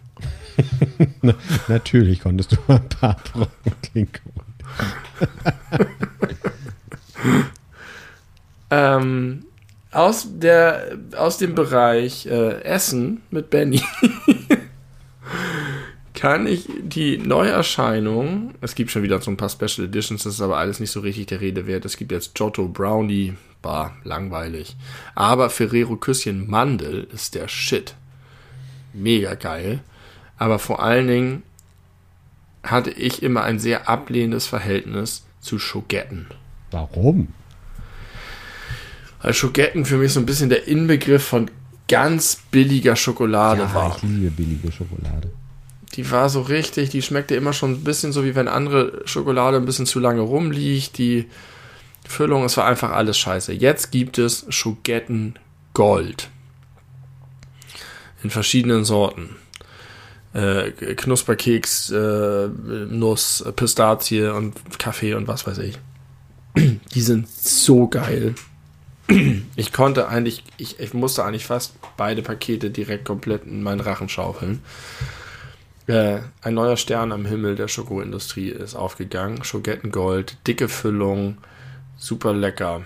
Natürlich 1.67 2.21
konntest 2.21 2.53
du 2.53 2.57
mal 2.67 2.77
ein 2.77 2.89
paar 2.89 3.17
Brocken 3.31 3.73
Klingonisch. 3.81 4.32
ähm, 8.71 9.45
aus, 9.91 10.27
der, 10.29 10.97
aus 11.15 11.37
dem 11.37 11.55
Bereich 11.55 12.25
äh, 12.25 12.61
Essen 12.63 13.21
mit 13.29 13.49
Benny 13.49 13.81
kann 16.23 16.47
ich 16.47 16.69
die 16.81 17.17
Neuerscheinung, 17.17 18.53
es 18.61 18.75
gibt 18.75 18.91
schon 18.91 19.03
wieder 19.03 19.21
so 19.21 19.29
ein 19.29 19.35
paar 19.35 19.49
Special 19.49 19.87
Editions, 19.87 20.23
das 20.23 20.35
ist 20.35 20.41
aber 20.41 20.57
alles 20.57 20.79
nicht 20.79 20.91
so 20.91 21.01
richtig 21.01 21.27
der 21.27 21.41
Rede 21.41 21.67
wert. 21.67 21.83
Es 21.83 21.97
gibt 21.97 22.13
jetzt 22.13 22.33
Giotto 22.33 22.69
Brownie, 22.69 23.33
bah, 23.61 23.91
langweilig. 24.05 24.77
Aber 25.15 25.49
Ferrero 25.49 25.97
Küsschen 25.97 26.49
Mandel 26.49 27.09
ist 27.11 27.35
der 27.35 27.49
Shit. 27.49 27.95
Mega 28.93 29.33
geil. 29.33 29.81
Aber 30.37 30.59
vor 30.59 30.81
allen 30.81 31.07
Dingen 31.07 31.43
hatte 32.63 32.91
ich 32.91 33.21
immer 33.21 33.43
ein 33.43 33.59
sehr 33.59 33.89
ablehnendes 33.89 34.47
Verhältnis 34.47 35.25
zu 35.41 35.59
Schogetten. 35.59 36.27
Warum? 36.71 37.27
Weil 39.21 39.33
Schogetten 39.33 39.85
für 39.85 39.97
mich 39.97 40.13
so 40.13 40.19
ein 40.19 40.25
bisschen 40.25 40.49
der 40.49 40.67
Inbegriff 40.67 41.23
von 41.23 41.51
ganz 41.87 42.41
billiger 42.51 42.95
Schokolade 42.95 43.63
ja, 43.63 43.73
war. 43.73 43.95
Ich 43.97 44.03
liebe 44.03 44.31
billige 44.31 44.71
Schokolade. 44.71 45.31
Die 45.95 46.09
war 46.09 46.29
so 46.29 46.41
richtig, 46.41 46.89
die 46.89 47.01
schmeckte 47.01 47.35
immer 47.35 47.53
schon 47.53 47.73
ein 47.73 47.83
bisschen 47.83 48.11
so, 48.11 48.25
wie 48.25 48.35
wenn 48.35 48.47
andere 48.47 49.03
Schokolade 49.05 49.57
ein 49.57 49.65
bisschen 49.65 49.85
zu 49.85 49.99
lange 49.99 50.21
rumliegt. 50.21 50.97
Die 50.97 51.25
Füllung, 52.07 52.43
es 52.45 52.57
war 52.57 52.65
einfach 52.65 52.91
alles 52.91 53.17
scheiße. 53.17 53.53
Jetzt 53.53 53.91
gibt 53.91 54.17
es 54.17 54.45
Schogetten 54.49 55.37
Gold. 55.73 56.29
In 58.23 58.29
verschiedenen 58.29 58.85
Sorten 58.85 59.35
äh, 60.33 60.71
Knusperkeks, 60.71 61.91
äh, 61.91 62.47
Nuss, 62.47 63.43
Pistazie 63.55 64.25
und 64.25 64.53
Kaffee 64.79 65.13
und 65.13 65.27
was 65.27 65.45
weiß 65.47 65.59
ich. 65.59 65.79
Die 66.55 67.01
sind 67.01 67.29
so 67.29 67.87
geil. 67.87 68.35
Ich 69.55 69.73
konnte 69.73 70.07
eigentlich, 70.07 70.43
ich, 70.57 70.79
ich 70.79 70.93
musste 70.93 71.25
eigentlich 71.25 71.45
fast 71.45 71.75
beide 71.97 72.21
Pakete 72.21 72.69
direkt 72.69 73.05
komplett 73.05 73.45
in 73.45 73.61
meinen 73.61 73.81
Rachen 73.81 74.09
schaufeln. 74.09 74.61
Äh, 75.87 76.19
ein 76.41 76.53
neuer 76.53 76.77
Stern 76.77 77.11
am 77.11 77.25
Himmel 77.25 77.55
der 77.55 77.67
Schokoindustrie 77.67 78.49
ist 78.49 78.75
aufgegangen. 78.75 79.43
Schogettengold, 79.43 80.37
dicke 80.47 80.69
Füllung, 80.69 81.37
super 81.97 82.33
lecker. 82.33 82.85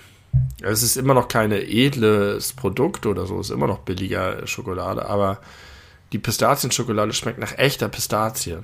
Es 0.62 0.82
ist 0.82 0.98
immer 0.98 1.14
noch 1.14 1.28
kein 1.28 1.52
edles 1.52 2.54
Produkt 2.54 3.06
oder 3.06 3.26
so, 3.26 3.40
es 3.40 3.48
ist 3.48 3.54
immer 3.54 3.68
noch 3.68 3.80
billiger 3.80 4.46
Schokolade, 4.48 5.08
aber 5.08 5.40
die 6.12 6.20
Pistazienschokolade 6.20 7.14
schmeckt 7.14 7.40
nach 7.40 7.58
echter 7.58 7.90
Pistazie. 7.90 8.58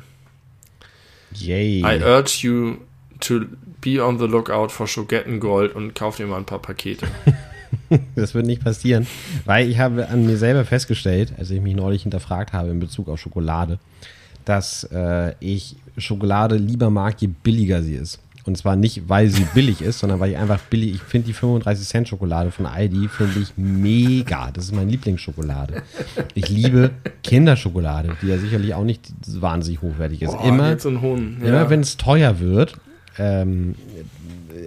Yay. 1.35 1.79
I 1.79 2.01
urge 2.03 2.39
you 2.41 2.77
to 3.19 3.45
be 3.81 4.03
on 4.03 4.19
the 4.19 4.25
lookout 4.25 4.69
for 4.69 4.87
Schogetten 4.87 5.39
Gold 5.39 5.75
und 5.75 5.95
kauf 5.95 6.17
dir 6.17 6.27
mal 6.27 6.37
ein 6.37 6.45
paar 6.45 6.59
Pakete. 6.59 7.07
das 8.15 8.33
wird 8.33 8.45
nicht 8.45 8.63
passieren, 8.63 9.07
weil 9.45 9.69
ich 9.69 9.79
habe 9.79 10.07
an 10.09 10.25
mir 10.25 10.37
selber 10.37 10.65
festgestellt, 10.65 11.33
als 11.37 11.49
ich 11.49 11.61
mich 11.61 11.75
neulich 11.75 12.03
hinterfragt 12.03 12.53
habe 12.53 12.69
in 12.69 12.79
Bezug 12.79 13.09
auf 13.09 13.19
Schokolade, 13.19 13.79
dass 14.45 14.83
äh, 14.85 15.33
ich 15.39 15.75
Schokolade 15.97 16.55
lieber 16.55 16.89
mag, 16.89 17.21
je 17.21 17.27
billiger 17.27 17.81
sie 17.81 17.95
ist. 17.95 18.19
Und 18.45 18.57
zwar 18.57 18.75
nicht, 18.75 19.07
weil 19.07 19.29
sie 19.29 19.45
billig 19.53 19.81
ist, 19.81 19.99
sondern 19.99 20.19
weil 20.19 20.31
ich 20.31 20.37
einfach 20.37 20.59
billig, 20.59 20.95
ich 20.95 21.01
finde 21.01 21.27
die 21.27 21.33
35 21.33 21.87
Cent 21.87 22.07
Schokolade 22.09 22.51
von 22.51 22.65
Aldi, 22.65 23.07
finde 23.07 23.39
ich 23.39 23.53
mega. 23.55 24.51
Das 24.51 24.65
ist 24.65 24.75
meine 24.75 24.91
Lieblingsschokolade. 24.91 25.81
Ich 26.33 26.49
liebe 26.49 26.91
Kinderschokolade, 27.23 28.17
die 28.21 28.27
ja 28.27 28.37
sicherlich 28.37 28.73
auch 28.73 28.83
nicht 28.83 29.01
wahnsinnig 29.25 29.81
hochwertig 29.81 30.23
ist. 30.23 30.31
Boah, 30.31 30.43
immer, 30.45 30.69
ja. 30.69 31.47
immer 31.47 31.69
wenn 31.69 31.79
es 31.79 31.95
teuer 31.95 32.39
wird, 32.41 32.75
ähm, 33.17 33.75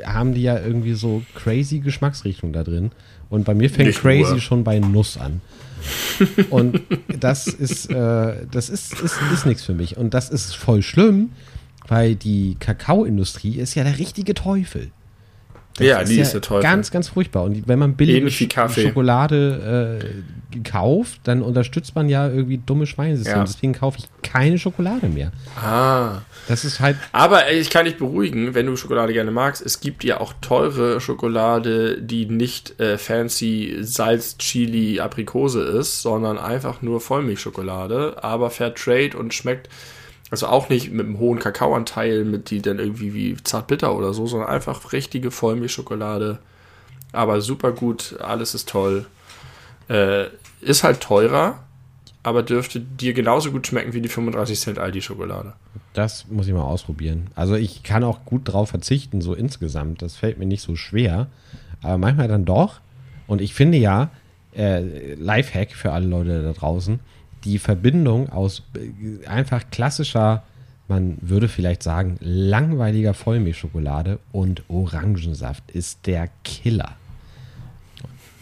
haben 0.04 0.32
die 0.32 0.42
ja 0.42 0.58
irgendwie 0.58 0.94
so 0.94 1.22
crazy 1.34 1.80
Geschmacksrichtung 1.80 2.52
da 2.52 2.62
drin. 2.62 2.92
Und 3.28 3.44
bei 3.44 3.54
mir 3.54 3.68
fängt 3.68 3.88
nicht 3.88 4.00
crazy 4.00 4.32
nur. 4.32 4.40
schon 4.40 4.64
bei 4.64 4.78
Nuss 4.78 5.18
an. 5.18 5.42
Und 6.50 6.80
das 7.20 7.46
ist, 7.46 7.90
äh, 7.90 8.46
das 8.50 8.70
ist, 8.70 9.00
ist, 9.00 9.18
ist 9.32 9.46
nichts 9.46 9.64
für 9.64 9.74
mich. 9.74 9.96
Und 9.96 10.14
das 10.14 10.30
ist 10.30 10.56
voll 10.56 10.82
schlimm, 10.82 11.30
weil 11.88 12.14
die 12.14 12.56
Kakaoindustrie 12.58 13.56
ist 13.56 13.74
ja 13.74 13.84
der 13.84 13.98
richtige 13.98 14.34
Teufel. 14.34 14.90
Das 15.76 15.86
ja, 15.86 15.98
ist 16.00 16.08
die 16.08 16.16
ja 16.16 16.22
ist 16.22 16.32
der 16.32 16.40
Teufel. 16.40 16.62
Ganz, 16.62 16.90
ganz 16.90 17.08
furchtbar. 17.08 17.44
Und 17.44 17.68
wenn 17.68 17.78
man 17.78 17.96
billige 17.96 18.30
Schokolade 18.30 20.00
äh, 20.54 20.60
kauft, 20.62 21.20
dann 21.24 21.42
unterstützt 21.42 21.94
man 21.94 22.08
ja 22.08 22.28
irgendwie 22.28 22.58
dumme 22.64 22.86
Schweinesysteme. 22.86 23.38
Ja. 23.38 23.44
Deswegen 23.44 23.74
kaufe 23.74 23.98
ich 23.98 24.08
keine 24.22 24.58
Schokolade 24.58 25.08
mehr. 25.08 25.32
Ah. 25.62 26.22
Das 26.48 26.64
ist 26.64 26.80
halt. 26.80 26.96
Aber 27.12 27.50
ich 27.50 27.68
kann 27.68 27.84
dich 27.84 27.98
beruhigen, 27.98 28.54
wenn 28.54 28.66
du 28.66 28.76
Schokolade 28.76 29.12
gerne 29.12 29.30
magst. 29.30 29.64
Es 29.64 29.80
gibt 29.80 30.02
ja 30.04 30.20
auch 30.20 30.32
teure 30.40 31.00
Schokolade, 31.00 32.00
die 32.00 32.26
nicht 32.26 32.80
äh, 32.80 32.96
fancy 32.96 33.76
Salz, 33.80 34.38
Chili, 34.38 35.00
Aprikose 35.00 35.62
ist, 35.62 36.00
sondern 36.00 36.38
einfach 36.38 36.80
nur 36.80 37.00
Vollmilchschokolade, 37.00 38.22
aber 38.22 38.50
Fair 38.50 38.74
Trade 38.74 39.16
und 39.18 39.34
schmeckt 39.34 39.68
also 40.30 40.46
auch 40.46 40.68
nicht 40.68 40.92
mit 40.92 41.06
einem 41.06 41.18
hohen 41.18 41.38
Kakaoanteil, 41.38 42.24
mit 42.24 42.50
die 42.50 42.60
dann 42.60 42.78
irgendwie 42.78 43.14
wie 43.14 43.36
zartbitter 43.42 43.94
oder 43.96 44.12
so, 44.12 44.26
sondern 44.26 44.48
einfach 44.48 44.92
richtige 44.92 45.30
Vollmilchschokolade. 45.30 46.38
Aber 47.12 47.40
super 47.40 47.72
gut, 47.72 48.16
alles 48.20 48.54
ist 48.54 48.68
toll. 48.68 49.06
Äh, 49.88 50.26
ist 50.60 50.82
halt 50.82 51.00
teurer, 51.00 51.60
aber 52.22 52.42
dürfte 52.42 52.80
dir 52.80 53.14
genauso 53.14 53.52
gut 53.52 53.66
schmecken 53.68 53.92
wie 53.92 54.00
die 54.00 54.08
35 54.08 54.58
Cent 54.58 54.78
Aldi-Schokolade. 54.78 55.52
Das 55.92 56.26
muss 56.28 56.48
ich 56.48 56.52
mal 56.52 56.62
ausprobieren. 56.62 57.28
Also 57.36 57.54
ich 57.54 57.84
kann 57.84 58.02
auch 58.02 58.24
gut 58.24 58.42
drauf 58.44 58.70
verzichten, 58.70 59.20
so 59.20 59.32
insgesamt. 59.32 60.02
Das 60.02 60.16
fällt 60.16 60.38
mir 60.38 60.46
nicht 60.46 60.62
so 60.62 60.74
schwer. 60.74 61.28
Aber 61.82 61.98
manchmal 61.98 62.26
dann 62.26 62.44
doch. 62.44 62.80
Und 63.28 63.40
ich 63.40 63.54
finde 63.54 63.78
ja, 63.78 64.10
äh, 64.56 65.14
Lifehack 65.14 65.72
für 65.72 65.92
alle 65.92 66.06
Leute 66.06 66.42
da 66.42 66.52
draußen, 66.52 67.00
die 67.46 67.58
Verbindung 67.58 68.28
aus 68.28 68.62
äh, 68.74 69.26
einfach 69.26 69.64
klassischer, 69.70 70.42
man 70.88 71.16
würde 71.20 71.48
vielleicht 71.48 71.82
sagen, 71.82 72.16
langweiliger 72.20 73.14
Vollmilchschokolade 73.14 74.18
und 74.32 74.62
Orangensaft 74.68 75.70
ist 75.70 76.06
der 76.06 76.28
Killer. 76.44 76.96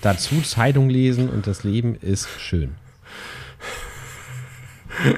Dazu 0.00 0.40
Zeitung 0.42 0.90
lesen 0.90 1.28
und 1.30 1.46
das 1.46 1.64
Leben 1.64 1.94
ist 1.94 2.28
schön. 2.38 2.74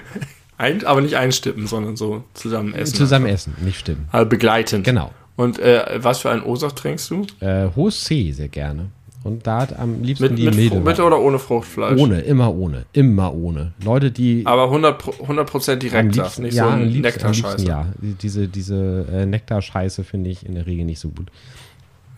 Ein, 0.58 0.84
aber 0.86 1.02
nicht 1.02 1.16
einstippen, 1.16 1.66
sondern 1.66 1.96
so 1.96 2.24
zusammen 2.32 2.74
essen. 2.74 2.94
Zusammen 2.94 3.26
essen, 3.26 3.54
nicht 3.60 3.78
stimmen. 3.78 4.08
Also 4.10 4.26
begleitend. 4.26 4.84
Genau. 4.84 5.12
Und 5.36 5.58
äh, 5.58 6.02
was 6.02 6.20
für 6.20 6.30
einen 6.30 6.42
O-Saft 6.42 6.76
trinkst 6.76 7.10
du? 7.10 7.26
Äh, 7.40 7.68
hohes 7.76 8.04
C 8.04 8.32
sehr 8.32 8.48
gerne. 8.48 8.90
Und 9.26 9.46
da 9.46 9.60
hat 9.62 9.78
am 9.78 10.02
liebsten 10.02 10.28
Mit, 10.28 10.38
die 10.38 10.44
mit. 10.44 10.72
Fru- 10.72 10.80
mit 10.80 11.00
oder 11.00 11.20
ohne 11.20 11.38
Fruchtfleisch? 11.38 12.00
ohne, 12.00 12.20
immer 12.20 12.54
ohne, 12.54 12.84
immer 12.92 13.34
ohne. 13.34 13.72
Leute, 13.84 14.10
die 14.10 14.42
Aber 14.46 14.70
100%, 14.72 14.92
Pro- 14.92 15.14
100 15.22 15.68
am 15.68 15.78
Direktsaft, 15.78 16.14
liebsten, 16.38 16.42
nicht 16.44 16.54
ja, 16.54 16.64
so 16.64 16.70
ein 16.70 17.00
Nektarscheiße. 17.00 17.66
ja. 17.66 17.86
Die- 18.00 18.14
Diese, 18.14 18.48
diese 18.48 19.06
äh, 19.12 19.26
Nektarscheiße 19.26 20.04
finde 20.04 20.30
ich 20.30 20.46
in 20.46 20.54
der 20.54 20.66
Regel 20.66 20.84
nicht 20.84 21.00
so 21.00 21.08
gut. 21.08 21.26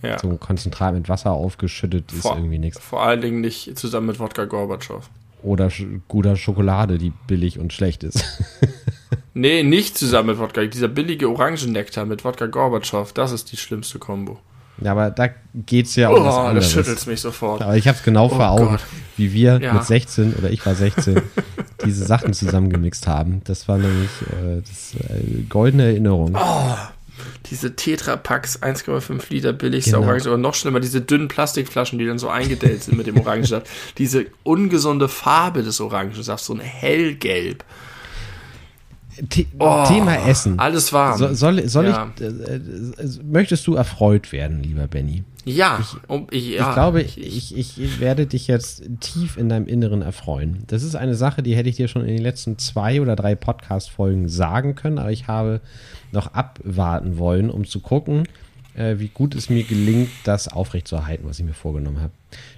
Ja. 0.02 0.18
So 0.18 0.28
ein 0.28 0.38
Konzentrat 0.38 0.94
mit 0.94 1.08
Wasser 1.08 1.32
aufgeschüttet 1.32 2.12
ist 2.12 2.22
Vor, 2.22 2.36
irgendwie 2.36 2.58
nichts. 2.58 2.78
vor 2.78 3.02
allen 3.02 3.20
Dingen 3.20 3.40
nicht 3.40 3.76
zusammen 3.78 4.06
mit 4.06 4.20
Wodka 4.20 4.44
Gorbatschow. 4.44 5.08
Oder 5.42 5.70
sch 5.70 5.84
guter 6.08 6.36
Schokolade, 6.36 6.98
die 6.98 7.12
billig 7.26 7.58
und 7.58 7.72
schlecht 7.72 8.04
ist. 8.04 8.24
Nee, 9.34 9.62
nicht 9.62 9.96
zusammen 9.96 10.30
mit 10.30 10.38
Wodka. 10.38 10.64
Dieser 10.64 10.88
billige 10.88 11.28
Orangennektar 11.30 12.04
mit 12.04 12.24
Wodka 12.24 12.46
Gorbatschow, 12.46 13.12
das 13.12 13.30
ist 13.30 13.52
die 13.52 13.56
schlimmste 13.56 14.00
Kombo. 14.00 14.38
Ja, 14.80 14.92
aber 14.92 15.10
da 15.10 15.28
geht's 15.54 15.96
ja 15.96 16.08
um 16.10 16.24
was 16.24 16.34
Oh, 16.34 16.38
das 16.38 16.46
anderes. 16.48 16.70
schüttelt 16.72 17.06
mich 17.06 17.20
sofort. 17.20 17.62
Aber 17.62 17.76
ich 17.76 17.86
habe 17.88 17.98
es 17.98 18.04
genau 18.04 18.28
vor 18.28 18.48
Augen, 18.50 18.70
Gott. 18.70 18.80
wie 19.16 19.32
wir 19.32 19.58
Ja. 19.60 19.72
mit 19.74 19.84
16 19.84 20.34
oder 20.34 20.50
ich 20.50 20.64
war 20.64 20.74
16 20.74 21.20
diese 21.84 22.04
Sachen 22.04 22.32
zusammengemixt 22.32 23.06
haben. 23.06 23.42
Das 23.44 23.68
war 23.68 23.78
nämlich 23.78 24.10
äh, 24.22 24.60
das, 24.60 24.94
äh, 25.10 25.42
goldene 25.48 25.84
Erinnerung. 25.84 26.36
Oh, 26.36 26.74
Diese 27.50 27.74
Tetra-Packs 27.74 28.62
1,5 28.62 29.22
Liter 29.30 29.52
billigste 29.52 29.92
Genau. 29.92 30.06
Orange 30.06 30.26
oder 30.28 30.36
noch 30.38 30.54
schlimmer, 30.54 30.80
diese 30.80 31.00
dünnen 31.00 31.28
Plastikflaschen, 31.28 31.98
die 31.98 32.06
dann 32.06 32.18
so 32.18 32.28
eingedellt 32.28 32.84
sind 32.84 32.96
mit 32.96 33.06
dem 33.06 33.18
Orangensaft. 33.18 33.66
diese 33.98 34.26
ungesunde 34.44 35.08
Farbe 35.08 35.62
des 35.62 35.80
Orangensafts, 35.80 36.46
so 36.46 36.54
ein 36.54 36.60
hellgelb. 36.60 37.64
The 39.32 39.46
Oh, 39.58 39.84
Thema 39.86 40.16
Essen. 40.28 40.58
Alles 40.58 40.92
warm. 40.92 41.18
So, 41.18 41.34
soll 41.34 41.68
soll 41.68 41.86
Ja. 41.86 42.10
ich, 42.16 42.22
äh, 42.22 42.26
äh, 42.26 42.60
möchtest 43.24 43.66
du 43.66 43.74
erfreut 43.74 44.32
werden, 44.32 44.62
lieber 44.62 44.86
Benny? 44.86 45.24
ja, 45.44 45.80
um, 46.08 46.26
ich, 46.30 46.50
ja, 46.50 46.68
ich 46.68 46.74
glaube, 46.74 47.00
ich, 47.02 47.56
ich, 47.56 48.00
werde 48.00 48.26
dich 48.26 48.48
jetzt 48.48 48.82
tief 49.00 49.38
in 49.38 49.48
deinem 49.48 49.66
Inneren 49.66 50.02
erfreuen. 50.02 50.64
Das 50.66 50.82
ist 50.82 50.94
eine 50.94 51.14
Sache, 51.14 51.42
die 51.42 51.56
hätte 51.56 51.70
ich 51.70 51.76
dir 51.76 51.88
schon 51.88 52.02
in 52.02 52.08
den 52.08 52.22
letzten 52.22 52.58
zwei 52.58 53.00
oder 53.00 53.16
drei 53.16 53.34
Podcast-Folgen 53.34 54.28
sagen 54.28 54.74
können, 54.74 54.98
aber 54.98 55.10
ich 55.10 55.26
habe 55.26 55.60
noch 56.12 56.34
abwarten 56.34 57.16
wollen, 57.16 57.48
um 57.50 57.64
zu 57.64 57.80
gucken, 57.80 58.24
äh, 58.78 58.98
wie 58.98 59.08
gut 59.08 59.34
es 59.34 59.50
mir 59.50 59.64
gelingt, 59.64 60.10
das 60.24 60.48
aufrechtzuerhalten, 60.48 61.26
was 61.28 61.38
ich 61.38 61.44
mir 61.44 61.52
vorgenommen 61.54 62.00
habe. 62.00 62.12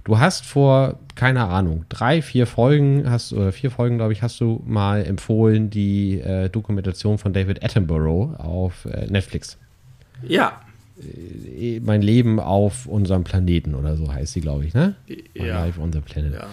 Du 0.05 0.18
hast 0.18 0.44
vor, 0.44 0.98
keine 1.14 1.44
Ahnung, 1.47 1.84
drei, 1.88 2.22
vier 2.22 2.47
Folgen, 2.47 3.09
hast 3.10 3.32
oder 3.32 3.52
vier 3.52 3.70
Folgen, 3.70 3.97
glaube 3.97 4.12
ich, 4.12 4.22
hast 4.22 4.40
du 4.40 4.62
mal 4.66 5.05
empfohlen, 5.05 5.70
die 5.70 6.20
äh, 6.20 6.48
Dokumentation 6.48 7.18
von 7.18 7.32
David 7.32 7.64
Attenborough 7.64 8.38
auf 8.38 8.84
äh, 8.84 9.06
Netflix. 9.06 9.59
ja, 10.22 10.60
Eh, 11.59 11.80
Mein 11.82 12.02
Leben 12.02 12.38
auf 12.40 12.84
unserem 12.84 13.24
Planeten 13.24 13.74
oder 13.74 13.97
so 13.97 14.12
heißt 14.12 14.34
sie, 14.34 14.42
glaube 14.42 14.66
ich, 14.66 14.74
ne? 14.74 14.97
My 15.09 15.47
ja, 15.47 15.64
Life 15.64 15.80
on 15.80 15.92
the 15.94 16.01
Planet. 16.01 16.34
ja, 16.34 16.47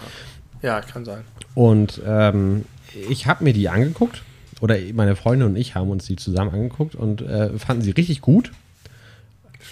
ja, 0.61 0.79
kann 0.79 1.03
sein. 1.03 1.23
Und 1.53 2.01
ähm, 2.07 2.63
ich 3.09 3.27
habe 3.27 3.43
mir 3.43 3.51
die 3.51 3.67
angeguckt, 3.67 4.23
oder 4.61 4.77
meine 4.93 5.17
Freunde 5.17 5.45
und 5.45 5.57
ich 5.57 5.75
haben 5.75 5.89
uns 5.89 6.05
die 6.05 6.15
zusammen 6.15 6.51
angeguckt 6.51 6.95
und 6.95 7.21
äh, 7.23 7.59
fanden 7.59 7.83
sie 7.83 7.91
richtig 7.91 8.21
gut. 8.21 8.51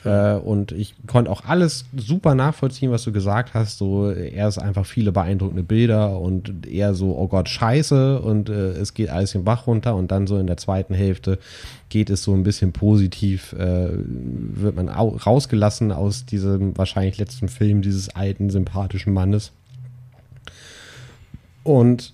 Äh, 0.05 0.35
und 0.35 0.71
ich 0.71 0.93
konnte 1.07 1.31
auch 1.31 1.45
alles 1.45 1.85
super 1.97 2.35
nachvollziehen, 2.35 2.91
was 2.91 3.03
du 3.03 3.11
gesagt 3.11 3.53
hast. 3.53 3.79
So 3.79 4.11
erst 4.11 4.61
einfach 4.61 4.85
viele 4.85 5.11
beeindruckende 5.11 5.63
Bilder 5.63 6.19
und 6.19 6.67
eher 6.67 6.93
so, 6.93 7.17
oh 7.17 7.27
Gott, 7.27 7.49
scheiße 7.49 8.21
und 8.21 8.49
äh, 8.49 8.71
es 8.73 8.93
geht 8.93 9.09
alles 9.09 9.31
den 9.31 9.43
Bach 9.43 9.65
runter 9.67 9.95
und 9.95 10.11
dann 10.11 10.27
so 10.27 10.37
in 10.37 10.47
der 10.47 10.57
zweiten 10.57 10.93
Hälfte 10.93 11.39
geht 11.89 12.09
es 12.09 12.23
so 12.23 12.33
ein 12.33 12.43
bisschen 12.43 12.71
positiv, 12.71 13.53
äh, 13.53 13.89
wird 13.93 14.75
man 14.75 14.89
au 14.89 15.09
rausgelassen 15.09 15.91
aus 15.91 16.25
diesem 16.25 16.77
wahrscheinlich 16.77 17.17
letzten 17.17 17.49
Film 17.49 17.81
dieses 17.81 18.09
alten, 18.09 18.49
sympathischen 18.49 19.11
Mannes. 19.13 19.51
Und 21.63 22.13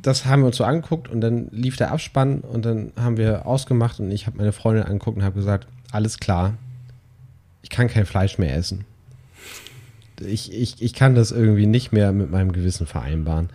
das 0.00 0.24
haben 0.24 0.40
wir 0.40 0.46
uns 0.46 0.56
so 0.56 0.64
angeguckt 0.64 1.10
und 1.10 1.20
dann 1.20 1.48
lief 1.50 1.76
der 1.76 1.92
Abspann 1.92 2.40
und 2.40 2.64
dann 2.64 2.92
haben 2.96 3.18
wir 3.18 3.44
ausgemacht 3.44 4.00
und 4.00 4.10
ich 4.10 4.26
habe 4.26 4.38
meine 4.38 4.52
Freundin 4.52 4.84
angeguckt 4.84 5.18
und 5.18 5.24
habe 5.24 5.34
gesagt, 5.34 5.66
alles 5.92 6.18
klar, 6.18 6.54
ich 7.70 7.76
kann 7.76 7.86
kein 7.88 8.04
Fleisch 8.04 8.36
mehr 8.36 8.54
essen. 8.56 8.84
Ich, 10.20 10.52
ich, 10.52 10.82
ich 10.82 10.92
kann 10.92 11.14
das 11.14 11.30
irgendwie 11.30 11.66
nicht 11.66 11.92
mehr 11.92 12.12
mit 12.12 12.30
meinem 12.30 12.52
Gewissen 12.52 12.86
vereinbaren. 12.86 13.48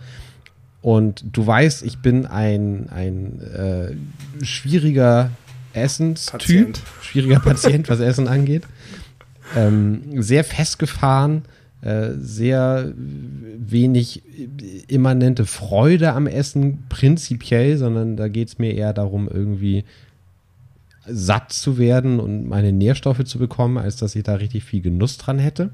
Und 0.80 1.22
du 1.32 1.46
weißt, 1.46 1.84
ich 1.84 1.98
bin 1.98 2.26
ein, 2.26 2.88
ein 2.88 3.40
äh, 3.42 4.44
schwieriger 4.44 5.30
Essenstyp, 5.74 6.40
Patient. 6.40 6.82
schwieriger 7.02 7.40
Patient, 7.40 7.88
was 7.90 8.00
Essen 8.00 8.26
angeht. 8.26 8.62
Ähm, 9.54 10.22
sehr 10.22 10.44
festgefahren, 10.44 11.42
äh, 11.82 12.12
sehr 12.18 12.92
wenig 12.96 14.22
immanente 14.88 15.44
Freude 15.44 16.14
am 16.14 16.26
Essen 16.26 16.84
prinzipiell, 16.88 17.76
sondern 17.76 18.16
da 18.16 18.28
geht 18.28 18.48
es 18.48 18.58
mir 18.58 18.74
eher 18.74 18.94
darum, 18.94 19.28
irgendwie 19.28 19.84
satt 21.08 21.52
zu 21.52 21.78
werden 21.78 22.20
und 22.20 22.48
meine 22.48 22.72
Nährstoffe 22.72 23.24
zu 23.24 23.38
bekommen, 23.38 23.78
als 23.78 23.96
dass 23.96 24.14
ich 24.16 24.22
da 24.24 24.34
richtig 24.34 24.64
viel 24.64 24.80
Genuss 24.82 25.18
dran 25.18 25.38
hätte. 25.38 25.70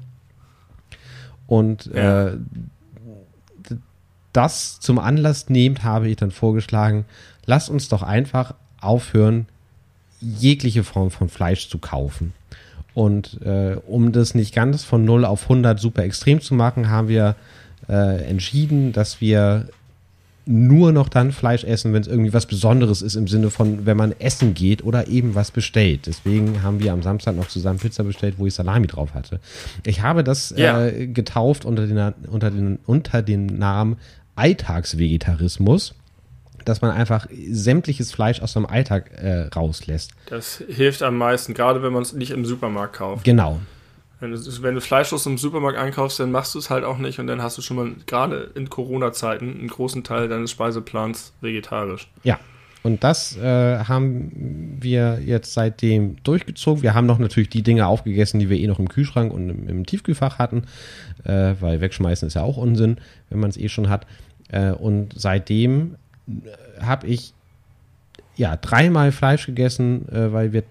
Und 1.47 1.85
Ja. 1.93 2.27
äh, 2.29 2.37
das 4.31 4.79
zum 4.79 4.97
Anlass 4.99 5.49
nehmend 5.49 5.83
habe 5.83 6.09
ich 6.09 6.15
dann 6.15 6.31
vorgeschlagen, 6.31 7.05
lass 7.45 7.69
uns 7.69 7.87
doch 7.87 8.01
einfach 8.01 8.55
aufhören, 8.81 9.45
jegliche 10.21 10.83
Form 10.83 11.11
von 11.11 11.29
Fleisch 11.29 11.69
zu 11.69 11.77
kaufen. 11.77 12.33
Und 12.95 13.41
äh, 13.43 13.77
um 13.87 14.11
das 14.11 14.35
nicht 14.35 14.53
ganz 14.53 14.83
von 14.83 15.05
0 15.05 15.25
auf 15.25 15.43
100 15.43 15.79
super 15.79 16.03
extrem 16.03 16.41
zu 16.41 16.53
machen, 16.55 16.89
haben 16.89 17.07
wir 17.07 17.35
äh, 17.89 18.23
entschieden, 18.25 18.91
dass 18.93 19.19
wir 19.21 19.67
nur 20.45 20.91
noch 20.91 21.07
dann 21.07 21.31
Fleisch 21.31 21.63
essen, 21.63 21.93
wenn 21.93 22.01
es 22.01 22.07
irgendwie 22.07 22.33
was 22.33 22.45
Besonderes 22.45 23.01
ist, 23.01 23.15
im 23.15 23.27
Sinne 23.29 23.49
von, 23.49 23.85
wenn 23.85 23.95
man 23.95 24.11
essen 24.19 24.53
geht 24.53 24.83
oder 24.83 25.07
eben 25.07 25.35
was 25.35 25.51
bestellt. 25.51 26.01
Deswegen 26.05 26.63
haben 26.63 26.81
wir 26.81 26.91
am 26.91 27.01
Samstag 27.01 27.35
noch 27.35 27.47
zusammen 27.47 27.79
Pizza 27.79 28.03
bestellt, 28.03 28.35
wo 28.37 28.45
ich 28.47 28.53
Salami 28.53 28.87
drauf 28.87 29.13
hatte. 29.13 29.39
Ich 29.85 30.01
habe 30.01 30.23
das 30.23 30.53
Ja. 30.57 30.85
äh, 30.85 31.07
getauft 31.07 31.63
unter 31.63 31.87
den, 31.87 32.13
unter, 32.29 32.51
den, 32.51 32.79
unter 32.85 33.21
dem 33.21 33.45
Namen 33.45 33.95
Alltagsvegetarismus, 34.83 35.93
dass 36.65 36.81
man 36.81 36.91
einfach 36.91 37.27
sämtliches 37.51 38.11
Fleisch 38.11 38.41
aus 38.41 38.53
dem 38.53 38.65
Alltag 38.65 39.11
äh, 39.15 39.47
rauslässt. 39.53 40.11
Das 40.29 40.63
hilft 40.67 41.03
am 41.03 41.17
meisten, 41.17 41.53
gerade 41.53 41.83
wenn 41.83 41.93
man 41.93 42.01
es 42.03 42.13
nicht 42.13 42.31
im 42.31 42.45
Supermarkt 42.45 42.95
kauft. 42.97 43.23
Genau. 43.23 43.59
Wenn 44.19 44.31
du, 44.31 44.37
wenn 44.61 44.75
du 44.75 44.81
Fleischlos 44.81 45.25
im 45.25 45.37
Supermarkt 45.37 45.77
einkaufst, 45.77 46.19
dann 46.19 46.31
machst 46.31 46.55
du 46.55 46.59
es 46.59 46.69
halt 46.69 46.83
auch 46.83 46.97
nicht 46.97 47.19
und 47.19 47.27
dann 47.27 47.41
hast 47.41 47.57
du 47.57 47.61
schon 47.61 47.77
mal 47.77 47.91
gerade 48.05 48.51
in 48.55 48.69
Corona-Zeiten 48.69 49.59
einen 49.59 49.67
großen 49.67 50.03
Teil 50.03 50.29
deines 50.29 50.51
Speiseplans 50.51 51.33
vegetarisch. 51.41 52.09
Ja. 52.23 52.39
Und 52.83 53.05
das 53.05 53.37
äh, 53.37 53.79
haben 53.85 54.77
wir 54.81 55.21
jetzt 55.25 55.53
seitdem 55.53 56.17
durchgezogen. 56.23 56.83
Wir 56.83 56.93
haben 56.93 57.07
noch 57.07 57.17
natürlich 57.17 57.49
die 57.49 57.63
Dinge 57.63 57.87
aufgegessen, 57.87 58.41
die 58.41 58.49
wir 58.49 58.59
eh 58.59 58.67
noch 58.67 58.79
im 58.79 58.89
Kühlschrank 58.89 59.33
und 59.33 59.49
im, 59.49 59.69
im 59.69 59.85
Tiefkühlfach 59.85 60.37
hatten, 60.37 60.63
äh, 61.23 61.53
weil 61.61 61.79
wegschmeißen 61.79 62.27
ist 62.27 62.33
ja 62.33 62.43
auch 62.43 62.57
Unsinn, 62.57 62.97
wenn 63.29 63.39
man 63.39 63.49
es 63.49 63.57
eh 63.57 63.69
schon 63.69 63.87
hat. 63.87 64.05
Äh, 64.49 64.71
und 64.71 65.13
seitdem 65.15 65.95
habe 66.81 67.07
ich 67.07 67.33
ja 68.35 68.57
dreimal 68.57 69.13
Fleisch 69.13 69.45
gegessen, 69.45 70.09
äh, 70.09 70.33
weil 70.33 70.51
wir 70.51 70.61
äh, 70.61 70.65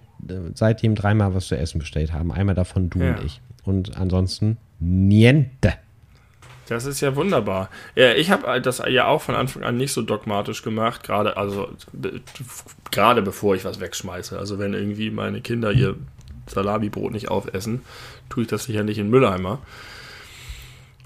seitdem 0.55 0.95
dreimal 0.95 1.33
was 1.35 1.47
zu 1.47 1.57
essen 1.57 1.79
bestellt 1.79 2.13
haben. 2.13 2.31
Einmal 2.31 2.55
davon 2.55 2.89
du 2.89 2.99
Ja. 2.99 3.15
und 3.15 3.23
ich. 3.25 3.41
Und 3.63 3.97
ansonsten 3.97 4.57
niente. 4.79 5.73
Das 6.67 6.85
ist 6.85 7.01
ja 7.01 7.15
wunderbar. 7.15 7.69
Ja, 7.95 8.13
ich 8.13 8.31
habe 8.31 8.61
das 8.61 8.81
ja 8.87 9.05
auch 9.07 9.21
von 9.21 9.35
Anfang 9.35 9.63
an 9.63 9.75
nicht 9.77 9.91
so 9.91 10.01
dogmatisch 10.01 10.63
gemacht, 10.63 11.03
gerade 11.03 11.35
also 11.35 11.69
be- 11.91 12.21
gerade 12.89 13.21
bevor 13.21 13.55
ich 13.55 13.65
was 13.65 13.79
wegschmeiße. 13.81 14.39
Also 14.39 14.59
wenn 14.59 14.73
irgendwie 14.73 15.09
meine 15.11 15.41
Kinder 15.41 15.71
ihr 15.73 15.95
Salamibrot 16.47 17.11
nicht 17.11 17.29
aufessen, 17.29 17.81
tue 18.29 18.43
ich 18.43 18.49
das 18.49 18.63
sicher 18.65 18.83
nicht 18.83 18.97
in 18.97 19.09
Mülleimer. 19.09 19.59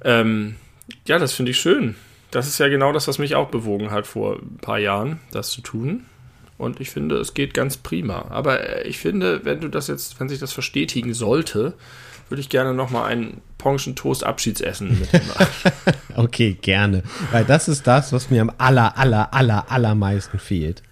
Ähm, 0.04 0.56
Ja, 1.06 1.20
das 1.20 1.34
finde 1.34 1.52
ich 1.52 1.60
schön. 1.60 1.96
Das 2.32 2.48
ist 2.48 2.60
ja 2.60 2.68
genau 2.70 2.92
das, 2.94 3.08
was 3.08 3.20
mich 3.20 3.36
auch 3.36 3.50
bewogen 3.50 3.92
hat 3.92 4.06
vor 4.08 4.38
ein 4.38 4.58
paar 4.58 4.80
Jahren, 4.80 5.20
das 5.32 5.50
zu 5.50 5.62
tun. 5.62 6.06
Und 6.58 6.80
ich 6.80 6.90
finde, 6.90 7.18
es 7.18 7.34
geht 7.34 7.54
ganz 7.54 7.78
prima. 7.78 8.26
Aber 8.30 8.84
äh, 8.84 8.88
ich 8.88 8.98
finde, 8.98 9.46
wenn 9.46 9.62
du 9.62 9.70
das 9.70 9.88
jetzt, 9.88 10.20
wenn 10.20 10.30
sich 10.30 10.40
das 10.40 10.54
verstetigen 10.54 11.14
sollte, 11.14 11.74
würde 12.30 12.42
ich 12.42 12.50
gerne 12.50 12.74
nochmal 12.74 13.12
ein 13.12 13.42
Ponchen 13.58 13.96
Toast 13.96 14.24
Abschiedsessen 14.24 15.00
mit 15.00 15.10
Okay, 16.16 16.58
gerne. 16.62 17.04
Weil 17.32 17.46
das 17.46 17.68
ist 17.68 17.88
das, 17.88 18.12
was 18.12 18.30
mir 18.30 18.42
am 18.42 18.52
aller, 18.58 18.98
aller, 18.98 19.34
aller, 19.34 19.72
allermeisten 19.72 20.40
fehlt. 20.40 20.84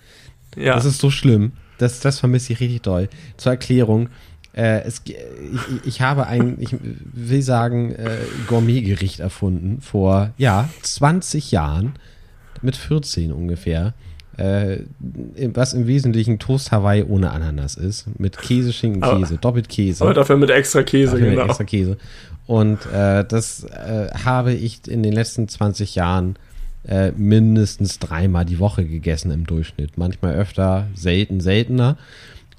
Ja. 0.56 0.76
Das 0.76 0.86
ist 0.86 1.00
so 1.00 1.10
schlimm. 1.10 1.54
Das, 1.78 2.00
das 2.00 2.20
vermisse 2.20 2.54
ich 2.54 2.60
richtig 2.60 2.84
doll. 2.84 3.10
Zur 3.38 3.52
Erklärung. 3.52 4.10
Äh, 4.54 4.84
es, 4.84 5.02
ich, 5.06 5.16
ich 5.86 6.02
habe 6.02 6.28
ein, 6.28 6.58
ich 6.60 6.76
will 6.80 7.42
sagen, 7.42 7.92
äh, 7.92 8.18
Gourmetgericht 8.48 9.20
erfunden 9.20 9.82
vor, 9.82 10.32
ja, 10.38 10.70
20 10.82 11.52
Jahren. 11.52 11.94
Mit 12.62 12.78
14 12.78 13.34
ungefähr 13.34 13.94
äh, 14.38 14.80
was 15.54 15.74
im 15.74 15.88
Wesentlichen 15.88 16.40
Toast 16.40 16.72
Hawaii 16.72 17.04
ohne 17.04 17.32
Ananas 17.32 17.76
ist. 17.76 18.06
Mit 18.20 18.38
Käse, 18.38 18.74
Schinken, 18.74 19.02
Käse, 19.02 19.38
doppelt 19.38 19.70
Käse. 19.70 20.04
Aber 20.04 20.14
dafür 20.14 20.38
mit 20.38 20.50
extra 20.50 20.84
Käse, 20.84 21.14
dafür 21.14 21.30
genau. 21.30 21.42
Mit 21.44 21.50
extra 21.50 21.64
Käse. 21.64 21.98
Und 22.46 22.86
äh, 22.92 23.24
das 23.24 23.64
äh, 23.64 24.10
habe 24.24 24.54
ich 24.54 24.88
in 24.88 25.04
den 25.04 25.14
letzten 25.14 25.48
20 25.48 25.96
Jahren 25.96 26.36
äh, 26.88 27.12
mindestens 27.12 27.98
dreimal 28.00 28.46
die 28.46 28.60
Woche 28.60 28.86
gegessen 28.86 29.32
im 29.32 29.46
Durchschnitt. 29.46 29.98
Manchmal 29.98 30.36
öfter, 30.36 30.88
selten, 30.94 31.40
seltener. 31.40 31.98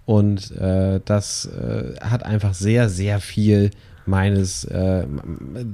Und 0.06 0.52
äh, 0.56 1.00
das 1.04 1.46
äh, 1.46 1.96
hat 2.00 2.24
einfach 2.24 2.54
sehr, 2.54 2.88
sehr 2.88 3.20
viel 3.20 3.70
meines 4.06 4.68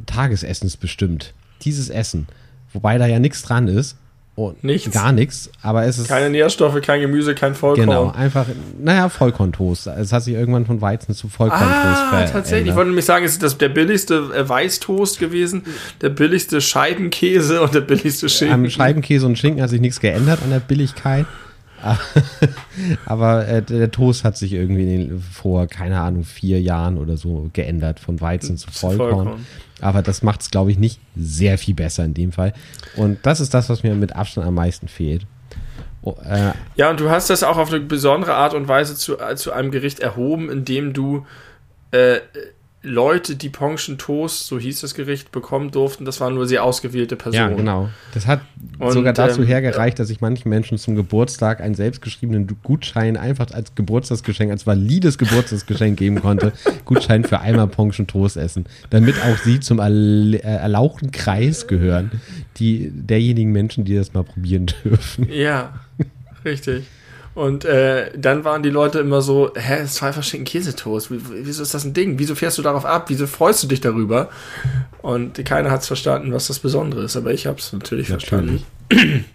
Tagesessens 0.06 0.78
bestimmt. 0.78 1.34
Dieses 1.60 1.90
Essen. 1.90 2.26
Wobei 2.72 2.96
da 2.96 3.06
ja 3.06 3.18
nichts 3.18 3.42
dran 3.42 3.68
ist. 3.68 3.98
Und 4.34 4.64
nichts. 4.64 4.90
Gar 4.90 5.12
nichts, 5.12 5.50
aber 5.60 5.84
es 5.84 5.98
ist. 5.98 6.08
Keine 6.08 6.30
Nährstoffe, 6.30 6.80
kein 6.80 7.02
Gemüse, 7.02 7.34
kein 7.34 7.54
Vollkorn. 7.54 7.86
Genau, 7.86 8.10
einfach, 8.12 8.46
naja, 8.82 9.10
Vollkorntoast. 9.10 9.88
Es 9.88 10.10
hat 10.10 10.22
sich 10.22 10.32
irgendwann 10.32 10.64
von 10.64 10.80
Weizen 10.80 11.14
zu 11.14 11.28
Vollkorntoast 11.28 11.70
ah, 11.74 12.08
verändert. 12.08 12.32
tatsächlich. 12.32 12.70
Ich 12.70 12.74
wollte 12.74 12.88
nämlich 12.88 13.04
sagen, 13.04 13.26
es 13.26 13.32
ist 13.32 13.42
das 13.42 13.58
der 13.58 13.68
billigste 13.68 14.30
äh, 14.34 14.48
Weißtoast 14.48 15.18
gewesen, 15.18 15.64
der 16.00 16.08
billigste 16.08 16.62
Scheibenkäse 16.62 17.60
und 17.60 17.74
der 17.74 17.82
billigste 17.82 18.30
Schinken. 18.30 18.54
Am 18.54 18.70
Scheibenkäse 18.70 19.26
und 19.26 19.36
Schinken 19.36 19.62
hat 19.62 19.68
sich 19.68 19.82
nichts 19.82 20.00
geändert 20.00 20.40
an 20.42 20.50
der 20.50 20.60
Billigkeit. 20.60 21.26
aber 23.06 23.46
äh, 23.48 23.60
der 23.60 23.90
Toast 23.90 24.24
hat 24.24 24.36
sich 24.36 24.52
irgendwie 24.52 25.10
vor, 25.32 25.66
keine 25.66 26.00
Ahnung, 26.00 26.24
vier 26.24 26.60
Jahren 26.60 26.96
oder 26.96 27.16
so 27.16 27.50
geändert, 27.52 28.00
von 28.00 28.20
Weizen 28.20 28.56
zu 28.56 28.70
Vollkorn. 28.70 29.10
Vollkorn. 29.10 29.46
Aber 29.82 30.02
das 30.02 30.22
macht 30.22 30.42
es, 30.42 30.50
glaube 30.50 30.70
ich, 30.70 30.78
nicht 30.78 31.00
sehr 31.16 31.58
viel 31.58 31.74
besser 31.74 32.04
in 32.04 32.14
dem 32.14 32.32
Fall. 32.32 32.54
Und 32.96 33.18
das 33.22 33.40
ist 33.40 33.52
das, 33.52 33.68
was 33.68 33.82
mir 33.82 33.94
mit 33.94 34.14
Abstand 34.14 34.46
am 34.46 34.54
meisten 34.54 34.88
fehlt. 34.88 35.26
Oh, 36.02 36.16
äh, 36.24 36.52
ja, 36.74 36.90
und 36.90 36.98
du 36.98 37.10
hast 37.10 37.30
das 37.30 37.42
auch 37.42 37.58
auf 37.58 37.70
eine 37.70 37.80
besondere 37.80 38.34
Art 38.34 38.54
und 38.54 38.66
Weise 38.66 38.96
zu, 38.96 39.16
zu 39.36 39.52
einem 39.52 39.70
Gericht 39.70 40.00
erhoben, 40.00 40.50
indem 40.50 40.92
du 40.92 41.26
äh, 41.92 42.18
Leute, 42.84 43.36
die 43.36 43.48
Ponchen 43.48 43.96
Toast, 43.96 44.48
so 44.48 44.58
hieß 44.58 44.80
das 44.80 44.94
Gericht, 44.94 45.30
bekommen 45.30 45.70
durften. 45.70 46.04
Das 46.04 46.20
waren 46.20 46.34
nur 46.34 46.48
sehr 46.48 46.64
ausgewählte 46.64 47.14
Personen. 47.14 47.50
Ja, 47.50 47.56
genau. 47.56 47.88
Das 48.12 48.26
hat 48.26 48.40
und, 48.80 48.90
sogar 48.90 49.12
dazu 49.12 49.42
ähm, 49.42 49.46
hergereicht, 49.46 50.00
dass 50.00 50.10
ich 50.10 50.20
manchen 50.20 50.48
Menschen 50.48 50.78
zum 50.78 50.96
Geburtstag 50.96 51.60
einen 51.60 51.76
selbstgeschriebenen 51.76 52.48
Gutschein 52.64 53.16
einfach 53.16 53.52
als 53.52 53.76
Geburtstagsgeschenk, 53.76 54.50
als 54.50 54.66
valides 54.66 55.16
Geburtstagsgeschenk 55.16 55.96
geben 55.96 56.20
konnte. 56.20 56.52
Gutschein 56.84 57.22
für 57.22 57.38
einmal 57.38 57.68
Ponchen 57.68 58.08
Toast 58.08 58.36
essen. 58.36 58.66
Damit 58.90 59.14
auch 59.22 59.36
sie 59.38 59.60
zum 59.60 59.78
äh, 59.78 60.38
erlauchten 60.38 61.12
Kreis 61.12 61.68
gehören, 61.68 62.10
die 62.56 62.90
derjenigen 62.92 63.52
Menschen, 63.52 63.84
die 63.84 63.94
das 63.94 64.12
mal 64.12 64.24
probieren 64.24 64.66
dürfen. 64.84 65.28
Ja, 65.30 65.74
richtig. 66.44 66.84
Und 67.34 67.64
äh, 67.64 68.10
dann 68.16 68.44
waren 68.44 68.62
die 68.62 68.68
Leute 68.70 68.98
immer 68.98 69.22
so, 69.22 69.52
hä, 69.54 69.84
zwei 69.86 70.12
verschiedene 70.12 70.44
Käsetoast, 70.44 71.08
wieso 71.10 71.62
ist 71.62 71.72
das 71.72 71.84
ein 71.84 71.94
Ding? 71.94 72.18
Wieso 72.18 72.34
fährst 72.34 72.58
du 72.58 72.62
darauf 72.62 72.84
ab? 72.84 73.06
Wieso 73.08 73.26
freust 73.26 73.62
du 73.62 73.68
dich 73.68 73.80
darüber? 73.80 74.28
Und 75.00 75.42
keiner 75.44 75.70
hat 75.70 75.80
es 75.80 75.86
verstanden, 75.86 76.32
was 76.32 76.48
das 76.48 76.58
Besondere 76.58 77.04
ist, 77.04 77.16
aber 77.16 77.32
ich 77.32 77.46
habe 77.46 77.58
es 77.58 77.72
natürlich, 77.72 78.10
natürlich 78.10 78.64
verstanden. 78.90 79.24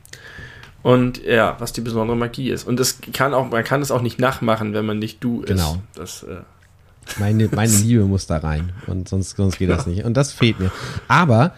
Und 0.83 1.23
ja, 1.25 1.55
was 1.59 1.73
die 1.73 1.81
besondere 1.81 2.15
Magie 2.15 2.49
ist. 2.49 2.65
Und 2.65 2.79
das 2.79 2.99
kann 3.11 3.33
auch, 3.33 3.49
man 3.49 3.63
kann 3.63 3.81
es 3.81 3.91
auch 3.91 4.01
nicht 4.01 4.19
nachmachen, 4.19 4.73
wenn 4.73 4.85
man 4.85 4.99
nicht 4.99 5.21
du 5.23 5.41
ist. 5.41 5.49
Genau. 5.49 5.81
Das, 5.95 6.23
äh 6.23 6.37
meine, 7.19 7.49
meine 7.53 7.75
Liebe 7.75 8.05
muss 8.05 8.27
da 8.27 8.37
rein 8.37 8.71
und 8.85 9.09
sonst, 9.09 9.35
sonst 9.35 9.57
geht 9.57 9.69
das 9.69 9.87
nicht. 9.87 10.05
Und 10.05 10.15
das 10.15 10.31
fehlt 10.31 10.59
mir. 10.59 10.71
Aber 11.07 11.53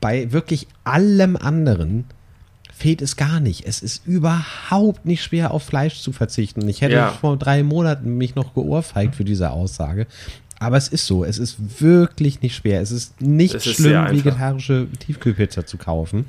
bei 0.00 0.32
wirklich 0.32 0.66
allem 0.84 1.36
anderen 1.36 2.04
fehlt 2.78 3.02
es 3.02 3.16
gar 3.16 3.40
nicht. 3.40 3.66
Es 3.66 3.82
ist 3.82 4.06
überhaupt 4.06 5.04
nicht 5.04 5.22
schwer, 5.22 5.50
auf 5.50 5.64
Fleisch 5.64 6.00
zu 6.00 6.12
verzichten. 6.12 6.66
Ich 6.68 6.80
hätte 6.80 6.94
ja. 6.94 7.10
vor 7.10 7.36
drei 7.36 7.64
Monaten 7.64 8.16
mich 8.16 8.36
noch 8.36 8.54
geohrfeigt 8.54 9.16
für 9.16 9.24
diese 9.24 9.50
Aussage. 9.50 10.06
Aber 10.60 10.76
es 10.76 10.88
ist 10.88 11.06
so, 11.06 11.24
es 11.24 11.38
ist 11.38 11.80
wirklich 11.80 12.40
nicht 12.40 12.54
schwer. 12.54 12.80
Es 12.80 12.92
ist 12.92 13.20
nicht 13.20 13.54
es 13.54 13.64
schlimm, 13.64 14.06
ist 14.06 14.12
vegetarische 14.12 14.86
Tiefkühlpizza 15.00 15.66
zu 15.66 15.76
kaufen. 15.76 16.26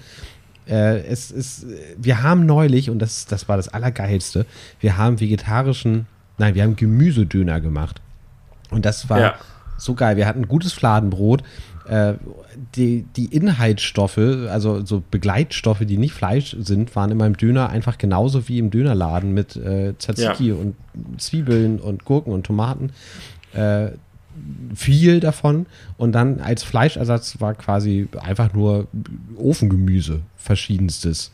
Äh, 0.68 1.00
es 1.06 1.30
ist, 1.30 1.68
wir 1.98 2.24
haben 2.24 2.46
neulich, 2.46 2.90
und 2.90 3.00
das, 3.00 3.26
das 3.26 3.48
war 3.48 3.58
das 3.58 3.70
Allergeilste, 3.70 4.46
wir 4.80 4.98
haben 4.98 5.20
vegetarischen, 5.20 6.08
nein, 6.38 6.56
wir 6.56 6.64
haben 6.64 6.76
Gemüsedöner 6.76 7.62
gemacht. 7.62 8.02
Und 8.72 8.86
das 8.86 9.10
war 9.10 9.20
ja. 9.20 9.36
so 9.78 9.94
geil. 9.94 10.18
Wir 10.18 10.28
hatten 10.28 10.48
gutes 10.48 10.74
Fladenbrot, 10.74 11.44
äh, 11.90 12.14
die, 12.76 13.06
die 13.16 13.26
Inhaltsstoffe, 13.26 14.18
also 14.18 14.86
so 14.86 15.02
Begleitstoffe, 15.10 15.80
die 15.82 15.98
nicht 15.98 16.14
Fleisch 16.14 16.56
sind, 16.60 16.96
waren 16.96 17.12
in 17.12 17.18
meinem 17.18 17.36
Döner 17.36 17.70
einfach 17.70 17.98
genauso 17.98 18.48
wie 18.48 18.60
im 18.60 18.70
Dönerladen 18.70 19.34
mit 19.34 19.56
äh, 19.56 19.94
Tzatziki 19.98 20.50
ja. 20.50 20.56
und 20.56 20.76
Zwiebeln 21.18 21.80
und 21.80 22.06
Gurken 22.06 22.32
und 22.32 22.46
Tomaten. 22.46 22.92
Äh, 23.54 23.90
viel 24.76 25.20
davon 25.20 25.66
und 25.98 26.14
dann 26.14 26.40
als 26.40 26.64
Fleischersatz 26.64 27.42
war 27.42 27.56
quasi 27.56 28.08
einfach 28.22 28.54
nur 28.54 28.88
Ofengemüse, 29.36 30.22
verschiedenstes. 30.38 31.32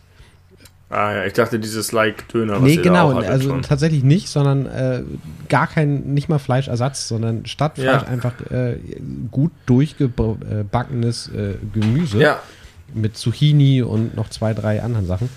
Ah 0.89 1.15
ja, 1.15 1.25
ich 1.25 1.33
dachte 1.33 1.59
dieses 1.59 1.91
Like-Döner. 1.91 2.59
Nee, 2.59 2.77
genau, 2.77 3.17
also 3.17 3.49
schon. 3.49 3.61
tatsächlich 3.63 4.03
nicht, 4.03 4.29
sondern 4.29 4.67
äh, 4.67 5.01
gar 5.49 5.65
kein, 5.65 6.13
nicht 6.13 6.29
mal 6.29 6.37
Fleischersatz, 6.37 7.07
sondern 7.07 7.45
statt 7.47 7.75
Fleisch 7.75 8.03
ja. 8.03 8.07
einfach 8.07 8.33
äh, 8.51 8.77
gut 9.31 9.51
durchgebackenes 9.65 11.29
äh, 11.29 11.55
Gemüse. 11.73 12.19
Ja. 12.19 12.39
Mit 12.93 13.17
Zucchini 13.17 13.81
und 13.81 14.15
noch 14.15 14.29
zwei, 14.29 14.53
drei 14.53 14.83
anderen 14.83 15.07
Sachen. 15.07 15.29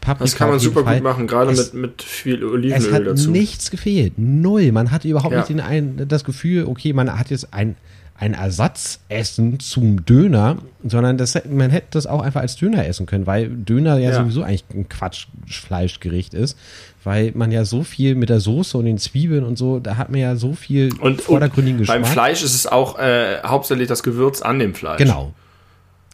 Paprika 0.00 0.24
das 0.24 0.36
kann 0.36 0.50
man 0.50 0.58
super 0.58 0.84
Fall. 0.84 0.96
gut 0.96 1.04
machen, 1.04 1.26
gerade 1.26 1.52
mit, 1.52 1.74
mit 1.74 2.02
viel 2.02 2.44
Olivenöl 2.44 2.86
es 2.86 2.92
hat 2.92 3.06
dazu. 3.06 3.30
nichts 3.30 3.70
gefehlt. 3.70 4.14
Null. 4.18 4.72
Man 4.72 4.90
hatte 4.90 5.08
überhaupt 5.08 5.32
ja. 5.32 5.38
nicht 5.38 5.48
den 5.48 5.60
ein, 5.60 6.06
das 6.06 6.22
Gefühl, 6.22 6.66
okay, 6.66 6.92
man 6.92 7.18
hat 7.18 7.30
jetzt 7.30 7.52
ein 7.52 7.76
ein 8.18 8.34
Ersatzessen 8.34 9.58
zum 9.58 10.04
Döner, 10.04 10.58
sondern 10.84 11.18
das, 11.18 11.38
man 11.48 11.70
hätte 11.70 11.88
das 11.90 12.06
auch 12.06 12.22
einfach 12.22 12.40
als 12.40 12.56
Döner 12.56 12.86
essen 12.86 13.06
können, 13.06 13.26
weil 13.26 13.48
Döner 13.48 13.98
ja, 13.98 14.10
ja. 14.10 14.16
sowieso 14.16 14.42
eigentlich 14.42 14.64
ein 14.72 14.88
Quatschfleischgericht 14.88 16.32
ist, 16.34 16.56
weil 17.02 17.32
man 17.34 17.50
ja 17.50 17.64
so 17.64 17.82
viel 17.82 18.14
mit 18.14 18.28
der 18.28 18.40
Soße 18.40 18.78
und 18.78 18.84
den 18.84 18.98
Zwiebeln 18.98 19.44
und 19.44 19.58
so, 19.58 19.80
da 19.80 19.96
hat 19.96 20.10
man 20.10 20.20
ja 20.20 20.36
so 20.36 20.52
viel 20.52 20.94
und, 21.00 21.20
vordergründigen 21.20 21.78
und 21.78 21.82
Geschmack. 21.82 22.02
Beim 22.02 22.10
Fleisch 22.10 22.44
ist 22.44 22.54
es 22.54 22.66
auch 22.66 22.98
äh, 22.98 23.38
hauptsächlich 23.44 23.88
das 23.88 24.02
Gewürz 24.02 24.40
an 24.40 24.58
dem 24.58 24.74
Fleisch. 24.74 24.98
Genau, 24.98 25.32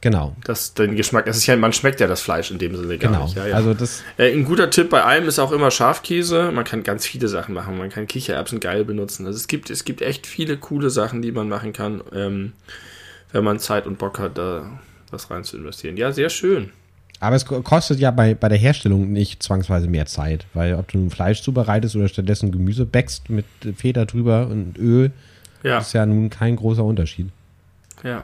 Genau. 0.01 0.37
Das, 0.45 0.75
den 0.75 0.95
Geschmack, 0.95 1.27
das 1.27 1.37
ist 1.37 1.47
ja, 1.47 1.57
man 1.57 1.73
schmeckt 1.73 2.01
ja 2.01 2.07
das 2.07 2.21
Fleisch 2.21 2.51
in 2.51 2.59
dem 2.59 2.77
Sinne 2.77 2.99
gar 2.99 3.11
genau. 3.11 3.25
nicht. 3.25 3.37
Ja, 3.37 3.47
ja. 3.47 3.57
Also 3.57 3.75
das 3.75 4.03
äh, 4.17 4.33
ein 4.33 4.45
guter 4.45 4.71
Tipp 4.71 4.91
bei 4.91 5.03
allem 5.03 5.27
ist 5.27 5.39
auch 5.39 5.51
immer 5.51 5.71
Schafkäse. 5.71 6.53
Man 6.53 6.65
kann 6.65 6.85
ganz 6.85 7.05
viele 7.05 7.27
Sachen 7.29 7.55
machen. 7.55 7.77
Man 7.77 7.91
kann 7.91 8.07
Kichererbsen 8.07 8.61
geil 8.61 8.85
benutzen. 8.85 9.27
Also 9.27 9.37
es 9.37 9.49
gibt, 9.49 9.71
es 9.71 9.85
gibt 9.85 10.03
echt 10.03 10.27
viele 10.27 10.57
coole 10.57 10.91
Sachen, 10.91 11.21
die 11.21 11.33
man 11.33 11.49
machen 11.49 11.73
kann, 11.73 12.03
ähm, 12.15 12.53
wenn 13.33 13.45
man 13.45 13.59
Zeit 13.59 13.87
und 13.87 13.99
Bock 13.99 14.19
hat, 14.19 14.39
da 14.39 14.79
was 15.11 15.31
rein 15.31 15.43
zu 15.43 15.57
investieren. 15.57 15.97
Ja, 15.97 16.13
sehr 16.13 16.31
schön. 16.31 16.71
Aber 17.21 17.35
es 17.35 17.45
kostet 17.45 17.99
ja 17.99 18.13
bei, 18.13 18.35
bei 18.35 18.49
der 18.49 18.59
Herstellung 18.59 19.13
nicht 19.13 19.43
zwangsweise 19.43 19.89
mehr 19.89 20.07
Zeit, 20.07 20.47
weil 20.55 20.75
ob 20.75 20.87
du 20.89 20.99
nun 20.99 21.11
Fleisch 21.11 21.43
zubereitest 21.43 21.97
oder 21.97 22.07
stattdessen 22.09 22.53
Gemüse 22.53 22.87
bäckst 22.87 23.29
mit 23.29 23.47
Feder 23.77 24.07
drüber 24.07 24.47
und 24.47 24.79
Öl, 24.79 25.11
ja. 25.65 25.79
ist 25.79 25.95
ja 25.95 26.07
nun 26.07 26.31
kein 26.31 26.55
großer 26.55 26.85
Unterschied. 26.85 27.31
Ja. 28.05 28.23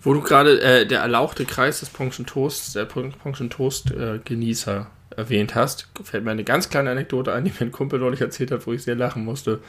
Wo 0.00 0.14
du 0.14 0.20
gerade 0.20 0.60
äh, 0.60 0.86
der 0.86 1.00
erlauchte 1.00 1.44
Kreis 1.44 1.80
des 1.80 1.90
Ponction 1.90 2.24
Toasts, 2.24 2.72
der 2.72 2.84
Ponction 2.84 3.50
Toast 3.50 3.90
äh, 3.90 4.20
Genießer 4.24 4.86
erwähnt 5.16 5.54
hast, 5.54 5.88
fällt 6.04 6.24
mir 6.24 6.30
eine 6.30 6.44
ganz 6.44 6.70
kleine 6.70 6.90
Anekdote 6.90 7.32
ein, 7.32 7.44
die 7.44 7.50
mir 7.50 7.62
ein 7.62 7.72
Kumpel 7.72 7.98
neulich 7.98 8.20
erzählt 8.20 8.52
hat, 8.52 8.66
wo 8.66 8.72
ich 8.72 8.82
sehr 8.82 8.94
lachen 8.94 9.24
musste. 9.24 9.60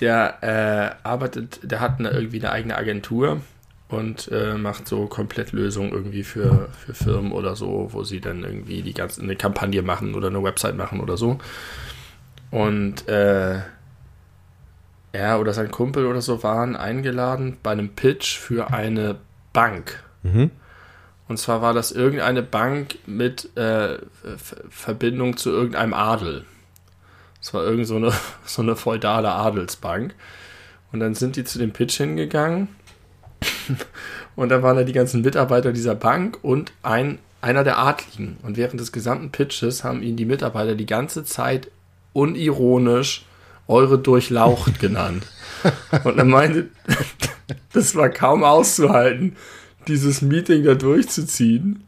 Der 0.00 0.38
äh, 0.42 1.06
arbeitet, 1.06 1.60
der 1.62 1.80
hat 1.80 1.98
eine, 1.98 2.10
irgendwie 2.10 2.38
eine 2.38 2.52
eigene 2.52 2.76
Agentur 2.76 3.40
und 3.88 4.28
äh, 4.30 4.54
macht 4.54 4.86
so 4.86 5.06
Komplettlösungen 5.06 5.90
irgendwie 5.90 6.22
für, 6.22 6.68
für 6.78 6.94
Firmen 6.94 7.32
oder 7.32 7.56
so, 7.56 7.88
wo 7.92 8.04
sie 8.04 8.20
dann 8.20 8.44
irgendwie 8.44 8.82
die 8.82 8.94
ganze 8.94 9.22
eine 9.22 9.36
Kampagne 9.36 9.82
machen 9.82 10.14
oder 10.14 10.28
eine 10.28 10.42
Website 10.42 10.76
machen 10.76 11.00
oder 11.00 11.16
so. 11.16 11.38
Und 12.50 13.08
äh, 13.08 13.60
er 15.12 15.40
oder 15.40 15.52
sein 15.52 15.70
Kumpel 15.70 16.06
oder 16.06 16.20
so 16.20 16.42
waren 16.42 16.76
eingeladen 16.76 17.56
bei 17.62 17.72
einem 17.72 17.90
Pitch 17.90 18.38
für 18.38 18.72
eine 18.72 19.16
Bank. 19.52 20.02
Mhm. 20.22 20.50
Und 21.28 21.38
zwar 21.38 21.62
war 21.62 21.74
das 21.74 21.92
irgendeine 21.92 22.42
Bank 22.42 22.98
mit 23.06 23.56
äh, 23.56 23.98
Verbindung 24.68 25.36
zu 25.36 25.50
irgendeinem 25.50 25.94
Adel. 25.94 26.44
Es 27.40 27.54
war 27.54 27.64
irgend 27.64 27.86
so 27.86 27.96
eine, 27.96 28.12
so 28.44 28.62
eine 28.62 28.76
feudale 28.76 29.30
Adelsbank. 29.30 30.14
Und 30.92 31.00
dann 31.00 31.14
sind 31.14 31.36
die 31.36 31.44
zu 31.44 31.58
dem 31.58 31.72
Pitch 31.72 31.96
hingegangen. 31.96 32.68
und 34.36 34.48
da 34.48 34.62
waren 34.62 34.76
da 34.76 34.82
die 34.82 34.92
ganzen 34.92 35.22
Mitarbeiter 35.22 35.72
dieser 35.72 35.94
Bank 35.94 36.38
und 36.42 36.72
ein, 36.82 37.18
einer 37.40 37.64
der 37.64 37.78
Adligen. 37.78 38.38
Und 38.42 38.56
während 38.56 38.80
des 38.80 38.92
gesamten 38.92 39.30
Pitches 39.30 39.84
haben 39.84 40.02
ihn 40.02 40.16
die 40.16 40.26
Mitarbeiter 40.26 40.74
die 40.74 40.86
ganze 40.86 41.24
Zeit 41.24 41.70
unironisch 42.12 43.24
eure 43.68 43.98
Durchlaucht 43.98 44.80
genannt. 44.80 45.26
Und 46.04 46.18
er 46.18 46.24
meinte, 46.24 46.68
das 47.72 47.94
war 47.94 48.10
kaum 48.10 48.44
auszuhalten, 48.44 49.36
dieses 49.88 50.22
Meeting 50.22 50.64
da 50.64 50.74
durchzuziehen, 50.74 51.84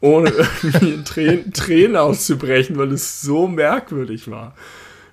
ohne 0.00 0.30
irgendwie 0.62 0.94
in 0.94 1.04
Tränen, 1.04 1.52
Tränen 1.54 1.96
auszubrechen, 1.96 2.76
weil 2.76 2.92
es 2.92 3.20
so 3.20 3.48
merkwürdig 3.48 4.30
war. 4.30 4.54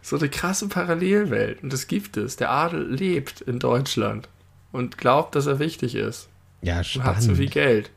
So 0.02 0.18
eine 0.18 0.30
krasse 0.30 0.68
Parallelwelt. 0.68 1.62
Und 1.62 1.74
das 1.74 1.88
gibt 1.88 2.18
es. 2.18 2.36
Der 2.36 2.50
Adel 2.52 2.90
lebt 2.90 3.42
in 3.42 3.60
Deutschland 3.60 4.30
und 4.72 4.98
glaubt, 4.98 5.36
dass 5.36 5.46
er 5.46 5.60
wichtig 5.60 5.96
ist. 5.96 6.30
Ja, 6.62 6.84
spannend. 6.84 7.10
Und 7.10 7.16
hat 7.16 7.24
so 7.24 7.36
viel 7.36 7.50
Geld. 7.50 7.92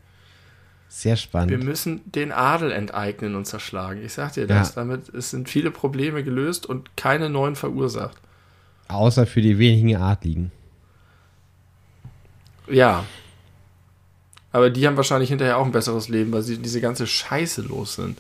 Sehr 0.89 1.17
spannend. 1.17 1.51
Wir 1.51 1.59
müssen 1.59 2.03
den 2.05 2.33
Adel 2.33 2.71
enteignen 2.71 3.35
und 3.35 3.47
zerschlagen. 3.47 4.05
Ich 4.05 4.13
sag 4.13 4.35
dir 4.35 4.47
das. 4.47 4.71
Ja. 4.71 4.83
Damit 4.83 5.09
es 5.09 5.31
sind 5.31 5.49
viele 5.49 5.71
Probleme 5.71 6.23
gelöst 6.23 6.67
und 6.67 6.97
keine 6.97 7.31
neuen 7.31 7.57
verursacht. 7.57 8.19
Außer 8.89 9.27
für 9.27 9.41
die 9.41 9.59
wenigen 9.59 9.97
Adligen. 9.97 10.53
Ja. 12.73 13.05
Aber 14.51 14.71
die 14.71 14.87
haben 14.87 14.97
wahrscheinlich 14.97 15.31
hinterher 15.31 15.59
auch 15.59 15.65
ein 15.65 15.73
besseres 15.73 16.09
Leben, 16.09 16.33
weil 16.33 16.43
sie 16.43 16.59
diese 16.59 16.81
ganze 16.81 17.07
Scheiße 17.07 17.63
los 17.63 17.95
sind 17.95 18.19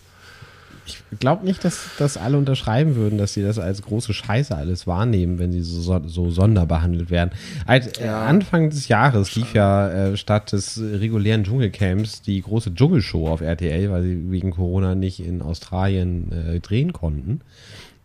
ich 0.84 1.18
glaube 1.20 1.44
nicht, 1.44 1.64
dass 1.64 1.90
das 1.98 2.16
alle 2.16 2.38
unterschreiben 2.38 2.96
würden, 2.96 3.18
dass 3.18 3.34
sie 3.34 3.42
das 3.42 3.58
als 3.58 3.82
große 3.82 4.12
Scheiße 4.12 4.56
alles 4.56 4.86
wahrnehmen, 4.86 5.38
wenn 5.38 5.52
sie 5.52 5.60
so, 5.60 6.00
so 6.06 6.30
sonderbehandelt 6.30 7.10
werden. 7.10 7.30
Als, 7.66 7.98
äh, 7.98 8.06
ja. 8.06 8.24
Anfang 8.24 8.70
des 8.70 8.88
Jahres 8.88 9.34
lief 9.36 9.54
ja 9.54 9.88
äh, 9.88 10.16
statt 10.16 10.52
des 10.52 10.80
regulären 10.80 11.44
Dschungelcamps 11.44 12.22
die 12.22 12.40
große 12.42 12.74
Dschungelshow 12.74 13.28
auf 13.28 13.40
RTL, 13.40 13.90
weil 13.90 14.02
sie 14.02 14.30
wegen 14.30 14.50
Corona 14.50 14.94
nicht 14.94 15.20
in 15.24 15.42
Australien 15.42 16.32
äh, 16.32 16.60
drehen 16.60 16.92
konnten. 16.92 17.42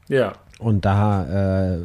Ja. 0.07 0.33
Und 0.59 0.85
da 0.85 1.75
äh, 1.75 1.79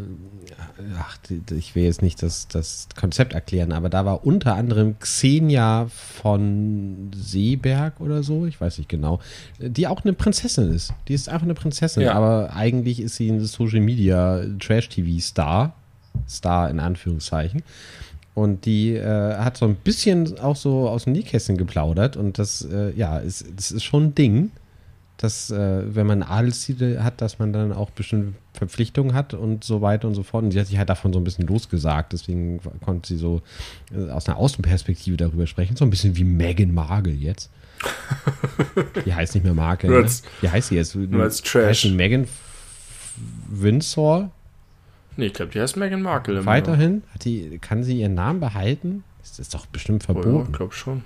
ach, 0.99 1.19
ich 1.51 1.75
will 1.75 1.85
jetzt 1.85 2.03
nicht 2.03 2.23
das, 2.23 2.49
das 2.49 2.89
Konzept 2.99 3.33
erklären, 3.33 3.73
aber 3.73 3.89
da 3.89 4.05
war 4.05 4.27
unter 4.27 4.55
anderem 4.55 4.99
Xenia 4.99 5.87
von 5.89 7.11
Seeberg 7.15 8.01
oder 8.01 8.23
so, 8.23 8.47
ich 8.47 8.61
weiß 8.61 8.79
nicht 8.79 8.89
genau, 8.89 9.21
die 9.59 9.87
auch 9.87 10.05
eine 10.05 10.13
Prinzessin 10.13 10.73
ist. 10.73 10.93
Die 11.09 11.15
ist 11.15 11.29
einfach 11.29 11.45
eine 11.45 11.55
Prinzessin, 11.55 12.03
ja. 12.03 12.15
aber 12.15 12.55
eigentlich 12.55 13.01
ist 13.01 13.17
sie 13.17 13.31
ein 13.31 13.41
Social 13.41 13.81
Media 13.81 14.45
Trash-TV-Star. 14.59 15.75
Star 16.29 16.71
in 16.71 16.81
Anführungszeichen. 16.81 17.63
Und 18.35 18.65
die 18.65 18.95
äh, 18.95 19.37
hat 19.37 19.59
so 19.59 19.67
ein 19.67 19.75
bisschen 19.75 20.39
auch 20.39 20.57
so 20.57 20.89
aus 20.89 21.05
dem 21.05 21.13
Nähkästchen 21.13 21.59
geplaudert 21.59 22.17
und 22.17 22.39
das, 22.39 22.63
äh, 22.63 22.93
ja, 22.97 23.19
ist, 23.19 23.45
das 23.57 23.71
ist 23.71 23.85
schon 23.85 24.05
ein 24.05 24.15
Ding 24.15 24.51
dass 25.23 25.51
äh, 25.51 25.95
wenn 25.95 26.07
man 26.09 26.25
Adelstitel 26.25 26.99
hat, 27.01 27.21
dass 27.21 27.39
man 27.39 27.53
dann 27.53 27.73
auch 27.73 27.91
bestimmte 27.91 28.35
Verpflichtungen 28.55 29.15
hat 29.15 29.35
und 29.35 29.63
so 29.63 29.81
weiter 29.81 30.09
und 30.09 30.15
so 30.15 30.25
fort. 30.25 30.43
Und 30.43 30.51
sie 30.51 30.59
hat 30.59 30.67
sich 30.67 30.79
halt 30.79 30.89
davon 30.89 31.13
so 31.13 31.21
ein 31.21 31.25
bisschen 31.25 31.47
losgesagt, 31.47 32.13
deswegen 32.13 32.61
konnte 32.85 33.07
sie 33.07 33.17
so 33.17 33.41
äh, 33.95 34.11
aus 34.11 34.29
einer 34.29 34.37
Außenperspektive 34.37 35.17
darüber 35.17 35.47
sprechen, 35.47 35.77
so 35.77 35.85
ein 35.85 35.91
bisschen 35.91 36.17
wie 36.17 36.25
Megan 36.25 36.75
Markle 36.75 37.13
jetzt. 37.13 37.51
Die 39.07 39.15
heißt 39.15 39.35
nicht 39.35 39.45
mehr 39.45 39.55
Markle. 39.55 39.91
Ne? 39.91 40.11
Wie 40.41 40.49
heißt 40.49 40.69
sie 40.69 40.75
jetzt? 40.75 40.97
Nur 40.97 41.23
als 41.23 41.41
Trash. 41.41 41.85
Megan 41.85 42.27
Windsor? 43.49 44.33
Nee, 45.17 45.27
ich 45.27 45.35
glaube, 45.35 45.53
die 45.53 45.61
heißt 45.61 45.77
Megan 45.77 46.03
Markle. 46.03 46.47
Weiterhin? 46.47 47.03
Hat 47.13 47.25
die, 47.25 47.59
kann 47.59 47.85
sie 47.85 48.01
ihren 48.01 48.15
Namen 48.15 48.41
behalten? 48.41 49.05
Ist 49.23 49.39
das 49.39 49.51
doch 49.51 49.67
bestimmt 49.67 50.03
verboten. 50.05 50.35
Oh, 50.35 50.39
ja, 50.39 50.45
ich 50.47 50.53
glaube 50.53 50.75
schon. 50.75 51.05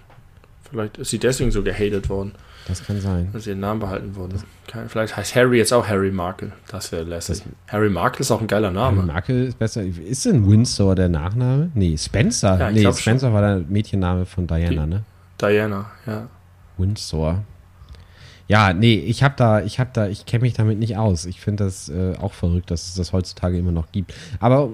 Vielleicht 0.71 0.99
ist 0.99 1.11
sie 1.11 1.19
deswegen 1.19 1.51
so 1.51 1.63
gehatet 1.63 2.09
worden. 2.09 2.33
Das 2.69 2.85
kann 2.85 3.01
sein. 3.01 3.29
Dass 3.33 3.47
ihren 3.47 3.61
Namen 3.61 3.81
behalten 3.81 4.17
wurde. 4.17 4.37
Vielleicht 4.89 5.17
heißt 5.17 5.37
Harry 5.37 5.59
jetzt 5.59 5.73
auch 5.73 5.87
Harry 5.87 6.11
Markle. 6.11 6.53
Das 6.69 6.91
wäre 6.91 7.05
lässig. 7.05 7.43
Harry 7.69 7.89
Markle 7.89 8.21
ist 8.21 8.31
auch 8.33 8.41
ein 8.41 8.49
geiler 8.49 8.73
Name. 8.73 8.99
Harry 8.99 9.07
Markle 9.07 9.45
ist 9.45 9.59
besser. 9.59 9.83
Ist 9.85 10.25
denn 10.25 10.49
Windsor 10.51 10.97
der 10.97 11.09
Nachname? 11.09 11.71
Nee, 11.75 11.97
Spencer. 11.97 12.59
Ja, 12.59 12.71
nee, 12.71 12.81
Spencer 12.93 13.29
schon. 13.29 13.35
war 13.35 13.43
der 13.43 13.59
Mädchenname 13.69 14.27
von 14.27 14.47
Diana, 14.49 14.85
Die, 14.85 14.91
ne? 14.91 15.05
Diana, 15.41 15.87
ja. 16.07 16.27
Windsor. 16.77 17.45
Ja, 18.49 18.73
nee, 18.73 18.95
ich 18.95 19.23
habe 19.25 19.35
da, 19.37 19.61
ich 19.61 19.81
habe 19.81 19.91
da, 19.93 20.07
ich 20.07 20.25
kenne 20.25 20.43
mich 20.43 20.55
damit 20.55 20.79
nicht 20.79 20.97
aus. 20.97 21.25
Ich 21.27 21.41
finde 21.41 21.65
das 21.65 21.89
äh, 21.89 22.15
auch 22.21 22.33
verrückt, 22.33 22.71
dass 22.71 22.89
es 22.89 22.95
das 22.95 23.13
heutzutage 23.13 23.59
immer 23.59 23.73
noch 23.73 23.91
gibt. 23.91 24.15
Aber 24.39 24.71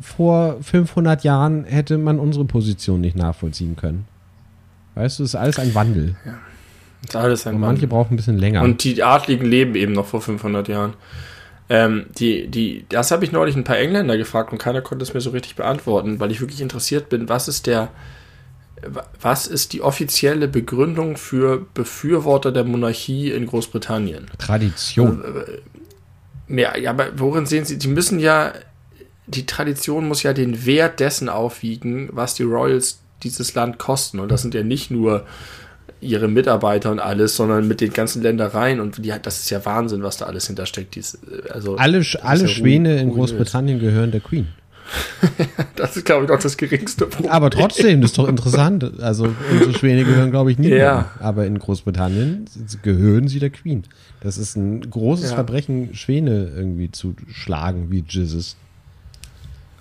vor 0.00 0.56
500 0.62 1.24
Jahren 1.24 1.64
hätte 1.64 1.98
man 1.98 2.20
unsere 2.20 2.44
Position 2.44 3.00
nicht 3.00 3.16
nachvollziehen 3.16 3.74
können. 3.74 4.06
Weißt 4.94 5.18
du, 5.18 5.24
es 5.24 5.30
ist 5.30 5.34
alles 5.34 5.58
ein 5.58 5.74
Wandel. 5.74 6.14
Ja. 6.24 6.34
Alles 7.14 7.46
ein 7.46 7.56
Und 7.56 7.60
manche 7.62 7.86
brauchen 7.86 8.14
ein 8.14 8.16
bisschen 8.16 8.38
länger. 8.38 8.62
Und 8.62 8.84
die 8.84 9.02
Adligen 9.02 9.46
leben 9.46 9.74
eben 9.74 9.92
noch 9.92 10.06
vor 10.06 10.20
500 10.20 10.68
Jahren. 10.68 10.94
Ähm, 11.68 12.06
die, 12.18 12.48
die, 12.48 12.84
das 12.88 13.10
habe 13.10 13.24
ich 13.24 13.32
neulich 13.32 13.56
ein 13.56 13.64
paar 13.64 13.78
Engländer 13.78 14.16
gefragt 14.16 14.52
und 14.52 14.58
keiner 14.58 14.82
konnte 14.82 15.04
es 15.04 15.14
mir 15.14 15.20
so 15.20 15.30
richtig 15.30 15.54
beantworten, 15.54 16.18
weil 16.18 16.32
ich 16.32 16.40
wirklich 16.40 16.60
interessiert 16.60 17.08
bin, 17.08 17.28
was 17.28 17.46
ist 17.46 17.68
der, 17.68 17.90
was 19.20 19.46
ist 19.46 19.72
die 19.72 19.80
offizielle 19.80 20.48
Begründung 20.48 21.16
für 21.16 21.64
Befürworter 21.74 22.50
der 22.50 22.64
Monarchie 22.64 23.30
in 23.30 23.46
Großbritannien? 23.46 24.26
Tradition. 24.38 25.22
Äh, 25.22 26.60
ja, 26.60 26.76
ja, 26.76 26.90
aber 26.90 27.06
worin 27.16 27.46
sehen 27.46 27.64
Sie, 27.64 27.78
die 27.78 27.88
müssen 27.88 28.18
ja, 28.18 28.52
die 29.28 29.46
Tradition 29.46 30.08
muss 30.08 30.24
ja 30.24 30.32
den 30.32 30.66
Wert 30.66 30.98
dessen 30.98 31.28
aufwiegen, 31.28 32.08
was 32.12 32.34
die 32.34 32.42
Royals 32.42 33.00
dieses 33.22 33.54
Land 33.54 33.78
kosten. 33.78 34.18
Und 34.18 34.30
das 34.30 34.42
sind 34.42 34.54
ja 34.54 34.64
nicht 34.64 34.90
nur 34.90 35.24
ihre 36.00 36.28
Mitarbeiter 36.28 36.90
und 36.90 36.98
alles, 36.98 37.36
sondern 37.36 37.68
mit 37.68 37.80
den 37.80 37.92
ganzen 37.92 38.22
Ländereien 38.22 38.80
und 38.80 39.04
die, 39.04 39.12
das 39.22 39.40
ist 39.40 39.50
ja 39.50 39.64
Wahnsinn, 39.64 40.02
was 40.02 40.16
da 40.16 40.26
alles 40.26 40.46
hintersteckt. 40.46 40.94
Dies, 40.94 41.18
also, 41.50 41.76
alle 41.76 42.04
alle 42.22 42.42
ja 42.42 42.48
Schwäne 42.48 42.98
in 42.98 43.10
Großbritannien 43.10 43.78
ist. 43.78 43.84
gehören 43.84 44.10
der 44.10 44.20
Queen. 44.20 44.48
das 45.76 45.96
ist, 45.96 46.04
glaube 46.04 46.24
ich, 46.24 46.30
auch 46.30 46.38
das 46.38 46.56
geringste 46.56 47.06
Problem. 47.06 47.30
Aber 47.30 47.50
trotzdem, 47.50 48.00
das 48.00 48.10
ist 48.10 48.18
doch 48.18 48.28
interessant. 48.28 49.00
Also 49.00 49.32
unsere 49.52 49.72
Schwäne 49.74 50.04
gehören, 50.04 50.30
glaube 50.30 50.50
ich, 50.50 50.58
nicht 50.58 50.72
ja. 50.72 51.10
Aber 51.20 51.46
in 51.46 51.58
Großbritannien 51.58 52.46
gehören 52.82 53.28
sie 53.28 53.38
der 53.38 53.50
Queen. 53.50 53.84
Das 54.20 54.38
ist 54.38 54.56
ein 54.56 54.80
großes 54.80 55.30
ja. 55.30 55.36
Verbrechen, 55.36 55.94
Schwäne 55.94 56.50
irgendwie 56.56 56.90
zu 56.90 57.14
schlagen, 57.32 57.90
wie 57.90 58.04
Jesus. 58.08 58.56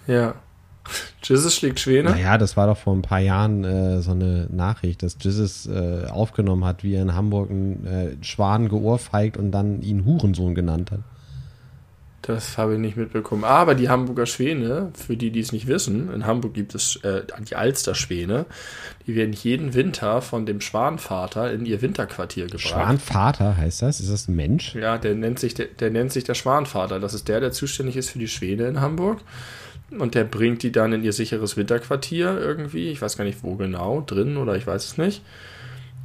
Ja. 0.08 0.36
Jesus 1.23 1.56
schlägt 1.56 1.80
Schwäne? 1.80 2.11
Naja, 2.11 2.38
das 2.38 2.57
war 2.57 2.68
doch 2.68 2.77
vor 2.77 2.95
ein 2.95 3.01
paar 3.01 3.19
Jahren 3.19 3.64
äh, 3.64 4.01
so 4.01 4.11
eine 4.11 4.47
Nachricht, 4.51 5.03
dass 5.03 5.18
Jesus 5.19 5.68
äh, 5.68 6.06
aufgenommen 6.10 6.65
hat, 6.65 6.84
wie 6.84 6.95
er 6.95 7.01
in 7.01 7.14
Hamburg 7.14 7.49
einen 7.51 7.85
äh, 7.85 8.23
Schwan 8.23 8.69
geohrfeigt 8.69 9.38
und 9.38 9.51
dann 9.51 9.81
ihn 9.81 10.06
Hurensohn 10.06 10.56
genannt 10.56 10.91
hat. 10.91 11.01
Das 12.22 12.57
habe 12.57 12.73
ich 12.73 12.80
nicht 12.80 12.97
mitbekommen. 12.97 13.43
Aber 13.43 13.76
die 13.76 13.89
Hamburger 13.89 14.26
Schwäne, 14.26 14.91
für 14.93 15.15
die, 15.15 15.31
die 15.31 15.39
es 15.39 15.51
nicht 15.51 15.68
wissen, 15.68 16.14
in 16.14 16.26
Hamburg 16.26 16.53
gibt 16.53 16.76
es 16.76 16.97
äh, 16.97 17.23
die 17.49 17.56
Alsterschwäne. 17.56 18.45
Die 19.07 19.15
werden 19.15 19.34
jeden 19.34 19.73
Winter 19.73 20.22
von 20.22 20.45
dem 20.45 20.61
Schwanvater 20.61 21.51
in 21.51 21.65
ihr 21.65 21.81
Winterquartier 21.81 22.45
gebracht. 22.45 22.61
Schwanvater 22.61 23.57
heißt 23.57 23.81
das? 23.81 23.99
Ist 23.99 24.11
das 24.11 24.27
ein 24.27 24.35
Mensch? 24.35 24.76
Ja, 24.76 24.97
der 24.97 25.15
nennt 25.15 25.39
sich 25.39 25.53
der, 25.53 25.68
der 25.68 25.91
nennt 25.91 26.11
sich 26.11 26.23
der 26.23 26.35
Schwanvater. 26.35 26.99
Das 26.99 27.14
ist 27.14 27.27
der, 27.27 27.39
der 27.39 27.51
zuständig 27.51 27.95
ist 27.95 28.10
für 28.10 28.19
die 28.19 28.27
Schwäne 28.27 28.68
in 28.68 28.81
Hamburg. 28.81 29.22
Und 29.98 30.16
der 30.16 30.24
bringt 30.24 30.64
die 30.64 30.72
dann 30.72 30.94
in 30.94 31.03
ihr 31.03 31.14
sicheres 31.14 31.57
Winterquartier 31.57 32.40
irgendwie. 32.40 32.90
Ich 32.90 33.02
weiß 33.02 33.18
gar 33.18 33.24
nicht, 33.24 33.44
wo 33.44 33.56
genau, 33.56 34.03
drin 34.06 34.38
oder 34.38 34.56
ich 34.56 34.68
weiß 34.68 34.86
es 34.86 34.98
nicht. 34.98 35.22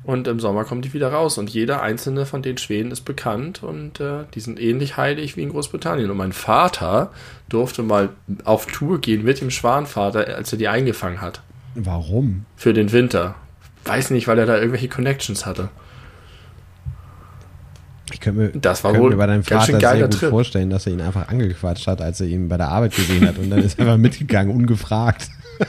Und 0.05 0.29
im 0.29 0.39
Sommer 0.39 0.65
kommen 0.65 0.83
die 0.83 0.93
wieder 0.93 1.13
raus. 1.13 1.39
Und 1.39 1.51
jeder 1.51 1.83
einzelne 1.83 2.27
von 2.27 2.43
den 2.43 2.59
Schweden 2.59 2.91
ist 2.91 3.03
bekannt 3.03 3.63
und 3.63 4.01
äh, 4.01 4.25
die 4.35 4.41
sind 4.41 4.61
ähnlich 4.61 4.97
heilig 4.97 5.37
wie 5.37 5.43
in 5.43 5.49
Großbritannien. 5.49 6.11
Und 6.11 6.19
mein 6.19 6.33
Vater 6.33 7.11
durfte 7.49 7.83
mal 7.83 8.11
auf 8.45 8.67
Tour 8.67 9.01
gehen 9.01 9.25
mit 9.25 9.41
dem 9.41 9.51
Schwanvater, 9.51 10.37
als 10.37 10.53
er 10.53 10.59
die 10.59 10.69
eingefangen 10.69 11.23
hat. 11.23 11.41
Warum? 11.75 12.45
Für 12.57 12.75
den 12.75 12.93
Winter. 12.93 13.35
Weiß 13.85 14.11
nicht, 14.11 14.29
weil 14.29 14.39
er 14.39 14.47
da 14.47 14.57
irgendwelche 14.57 14.89
Connections 14.89 15.47
hatte. 15.47 15.71
Ich 18.15 18.21
könnte 18.21 18.41
mir, 18.41 18.49
das 18.51 18.85
war 18.85 18.93
könnte 18.93 19.05
wohl 19.05 19.11
mir 19.11 19.17
bei 19.17 19.27
deinem 19.27 19.43
Vater 19.43 19.81
sehr 19.81 20.03
gut 20.03 20.13
Trip. 20.13 20.31
vorstellen, 20.31 20.71
dass 20.71 20.87
er 20.87 20.93
ihn 20.93 21.01
einfach 21.01 21.29
angequatscht 21.29 21.89
hat, 21.89 22.01
als 22.01 22.21
er 22.21 22.29
ihn 22.29 22.49
bei 22.49 22.57
der 22.57 22.69
Arbeit 22.69 22.95
gesehen 22.95 23.27
hat 23.27 23.39
und 23.39 23.51
dann 23.51 23.59
ist 23.59 23.77
er 23.77 23.87
einfach 23.87 23.99
mitgegangen, 23.99 24.55
ungefragt. 24.55 25.29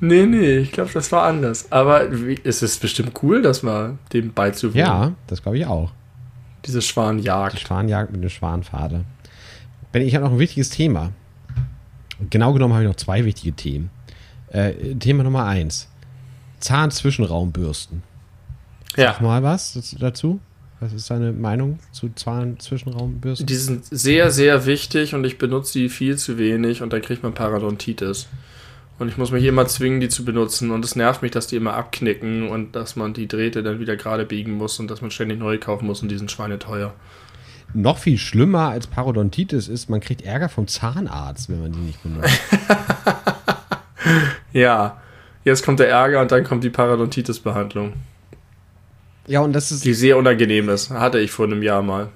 Nee, 0.00 0.26
nee, 0.26 0.58
ich 0.58 0.72
glaube, 0.72 0.90
das 0.92 1.10
war 1.10 1.22
anders. 1.22 1.72
Aber 1.72 2.10
es 2.44 2.62
ist 2.62 2.82
bestimmt 2.82 3.12
cool, 3.22 3.40
das 3.40 3.62
mal 3.62 3.96
dem 4.12 4.34
beizuwohnen. 4.34 4.86
Ja, 4.86 5.12
das 5.26 5.42
glaube 5.42 5.56
ich 5.56 5.64
auch. 5.64 5.90
Diese 6.66 6.82
Schwanjagd. 6.82 7.54
Die 7.54 7.60
Schwanjagd 7.60 8.12
mit 8.12 8.22
dem 8.22 8.28
Schwanvater. 8.28 9.04
Wenn 9.92 10.02
ich 10.02 10.14
habe 10.14 10.26
noch 10.26 10.32
ein 10.32 10.38
wichtiges 10.38 10.68
Thema. 10.68 11.12
Genau 12.28 12.52
genommen 12.52 12.74
habe 12.74 12.84
ich 12.84 12.88
noch 12.90 12.96
zwei 12.96 13.24
wichtige 13.24 13.56
Themen. 13.56 13.88
Äh, 14.50 14.96
Thema 14.96 15.22
Nummer 15.22 15.46
eins. 15.46 15.88
Zahnzwischenraumbürsten. 16.60 18.02
Ja. 18.96 19.12
Sag 19.12 19.22
mal 19.22 19.42
was 19.42 19.96
dazu? 19.98 20.40
Was 20.80 20.92
ist 20.92 21.10
deine 21.10 21.32
Meinung 21.32 21.78
zu 21.92 22.10
Zahnzwischenraumbürsten? 22.10 23.46
Die 23.46 23.54
sind 23.54 23.84
sehr, 23.86 24.30
sehr 24.30 24.66
wichtig 24.66 25.14
und 25.14 25.24
ich 25.24 25.38
benutze 25.38 25.78
die 25.78 25.88
viel 25.88 26.16
zu 26.18 26.38
wenig 26.38 26.82
und 26.82 26.92
dann 26.92 27.02
kriegt 27.02 27.22
man 27.22 27.34
Parodontitis. 27.34 28.28
Und 28.98 29.08
ich 29.08 29.18
muss 29.18 29.30
mich 29.30 29.44
immer 29.44 29.66
zwingen, 29.66 30.00
die 30.00 30.08
zu 30.08 30.24
benutzen. 30.24 30.70
Und 30.70 30.84
es 30.84 30.96
nervt 30.96 31.20
mich, 31.20 31.30
dass 31.30 31.46
die 31.46 31.56
immer 31.56 31.74
abknicken 31.74 32.48
und 32.48 32.74
dass 32.76 32.96
man 32.96 33.12
die 33.12 33.28
Drähte 33.28 33.62
dann 33.62 33.78
wieder 33.78 33.96
gerade 33.96 34.24
biegen 34.24 34.52
muss 34.52 34.78
und 34.78 34.90
dass 34.90 35.02
man 35.02 35.10
ständig 35.10 35.38
neue 35.38 35.58
kaufen 35.58 35.86
muss 35.86 36.02
und 36.02 36.08
die 36.08 36.16
sind 36.16 36.30
schweineteuer. 36.30 36.94
Noch 37.74 37.98
viel 37.98 38.16
schlimmer 38.16 38.70
als 38.70 38.86
Parodontitis 38.86 39.68
ist, 39.68 39.90
man 39.90 40.00
kriegt 40.00 40.22
Ärger 40.22 40.48
vom 40.48 40.66
Zahnarzt, 40.66 41.50
wenn 41.50 41.60
man 41.60 41.72
die 41.72 41.80
nicht 41.80 42.02
benutzt. 42.02 42.40
Ja, 44.52 45.02
jetzt 45.44 45.64
kommt 45.64 45.80
der 45.80 45.90
Ärger 45.90 46.22
und 46.22 46.32
dann 46.32 46.42
kommt 46.44 46.64
die 46.64 46.70
Parodontitis-Behandlung, 46.70 47.92
ja, 49.26 49.40
und 49.40 49.52
das 49.52 49.70
ist. 49.72 49.84
die 49.84 49.94
sehr 49.94 50.16
unangenehm 50.16 50.68
ist. 50.68 50.90
Hatte 50.90 51.18
ich 51.18 51.30
vor 51.30 51.46
einem 51.46 51.62
Jahr 51.62 51.82
mal. 51.82 52.08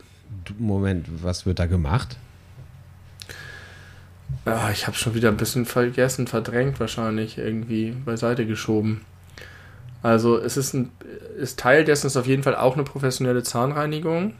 Moment, 0.58 1.06
was 1.22 1.46
wird 1.46 1.58
da 1.58 1.66
gemacht? 1.66 2.16
Ah, 4.44 4.70
ich 4.72 4.86
habe 4.86 4.96
schon 4.96 5.14
wieder 5.14 5.28
ein 5.28 5.36
bisschen 5.36 5.66
vergessen, 5.66 6.26
verdrängt 6.26 6.80
wahrscheinlich, 6.80 7.38
irgendwie 7.38 7.90
beiseite 7.90 8.46
geschoben. 8.46 9.02
Also 10.02 10.38
es 10.38 10.56
ist, 10.56 10.72
ein, 10.72 10.90
ist 11.36 11.58
Teil 11.58 11.84
dessen 11.84 12.06
ist 12.06 12.16
auf 12.16 12.26
jeden 12.26 12.42
Fall 12.42 12.56
auch 12.56 12.74
eine 12.74 12.84
professionelle 12.84 13.42
Zahnreinigung. 13.42 14.34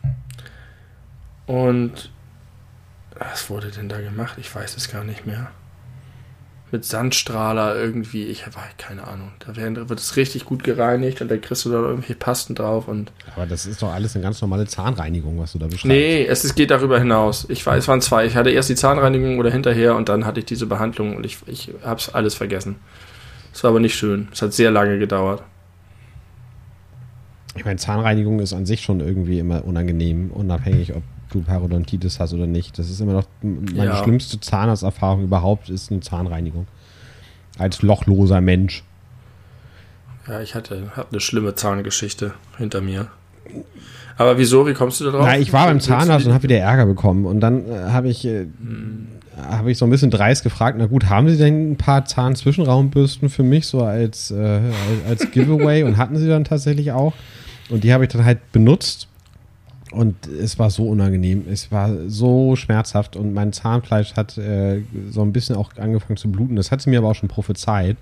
Und 1.47 2.11
was 3.19 3.51
wurde 3.51 3.71
denn 3.71 3.89
da 3.89 4.01
gemacht? 4.01 4.39
Ich 4.39 4.55
weiß 4.55 4.77
es 4.77 4.91
gar 4.91 5.05
nicht 5.05 5.27
mehr. 5.27 5.51
Mit 6.73 6.85
Sandstrahler 6.85 7.75
irgendwie, 7.75 8.27
ich 8.27 8.47
habe 8.47 8.57
keine 8.79 9.07
Ahnung. 9.09 9.33
Da 9.41 9.57
werden, 9.57 9.89
wird 9.89 9.99
es 9.99 10.17
richtig 10.17 10.45
gut 10.45 10.63
gereinigt 10.63 11.21
und 11.21 11.29
da 11.29 11.37
kriegst 11.37 11.65
du 11.65 11.71
da 11.71 11.79
irgendwelche 11.79 12.15
Pasten 12.15 12.55
drauf 12.55 12.87
und 12.87 13.11
Aber 13.35 13.47
das 13.47 13.67
ist 13.67 13.83
doch 13.83 13.93
alles 13.93 14.15
eine 14.15 14.23
ganz 14.23 14.41
normale 14.41 14.67
Zahnreinigung, 14.67 15.39
was 15.41 15.53
du 15.53 15.59
da 15.59 15.67
beschreibst. 15.67 15.87
Nee, 15.87 16.25
es, 16.25 16.45
es 16.45 16.55
geht 16.55 16.71
darüber 16.71 16.99
hinaus. 16.99 17.47
Ich 17.49 17.67
weiß, 17.67 17.83
es 17.83 17.89
waren 17.89 18.01
zwei. 18.01 18.25
Ich 18.27 18.37
hatte 18.37 18.51
erst 18.51 18.69
die 18.69 18.77
Zahnreinigung 18.77 19.39
oder 19.39 19.51
hinterher 19.51 19.97
und 19.97 20.09
dann 20.09 20.25
hatte 20.27 20.41
ich 20.41 20.47
diese 20.47 20.67
Behandlung 20.67 21.17
und 21.17 21.27
ich, 21.27 21.39
ich 21.47 21.73
habe 21.83 21.99
es 21.99 22.15
alles 22.15 22.35
vergessen. 22.35 22.77
Es 23.53 23.65
war 23.65 23.71
aber 23.71 23.81
nicht 23.81 23.97
schön. 23.97 24.29
Es 24.33 24.43
hat 24.43 24.53
sehr 24.53 24.71
lange 24.71 24.99
gedauert. 24.99 25.43
Ich 27.57 27.65
meine, 27.65 27.79
Zahnreinigung 27.79 28.39
ist 28.39 28.53
an 28.53 28.65
sich 28.65 28.83
schon 28.83 29.01
irgendwie 29.01 29.41
immer 29.41 29.65
unangenehm, 29.65 30.31
unabhängig, 30.31 30.95
ob 30.95 31.03
du 31.31 31.43
Parodontitis 31.43 32.21
hast 32.21 32.33
oder 32.33 32.47
nicht. 32.47 32.79
Das 32.79 32.91
ist 32.91 33.01
immer 33.01 33.13
noch 33.13 33.25
meine 33.43 33.91
Ja. 33.91 34.03
schlimmste 34.03 34.41
Zahnarzterfahrung 34.41 35.25
überhaupt, 35.25 35.71
ist 35.71 35.91
eine 35.91 36.01
Zahnreinigung. 36.01 36.67
Als 37.59 37.83
lochloser 37.83 38.41
Mensch. 38.41 38.85
Ja, 40.29 40.41
ich 40.41 40.55
hatte 40.55 40.93
hab 40.97 41.11
eine 41.11 41.21
schlimme 41.21 41.55
Zahngeschichte 41.55 42.35
hinter 42.59 42.81
mir. 42.81 43.09
Aber 44.17 44.39
wieso? 44.39 44.67
Wie 44.67 44.75
kommst 44.75 45.01
du 45.01 45.05
da 45.07 45.11
drauf? 45.13 45.23
Na, 45.27 45.39
ich 45.39 45.53
war 45.53 45.67
beim 45.67 45.81
Zahnarzt 45.81 46.27
und 46.27 46.33
habe 46.35 46.43
wieder 46.45 46.59
Ärger 46.59 46.87
bekommen. 46.87 47.25
Und 47.25 47.41
dann 47.41 47.67
äh, 47.67 47.75
habe 47.91 48.09
ich, 48.09 48.25
äh, 48.27 48.47
habe 49.43 49.71
ich 49.73 49.79
so 49.79 49.87
ein 49.87 49.91
bisschen 49.91 50.11
dreist 50.11 50.43
gefragt, 50.45 50.77
na 50.79 50.87
gut, 50.87 51.07
haben 51.09 51.29
Sie 51.29 51.39
denn 51.39 51.73
ein 51.73 51.77
paar 51.77 52.05
Zahnzwischenraumbürsten 52.05 53.31
für 53.31 53.43
mich, 53.43 53.67
so 53.67 53.83
als, 53.83 54.31
äh, 54.31 54.37
als, 55.09 55.23
als 55.23 55.31
Giveaway? 55.31 55.85
und 55.85 55.97
hatten 55.97 56.17
sie 56.17 56.29
dann 56.29 56.45
tatsächlich 56.45 56.93
auch. 56.93 57.15
Und 57.71 57.83
die 57.85 57.93
habe 57.93 58.05
ich 58.05 58.11
dann 58.11 58.25
halt 58.25 58.53
benutzt. 58.53 59.09
Und 59.93 60.27
es 60.29 60.59
war 60.59 60.71
so 60.71 60.87
unangenehm. 60.89 61.45
Es 61.51 61.73
war 61.73 61.91
so 62.09 62.55
schmerzhaft 62.55 63.17
und 63.17 63.35
mein 63.35 63.53
Zahnfleisch 63.53 64.15
hat 64.15 64.39
äh, 64.39 64.83
so 65.11 65.23
ein 65.23 65.33
bisschen 65.33 65.57
auch 65.57 65.73
angefangen 65.79 66.17
zu 66.17 66.31
bluten. 66.31 66.55
Das 66.57 66.71
hat 66.71 66.81
sie 66.81 66.91
mir 66.91 66.99
aber 67.01 67.09
auch 67.09 67.15
schon 67.17 67.29
prophezeit. 67.29 67.97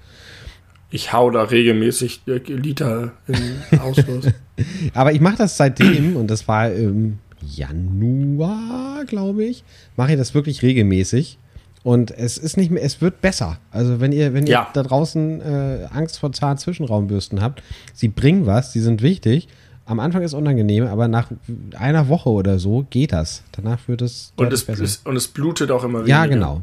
Ich 0.91 1.13
hau 1.13 1.31
da 1.31 1.43
regelmäßig 1.45 2.23
Liter 2.27 3.13
in 3.27 3.79
Ausfluss. 3.79 4.27
Aber 4.95 5.13
ich 5.13 5.21
mache 5.21 5.37
das 5.37 5.59
seitdem, 5.59 6.17
und 6.17 6.29
das 6.31 6.49
war 6.49 6.73
im 6.73 7.19
Januar, 7.43 9.05
glaube 9.07 9.45
ich, 9.45 9.65
mache 9.97 10.13
ich 10.13 10.19
das 10.19 10.35
wirklich 10.35 10.63
regelmäßig. 10.63 11.39
Und 11.85 12.11
es 12.11 12.39
ist 12.39 12.57
nicht 12.57 12.71
mehr, 12.71 12.83
es 12.83 13.01
wird 13.01 13.21
besser. 13.21 13.59
Also 13.71 14.01
wenn 14.01 14.13
ihr, 14.13 14.35
wenn 14.35 14.47
ihr 14.47 14.53
Ja. 14.53 14.69
da 14.73 14.83
draußen 14.83 15.41
äh, 15.41 15.87
Angst 15.93 16.19
vor 16.19 16.33
Zahnzwischenraumbürsten 16.33 17.41
habt, 17.41 17.63
sie 17.95 18.09
bringen 18.09 18.47
was, 18.47 18.73
die 18.73 18.81
sind 18.81 19.01
wichtig. 19.03 19.49
Am 19.89 20.01
Anfang 20.01 20.23
ist 20.23 20.35
unangenehm, 20.35 20.87
aber 20.87 21.09
nach 21.09 21.31
einer 21.79 22.09
Woche 22.09 22.29
oder 22.29 22.59
so 22.59 22.87
geht 22.91 23.13
das. 23.13 23.43
Danach 23.53 23.79
wird 23.89 24.03
es 24.03 24.35
und, 24.37 24.53
es, 24.53 24.69
es, 24.69 24.99
und 24.99 25.17
es 25.17 25.29
blutet 25.29 25.71
auch 25.71 25.83
immer 25.83 26.07
ja, 26.07 26.25
weniger. 26.25 26.29
genau. 26.35 26.63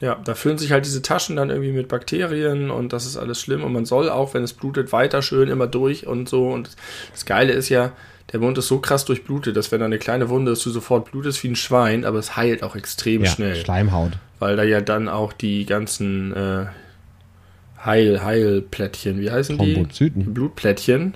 Ja, 0.00 0.14
da 0.24 0.36
füllen 0.36 0.58
sich 0.58 0.70
halt 0.70 0.84
diese 0.84 1.02
Taschen 1.02 1.34
dann 1.34 1.50
irgendwie 1.50 1.72
mit 1.72 1.88
Bakterien 1.88 2.70
und 2.70 2.92
das 2.92 3.04
ist 3.04 3.16
alles 3.16 3.40
schlimm. 3.40 3.64
Und 3.64 3.72
man 3.72 3.84
soll 3.84 4.08
auch, 4.08 4.32
wenn 4.32 4.44
es 4.44 4.52
blutet, 4.52 4.92
weiter 4.92 5.20
schön 5.20 5.48
immer 5.48 5.66
durch 5.66 6.06
und 6.06 6.28
so. 6.28 6.50
Und 6.50 6.70
das 7.10 7.26
Geile 7.26 7.52
ist 7.52 7.68
ja, 7.68 7.90
der 8.32 8.38
Mund 8.38 8.56
ist 8.56 8.68
so 8.68 8.78
krass 8.78 9.04
durchblutet, 9.04 9.56
dass 9.56 9.72
wenn 9.72 9.80
da 9.80 9.86
eine 9.86 9.98
kleine 9.98 10.28
Wunde 10.28 10.52
ist, 10.52 10.64
du 10.64 10.70
sofort 10.70 11.10
blutest 11.10 11.42
wie 11.42 11.48
ein 11.48 11.56
Schwein, 11.56 12.04
aber 12.04 12.20
es 12.20 12.36
heilt 12.36 12.62
auch 12.62 12.76
extrem 12.76 13.24
Ja, 13.24 13.30
schnell. 13.30 13.56
Schleimhaut. 13.56 14.12
Weil 14.38 14.54
da 14.56 14.62
ja 14.62 14.80
dann 14.80 15.08
auch 15.08 15.32
die 15.32 15.66
ganzen 15.66 16.32
äh, 16.32 16.66
Heil, 17.84 18.22
Heilplättchen, 18.22 19.20
wie 19.20 19.30
heißen 19.30 19.58
die? 19.58 19.74
Thrombozyten. 19.74 20.22
Die 20.24 20.30
Blutplättchen. 20.30 21.14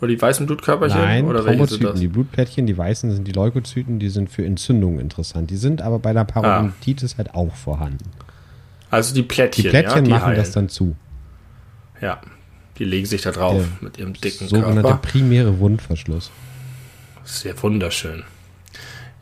Oder 0.00 0.08
die 0.08 0.20
weißen 0.20 0.46
Blutkörperchen? 0.46 0.98
Nein, 1.00 1.24
oder 1.26 1.44
Thrombozyten. 1.44 2.00
Die 2.00 2.08
Blutplättchen, 2.08 2.66
die 2.66 2.76
weißen 2.76 3.10
sind 3.14 3.28
die 3.28 3.32
Leukozyten, 3.32 3.98
die 3.98 4.08
sind 4.08 4.30
für 4.30 4.44
Entzündungen 4.44 4.98
interessant. 4.98 5.50
Die 5.50 5.56
sind 5.56 5.82
aber 5.82 5.98
bei 5.98 6.12
der 6.12 6.24
Parodontitis 6.24 7.18
halt 7.18 7.34
auch 7.34 7.54
vorhanden. 7.54 8.10
Also 8.90 9.14
die 9.14 9.22
Die 9.22 9.28
Plättchen, 9.28 9.70
Plättchen 9.70 9.96
ja, 9.98 10.02
die 10.02 10.10
machen 10.10 10.24
heilen. 10.26 10.36
das 10.38 10.52
dann 10.52 10.68
zu. 10.68 10.96
Ja, 12.00 12.20
die 12.78 12.84
legen 12.84 13.06
sich 13.06 13.20
da 13.22 13.30
drauf 13.30 13.62
Der 13.80 13.84
mit 13.88 13.98
ihrem 13.98 14.14
dicken 14.14 14.48
Sogenannter 14.48 14.82
Körper. 14.82 14.96
primäre 15.08 15.58
Wundverschluss. 15.60 16.30
Sehr 17.24 17.62
wunderschön. 17.62 18.24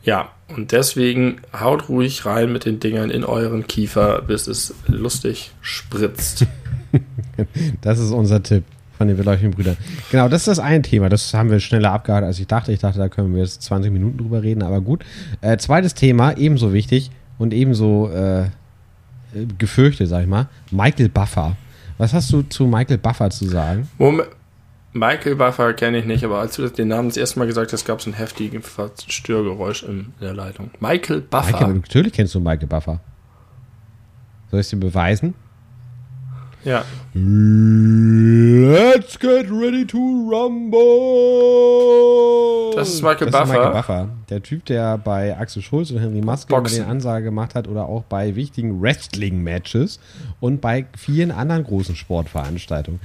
Ja, 0.03 0.29
und 0.55 0.71
deswegen 0.71 1.41
haut 1.57 1.89
ruhig 1.89 2.25
rein 2.25 2.51
mit 2.51 2.65
den 2.65 2.79
Dingern 2.79 3.09
in 3.09 3.23
euren 3.23 3.67
Kiefer, 3.67 4.21
bis 4.21 4.47
es 4.47 4.73
lustig 4.87 5.51
spritzt. 5.61 6.45
Das 7.81 7.99
ist 7.99 8.11
unser 8.11 8.43
Tipp 8.43 8.65
von 8.97 9.07
den 9.07 9.15
beleuchteten 9.15 9.51
Brüdern. 9.51 9.77
Genau, 10.11 10.27
das 10.27 10.41
ist 10.41 10.47
das 10.49 10.59
eine 10.59 10.81
Thema. 10.81 11.07
Das 11.07 11.33
haben 11.33 11.49
wir 11.49 11.61
schneller 11.61 11.93
abgehakt, 11.93 12.25
als 12.25 12.37
ich 12.37 12.47
dachte. 12.47 12.73
Ich 12.73 12.79
dachte, 12.79 12.99
da 12.99 13.07
können 13.07 13.33
wir 13.33 13.41
jetzt 13.41 13.61
20 13.61 13.93
Minuten 13.93 14.17
drüber 14.17 14.43
reden, 14.43 14.61
aber 14.61 14.81
gut. 14.81 15.05
Äh, 15.39 15.55
zweites 15.57 15.93
Thema, 15.93 16.35
ebenso 16.35 16.73
wichtig 16.73 17.11
und 17.37 17.53
ebenso 17.53 18.09
äh, 18.09 18.47
gefürchtet, 19.57 20.09
sag 20.09 20.23
ich 20.23 20.27
mal. 20.27 20.49
Michael 20.69 21.07
Buffer. 21.07 21.55
Was 21.97 22.13
hast 22.13 22.33
du 22.33 22.41
zu 22.41 22.65
Michael 22.65 22.97
Buffer 22.97 23.29
zu 23.29 23.45
sagen? 23.45 23.87
Moment, 23.97 24.27
Michael 24.91 25.35
Buffer 25.35 25.73
kenne 25.73 25.99
ich 25.99 26.05
nicht, 26.05 26.23
aber 26.23 26.39
als 26.39 26.55
du 26.55 26.67
den 26.67 26.87
Namen 26.87 27.09
das 27.09 27.17
erste 27.17 27.37
Mal 27.39 27.45
gesagt 27.45 27.71
hast, 27.73 27.85
gab 27.85 27.99
es 27.99 28.07
ein 28.07 28.13
heftiges 28.13 28.63
Störgeräusch 29.07 29.83
in 29.83 30.13
der 30.19 30.33
Leitung. 30.33 30.71
Michael 30.79 31.21
Buffer. 31.21 31.51
Michael, 31.51 31.73
natürlich 31.75 32.13
kennst 32.13 32.33
du 32.33 32.39
Michael 32.39 32.67
Buffer. 32.67 32.99
Soll 34.49 34.61
ich 34.61 34.65
es 34.65 34.69
dir 34.71 34.77
beweisen? 34.77 35.35
Ja, 36.65 36.83
Let's 37.13 39.17
get 39.17 39.49
ready 39.49 39.85
to 39.87 39.97
rumble. 41.39 42.75
Das 42.75 42.89
ist 42.89 43.01
Michael 43.01 43.29
das 43.29 43.41
Ist 43.43 43.47
Buffer. 43.47 43.53
Michael 43.59 43.71
Buffer. 43.73 44.09
Der 44.29 44.43
Typ, 44.43 44.65
der 44.65 44.97
bei 44.97 45.37
Axel 45.37 45.61
Schulz 45.61 45.91
und 45.91 45.99
Henry 45.99 46.21
Maske 46.21 46.53
Boxen. 46.53 46.83
den 46.83 46.89
Ansage 46.89 47.25
gemacht 47.25 47.55
hat 47.55 47.67
oder 47.67 47.85
auch 47.85 48.03
bei 48.03 48.35
wichtigen 48.35 48.81
Wrestling-Matches 48.81 49.99
und 50.39 50.61
bei 50.61 50.85
vielen 50.97 51.31
anderen 51.31 51.63
großen 51.63 51.95
Sportveranstaltungen. 51.95 52.99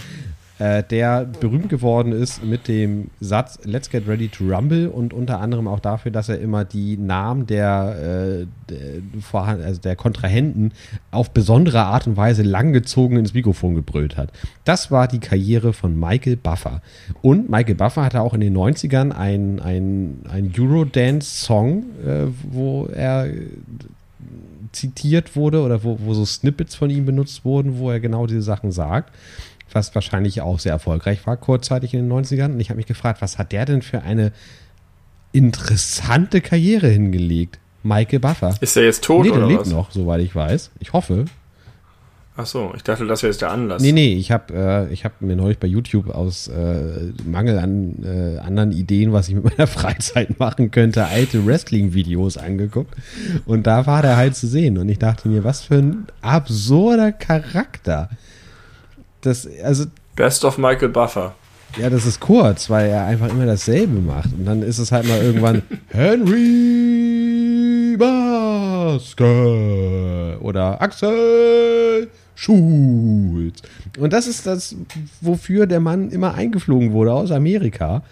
Äh, 0.60 0.84
der 0.84 1.24
berühmt 1.24 1.68
geworden 1.68 2.12
ist 2.12 2.44
mit 2.44 2.68
dem 2.68 3.10
Satz 3.20 3.58
Let's 3.64 3.90
get 3.90 4.06
ready 4.06 4.28
to 4.28 4.44
rumble 4.44 4.88
und 4.88 5.12
unter 5.12 5.40
anderem 5.40 5.66
auch 5.66 5.80
dafür, 5.80 6.12
dass 6.12 6.28
er 6.28 6.38
immer 6.38 6.64
die 6.64 6.96
Namen 6.96 7.46
der, 7.46 8.44
äh, 8.44 8.46
der, 8.68 9.64
also 9.64 9.80
der 9.80 9.96
Kontrahenten 9.96 10.70
auf 11.10 11.32
besondere 11.32 11.82
Art 11.82 12.06
und 12.06 12.16
Weise 12.16 12.44
langgezogen 12.44 13.18
ins 13.18 13.34
Mikrofon 13.34 13.74
gebrüllt 13.74 14.16
hat. 14.16 14.30
Das 14.64 14.92
war 14.92 15.08
die 15.08 15.18
Karriere 15.18 15.72
von 15.72 15.98
Michael 15.98 16.36
Buffer. 16.36 16.82
Und 17.20 17.50
Michael 17.50 17.74
Buffer 17.74 18.04
hatte 18.04 18.20
auch 18.20 18.34
in 18.34 18.40
den 18.40 18.56
90ern 18.56 19.10
ein, 19.10 19.58
ein, 19.58 20.20
ein 20.30 20.52
Eurodance-Song, 20.56 21.82
äh, 22.06 22.26
wo 22.52 22.86
er 22.86 23.28
zitiert 24.70 25.36
wurde 25.36 25.62
oder 25.62 25.82
wo, 25.84 25.98
wo 26.00 26.14
so 26.14 26.24
Snippets 26.24 26.74
von 26.74 26.90
ihm 26.90 27.06
benutzt 27.06 27.44
wurden, 27.44 27.78
wo 27.78 27.90
er 27.90 28.00
genau 28.00 28.26
diese 28.26 28.42
Sachen 28.42 28.72
sagt, 28.72 29.12
was 29.74 29.94
wahrscheinlich 29.94 30.40
auch 30.40 30.58
sehr 30.58 30.72
erfolgreich 30.72 31.26
war, 31.26 31.36
kurzzeitig 31.36 31.94
in 31.94 32.08
den 32.08 32.12
90ern. 32.12 32.52
Und 32.52 32.60
ich 32.60 32.70
habe 32.70 32.76
mich 32.76 32.86
gefragt, 32.86 33.22
was 33.22 33.38
hat 33.38 33.52
der 33.52 33.64
denn 33.64 33.82
für 33.82 34.02
eine 34.02 34.32
interessante 35.32 36.40
Karriere 36.40 36.88
hingelegt? 36.88 37.58
Michael 37.82 38.20
Buffer. 38.20 38.54
ist 38.60 38.76
er 38.76 38.84
jetzt 38.84 39.04
tot 39.04 39.24
nee, 39.24 39.30
der 39.30 39.38
oder 39.38 39.46
lebt 39.46 39.60
was? 39.60 39.68
noch, 39.68 39.90
soweit 39.90 40.20
ich 40.22 40.34
weiß. 40.34 40.70
Ich 40.80 40.92
hoffe. 40.92 41.26
Ach 42.36 42.46
so, 42.46 42.72
ich 42.74 42.82
dachte, 42.82 43.06
das 43.06 43.22
wäre 43.22 43.30
jetzt 43.30 43.42
der 43.42 43.52
Anlass. 43.52 43.80
Nee, 43.80 43.92
nee, 43.92 44.14
ich 44.14 44.32
habe 44.32 44.52
äh, 44.88 44.92
ich 44.92 45.04
hab 45.04 45.20
mir 45.20 45.36
neulich 45.36 45.58
bei 45.58 45.68
YouTube 45.68 46.08
aus 46.08 46.48
äh, 46.48 47.12
Mangel 47.24 47.58
an 47.58 48.02
äh, 48.02 48.38
anderen 48.38 48.72
Ideen, 48.72 49.12
was 49.12 49.28
ich 49.28 49.36
mit 49.36 49.44
meiner 49.44 49.66
Freizeit 49.68 50.40
machen 50.40 50.72
könnte, 50.72 51.04
alte 51.04 51.46
Wrestling-Videos 51.46 52.36
angeguckt. 52.36 52.96
Und 53.46 53.68
da 53.68 53.86
war 53.86 54.02
der 54.02 54.16
halt 54.16 54.34
zu 54.34 54.48
sehen. 54.48 54.78
Und 54.78 54.88
ich 54.88 54.98
dachte 54.98 55.28
mir, 55.28 55.44
was 55.44 55.62
für 55.62 55.76
ein 55.76 56.06
absurder 56.22 57.12
Charakter. 57.12 58.08
Das, 59.24 59.48
also, 59.62 59.84
Best 60.16 60.44
of 60.44 60.58
Michael 60.58 60.90
Buffer. 60.90 61.34
ja, 61.78 61.90
das 61.90 62.06
ist 62.06 62.20
kurz, 62.20 62.70
weil 62.70 62.88
er 62.90 63.04
einfach 63.06 63.28
immer 63.30 63.46
dasselbe 63.46 64.00
macht. 64.00 64.32
Und 64.32 64.44
dann 64.44 64.62
ist 64.62 64.78
es 64.78 64.92
halt 64.92 65.08
mal 65.08 65.20
irgendwann 65.20 65.62
Henry 65.88 67.96
Maske 69.04 70.38
oder 70.40 70.80
Axel 70.80 72.08
Schulz. 72.36 73.62
Und 73.98 74.12
das 74.12 74.26
ist 74.26 74.46
das, 74.46 74.74
wofür 75.20 75.66
der 75.66 75.80
Mann 75.80 76.10
immer 76.10 76.34
eingeflogen 76.34 76.92
wurde 76.92 77.12
aus 77.12 77.30
Amerika. 77.30 78.02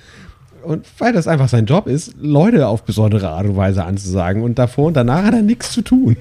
Und 0.62 0.86
weil 0.98 1.12
das 1.12 1.26
einfach 1.26 1.48
sein 1.48 1.66
Job 1.66 1.89
ist, 1.89 2.14
Leute 2.20 2.68
auf 2.68 2.84
besondere 2.84 3.30
Art 3.30 3.47
und 3.47 3.56
Weise 3.56 3.84
anzusagen. 3.84 4.43
Und 4.43 4.59
davor 4.60 4.86
und 4.86 4.94
danach 4.94 5.24
hat 5.24 5.34
er 5.34 5.43
nichts 5.43 5.72
zu 5.72 5.82
tun. 5.82 6.16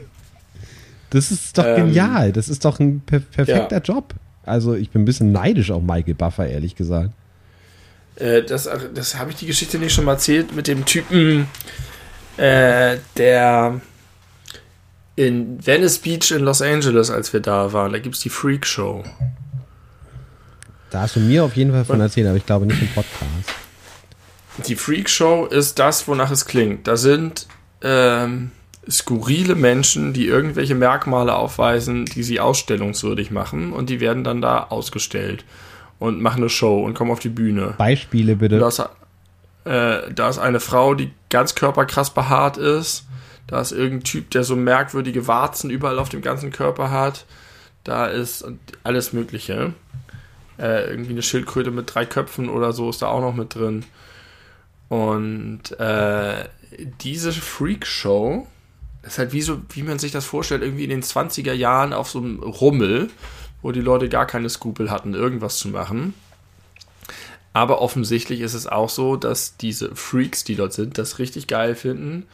Das 1.12 1.30
ist 1.30 1.58
doch 1.58 1.66
Ähm, 1.66 1.88
genial. 1.88 2.32
Das 2.32 2.50
ist 2.50 2.66
doch 2.66 2.80
ein 2.80 3.02
per 3.06 3.20
perfekter 3.20 3.82
Job. 3.82 4.16
Also 4.44 4.74
ich 4.74 4.90
bin 4.90 5.04
ein 5.04 5.06
bisschen 5.06 5.32
neidisch 5.32 5.72
auf 5.72 5.84
Michael 5.84 6.16
Buffer, 6.16 6.48
ehrlich 6.48 6.76
gesagt. 6.76 7.12
Äh, 8.16 8.44
das 8.44 8.70
das 8.94 9.18
habe 9.18 9.32
ich 9.32 9.38
die 9.38 9.46
Geschichte 9.46 9.78
nicht 9.78 9.94
schon 9.94 10.06
mal 10.06 10.14
erzählt 10.14 10.56
mit 10.56 10.68
dem 10.68 10.86
Typen, 10.86 11.48
äh, 12.38 12.98
der 13.18 13.82
in 15.16 15.66
Venice 15.66 16.00
Beach 16.00 16.32
in 16.32 16.42
Los 16.44 16.62
Angeles, 16.62 17.10
als 17.10 17.34
wir 17.34 17.40
da 17.40 17.74
waren, 17.74 17.92
da 17.92 18.00
gibt 18.00 18.16
es 18.16 18.22
die 18.22 18.30
Freak 18.30 18.66
Show. 18.66 19.04
Da 20.90 21.02
hast 21.02 21.16
du 21.16 21.20
mir 21.20 21.44
auf 21.44 21.56
jeden 21.56 21.72
Fall 21.72 21.86
von 21.86 22.02
erzählt, 22.02 22.28
aber 22.28 22.38
ich 22.38 22.46
glaube 22.46 22.66
nicht 22.66 22.82
im 22.82 22.88
Podcast. 22.90 23.50
Die 24.68 24.76
Freak 24.76 25.10
Show 25.10 25.46
ist 25.46 25.80
das, 25.80 26.08
wonach 26.08 26.32
es 26.32 26.46
klingt. 26.46 26.88
Da 26.88 26.98
sind 26.98 27.48
ähm, 27.82 28.52
skurrile 28.90 29.56
Menschen, 29.56 30.14
die 30.14 30.26
irgendwelche 30.28 30.76
Merkmale 30.76 31.36
aufweisen, 31.36 32.06
die 32.06 32.24
sie 32.24 32.40
ausstellungswürdig 32.40 33.32
machen 33.32 33.74
und 33.74 33.90
die 33.90 34.00
werden 34.00 34.24
dann 34.24 34.42
da 34.42 34.64
ausgestellt 34.70 35.46
und 36.00 36.22
machen 36.22 36.42
eine 36.42 36.50
Show 36.50 36.84
und 36.84 36.96
kommen 36.96 37.12
auf 37.12 37.20
die 37.20 37.30
Bühne. 37.30 37.76
Beispiele 37.78 38.36
bitte. 38.36 38.58
Da 38.58 38.68
ist, 38.68 38.80
äh, 39.66 40.12
da 40.14 40.30
ist 40.30 40.40
eine 40.40 40.60
Frau, 40.60 40.96
die 40.96 41.12
ganz 41.30 41.54
körperkrass 41.54 42.14
behaart 42.14 42.58
ist. 42.58 43.06
Da 43.46 43.62
ist 43.62 43.72
irgendein 43.72 44.06
Typ, 44.06 44.32
der 44.32 44.44
so 44.44 44.56
merkwürdige 44.56 45.28
Warzen 45.28 45.70
überall 45.70 46.00
auf 46.00 46.10
dem 46.10 46.22
ganzen 46.22 46.52
Körper 46.52 46.90
hat. 46.90 47.26
Da 47.84 48.08
ist 48.08 48.46
alles 48.84 49.14
Mögliche. 49.14 49.74
Äh, 50.58 50.90
irgendwie 50.90 51.12
eine 51.12 51.22
Schildkröte 51.22 51.70
mit 51.70 51.94
drei 51.94 52.06
Köpfen 52.06 52.50
oder 52.50 52.74
so 52.74 52.90
ist 52.90 53.02
da 53.02 53.08
auch 53.08 53.22
noch 53.22 53.36
mit 53.36 53.54
drin. 53.56 53.86
Und 54.90 55.80
äh, 55.80 56.46
diese 57.02 57.32
Freak-Show 57.32 58.48
ist 59.04 59.18
halt 59.18 59.34
wie 59.34 59.42
so, 59.42 59.62
wie 59.70 59.84
man 59.84 60.00
sich 60.00 60.12
das 60.12 60.26
vorstellt, 60.26 60.62
irgendwie 60.62 60.84
in 60.84 60.90
den 60.90 61.04
20er 61.04 61.54
Jahren 61.54 61.94
auf 61.94 62.10
so 62.10 62.20
einem 62.20 62.40
Rummel, 62.42 63.10
wo 63.62 63.72
die 63.72 63.82
Leute 63.82 64.10
gar 64.10 64.26
keine 64.26 64.50
Skrupel 64.50 64.92
hatten, 64.92 65.14
irgendwas 65.14 65.58
zu 65.58 65.70
machen. 65.70 66.14
Aber 67.54 67.82
offensichtlich 67.82 68.42
ist 68.42 68.54
es 68.54 68.68
auch 68.68 68.90
so, 68.90 69.18
dass 69.18 69.58
diese 69.58 69.96
Freaks, 69.96 70.44
die 70.44 70.56
dort 70.56 70.74
sind, 70.74 70.98
das 70.98 71.20
richtig 71.20 71.48
geil 71.48 71.76
finden, 71.76 72.26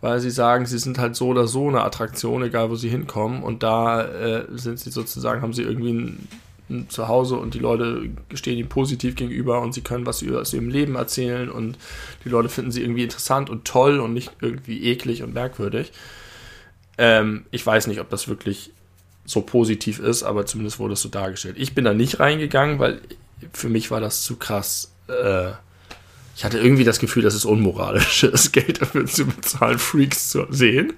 weil 0.00 0.20
sie 0.20 0.30
sagen, 0.30 0.66
sie 0.66 0.78
sind 0.78 0.98
halt 0.98 1.16
so 1.16 1.28
oder 1.28 1.46
so 1.46 1.68
eine 1.68 1.82
Attraktion, 1.82 2.42
egal 2.42 2.70
wo 2.70 2.74
sie 2.74 2.88
hinkommen. 2.88 3.42
Und 3.42 3.62
da 3.62 4.02
äh, 4.02 4.46
sind 4.50 4.78
sie 4.78 4.90
sozusagen, 4.90 5.42
haben 5.42 5.54
sie 5.54 5.62
irgendwie 5.62 5.92
ein, 5.92 6.28
ein 6.70 6.88
Zuhause 6.88 7.36
und 7.36 7.54
die 7.54 7.58
Leute 7.58 8.08
stehen 8.34 8.56
ihnen 8.56 8.68
positiv 8.68 9.16
gegenüber 9.16 9.60
und 9.60 9.74
sie 9.74 9.82
können 9.82 10.06
was 10.06 10.22
über 10.22 10.40
aus 10.40 10.52
ihrem 10.52 10.68
Leben 10.68 10.94
erzählen 10.94 11.50
und 11.50 11.76
die 12.24 12.28
Leute 12.28 12.48
finden 12.48 12.70
sie 12.70 12.82
irgendwie 12.82 13.02
interessant 13.02 13.50
und 13.50 13.64
toll 13.64 14.00
und 14.00 14.14
nicht 14.14 14.32
irgendwie 14.40 14.84
eklig 14.84 15.22
und 15.22 15.34
merkwürdig. 15.34 15.92
Ähm, 16.98 17.44
ich 17.50 17.64
weiß 17.66 17.86
nicht, 17.86 18.00
ob 18.00 18.10
das 18.10 18.28
wirklich 18.28 18.72
so 19.24 19.42
positiv 19.42 19.98
ist, 19.98 20.22
aber 20.22 20.46
zumindest 20.46 20.78
wurde 20.78 20.94
es 20.94 21.02
so 21.02 21.08
dargestellt. 21.08 21.56
Ich 21.58 21.74
bin 21.74 21.84
da 21.84 21.94
nicht 21.94 22.20
reingegangen, 22.20 22.78
weil 22.78 23.00
für 23.52 23.68
mich 23.68 23.90
war 23.90 24.00
das 24.00 24.22
zu 24.22 24.36
krass. 24.36 24.92
Äh, 25.08 25.52
ich 26.36 26.44
hatte 26.44 26.58
irgendwie 26.58 26.84
das 26.84 26.98
Gefühl, 26.98 27.22
dass 27.22 27.34
es 27.34 27.44
unmoralisch 27.44 28.22
ist, 28.24 28.52
Geld 28.52 28.80
dafür 28.80 29.06
zu 29.06 29.26
bezahlen, 29.26 29.78
Freaks 29.78 30.30
zu 30.30 30.46
sehen. 30.50 30.94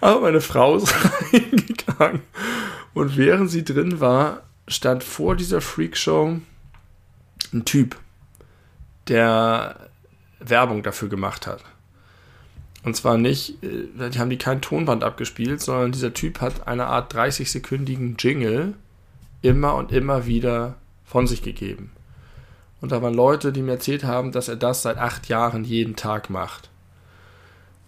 Aber 0.00 0.20
meine 0.20 0.40
Frau 0.40 0.76
ist 0.76 0.94
reingegangen. 1.32 2.22
Und 2.94 3.16
während 3.16 3.50
sie 3.50 3.64
drin 3.64 4.00
war, 4.00 4.42
stand 4.68 5.04
vor 5.04 5.36
dieser 5.36 5.60
Freakshow 5.60 6.40
ein 7.52 7.64
Typ, 7.64 7.96
der 9.08 9.88
Werbung 10.40 10.82
dafür 10.82 11.08
gemacht 11.08 11.46
hat. 11.46 11.62
Und 12.84 12.96
zwar 12.96 13.16
nicht, 13.16 13.62
äh, 13.62 14.10
die 14.10 14.18
haben 14.18 14.30
die 14.30 14.38
kein 14.38 14.60
Tonband 14.60 15.04
abgespielt, 15.04 15.60
sondern 15.60 15.92
dieser 15.92 16.12
Typ 16.12 16.40
hat 16.40 16.66
eine 16.66 16.86
Art 16.86 17.14
30-sekündigen 17.14 18.16
Jingle 18.18 18.74
immer 19.42 19.74
und 19.74 19.92
immer 19.92 20.26
wieder 20.26 20.76
von 21.04 21.26
sich 21.26 21.42
gegeben. 21.42 21.92
Und 22.80 22.92
da 22.92 23.00
waren 23.00 23.14
Leute, 23.14 23.52
die 23.52 23.62
mir 23.62 23.72
erzählt 23.72 24.04
haben, 24.04 24.32
dass 24.32 24.48
er 24.48 24.56
das 24.56 24.82
seit 24.82 24.98
acht 24.98 25.28
Jahren 25.28 25.64
jeden 25.64 25.96
Tag 25.96 26.28
macht. 26.28 26.68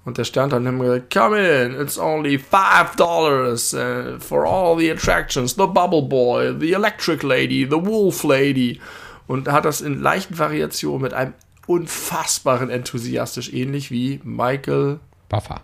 Und 0.07 0.19
der 0.19 0.25
stand 0.25 0.53
dann 0.53 0.79
gesagt, 0.79 1.13
come 1.13 1.37
in, 1.37 1.75
it's 1.75 1.99
only 1.99 2.39
five 2.39 2.95
dollars 2.95 3.75
uh, 3.75 4.21
for 4.21 4.47
all 4.47 4.79
the 4.79 4.89
attractions, 4.89 5.57
the 5.57 5.67
Bubble 5.67 6.03
Boy, 6.03 6.55
the 6.57 6.75
Electric 6.75 7.27
Lady, 7.27 7.67
the 7.69 7.85
Wolf 7.85 8.23
Lady. 8.23 8.81
Und 9.27 9.49
hat 9.49 9.65
das 9.65 9.81
in 9.81 10.01
leichten 10.01 10.39
Variationen 10.39 11.03
mit 11.03 11.13
einem 11.13 11.35
unfassbaren 11.67 12.71
enthusiastisch, 12.71 13.53
ähnlich 13.53 13.91
wie 13.91 14.21
Michael 14.23 15.01
Buffer. 15.29 15.63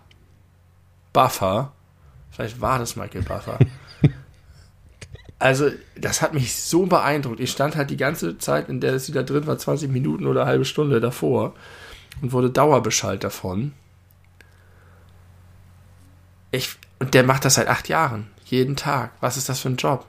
Buffer. 1.13 1.71
Vielleicht 2.29 2.59
war 2.59 2.79
das 2.79 2.97
Michael 2.97 3.21
Buffer. 3.21 3.59
also, 5.39 5.69
das 5.95 6.21
hat 6.21 6.33
mich 6.33 6.53
so 6.53 6.85
beeindruckt. 6.85 7.39
Ich 7.39 7.51
stand 7.51 7.77
halt 7.77 7.89
die 7.89 7.97
ganze 7.97 8.37
Zeit, 8.39 8.67
in 8.67 8.81
der 8.81 8.99
sie 8.99 9.13
da 9.13 9.23
drin 9.23 9.47
war, 9.47 9.57
20 9.57 9.89
Minuten 9.89 10.27
oder 10.27 10.41
eine 10.41 10.49
halbe 10.49 10.65
Stunde 10.65 10.99
davor 10.99 11.53
und 12.21 12.33
wurde 12.33 12.49
dauerbeschallt 12.49 13.23
davon. 13.23 13.71
Ich, 16.53 16.75
und 16.99 17.13
der 17.13 17.23
macht 17.23 17.43
das 17.45 17.55
seit 17.55 17.67
acht 17.67 17.89
Jahren. 17.89 18.27
Jeden 18.45 18.75
Tag. 18.75 19.11
Was 19.19 19.35
ist 19.37 19.49
das 19.49 19.59
für 19.59 19.69
ein 19.69 19.75
Job? 19.75 20.05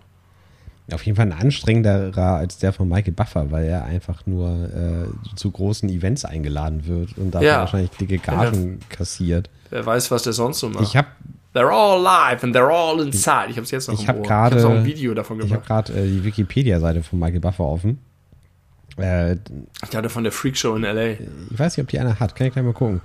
Auf 0.92 1.02
jeden 1.06 1.16
Fall 1.16 1.24
ein 1.26 1.32
anstrengenderer 1.32 2.34
als 2.36 2.58
der 2.58 2.74
von 2.74 2.86
Michael 2.88 3.14
Buffer, 3.14 3.50
weil 3.50 3.64
er 3.64 3.84
einfach 3.84 4.26
nur 4.26 4.50
äh, 4.50 5.34
zu 5.36 5.50
großen 5.50 5.88
Events 5.88 6.26
eingeladen 6.26 6.86
wird 6.86 7.16
und 7.16 7.30
dafür 7.30 7.48
Ja. 7.48 7.58
wahrscheinlich 7.60 7.90
dicke 7.92 8.18
Gagen 8.18 8.80
kassiert. 8.90 9.48
Wer 9.70 9.86
weiß, 9.86 10.10
was 10.10 10.24
der 10.24 10.34
sonst 10.34 10.60
so 10.60 10.68
macht. 10.68 10.82
Ich 10.84 10.96
habe 10.96 11.08
They're 11.54 11.70
all 11.70 12.02
live 12.02 12.42
and 12.44 12.54
they're 12.54 12.68
all 12.68 13.00
inside. 13.00 13.46
Ich 13.48 13.56
habe 13.56 13.62
es 13.62 13.70
jetzt 13.70 13.86
noch 13.88 13.94
Ich 13.98 14.08
hab 14.08 14.16
Ohr. 14.16 14.22
gerade- 14.24 14.58
ich 14.58 14.64
ein 14.66 14.84
Video 14.84 15.14
davon 15.14 15.38
ich 15.38 15.44
hab 15.44 15.64
gemacht. 15.64 15.66
grad, 15.66 15.90
äh, 15.90 16.04
die 16.06 16.24
Wikipedia-Seite 16.24 17.02
von 17.04 17.18
Michael 17.20 17.40
Buffer 17.40 17.64
offen. 17.64 18.00
Äh, 18.98 19.36
Ich 19.88 19.96
hatte 19.96 20.08
von 20.10 20.24
der 20.24 20.32
Freakshow 20.32 20.74
in 20.76 20.84
L.A. 20.84 21.12
ich 21.50 21.58
weiß 21.58 21.76
nicht, 21.76 21.84
ob 21.84 21.88
die 21.88 21.98
einer 21.98 22.18
hat. 22.20 22.34
Kann 22.36 22.46
ich 22.48 22.52
gleich 22.52 22.64
mal 22.64 22.74
gucken. 22.74 23.00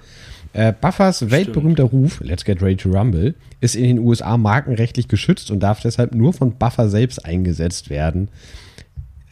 Äh, 0.53 0.73
Buffers 0.73 1.29
weltberühmter 1.29 1.83
Ruf, 1.83 2.21
Let's 2.21 2.43
Get 2.43 2.61
Ready 2.61 2.77
to 2.77 2.89
Rumble, 2.89 3.35
ist 3.61 3.75
in 3.75 3.83
den 3.83 3.99
USA 3.99 4.37
markenrechtlich 4.37 5.07
geschützt 5.07 5.51
und 5.51 5.59
darf 5.59 5.81
deshalb 5.81 6.15
nur 6.15 6.33
von 6.33 6.53
Buffer 6.53 6.89
selbst 6.89 7.23
eingesetzt 7.23 7.89
werden. 7.89 8.29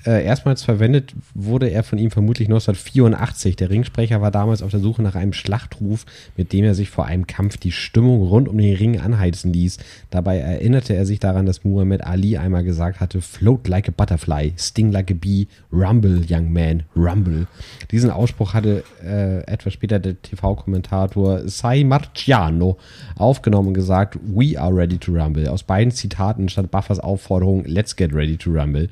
Äh, 0.07 0.23
erstmals 0.23 0.63
verwendet 0.63 1.13
wurde 1.33 1.69
er 1.69 1.83
von 1.83 1.99
ihm 1.99 2.11
vermutlich 2.11 2.47
1984. 2.47 3.57
Der 3.57 3.69
Ringsprecher 3.69 4.21
war 4.21 4.31
damals 4.31 4.61
auf 4.61 4.71
der 4.71 4.79
Suche 4.79 5.01
nach 5.01 5.15
einem 5.15 5.33
Schlachtruf, 5.33 6.05
mit 6.37 6.53
dem 6.53 6.63
er 6.63 6.75
sich 6.75 6.89
vor 6.89 7.05
einem 7.05 7.27
Kampf 7.27 7.57
die 7.57 7.73
Stimmung 7.73 8.21
rund 8.21 8.47
um 8.47 8.57
den 8.57 8.73
Ring 8.73 9.01
anheizen 9.01 9.51
ließ. 9.51 9.79
Dabei 10.09 10.37
erinnerte 10.37 10.95
er 10.95 11.05
sich 11.05 11.19
daran, 11.19 11.45
dass 11.45 11.65
Muhammad 11.65 12.05
Ali 12.05 12.37
einmal 12.37 12.63
gesagt 12.63 13.01
hatte, 13.01 13.19
float 13.19 13.67
like 13.67 13.89
a 13.89 13.91
butterfly, 13.91 14.53
sting 14.57 14.93
like 14.93 15.11
a 15.11 15.13
bee, 15.13 15.47
rumble, 15.73 16.23
young 16.25 16.53
man, 16.53 16.83
rumble. 16.95 17.47
Diesen 17.91 18.09
Ausspruch 18.09 18.53
hatte 18.53 18.85
äh, 19.03 19.39
etwas 19.41 19.73
später 19.73 19.99
der 19.99 20.21
TV-Kommentator 20.21 21.49
Sai 21.49 21.83
Marciano 21.83 22.77
aufgenommen 23.17 23.69
und 23.69 23.73
gesagt, 23.73 24.17
we 24.23 24.57
are 24.57 24.73
ready 24.73 24.97
to 24.97 25.11
rumble. 25.11 25.49
Aus 25.49 25.63
beiden 25.63 25.91
Zitaten 25.91 26.47
stand 26.47 26.71
Buffers 26.71 27.01
Aufforderung, 27.01 27.65
let's 27.65 27.93
get 27.93 28.13
ready 28.13 28.37
to 28.37 28.51
rumble. 28.51 28.87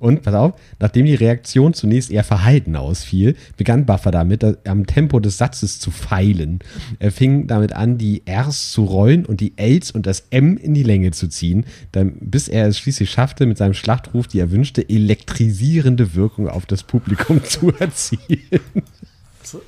Und, 0.00 0.22
pass 0.22 0.34
auf, 0.34 0.54
nachdem 0.78 1.04
die 1.04 1.14
Reaktion 1.14 1.74
zunächst 1.74 2.10
eher 2.10 2.24
verhalten 2.24 2.74
ausfiel, 2.74 3.36
begann 3.58 3.84
Buffer 3.84 4.10
damit, 4.10 4.42
äh, 4.42 4.56
am 4.64 4.86
Tempo 4.86 5.20
des 5.20 5.36
Satzes 5.36 5.78
zu 5.78 5.90
feilen. 5.90 6.60
Er 6.98 7.12
fing 7.12 7.46
damit 7.46 7.74
an, 7.74 7.98
die 7.98 8.22
Rs 8.26 8.72
zu 8.72 8.84
rollen 8.84 9.26
und 9.26 9.40
die 9.40 9.52
Ls 9.58 9.90
und 9.90 10.06
das 10.06 10.24
M 10.30 10.56
in 10.56 10.72
die 10.72 10.82
Länge 10.82 11.10
zu 11.10 11.28
ziehen, 11.28 11.66
dann, 11.92 12.14
bis 12.18 12.48
er 12.48 12.66
es 12.66 12.78
schließlich 12.78 13.10
schaffte, 13.10 13.44
mit 13.44 13.58
seinem 13.58 13.74
Schlachtruf 13.74 14.26
die 14.26 14.40
erwünschte 14.40 14.88
elektrisierende 14.88 16.14
Wirkung 16.14 16.48
auf 16.48 16.64
das 16.64 16.82
Publikum 16.82 17.44
zu 17.44 17.70
erzielen. 17.78 18.62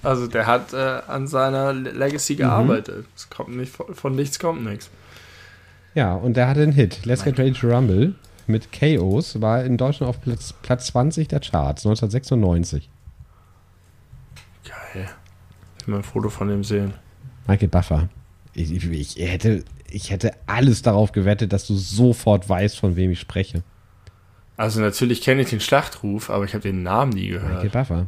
Also 0.03 0.29
der 0.29 0.47
hat 0.47 0.73
äh, 0.73 0.77
an 1.09 1.27
seiner 1.27 1.75
Legacy 1.75 2.37
gearbeitet. 2.37 3.05
Es 3.15 3.29
kommt 3.29 3.55
nicht 3.55 3.73
von, 3.73 3.95
von 3.95 4.15
nichts 4.17 4.39
kommt 4.39 4.65
nichts. 4.65 4.89
Ja, 5.95 6.15
und 6.15 6.39
der 6.39 6.49
hatte 6.49 6.63
einen 6.63 6.73
Hit. 6.73 7.05
Let's 7.05 7.23
Get 7.23 7.39
Ready 7.39 7.53
to 7.53 7.69
Rumble 7.69 8.15
mit 8.49 8.73
KOs 8.73 9.41
war 9.41 9.65
in 9.65 9.77
Deutschland 9.77 10.11
auf 10.11 10.21
Platz, 10.21 10.55
Platz 10.63 10.87
20 10.87 11.29
der 11.29 11.41
Charts, 11.41 11.87
1996. 11.87 12.89
Geil. 14.65 15.09
Ich 15.79 15.87
will 15.87 15.93
mal 15.93 15.99
ein 15.99 16.05
Foto 16.05 16.29
von 16.29 16.49
dem 16.49 16.65
sehen. 16.65 16.95
Michael 17.47 17.69
Buffer. 17.69 18.09
Ich, 18.55 18.73
ich, 18.73 18.91
ich, 18.91 19.17
hätte, 19.19 19.65
ich 19.91 20.11
hätte 20.11 20.33
alles 20.47 20.83
darauf 20.83 21.13
gewettet, 21.13 21.53
dass 21.53 21.67
du 21.67 21.75
sofort 21.75 22.49
weißt, 22.49 22.79
von 22.79 22.97
wem 22.97 23.11
ich 23.11 23.21
spreche. 23.21 23.63
Also 24.57 24.81
natürlich 24.81 25.23
kenne 25.23 25.43
ich 25.43 25.51
den 25.51 25.61
Schlachtruf, 25.61 26.31
aber 26.31 26.45
ich 26.45 26.55
habe 26.55 26.63
den 26.63 26.83
Namen 26.83 27.13
nie 27.13 27.33
Michael 27.33 27.69
gehört. 27.69 27.73
Buffer. 27.73 28.07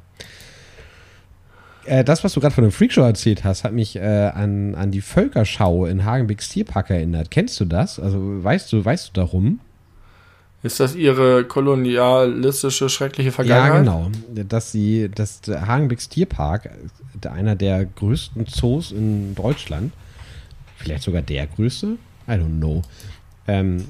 Äh, 1.87 2.05
das, 2.05 2.25
was 2.25 2.33
du 2.33 2.41
gerade 2.41 2.55
von 2.55 2.65
dem 2.65 2.73
Freakshow 2.73 3.03
erzählt 3.03 3.45
hast, 3.45 3.65
hat 3.65 3.73
mich 3.73 3.97
äh, 3.97 4.01
an, 4.01 4.75
an 4.75 4.91
die 4.91 5.01
Völkerschau 5.01 5.87
in 5.87 6.05
Hagenbecks 6.05 6.49
Tierpark 6.49 6.91
erinnert. 6.91 7.31
Kennst 7.31 7.59
du 7.61 7.65
das? 7.65 7.99
Also 8.01 8.43
weißt 8.43 8.73
du, 8.73 8.85
weißt 8.85 9.09
du 9.09 9.13
darum? 9.13 9.61
Ist 10.65 10.81
das 10.81 10.95
ihre 10.95 11.45
kolonialistische, 11.45 12.89
schreckliche 12.89 13.33
Vergangenheit? 13.33 13.85
Ja, 13.87 14.09
genau. 14.09 14.11
Dass 14.49 14.73
sie, 14.73 15.11
dass 15.15 15.43
der 15.43 15.67
Hagenbecks 15.67 16.09
Tierpark, 16.09 16.71
äh, 17.23 17.29
einer 17.29 17.55
der 17.55 17.85
größten 17.85 18.47
Zoos 18.47 18.91
in 18.91 19.35
Deutschland, 19.35 19.93
vielleicht 20.79 21.03
sogar 21.03 21.21
der 21.21 21.47
größte, 21.47 21.99
I 22.27 22.33
don't 22.33 22.59
know, 22.59 22.83
ähm, 23.47 23.85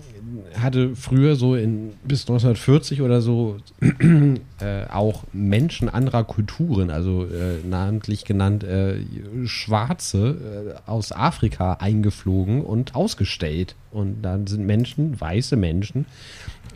hatte 0.59 0.96
früher 0.96 1.36
so 1.36 1.55
in 1.55 1.92
bis 2.02 2.22
1940 2.22 3.02
oder 3.02 3.20
so 3.20 3.59
äh, 3.80 4.86
auch 4.90 5.22
Menschen 5.32 5.88
anderer 5.88 6.24
Kulturen, 6.24 6.90
also 6.90 7.24
äh, 7.24 7.64
namentlich 7.64 8.24
genannt 8.24 8.64
äh, 8.64 8.96
Schwarze 9.44 10.74
äh, 10.86 10.90
aus 10.90 11.12
Afrika 11.12 11.74
eingeflogen 11.74 12.62
und 12.62 12.96
ausgestellt. 12.96 13.76
Und 13.92 14.22
dann 14.22 14.48
sind 14.48 14.66
Menschen, 14.66 15.20
weiße 15.20 15.55
Menschen, 15.56 16.06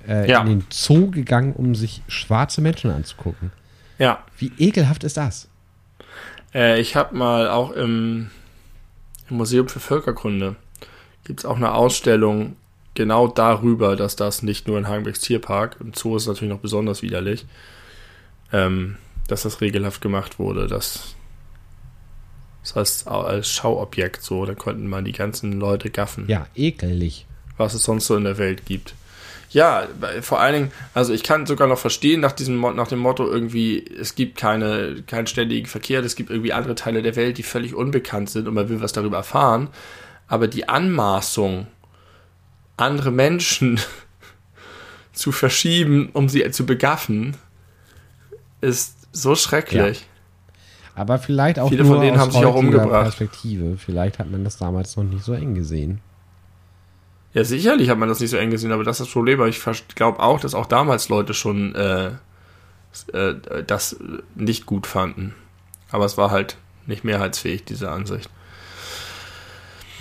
äh, 0.09 0.28
Ja. 0.28 0.40
in 0.40 0.47
den 0.48 0.64
Zoo 0.70 1.10
gegangen, 1.10 1.52
um 1.52 1.74
sich 1.74 2.02
schwarze 2.09 2.60
Menschen 2.60 2.90
anzugucken. 2.90 3.52
Ja. 3.98 4.24
Wie 4.39 4.51
ekelhaft 4.59 5.05
ist 5.05 5.16
das? 5.16 5.48
Äh, 6.55 6.80
ich 6.80 6.97
habe 6.97 7.14
mal 7.16 7.48
auch 7.51 7.72
im, 7.72 8.30
im 9.28 9.36
Museum 9.36 9.68
für 9.68 9.80
Völkerkunde 9.80 10.56
gibt 11.24 11.40
es 11.40 11.44
auch 11.47 11.56
eine 11.56 11.72
Ausstellung 11.74 12.56
genau 12.94 13.28
darüber, 13.28 13.97
dass 13.97 14.16
das 14.16 14.43
nicht 14.43 14.66
nur 14.66 14.78
in 14.78 14.89
Hagenbecks 14.89 15.20
Tierpark, 15.20 15.76
im 15.80 15.93
Zoo 15.94 16.16
ist 16.16 16.22
es 16.22 16.28
natürlich 16.28 16.52
noch 16.55 16.60
besonders 16.60 17.02
widerlich, 17.02 17.44
ähm, 18.52 18.97
dass 19.26 19.43
das 19.43 19.60
regelhaft 19.60 20.01
gemacht 20.01 20.39
wurde. 20.39 20.66
Das, 20.68 21.14
das 22.62 22.76
heißt 22.76 23.09
als 23.09 23.48
Schauobjekt 23.51 24.22
so, 24.22 24.47
da 24.47 24.55
konnten 24.55 24.86
man 24.89 25.05
die 25.05 25.12
ganzen 25.12 25.52
Leute 25.60 25.90
gaffen 25.90 26.24
Ja, 26.28 26.47
ekelig. 26.55 27.26
was 27.59 27.74
es 27.74 27.82
sonst 27.82 28.06
so 28.06 28.16
in 28.16 28.24
der 28.24 28.39
Welt 28.39 28.64
gibt. 28.64 28.94
Ja, 29.50 29.86
vor 30.20 30.40
allen 30.40 30.54
Dingen, 30.54 30.72
also 30.92 31.12
ich 31.14 31.22
kann 31.22 31.46
sogar 31.46 31.68
noch 31.68 31.78
verstehen 31.78 32.20
nach 32.20 32.32
diesem 32.32 32.60
nach 32.60 32.88
dem 32.88 32.98
Motto 32.98 33.26
irgendwie, 33.26 33.82
es 33.82 34.14
gibt 34.14 34.36
keine 34.36 35.02
keinen 35.06 35.26
ständigen 35.26 35.66
Verkehr, 35.66 36.04
es 36.04 36.16
gibt 36.16 36.30
irgendwie 36.30 36.52
andere 36.52 36.74
Teile 36.74 37.00
der 37.00 37.16
Welt, 37.16 37.38
die 37.38 37.42
völlig 37.42 37.74
unbekannt 37.74 38.28
sind 38.28 38.46
und 38.46 38.54
man 38.54 38.68
will 38.68 38.82
was 38.82 38.92
darüber 38.92 39.16
erfahren, 39.16 39.68
aber 40.26 40.48
die 40.48 40.68
Anmaßung 40.68 41.66
andere 42.76 43.10
Menschen 43.10 43.80
zu 45.12 45.32
verschieben, 45.32 46.10
um 46.12 46.28
sie 46.28 46.48
zu 46.50 46.66
begaffen, 46.66 47.36
ist 48.60 48.96
so 49.12 49.34
schrecklich. 49.34 50.06
Aber 50.94 51.18
vielleicht 51.18 51.58
auch 51.58 51.68
Viele 51.68 51.84
nur 51.84 51.94
von 51.94 52.02
denen 52.02 52.16
aus 52.16 52.22
haben 52.22 52.32
sich 52.32 52.44
auch 52.44 52.56
umgebracht. 52.56 53.04
Perspektive. 53.04 53.76
Vielleicht 53.78 54.18
hat 54.18 54.30
man 54.30 54.42
das 54.42 54.58
damals 54.58 54.96
noch 54.96 55.04
nicht 55.04 55.24
so 55.24 55.32
eng 55.32 55.54
gesehen. 55.54 56.00
Ja, 57.34 57.44
sicherlich 57.44 57.90
hat 57.90 57.98
man 57.98 58.09
das 58.09 58.20
nicht 58.20 58.30
so 58.30 58.36
eng 58.36 58.50
gesehen, 58.50 58.72
aber 58.72 58.84
das 58.84 59.00
ist 59.00 59.06
das 59.06 59.12
Problem. 59.12 59.40
Aber 59.40 59.48
ich 59.48 59.60
glaube 59.94 60.20
auch, 60.20 60.40
dass 60.40 60.55
auch 60.55 60.66
damals 60.66 61.09
Leute 61.09 61.34
schon 61.34 61.74
äh, 61.74 62.10
äh, 63.12 63.34
das 63.66 63.96
nicht 64.34 64.66
gut 64.66 64.86
fanden. 64.86 65.34
Aber 65.90 66.05
es 66.05 66.16
war 66.16 66.30
halt 66.30 66.56
nicht 66.86 67.05
mehrheitsfähig, 67.05 67.64
diese 67.64 67.90
Ansicht. 67.90 68.30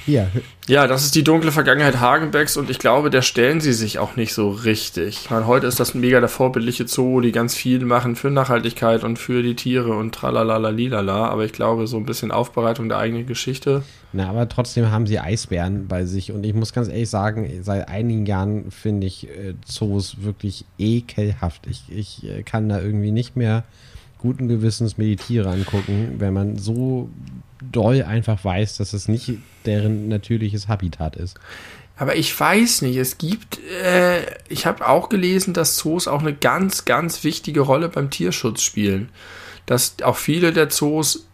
Hier, 0.08 0.32
Ja, 0.70 0.88
das 0.88 1.04
ist 1.04 1.16
die 1.16 1.24
dunkle 1.26 1.52
Vergangenheit 1.52 2.00
Hagenbecks 2.00 2.56
und 2.56 2.70
ich 2.70 2.80
glaube, 2.80 3.10
der 3.10 3.22
stellen 3.22 3.60
sie 3.60 3.74
sich 3.74 4.00
auch 4.00 4.16
nicht 4.16 4.34
so 4.34 4.50
richtig. 4.50 5.24
Ich 5.24 5.30
meine, 5.30 5.48
heute 5.48 5.68
ist 5.68 5.82
das 5.82 5.94
mega 5.94 6.22
der 6.22 6.30
vorbildliche 6.30 6.88
Zoo, 6.88 7.20
die 7.20 7.34
ganz 7.34 7.56
viel 7.56 7.84
machen 7.84 8.16
für 8.16 8.32
Nachhaltigkeit 8.32 9.04
und 9.04 9.20
für 9.20 9.44
die 9.44 9.56
Tiere 9.56 9.94
und 9.98 10.16
tralalala 10.16 10.70
lilala, 10.70 11.28
aber 11.28 11.44
ich 11.44 11.52
glaube, 11.52 11.88
so 11.88 11.98
ein 11.98 12.06
bisschen 12.06 12.32
Aufbereitung 12.32 12.88
der 12.88 13.00
eigenen 13.00 13.28
Geschichte. 13.28 13.84
na, 14.14 14.30
aber 14.30 14.48
trotzdem 14.48 14.92
haben 14.92 15.08
sie 15.08 15.20
Eisbären 15.20 15.90
bei 15.90 16.06
sich. 16.06 16.32
Und 16.32 16.46
ich 16.46 16.54
muss 16.54 16.72
ganz 16.72 16.88
ehrlich 16.88 17.10
sagen, 17.10 17.52
seit 17.62 17.90
einigen 17.90 18.26
Jahren 18.26 18.72
finde 18.72 19.08
ich 19.08 19.28
äh, 19.28 19.56
Zoos 19.66 20.24
wirklich 20.24 20.64
ekelhaft. 20.80 21.68
Ich, 21.68 21.84
ich 21.90 22.26
äh, 22.26 22.44
kann 22.44 22.70
da 22.70 22.80
irgendwie 22.80 23.12
nicht 23.12 23.36
mehr 23.36 23.66
guten 24.20 24.48
Gewissens 24.48 24.98
mir 24.98 25.08
die 25.08 25.18
Tiere 25.18 25.50
angucken, 25.50 26.16
wenn 26.20 26.34
man 26.34 26.58
so 26.58 27.10
doll 27.72 28.04
einfach 28.04 28.44
weiß, 28.44 28.78
dass 28.78 28.94
es 28.94 29.08
nicht 29.08 29.34
deren 29.68 30.08
natürliches 30.08 30.68
Habitat 30.68 31.16
ist. 31.16 31.38
Aber 31.98 32.16
ich 32.16 32.40
weiß 32.40 32.84
nicht, 32.84 32.98
es 32.98 33.18
gibt, 33.18 33.60
äh, 33.84 34.22
ich 34.50 34.66
habe 34.66 34.88
auch 34.88 35.10
gelesen, 35.10 35.54
dass 35.54 35.78
Zoos 35.78 36.08
auch 36.08 36.22
eine 36.22 36.34
ganz, 36.34 36.86
ganz 36.86 37.24
wichtige 37.24 37.62
Rolle 37.62 37.90
beim 37.90 38.12
Tierschutz 38.12 38.62
spielen. 38.62 39.10
Dass 39.66 39.96
auch 40.04 40.16
viele 40.16 40.54
der 40.54 40.70
Zoos 40.70 41.28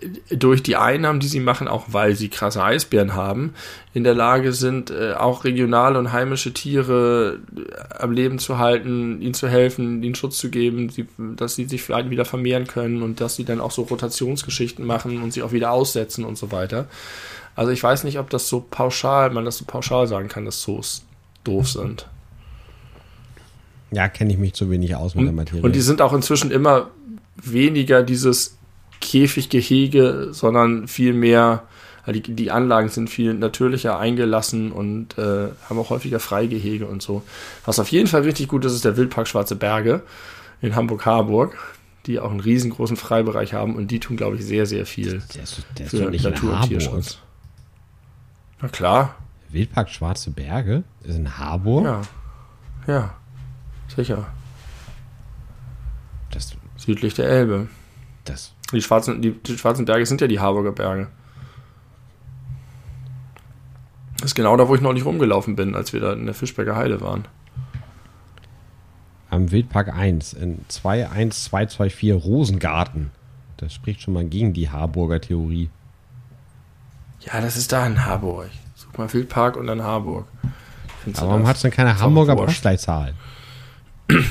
äh, 0.00 0.36
durch 0.36 0.62
die 0.62 0.76
Einnahmen, 0.76 1.20
die 1.20 1.28
sie 1.28 1.40
machen, 1.40 1.68
auch 1.68 1.84
weil 1.88 2.16
sie 2.16 2.30
krasse 2.30 2.64
Eisbären 2.64 3.12
haben, 3.12 3.52
in 3.92 4.04
der 4.04 4.14
Lage 4.14 4.54
sind, 4.54 4.90
äh, 4.90 5.12
auch 5.12 5.44
regionale 5.44 5.98
und 5.98 6.12
heimische 6.12 6.54
Tiere 6.54 7.40
äh, 7.54 8.02
am 8.02 8.12
Leben 8.12 8.38
zu 8.38 8.56
halten, 8.56 9.20
ihnen 9.20 9.34
zu 9.34 9.48
helfen, 9.48 10.02
ihnen 10.02 10.14
Schutz 10.14 10.38
zu 10.38 10.48
geben, 10.48 10.88
sie, 10.88 11.06
dass 11.18 11.56
sie 11.56 11.66
sich 11.66 11.82
vielleicht 11.82 12.08
wieder 12.08 12.24
vermehren 12.24 12.66
können 12.66 13.02
und 13.02 13.20
dass 13.20 13.36
sie 13.36 13.44
dann 13.44 13.60
auch 13.60 13.70
so 13.70 13.82
Rotationsgeschichten 13.82 14.86
machen 14.86 15.22
und 15.22 15.34
sie 15.34 15.42
auch 15.42 15.52
wieder 15.52 15.72
aussetzen 15.72 16.24
und 16.24 16.38
so 16.38 16.52
weiter. 16.52 16.88
Also 17.56 17.72
ich 17.72 17.82
weiß 17.82 18.04
nicht, 18.04 18.18
ob 18.18 18.30
das 18.30 18.48
so 18.48 18.64
pauschal, 18.70 19.30
man 19.30 19.44
das 19.44 19.56
so 19.56 19.64
pauschal 19.66 20.06
sagen 20.06 20.28
kann, 20.28 20.44
dass 20.44 20.60
Zoos 20.60 21.04
doof 21.42 21.68
sind. 21.68 22.06
Ja, 23.90 24.08
kenne 24.08 24.32
ich 24.32 24.38
mich 24.38 24.52
zu 24.52 24.70
wenig 24.70 24.94
aus 24.94 25.14
mit 25.14 25.24
der 25.24 25.30
Und, 25.30 25.36
Materie. 25.36 25.62
und 25.62 25.74
die 25.74 25.80
sind 25.80 26.02
auch 26.02 26.12
inzwischen 26.12 26.50
immer 26.50 26.90
weniger 27.36 28.02
dieses 28.02 28.58
Käfiggehege, 29.00 30.28
sondern 30.32 30.88
viel 30.88 31.12
mehr, 31.12 31.62
also 32.04 32.20
die, 32.20 32.34
die 32.34 32.50
Anlagen 32.50 32.88
sind 32.88 33.08
viel 33.08 33.32
natürlicher 33.34 33.98
eingelassen 33.98 34.72
und 34.72 35.16
äh, 35.18 35.48
haben 35.68 35.78
auch 35.78 35.90
häufiger 35.90 36.20
Freigehege 36.20 36.86
und 36.86 37.00
so. 37.00 37.22
Was 37.64 37.78
auf 37.78 37.88
jeden 37.90 38.06
Fall 38.06 38.22
richtig 38.22 38.48
gut 38.48 38.64
ist, 38.64 38.72
ist 38.72 38.84
der 38.84 38.96
Wildpark 38.96 39.28
Schwarze 39.28 39.56
Berge 39.56 40.02
in 40.60 40.74
Hamburg-Harburg, 40.74 41.56
die 42.06 42.18
auch 42.18 42.30
einen 42.30 42.40
riesengroßen 42.40 42.96
Freibereich 42.96 43.54
haben 43.54 43.76
und 43.76 43.90
die 43.90 44.00
tun, 44.00 44.16
glaube 44.16 44.36
ich, 44.36 44.44
sehr, 44.44 44.66
sehr 44.66 44.84
viel 44.86 45.22
der 45.34 45.42
ist, 45.42 45.62
der 45.78 45.86
ist 45.86 45.90
für 45.90 46.10
Natur- 46.10 46.60
und. 46.60 46.68
Tierschutz. 46.68 47.18
Na 48.60 48.68
klar, 48.68 49.14
Wildpark 49.50 49.90
Schwarze 49.90 50.30
Berge 50.30 50.84
ist 51.04 51.16
in 51.16 51.38
Harburg. 51.38 51.84
ja. 51.84 52.02
Ja, 52.86 53.14
sicher. 53.88 54.26
Das, 56.30 56.56
Südlich 56.76 57.14
der 57.14 57.28
Elbe. 57.28 57.68
das, 58.24 58.54
Die 58.72 58.80
schwarzen, 58.80 59.20
die, 59.22 59.32
die 59.32 59.58
schwarzen 59.58 59.84
Berge 59.86 60.06
sind 60.06 60.20
ja 60.20 60.28
die 60.28 60.38
Harburger 60.38 60.72
Berge. 60.72 61.08
Das 64.18 64.26
ist 64.26 64.34
genau 64.34 64.56
da, 64.56 64.68
wo 64.68 64.74
ich 64.74 64.80
noch 64.80 64.92
nicht 64.92 65.04
rumgelaufen 65.04 65.56
bin, 65.56 65.74
als 65.74 65.92
wir 65.92 66.00
da 66.00 66.12
in 66.12 66.26
der 66.26 66.34
Fischberger 66.34 66.76
Heide 66.76 67.00
waren. 67.00 67.26
am 69.30 69.50
Wildpark 69.50 69.92
1 69.92 70.32
in 70.34 70.64
21224 70.68 72.12
Rosengarten. 72.12 73.10
Das 73.56 73.72
spricht 73.74 74.00
schon 74.02 74.14
mal 74.14 74.24
gegen 74.24 74.52
die 74.52 74.70
Harburger 74.70 75.20
Theorie. 75.20 75.70
Ja, 77.26 77.40
das 77.40 77.56
ist 77.56 77.72
da 77.72 77.86
in 77.86 78.04
Harburg. 78.04 78.50
Such 78.74 78.96
mal 78.98 79.12
Wildpark 79.12 79.56
und 79.56 79.66
dann 79.66 79.82
Harburg. 79.82 80.26
Findest 81.02 81.22
Aber 81.22 81.32
warum 81.32 81.46
hat 81.46 81.56
es 81.56 81.62
denn 81.62 81.70
keine 81.70 81.98
Hamburger. 81.98 82.36
Postleitzahl? 82.36 83.14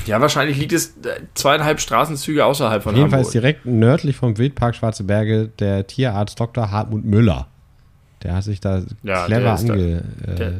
Ja, 0.06 0.22
wahrscheinlich 0.22 0.56
liegt 0.56 0.72
es 0.72 0.96
äh, 1.04 1.20
zweieinhalb 1.34 1.80
Straßenzüge 1.80 2.46
außerhalb 2.46 2.82
von 2.82 2.94
Auf 2.94 2.98
jeden 2.98 3.12
Hamburg. 3.12 3.30
direkt 3.30 3.66
nördlich 3.66 4.16
vom 4.16 4.38
Wildpark 4.38 4.74
Schwarze 4.74 5.04
Berge 5.04 5.48
der 5.48 5.86
Tierarzt 5.86 6.40
Dr. 6.40 6.70
Hartmut 6.70 7.04
Müller. 7.04 7.46
Der 8.22 8.36
hat 8.36 8.44
sich 8.44 8.58
da 8.60 8.82
Ja, 9.02 9.26
clever 9.26 9.52
ist 9.54 9.68
da- 9.68 9.72
ange... 9.74 10.02
der- 10.26 10.48
Äh, 10.48 10.54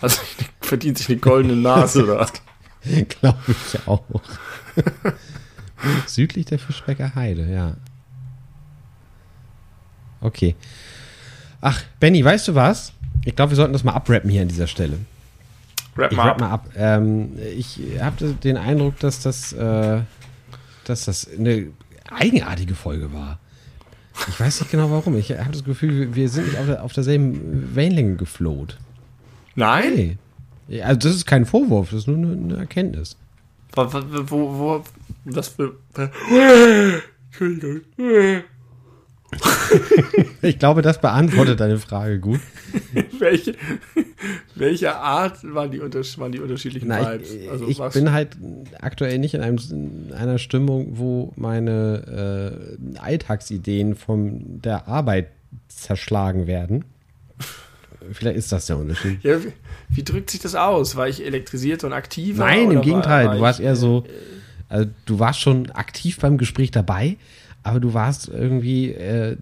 Also 0.00 0.22
verdient 0.62 0.96
sich 0.96 1.10
eine 1.10 1.18
goldene 1.18 1.54
Nase 1.56 2.06
da. 2.06 2.26
Glaube 3.20 3.38
ich 3.48 3.86
auch. 3.86 4.02
Südlich 6.06 6.46
der 6.46 6.58
Fischbecker 6.58 7.14
Heide, 7.14 7.44
ja. 7.52 7.74
Okay. 10.22 10.54
Ach, 11.62 11.82
Benny, 12.00 12.22
weißt 12.24 12.48
du 12.48 12.54
was? 12.54 12.92
Ich 13.24 13.34
glaube, 13.34 13.52
wir 13.52 13.56
sollten 13.56 13.72
das 13.72 13.84
mal 13.84 13.92
abrappen 13.92 14.28
hier 14.28 14.42
an 14.42 14.48
dieser 14.48 14.66
Stelle. 14.66 14.98
Rap 15.96 16.10
Ich 16.10 16.16
mal 16.18 16.24
rap 16.24 16.32
ab. 16.34 16.40
mal 16.40 16.50
ab. 16.50 16.68
Ähm, 16.76 17.30
ich 17.56 17.80
habe 18.00 18.34
den 18.34 18.56
Eindruck, 18.56 18.98
dass 18.98 19.20
das, 19.20 19.52
äh, 19.52 20.00
dass 20.84 21.04
das 21.06 21.28
eine 21.38 21.68
eigenartige 22.10 22.74
Folge 22.74 23.12
war. 23.12 23.38
Ich 24.28 24.38
weiß 24.38 24.60
nicht 24.60 24.70
genau 24.70 24.90
warum. 24.90 25.16
Ich 25.16 25.30
habe 25.30 25.52
das 25.52 25.64
Gefühl, 25.64 26.14
wir- 26.14 26.28
sind 26.28 26.48
nicht 26.48 26.58
auf, 26.58 26.66
der, 26.66 26.82
auf 26.84 26.92
derselben 26.92 27.74
Wellenlänge 27.74 28.16
gefloht. 28.16 28.78
Nein? 29.54 30.18
Nee. 30.68 30.82
Also 30.82 30.98
das 31.08 31.16
ist 31.16 31.26
kein 31.26 31.46
Vorwurf, 31.46 31.90
das 31.90 32.00
ist 32.00 32.06
nur 32.08 32.16
eine, 32.16 32.32
eine 32.32 32.56
Erkenntnis. 32.56 33.16
Wo, 33.74 33.86
wo, 33.92 34.58
wo, 34.58 34.84
was 35.26 35.48
für. 35.48 35.76
Entschuldigung. 37.30 37.80
Ich 40.42 40.58
glaube, 40.58 40.82
das 40.82 41.00
beantwortet 41.00 41.60
deine 41.60 41.78
Frage 41.78 42.18
gut. 42.18 42.40
Welche, 43.18 43.54
Welcher 44.56 44.96
Art 44.96 45.38
waren 45.44 45.70
die, 45.70 45.80
waren 45.80 46.32
die 46.32 46.40
unterschiedlichen 46.40 46.88
Na, 46.88 47.12
Vibes? 47.14 47.32
ich 47.32 47.50
Also 47.50 47.68
ich 47.68 47.78
bin 47.92 48.10
halt 48.12 48.36
aktuell 48.80 49.18
nicht 49.18 49.34
in, 49.34 49.40
einem, 49.40 49.58
in 49.70 50.12
einer 50.12 50.38
Stimmung, 50.38 50.98
wo 50.98 51.32
meine 51.36 52.74
äh, 52.96 52.98
Alltagsideen 52.98 53.94
von 53.94 54.60
der 54.62 54.88
Arbeit 54.88 55.28
zerschlagen 55.68 56.46
werden. 56.48 56.84
Vielleicht 58.10 58.36
ist 58.36 58.50
das 58.50 58.66
der 58.66 58.78
Unterschied. 58.78 59.22
ja, 59.22 59.42
wie, 59.44 59.52
wie 59.90 60.02
drückt 60.02 60.30
sich 60.30 60.40
das 60.40 60.56
aus? 60.56 60.96
War 60.96 61.08
ich 61.08 61.24
elektrisiert 61.24 61.84
und 61.84 61.92
aktiv? 61.92 62.36
Nein, 62.36 62.70
im 62.72 62.82
Gegenteil. 62.82 63.36
Du 63.36 63.40
warst 63.40 63.60
eher 63.60 63.76
so, 63.76 64.04
also 64.68 64.90
du 65.06 65.18
warst 65.18 65.40
schon 65.40 65.70
aktiv 65.70 66.18
beim 66.18 66.36
Gespräch 66.38 66.72
dabei, 66.72 67.16
aber 67.62 67.80
du 67.80 67.94
warst 67.94 68.28
irgendwie 68.28 68.90
äh, 68.92 69.36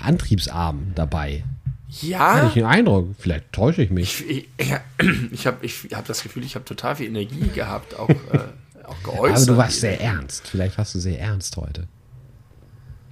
antriebsarm 0.00 0.92
dabei. 0.94 1.44
Hatte 1.88 2.06
Ja, 2.06 2.46
ich 2.48 2.54
den 2.54 2.64
Eindruck. 2.64 3.14
Vielleicht 3.18 3.52
täusche 3.52 3.82
ich 3.82 3.90
mich. 3.90 4.24
ich, 4.28 4.48
ich, 4.56 4.74
ich 5.32 5.46
habe 5.46 5.64
ich 5.64 5.88
hab 5.92 6.06
das 6.06 6.22
Gefühl, 6.22 6.44
ich 6.44 6.54
habe 6.54 6.64
total 6.64 6.96
viel 6.96 7.06
Energie 7.06 7.48
gehabt, 7.54 7.98
auch, 7.98 8.08
äh, 8.08 8.14
auch 8.84 9.02
geäußert. 9.02 9.36
Aber 9.36 9.46
du 9.46 9.56
warst 9.56 9.80
sehr 9.80 10.00
ernst. 10.00 10.46
Vielleicht 10.48 10.76
warst 10.78 10.94
du 10.94 10.98
sehr 10.98 11.20
ernst 11.20 11.56
heute. 11.56 11.86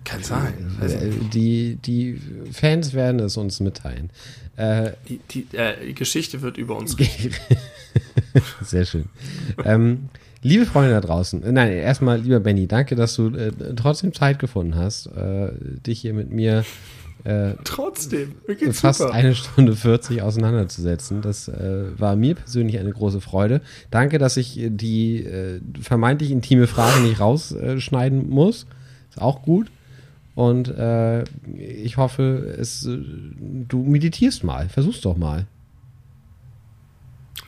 Kann 0.05 0.23
sein. 0.23 0.77
Also, 0.81 0.97
Äh, 0.97 1.11
Die, 1.33 1.77
die 1.77 2.20
Fans 2.53 2.93
werden 2.93 3.20
es 3.20 3.37
uns 3.37 3.61
mitteilen. 3.61 4.11
Äh, 4.57 4.93
die, 5.09 5.20
die, 5.31 5.57
äh, 5.57 5.87
die 5.87 5.95
Geschichte 5.95 6.43
wird 6.43 6.59
über 6.59 6.77
uns 6.77 6.97
Sehr 8.62 8.85
schön. 8.85 9.09
ähm, 9.65 10.09
liebe 10.43 10.66
Freunde 10.66 10.90
da 10.90 11.01
draußen, 11.01 11.43
äh, 11.43 11.52
nein, 11.52 11.73
erstmal, 11.73 12.20
lieber 12.20 12.40
Benny, 12.40 12.66
danke, 12.66 12.97
dass 12.97 13.14
du 13.14 13.28
äh, 13.28 13.52
trotzdem 13.77 14.12
Zeit 14.12 14.39
gefunden 14.39 14.74
hast, 14.74 15.06
äh, 15.06 15.52
dich 15.86 16.01
hier 16.01 16.14
mit 16.14 16.31
mir 16.31 16.64
äh, 17.24 17.55
Trotzdem, 17.62 18.35
fast 18.73 18.98
super. 18.98 19.12
eine 19.12 19.36
Stunde 19.36 19.77
40 19.77 20.23
auseinanderzusetzen. 20.23 21.23
Das 21.23 21.47
äh, 21.47 21.98
war 21.98 22.16
mir 22.16 22.35
persönlich 22.35 22.81
eine 22.81 22.90
große 22.90 23.20
Freude. 23.20 23.60
Danke, 23.93 24.19
dass 24.19 24.36
ich 24.36 24.59
äh, 24.59 24.70
die 24.70 25.60
vermeintlich 25.81 26.32
intime 26.32 26.66
Frage 26.66 27.01
nicht 27.01 27.20
rausschneiden 27.20 28.28
muss. 28.28 28.66
Ist 29.10 29.23
auch 29.23 29.43
gut. 29.43 29.70
Und 30.35 30.74
ich 31.59 31.98
hoffe, 31.98 32.56
es, 32.59 32.89
du 32.89 33.82
meditierst 33.85 34.44
mal. 34.44 34.70
Versuch's 34.70 35.02
doch 35.02 35.16
mal. 35.16 35.47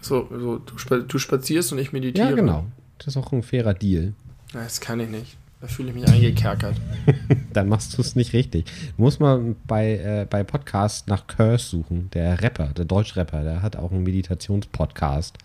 So, 0.03 0.29
so 0.31 0.59
du 0.59 1.19
spazierst 1.19 1.73
und 1.73 1.79
ich 1.79 1.93
meditiere. 1.93 2.29
Ja, 2.29 2.37
genau. 2.37 2.67
Das 2.99 3.09
ist 3.09 3.17
auch 3.17 3.33
ein 3.33 3.43
fairer 3.43 3.75
Deal. 3.75 4.15
Das 4.53 4.81
kann 4.81 5.01
ich 5.01 5.09
nicht. 5.09 5.37
Da 5.61 5.69
fühle 5.69 5.89
ich 5.89 5.95
mich 5.95 6.07
eingekerkert. 6.09 6.77
Dann 7.55 7.69
machst 7.69 7.97
du 7.97 8.03
es 8.03 8.17
nicht 8.17 8.35
richtig. 8.35 8.67
Du 8.97 9.03
musst 9.03 9.19
mal 9.19 9.57
bei, 9.67 9.93
äh, 9.97 10.27
bei 10.29 10.45
Podcast 10.45 11.09
nach 11.09 11.27
Curse 11.27 11.67
suchen. 11.67 12.11
Der 12.13 12.43
Rapper, 12.43 12.67
der 12.69 12.85
Deutschrapper, 12.85 13.43
der 13.43 13.63
hat 13.63 13.77
auch 13.77 13.91
einen 13.91 14.03
Meditationspodcast. 14.03 15.39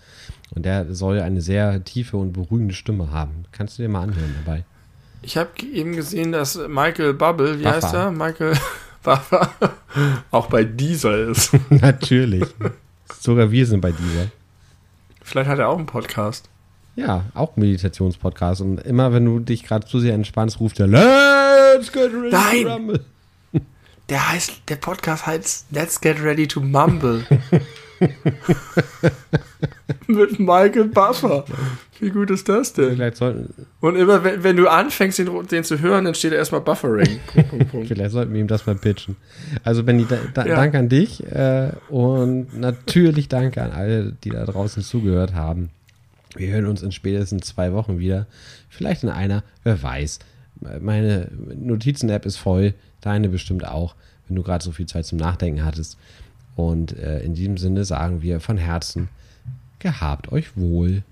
Und 0.54 0.66
der 0.66 0.94
soll 0.94 1.22
eine 1.22 1.42
sehr 1.42 1.84
tiefe 1.84 2.18
und 2.18 2.34
beruhigende 2.34 2.74
Stimme 2.74 3.12
haben. 3.12 3.46
Kannst 3.52 3.78
du 3.78 3.84
dir 3.84 3.90
mal 3.90 4.04
anhören 4.04 4.36
dabei. 4.44 4.66
Ich 5.22 5.38
habe 5.38 5.52
eben 5.74 5.96
gesehen, 5.96 6.32
dass 6.32 6.56
Michael 6.68 7.14
Bubble, 7.14 7.60
wie 7.60 7.64
Buffer. 7.64 7.76
heißt 7.82 7.94
er? 7.94 8.12
Michael 8.12 8.58
Buffer, 9.04 9.50
auch 10.32 10.48
bei 10.48 10.64
Diesel 10.66 11.30
ist. 11.30 11.52
Natürlich. 11.70 12.44
Sogar 13.20 13.52
wir 13.52 13.66
sind 13.66 13.82
bei 13.82 13.92
dieser. 13.92 14.28
Vielleicht 15.22 15.50
hat 15.50 15.60
er 15.60 15.70
auch 15.70 15.78
einen 15.78 15.86
Podcast. 15.86 16.50
Ja, 17.00 17.26
auch 17.34 17.56
Meditationspodcast. 17.56 18.62
Und 18.62 18.80
immer 18.82 19.14
wenn 19.14 19.26
du 19.26 19.40
dich 19.40 19.64
gerade 19.64 19.88
zu 19.88 20.00
sehr 20.00 20.14
entspannst, 20.14 20.60
ruft 20.60 20.80
er 20.80 20.88
Let's 20.88 21.92
get 21.92 22.12
ready 22.14 22.30
Nein! 22.32 22.64
to 22.64 22.74
rumble. 22.74 23.00
Der 24.10 24.32
heißt, 24.32 24.64
der 24.68 24.76
Podcast 24.78 25.28
heißt 25.28 25.68
Let's 25.72 26.02
Get 26.02 26.22
Ready 26.24 26.48
to 26.48 26.62
Mumble. 26.62 27.24
Mit 30.08 30.40
Michael 30.40 30.86
Buffer. 30.86 31.46
Wie 32.00 32.10
gut 32.10 32.32
ist 32.32 32.48
das 32.50 32.74
denn? 32.74 32.96
Vielleicht 32.96 33.18
sollten, 33.18 33.54
Und 33.82 33.96
immer, 33.98 34.24
wenn, 34.24 34.44
wenn 34.44 34.56
du 34.56 34.68
anfängst, 34.68 35.20
den, 35.20 35.30
den 35.48 35.64
zu 35.64 35.80
hören, 35.80 36.06
dann 36.06 36.16
steht 36.16 36.32
da 36.32 36.38
erstmal 36.38 36.62
Buffering. 36.62 37.20
Vielleicht 37.88 38.12
sollten 38.12 38.34
wir 38.34 38.40
ihm 38.40 38.48
das 38.48 38.66
mal 38.66 38.76
pitchen. 38.76 39.16
Also 39.64 39.84
Benny, 39.84 40.06
da, 40.10 40.18
da, 40.34 40.46
Ja. 40.46 40.56
danke 40.56 40.80
an 40.80 40.90
dich 40.90 41.24
äh, 41.32 41.72
und 41.90 42.58
natürlich 42.60 43.28
danke 43.28 43.62
an 43.62 43.72
alle, 43.72 44.14
die 44.24 44.30
da 44.32 44.46
draußen 44.46 44.82
zugehört 44.82 45.34
haben. 45.34 45.70
Wir 46.36 46.50
hören 46.50 46.68
uns 46.68 46.82
in 46.82 46.92
spätestens 46.92 47.48
zwei 47.48 47.74
Wochen 47.74 48.00
wieder. 48.00 48.28
Vielleicht 48.70 49.04
in 49.04 49.10
einer, 49.10 49.44
wer 49.64 49.82
weiß. 49.82 50.20
Meine 50.80 51.32
Notizen-App 51.56 52.26
ist 52.26 52.38
voll, 52.38 52.74
deine 53.02 53.30
bestimmt 53.30 53.66
auch, 53.66 53.96
wenn 54.28 54.36
du 54.36 54.44
gerade 54.44 54.64
so 54.64 54.72
viel 54.72 54.86
Zeit 54.86 55.06
zum 55.06 55.18
Nachdenken 55.18 55.64
hattest. 55.64 55.98
Und 56.56 56.98
äh, 56.98 57.22
in 57.22 57.34
diesem 57.34 57.58
Sinne 57.58 57.86
sagen 57.86 58.22
wir 58.22 58.40
von 58.42 58.58
Herzen, 58.58 59.10
gehabt 59.80 60.32
euch 60.32 60.58
wohl. 60.58 61.04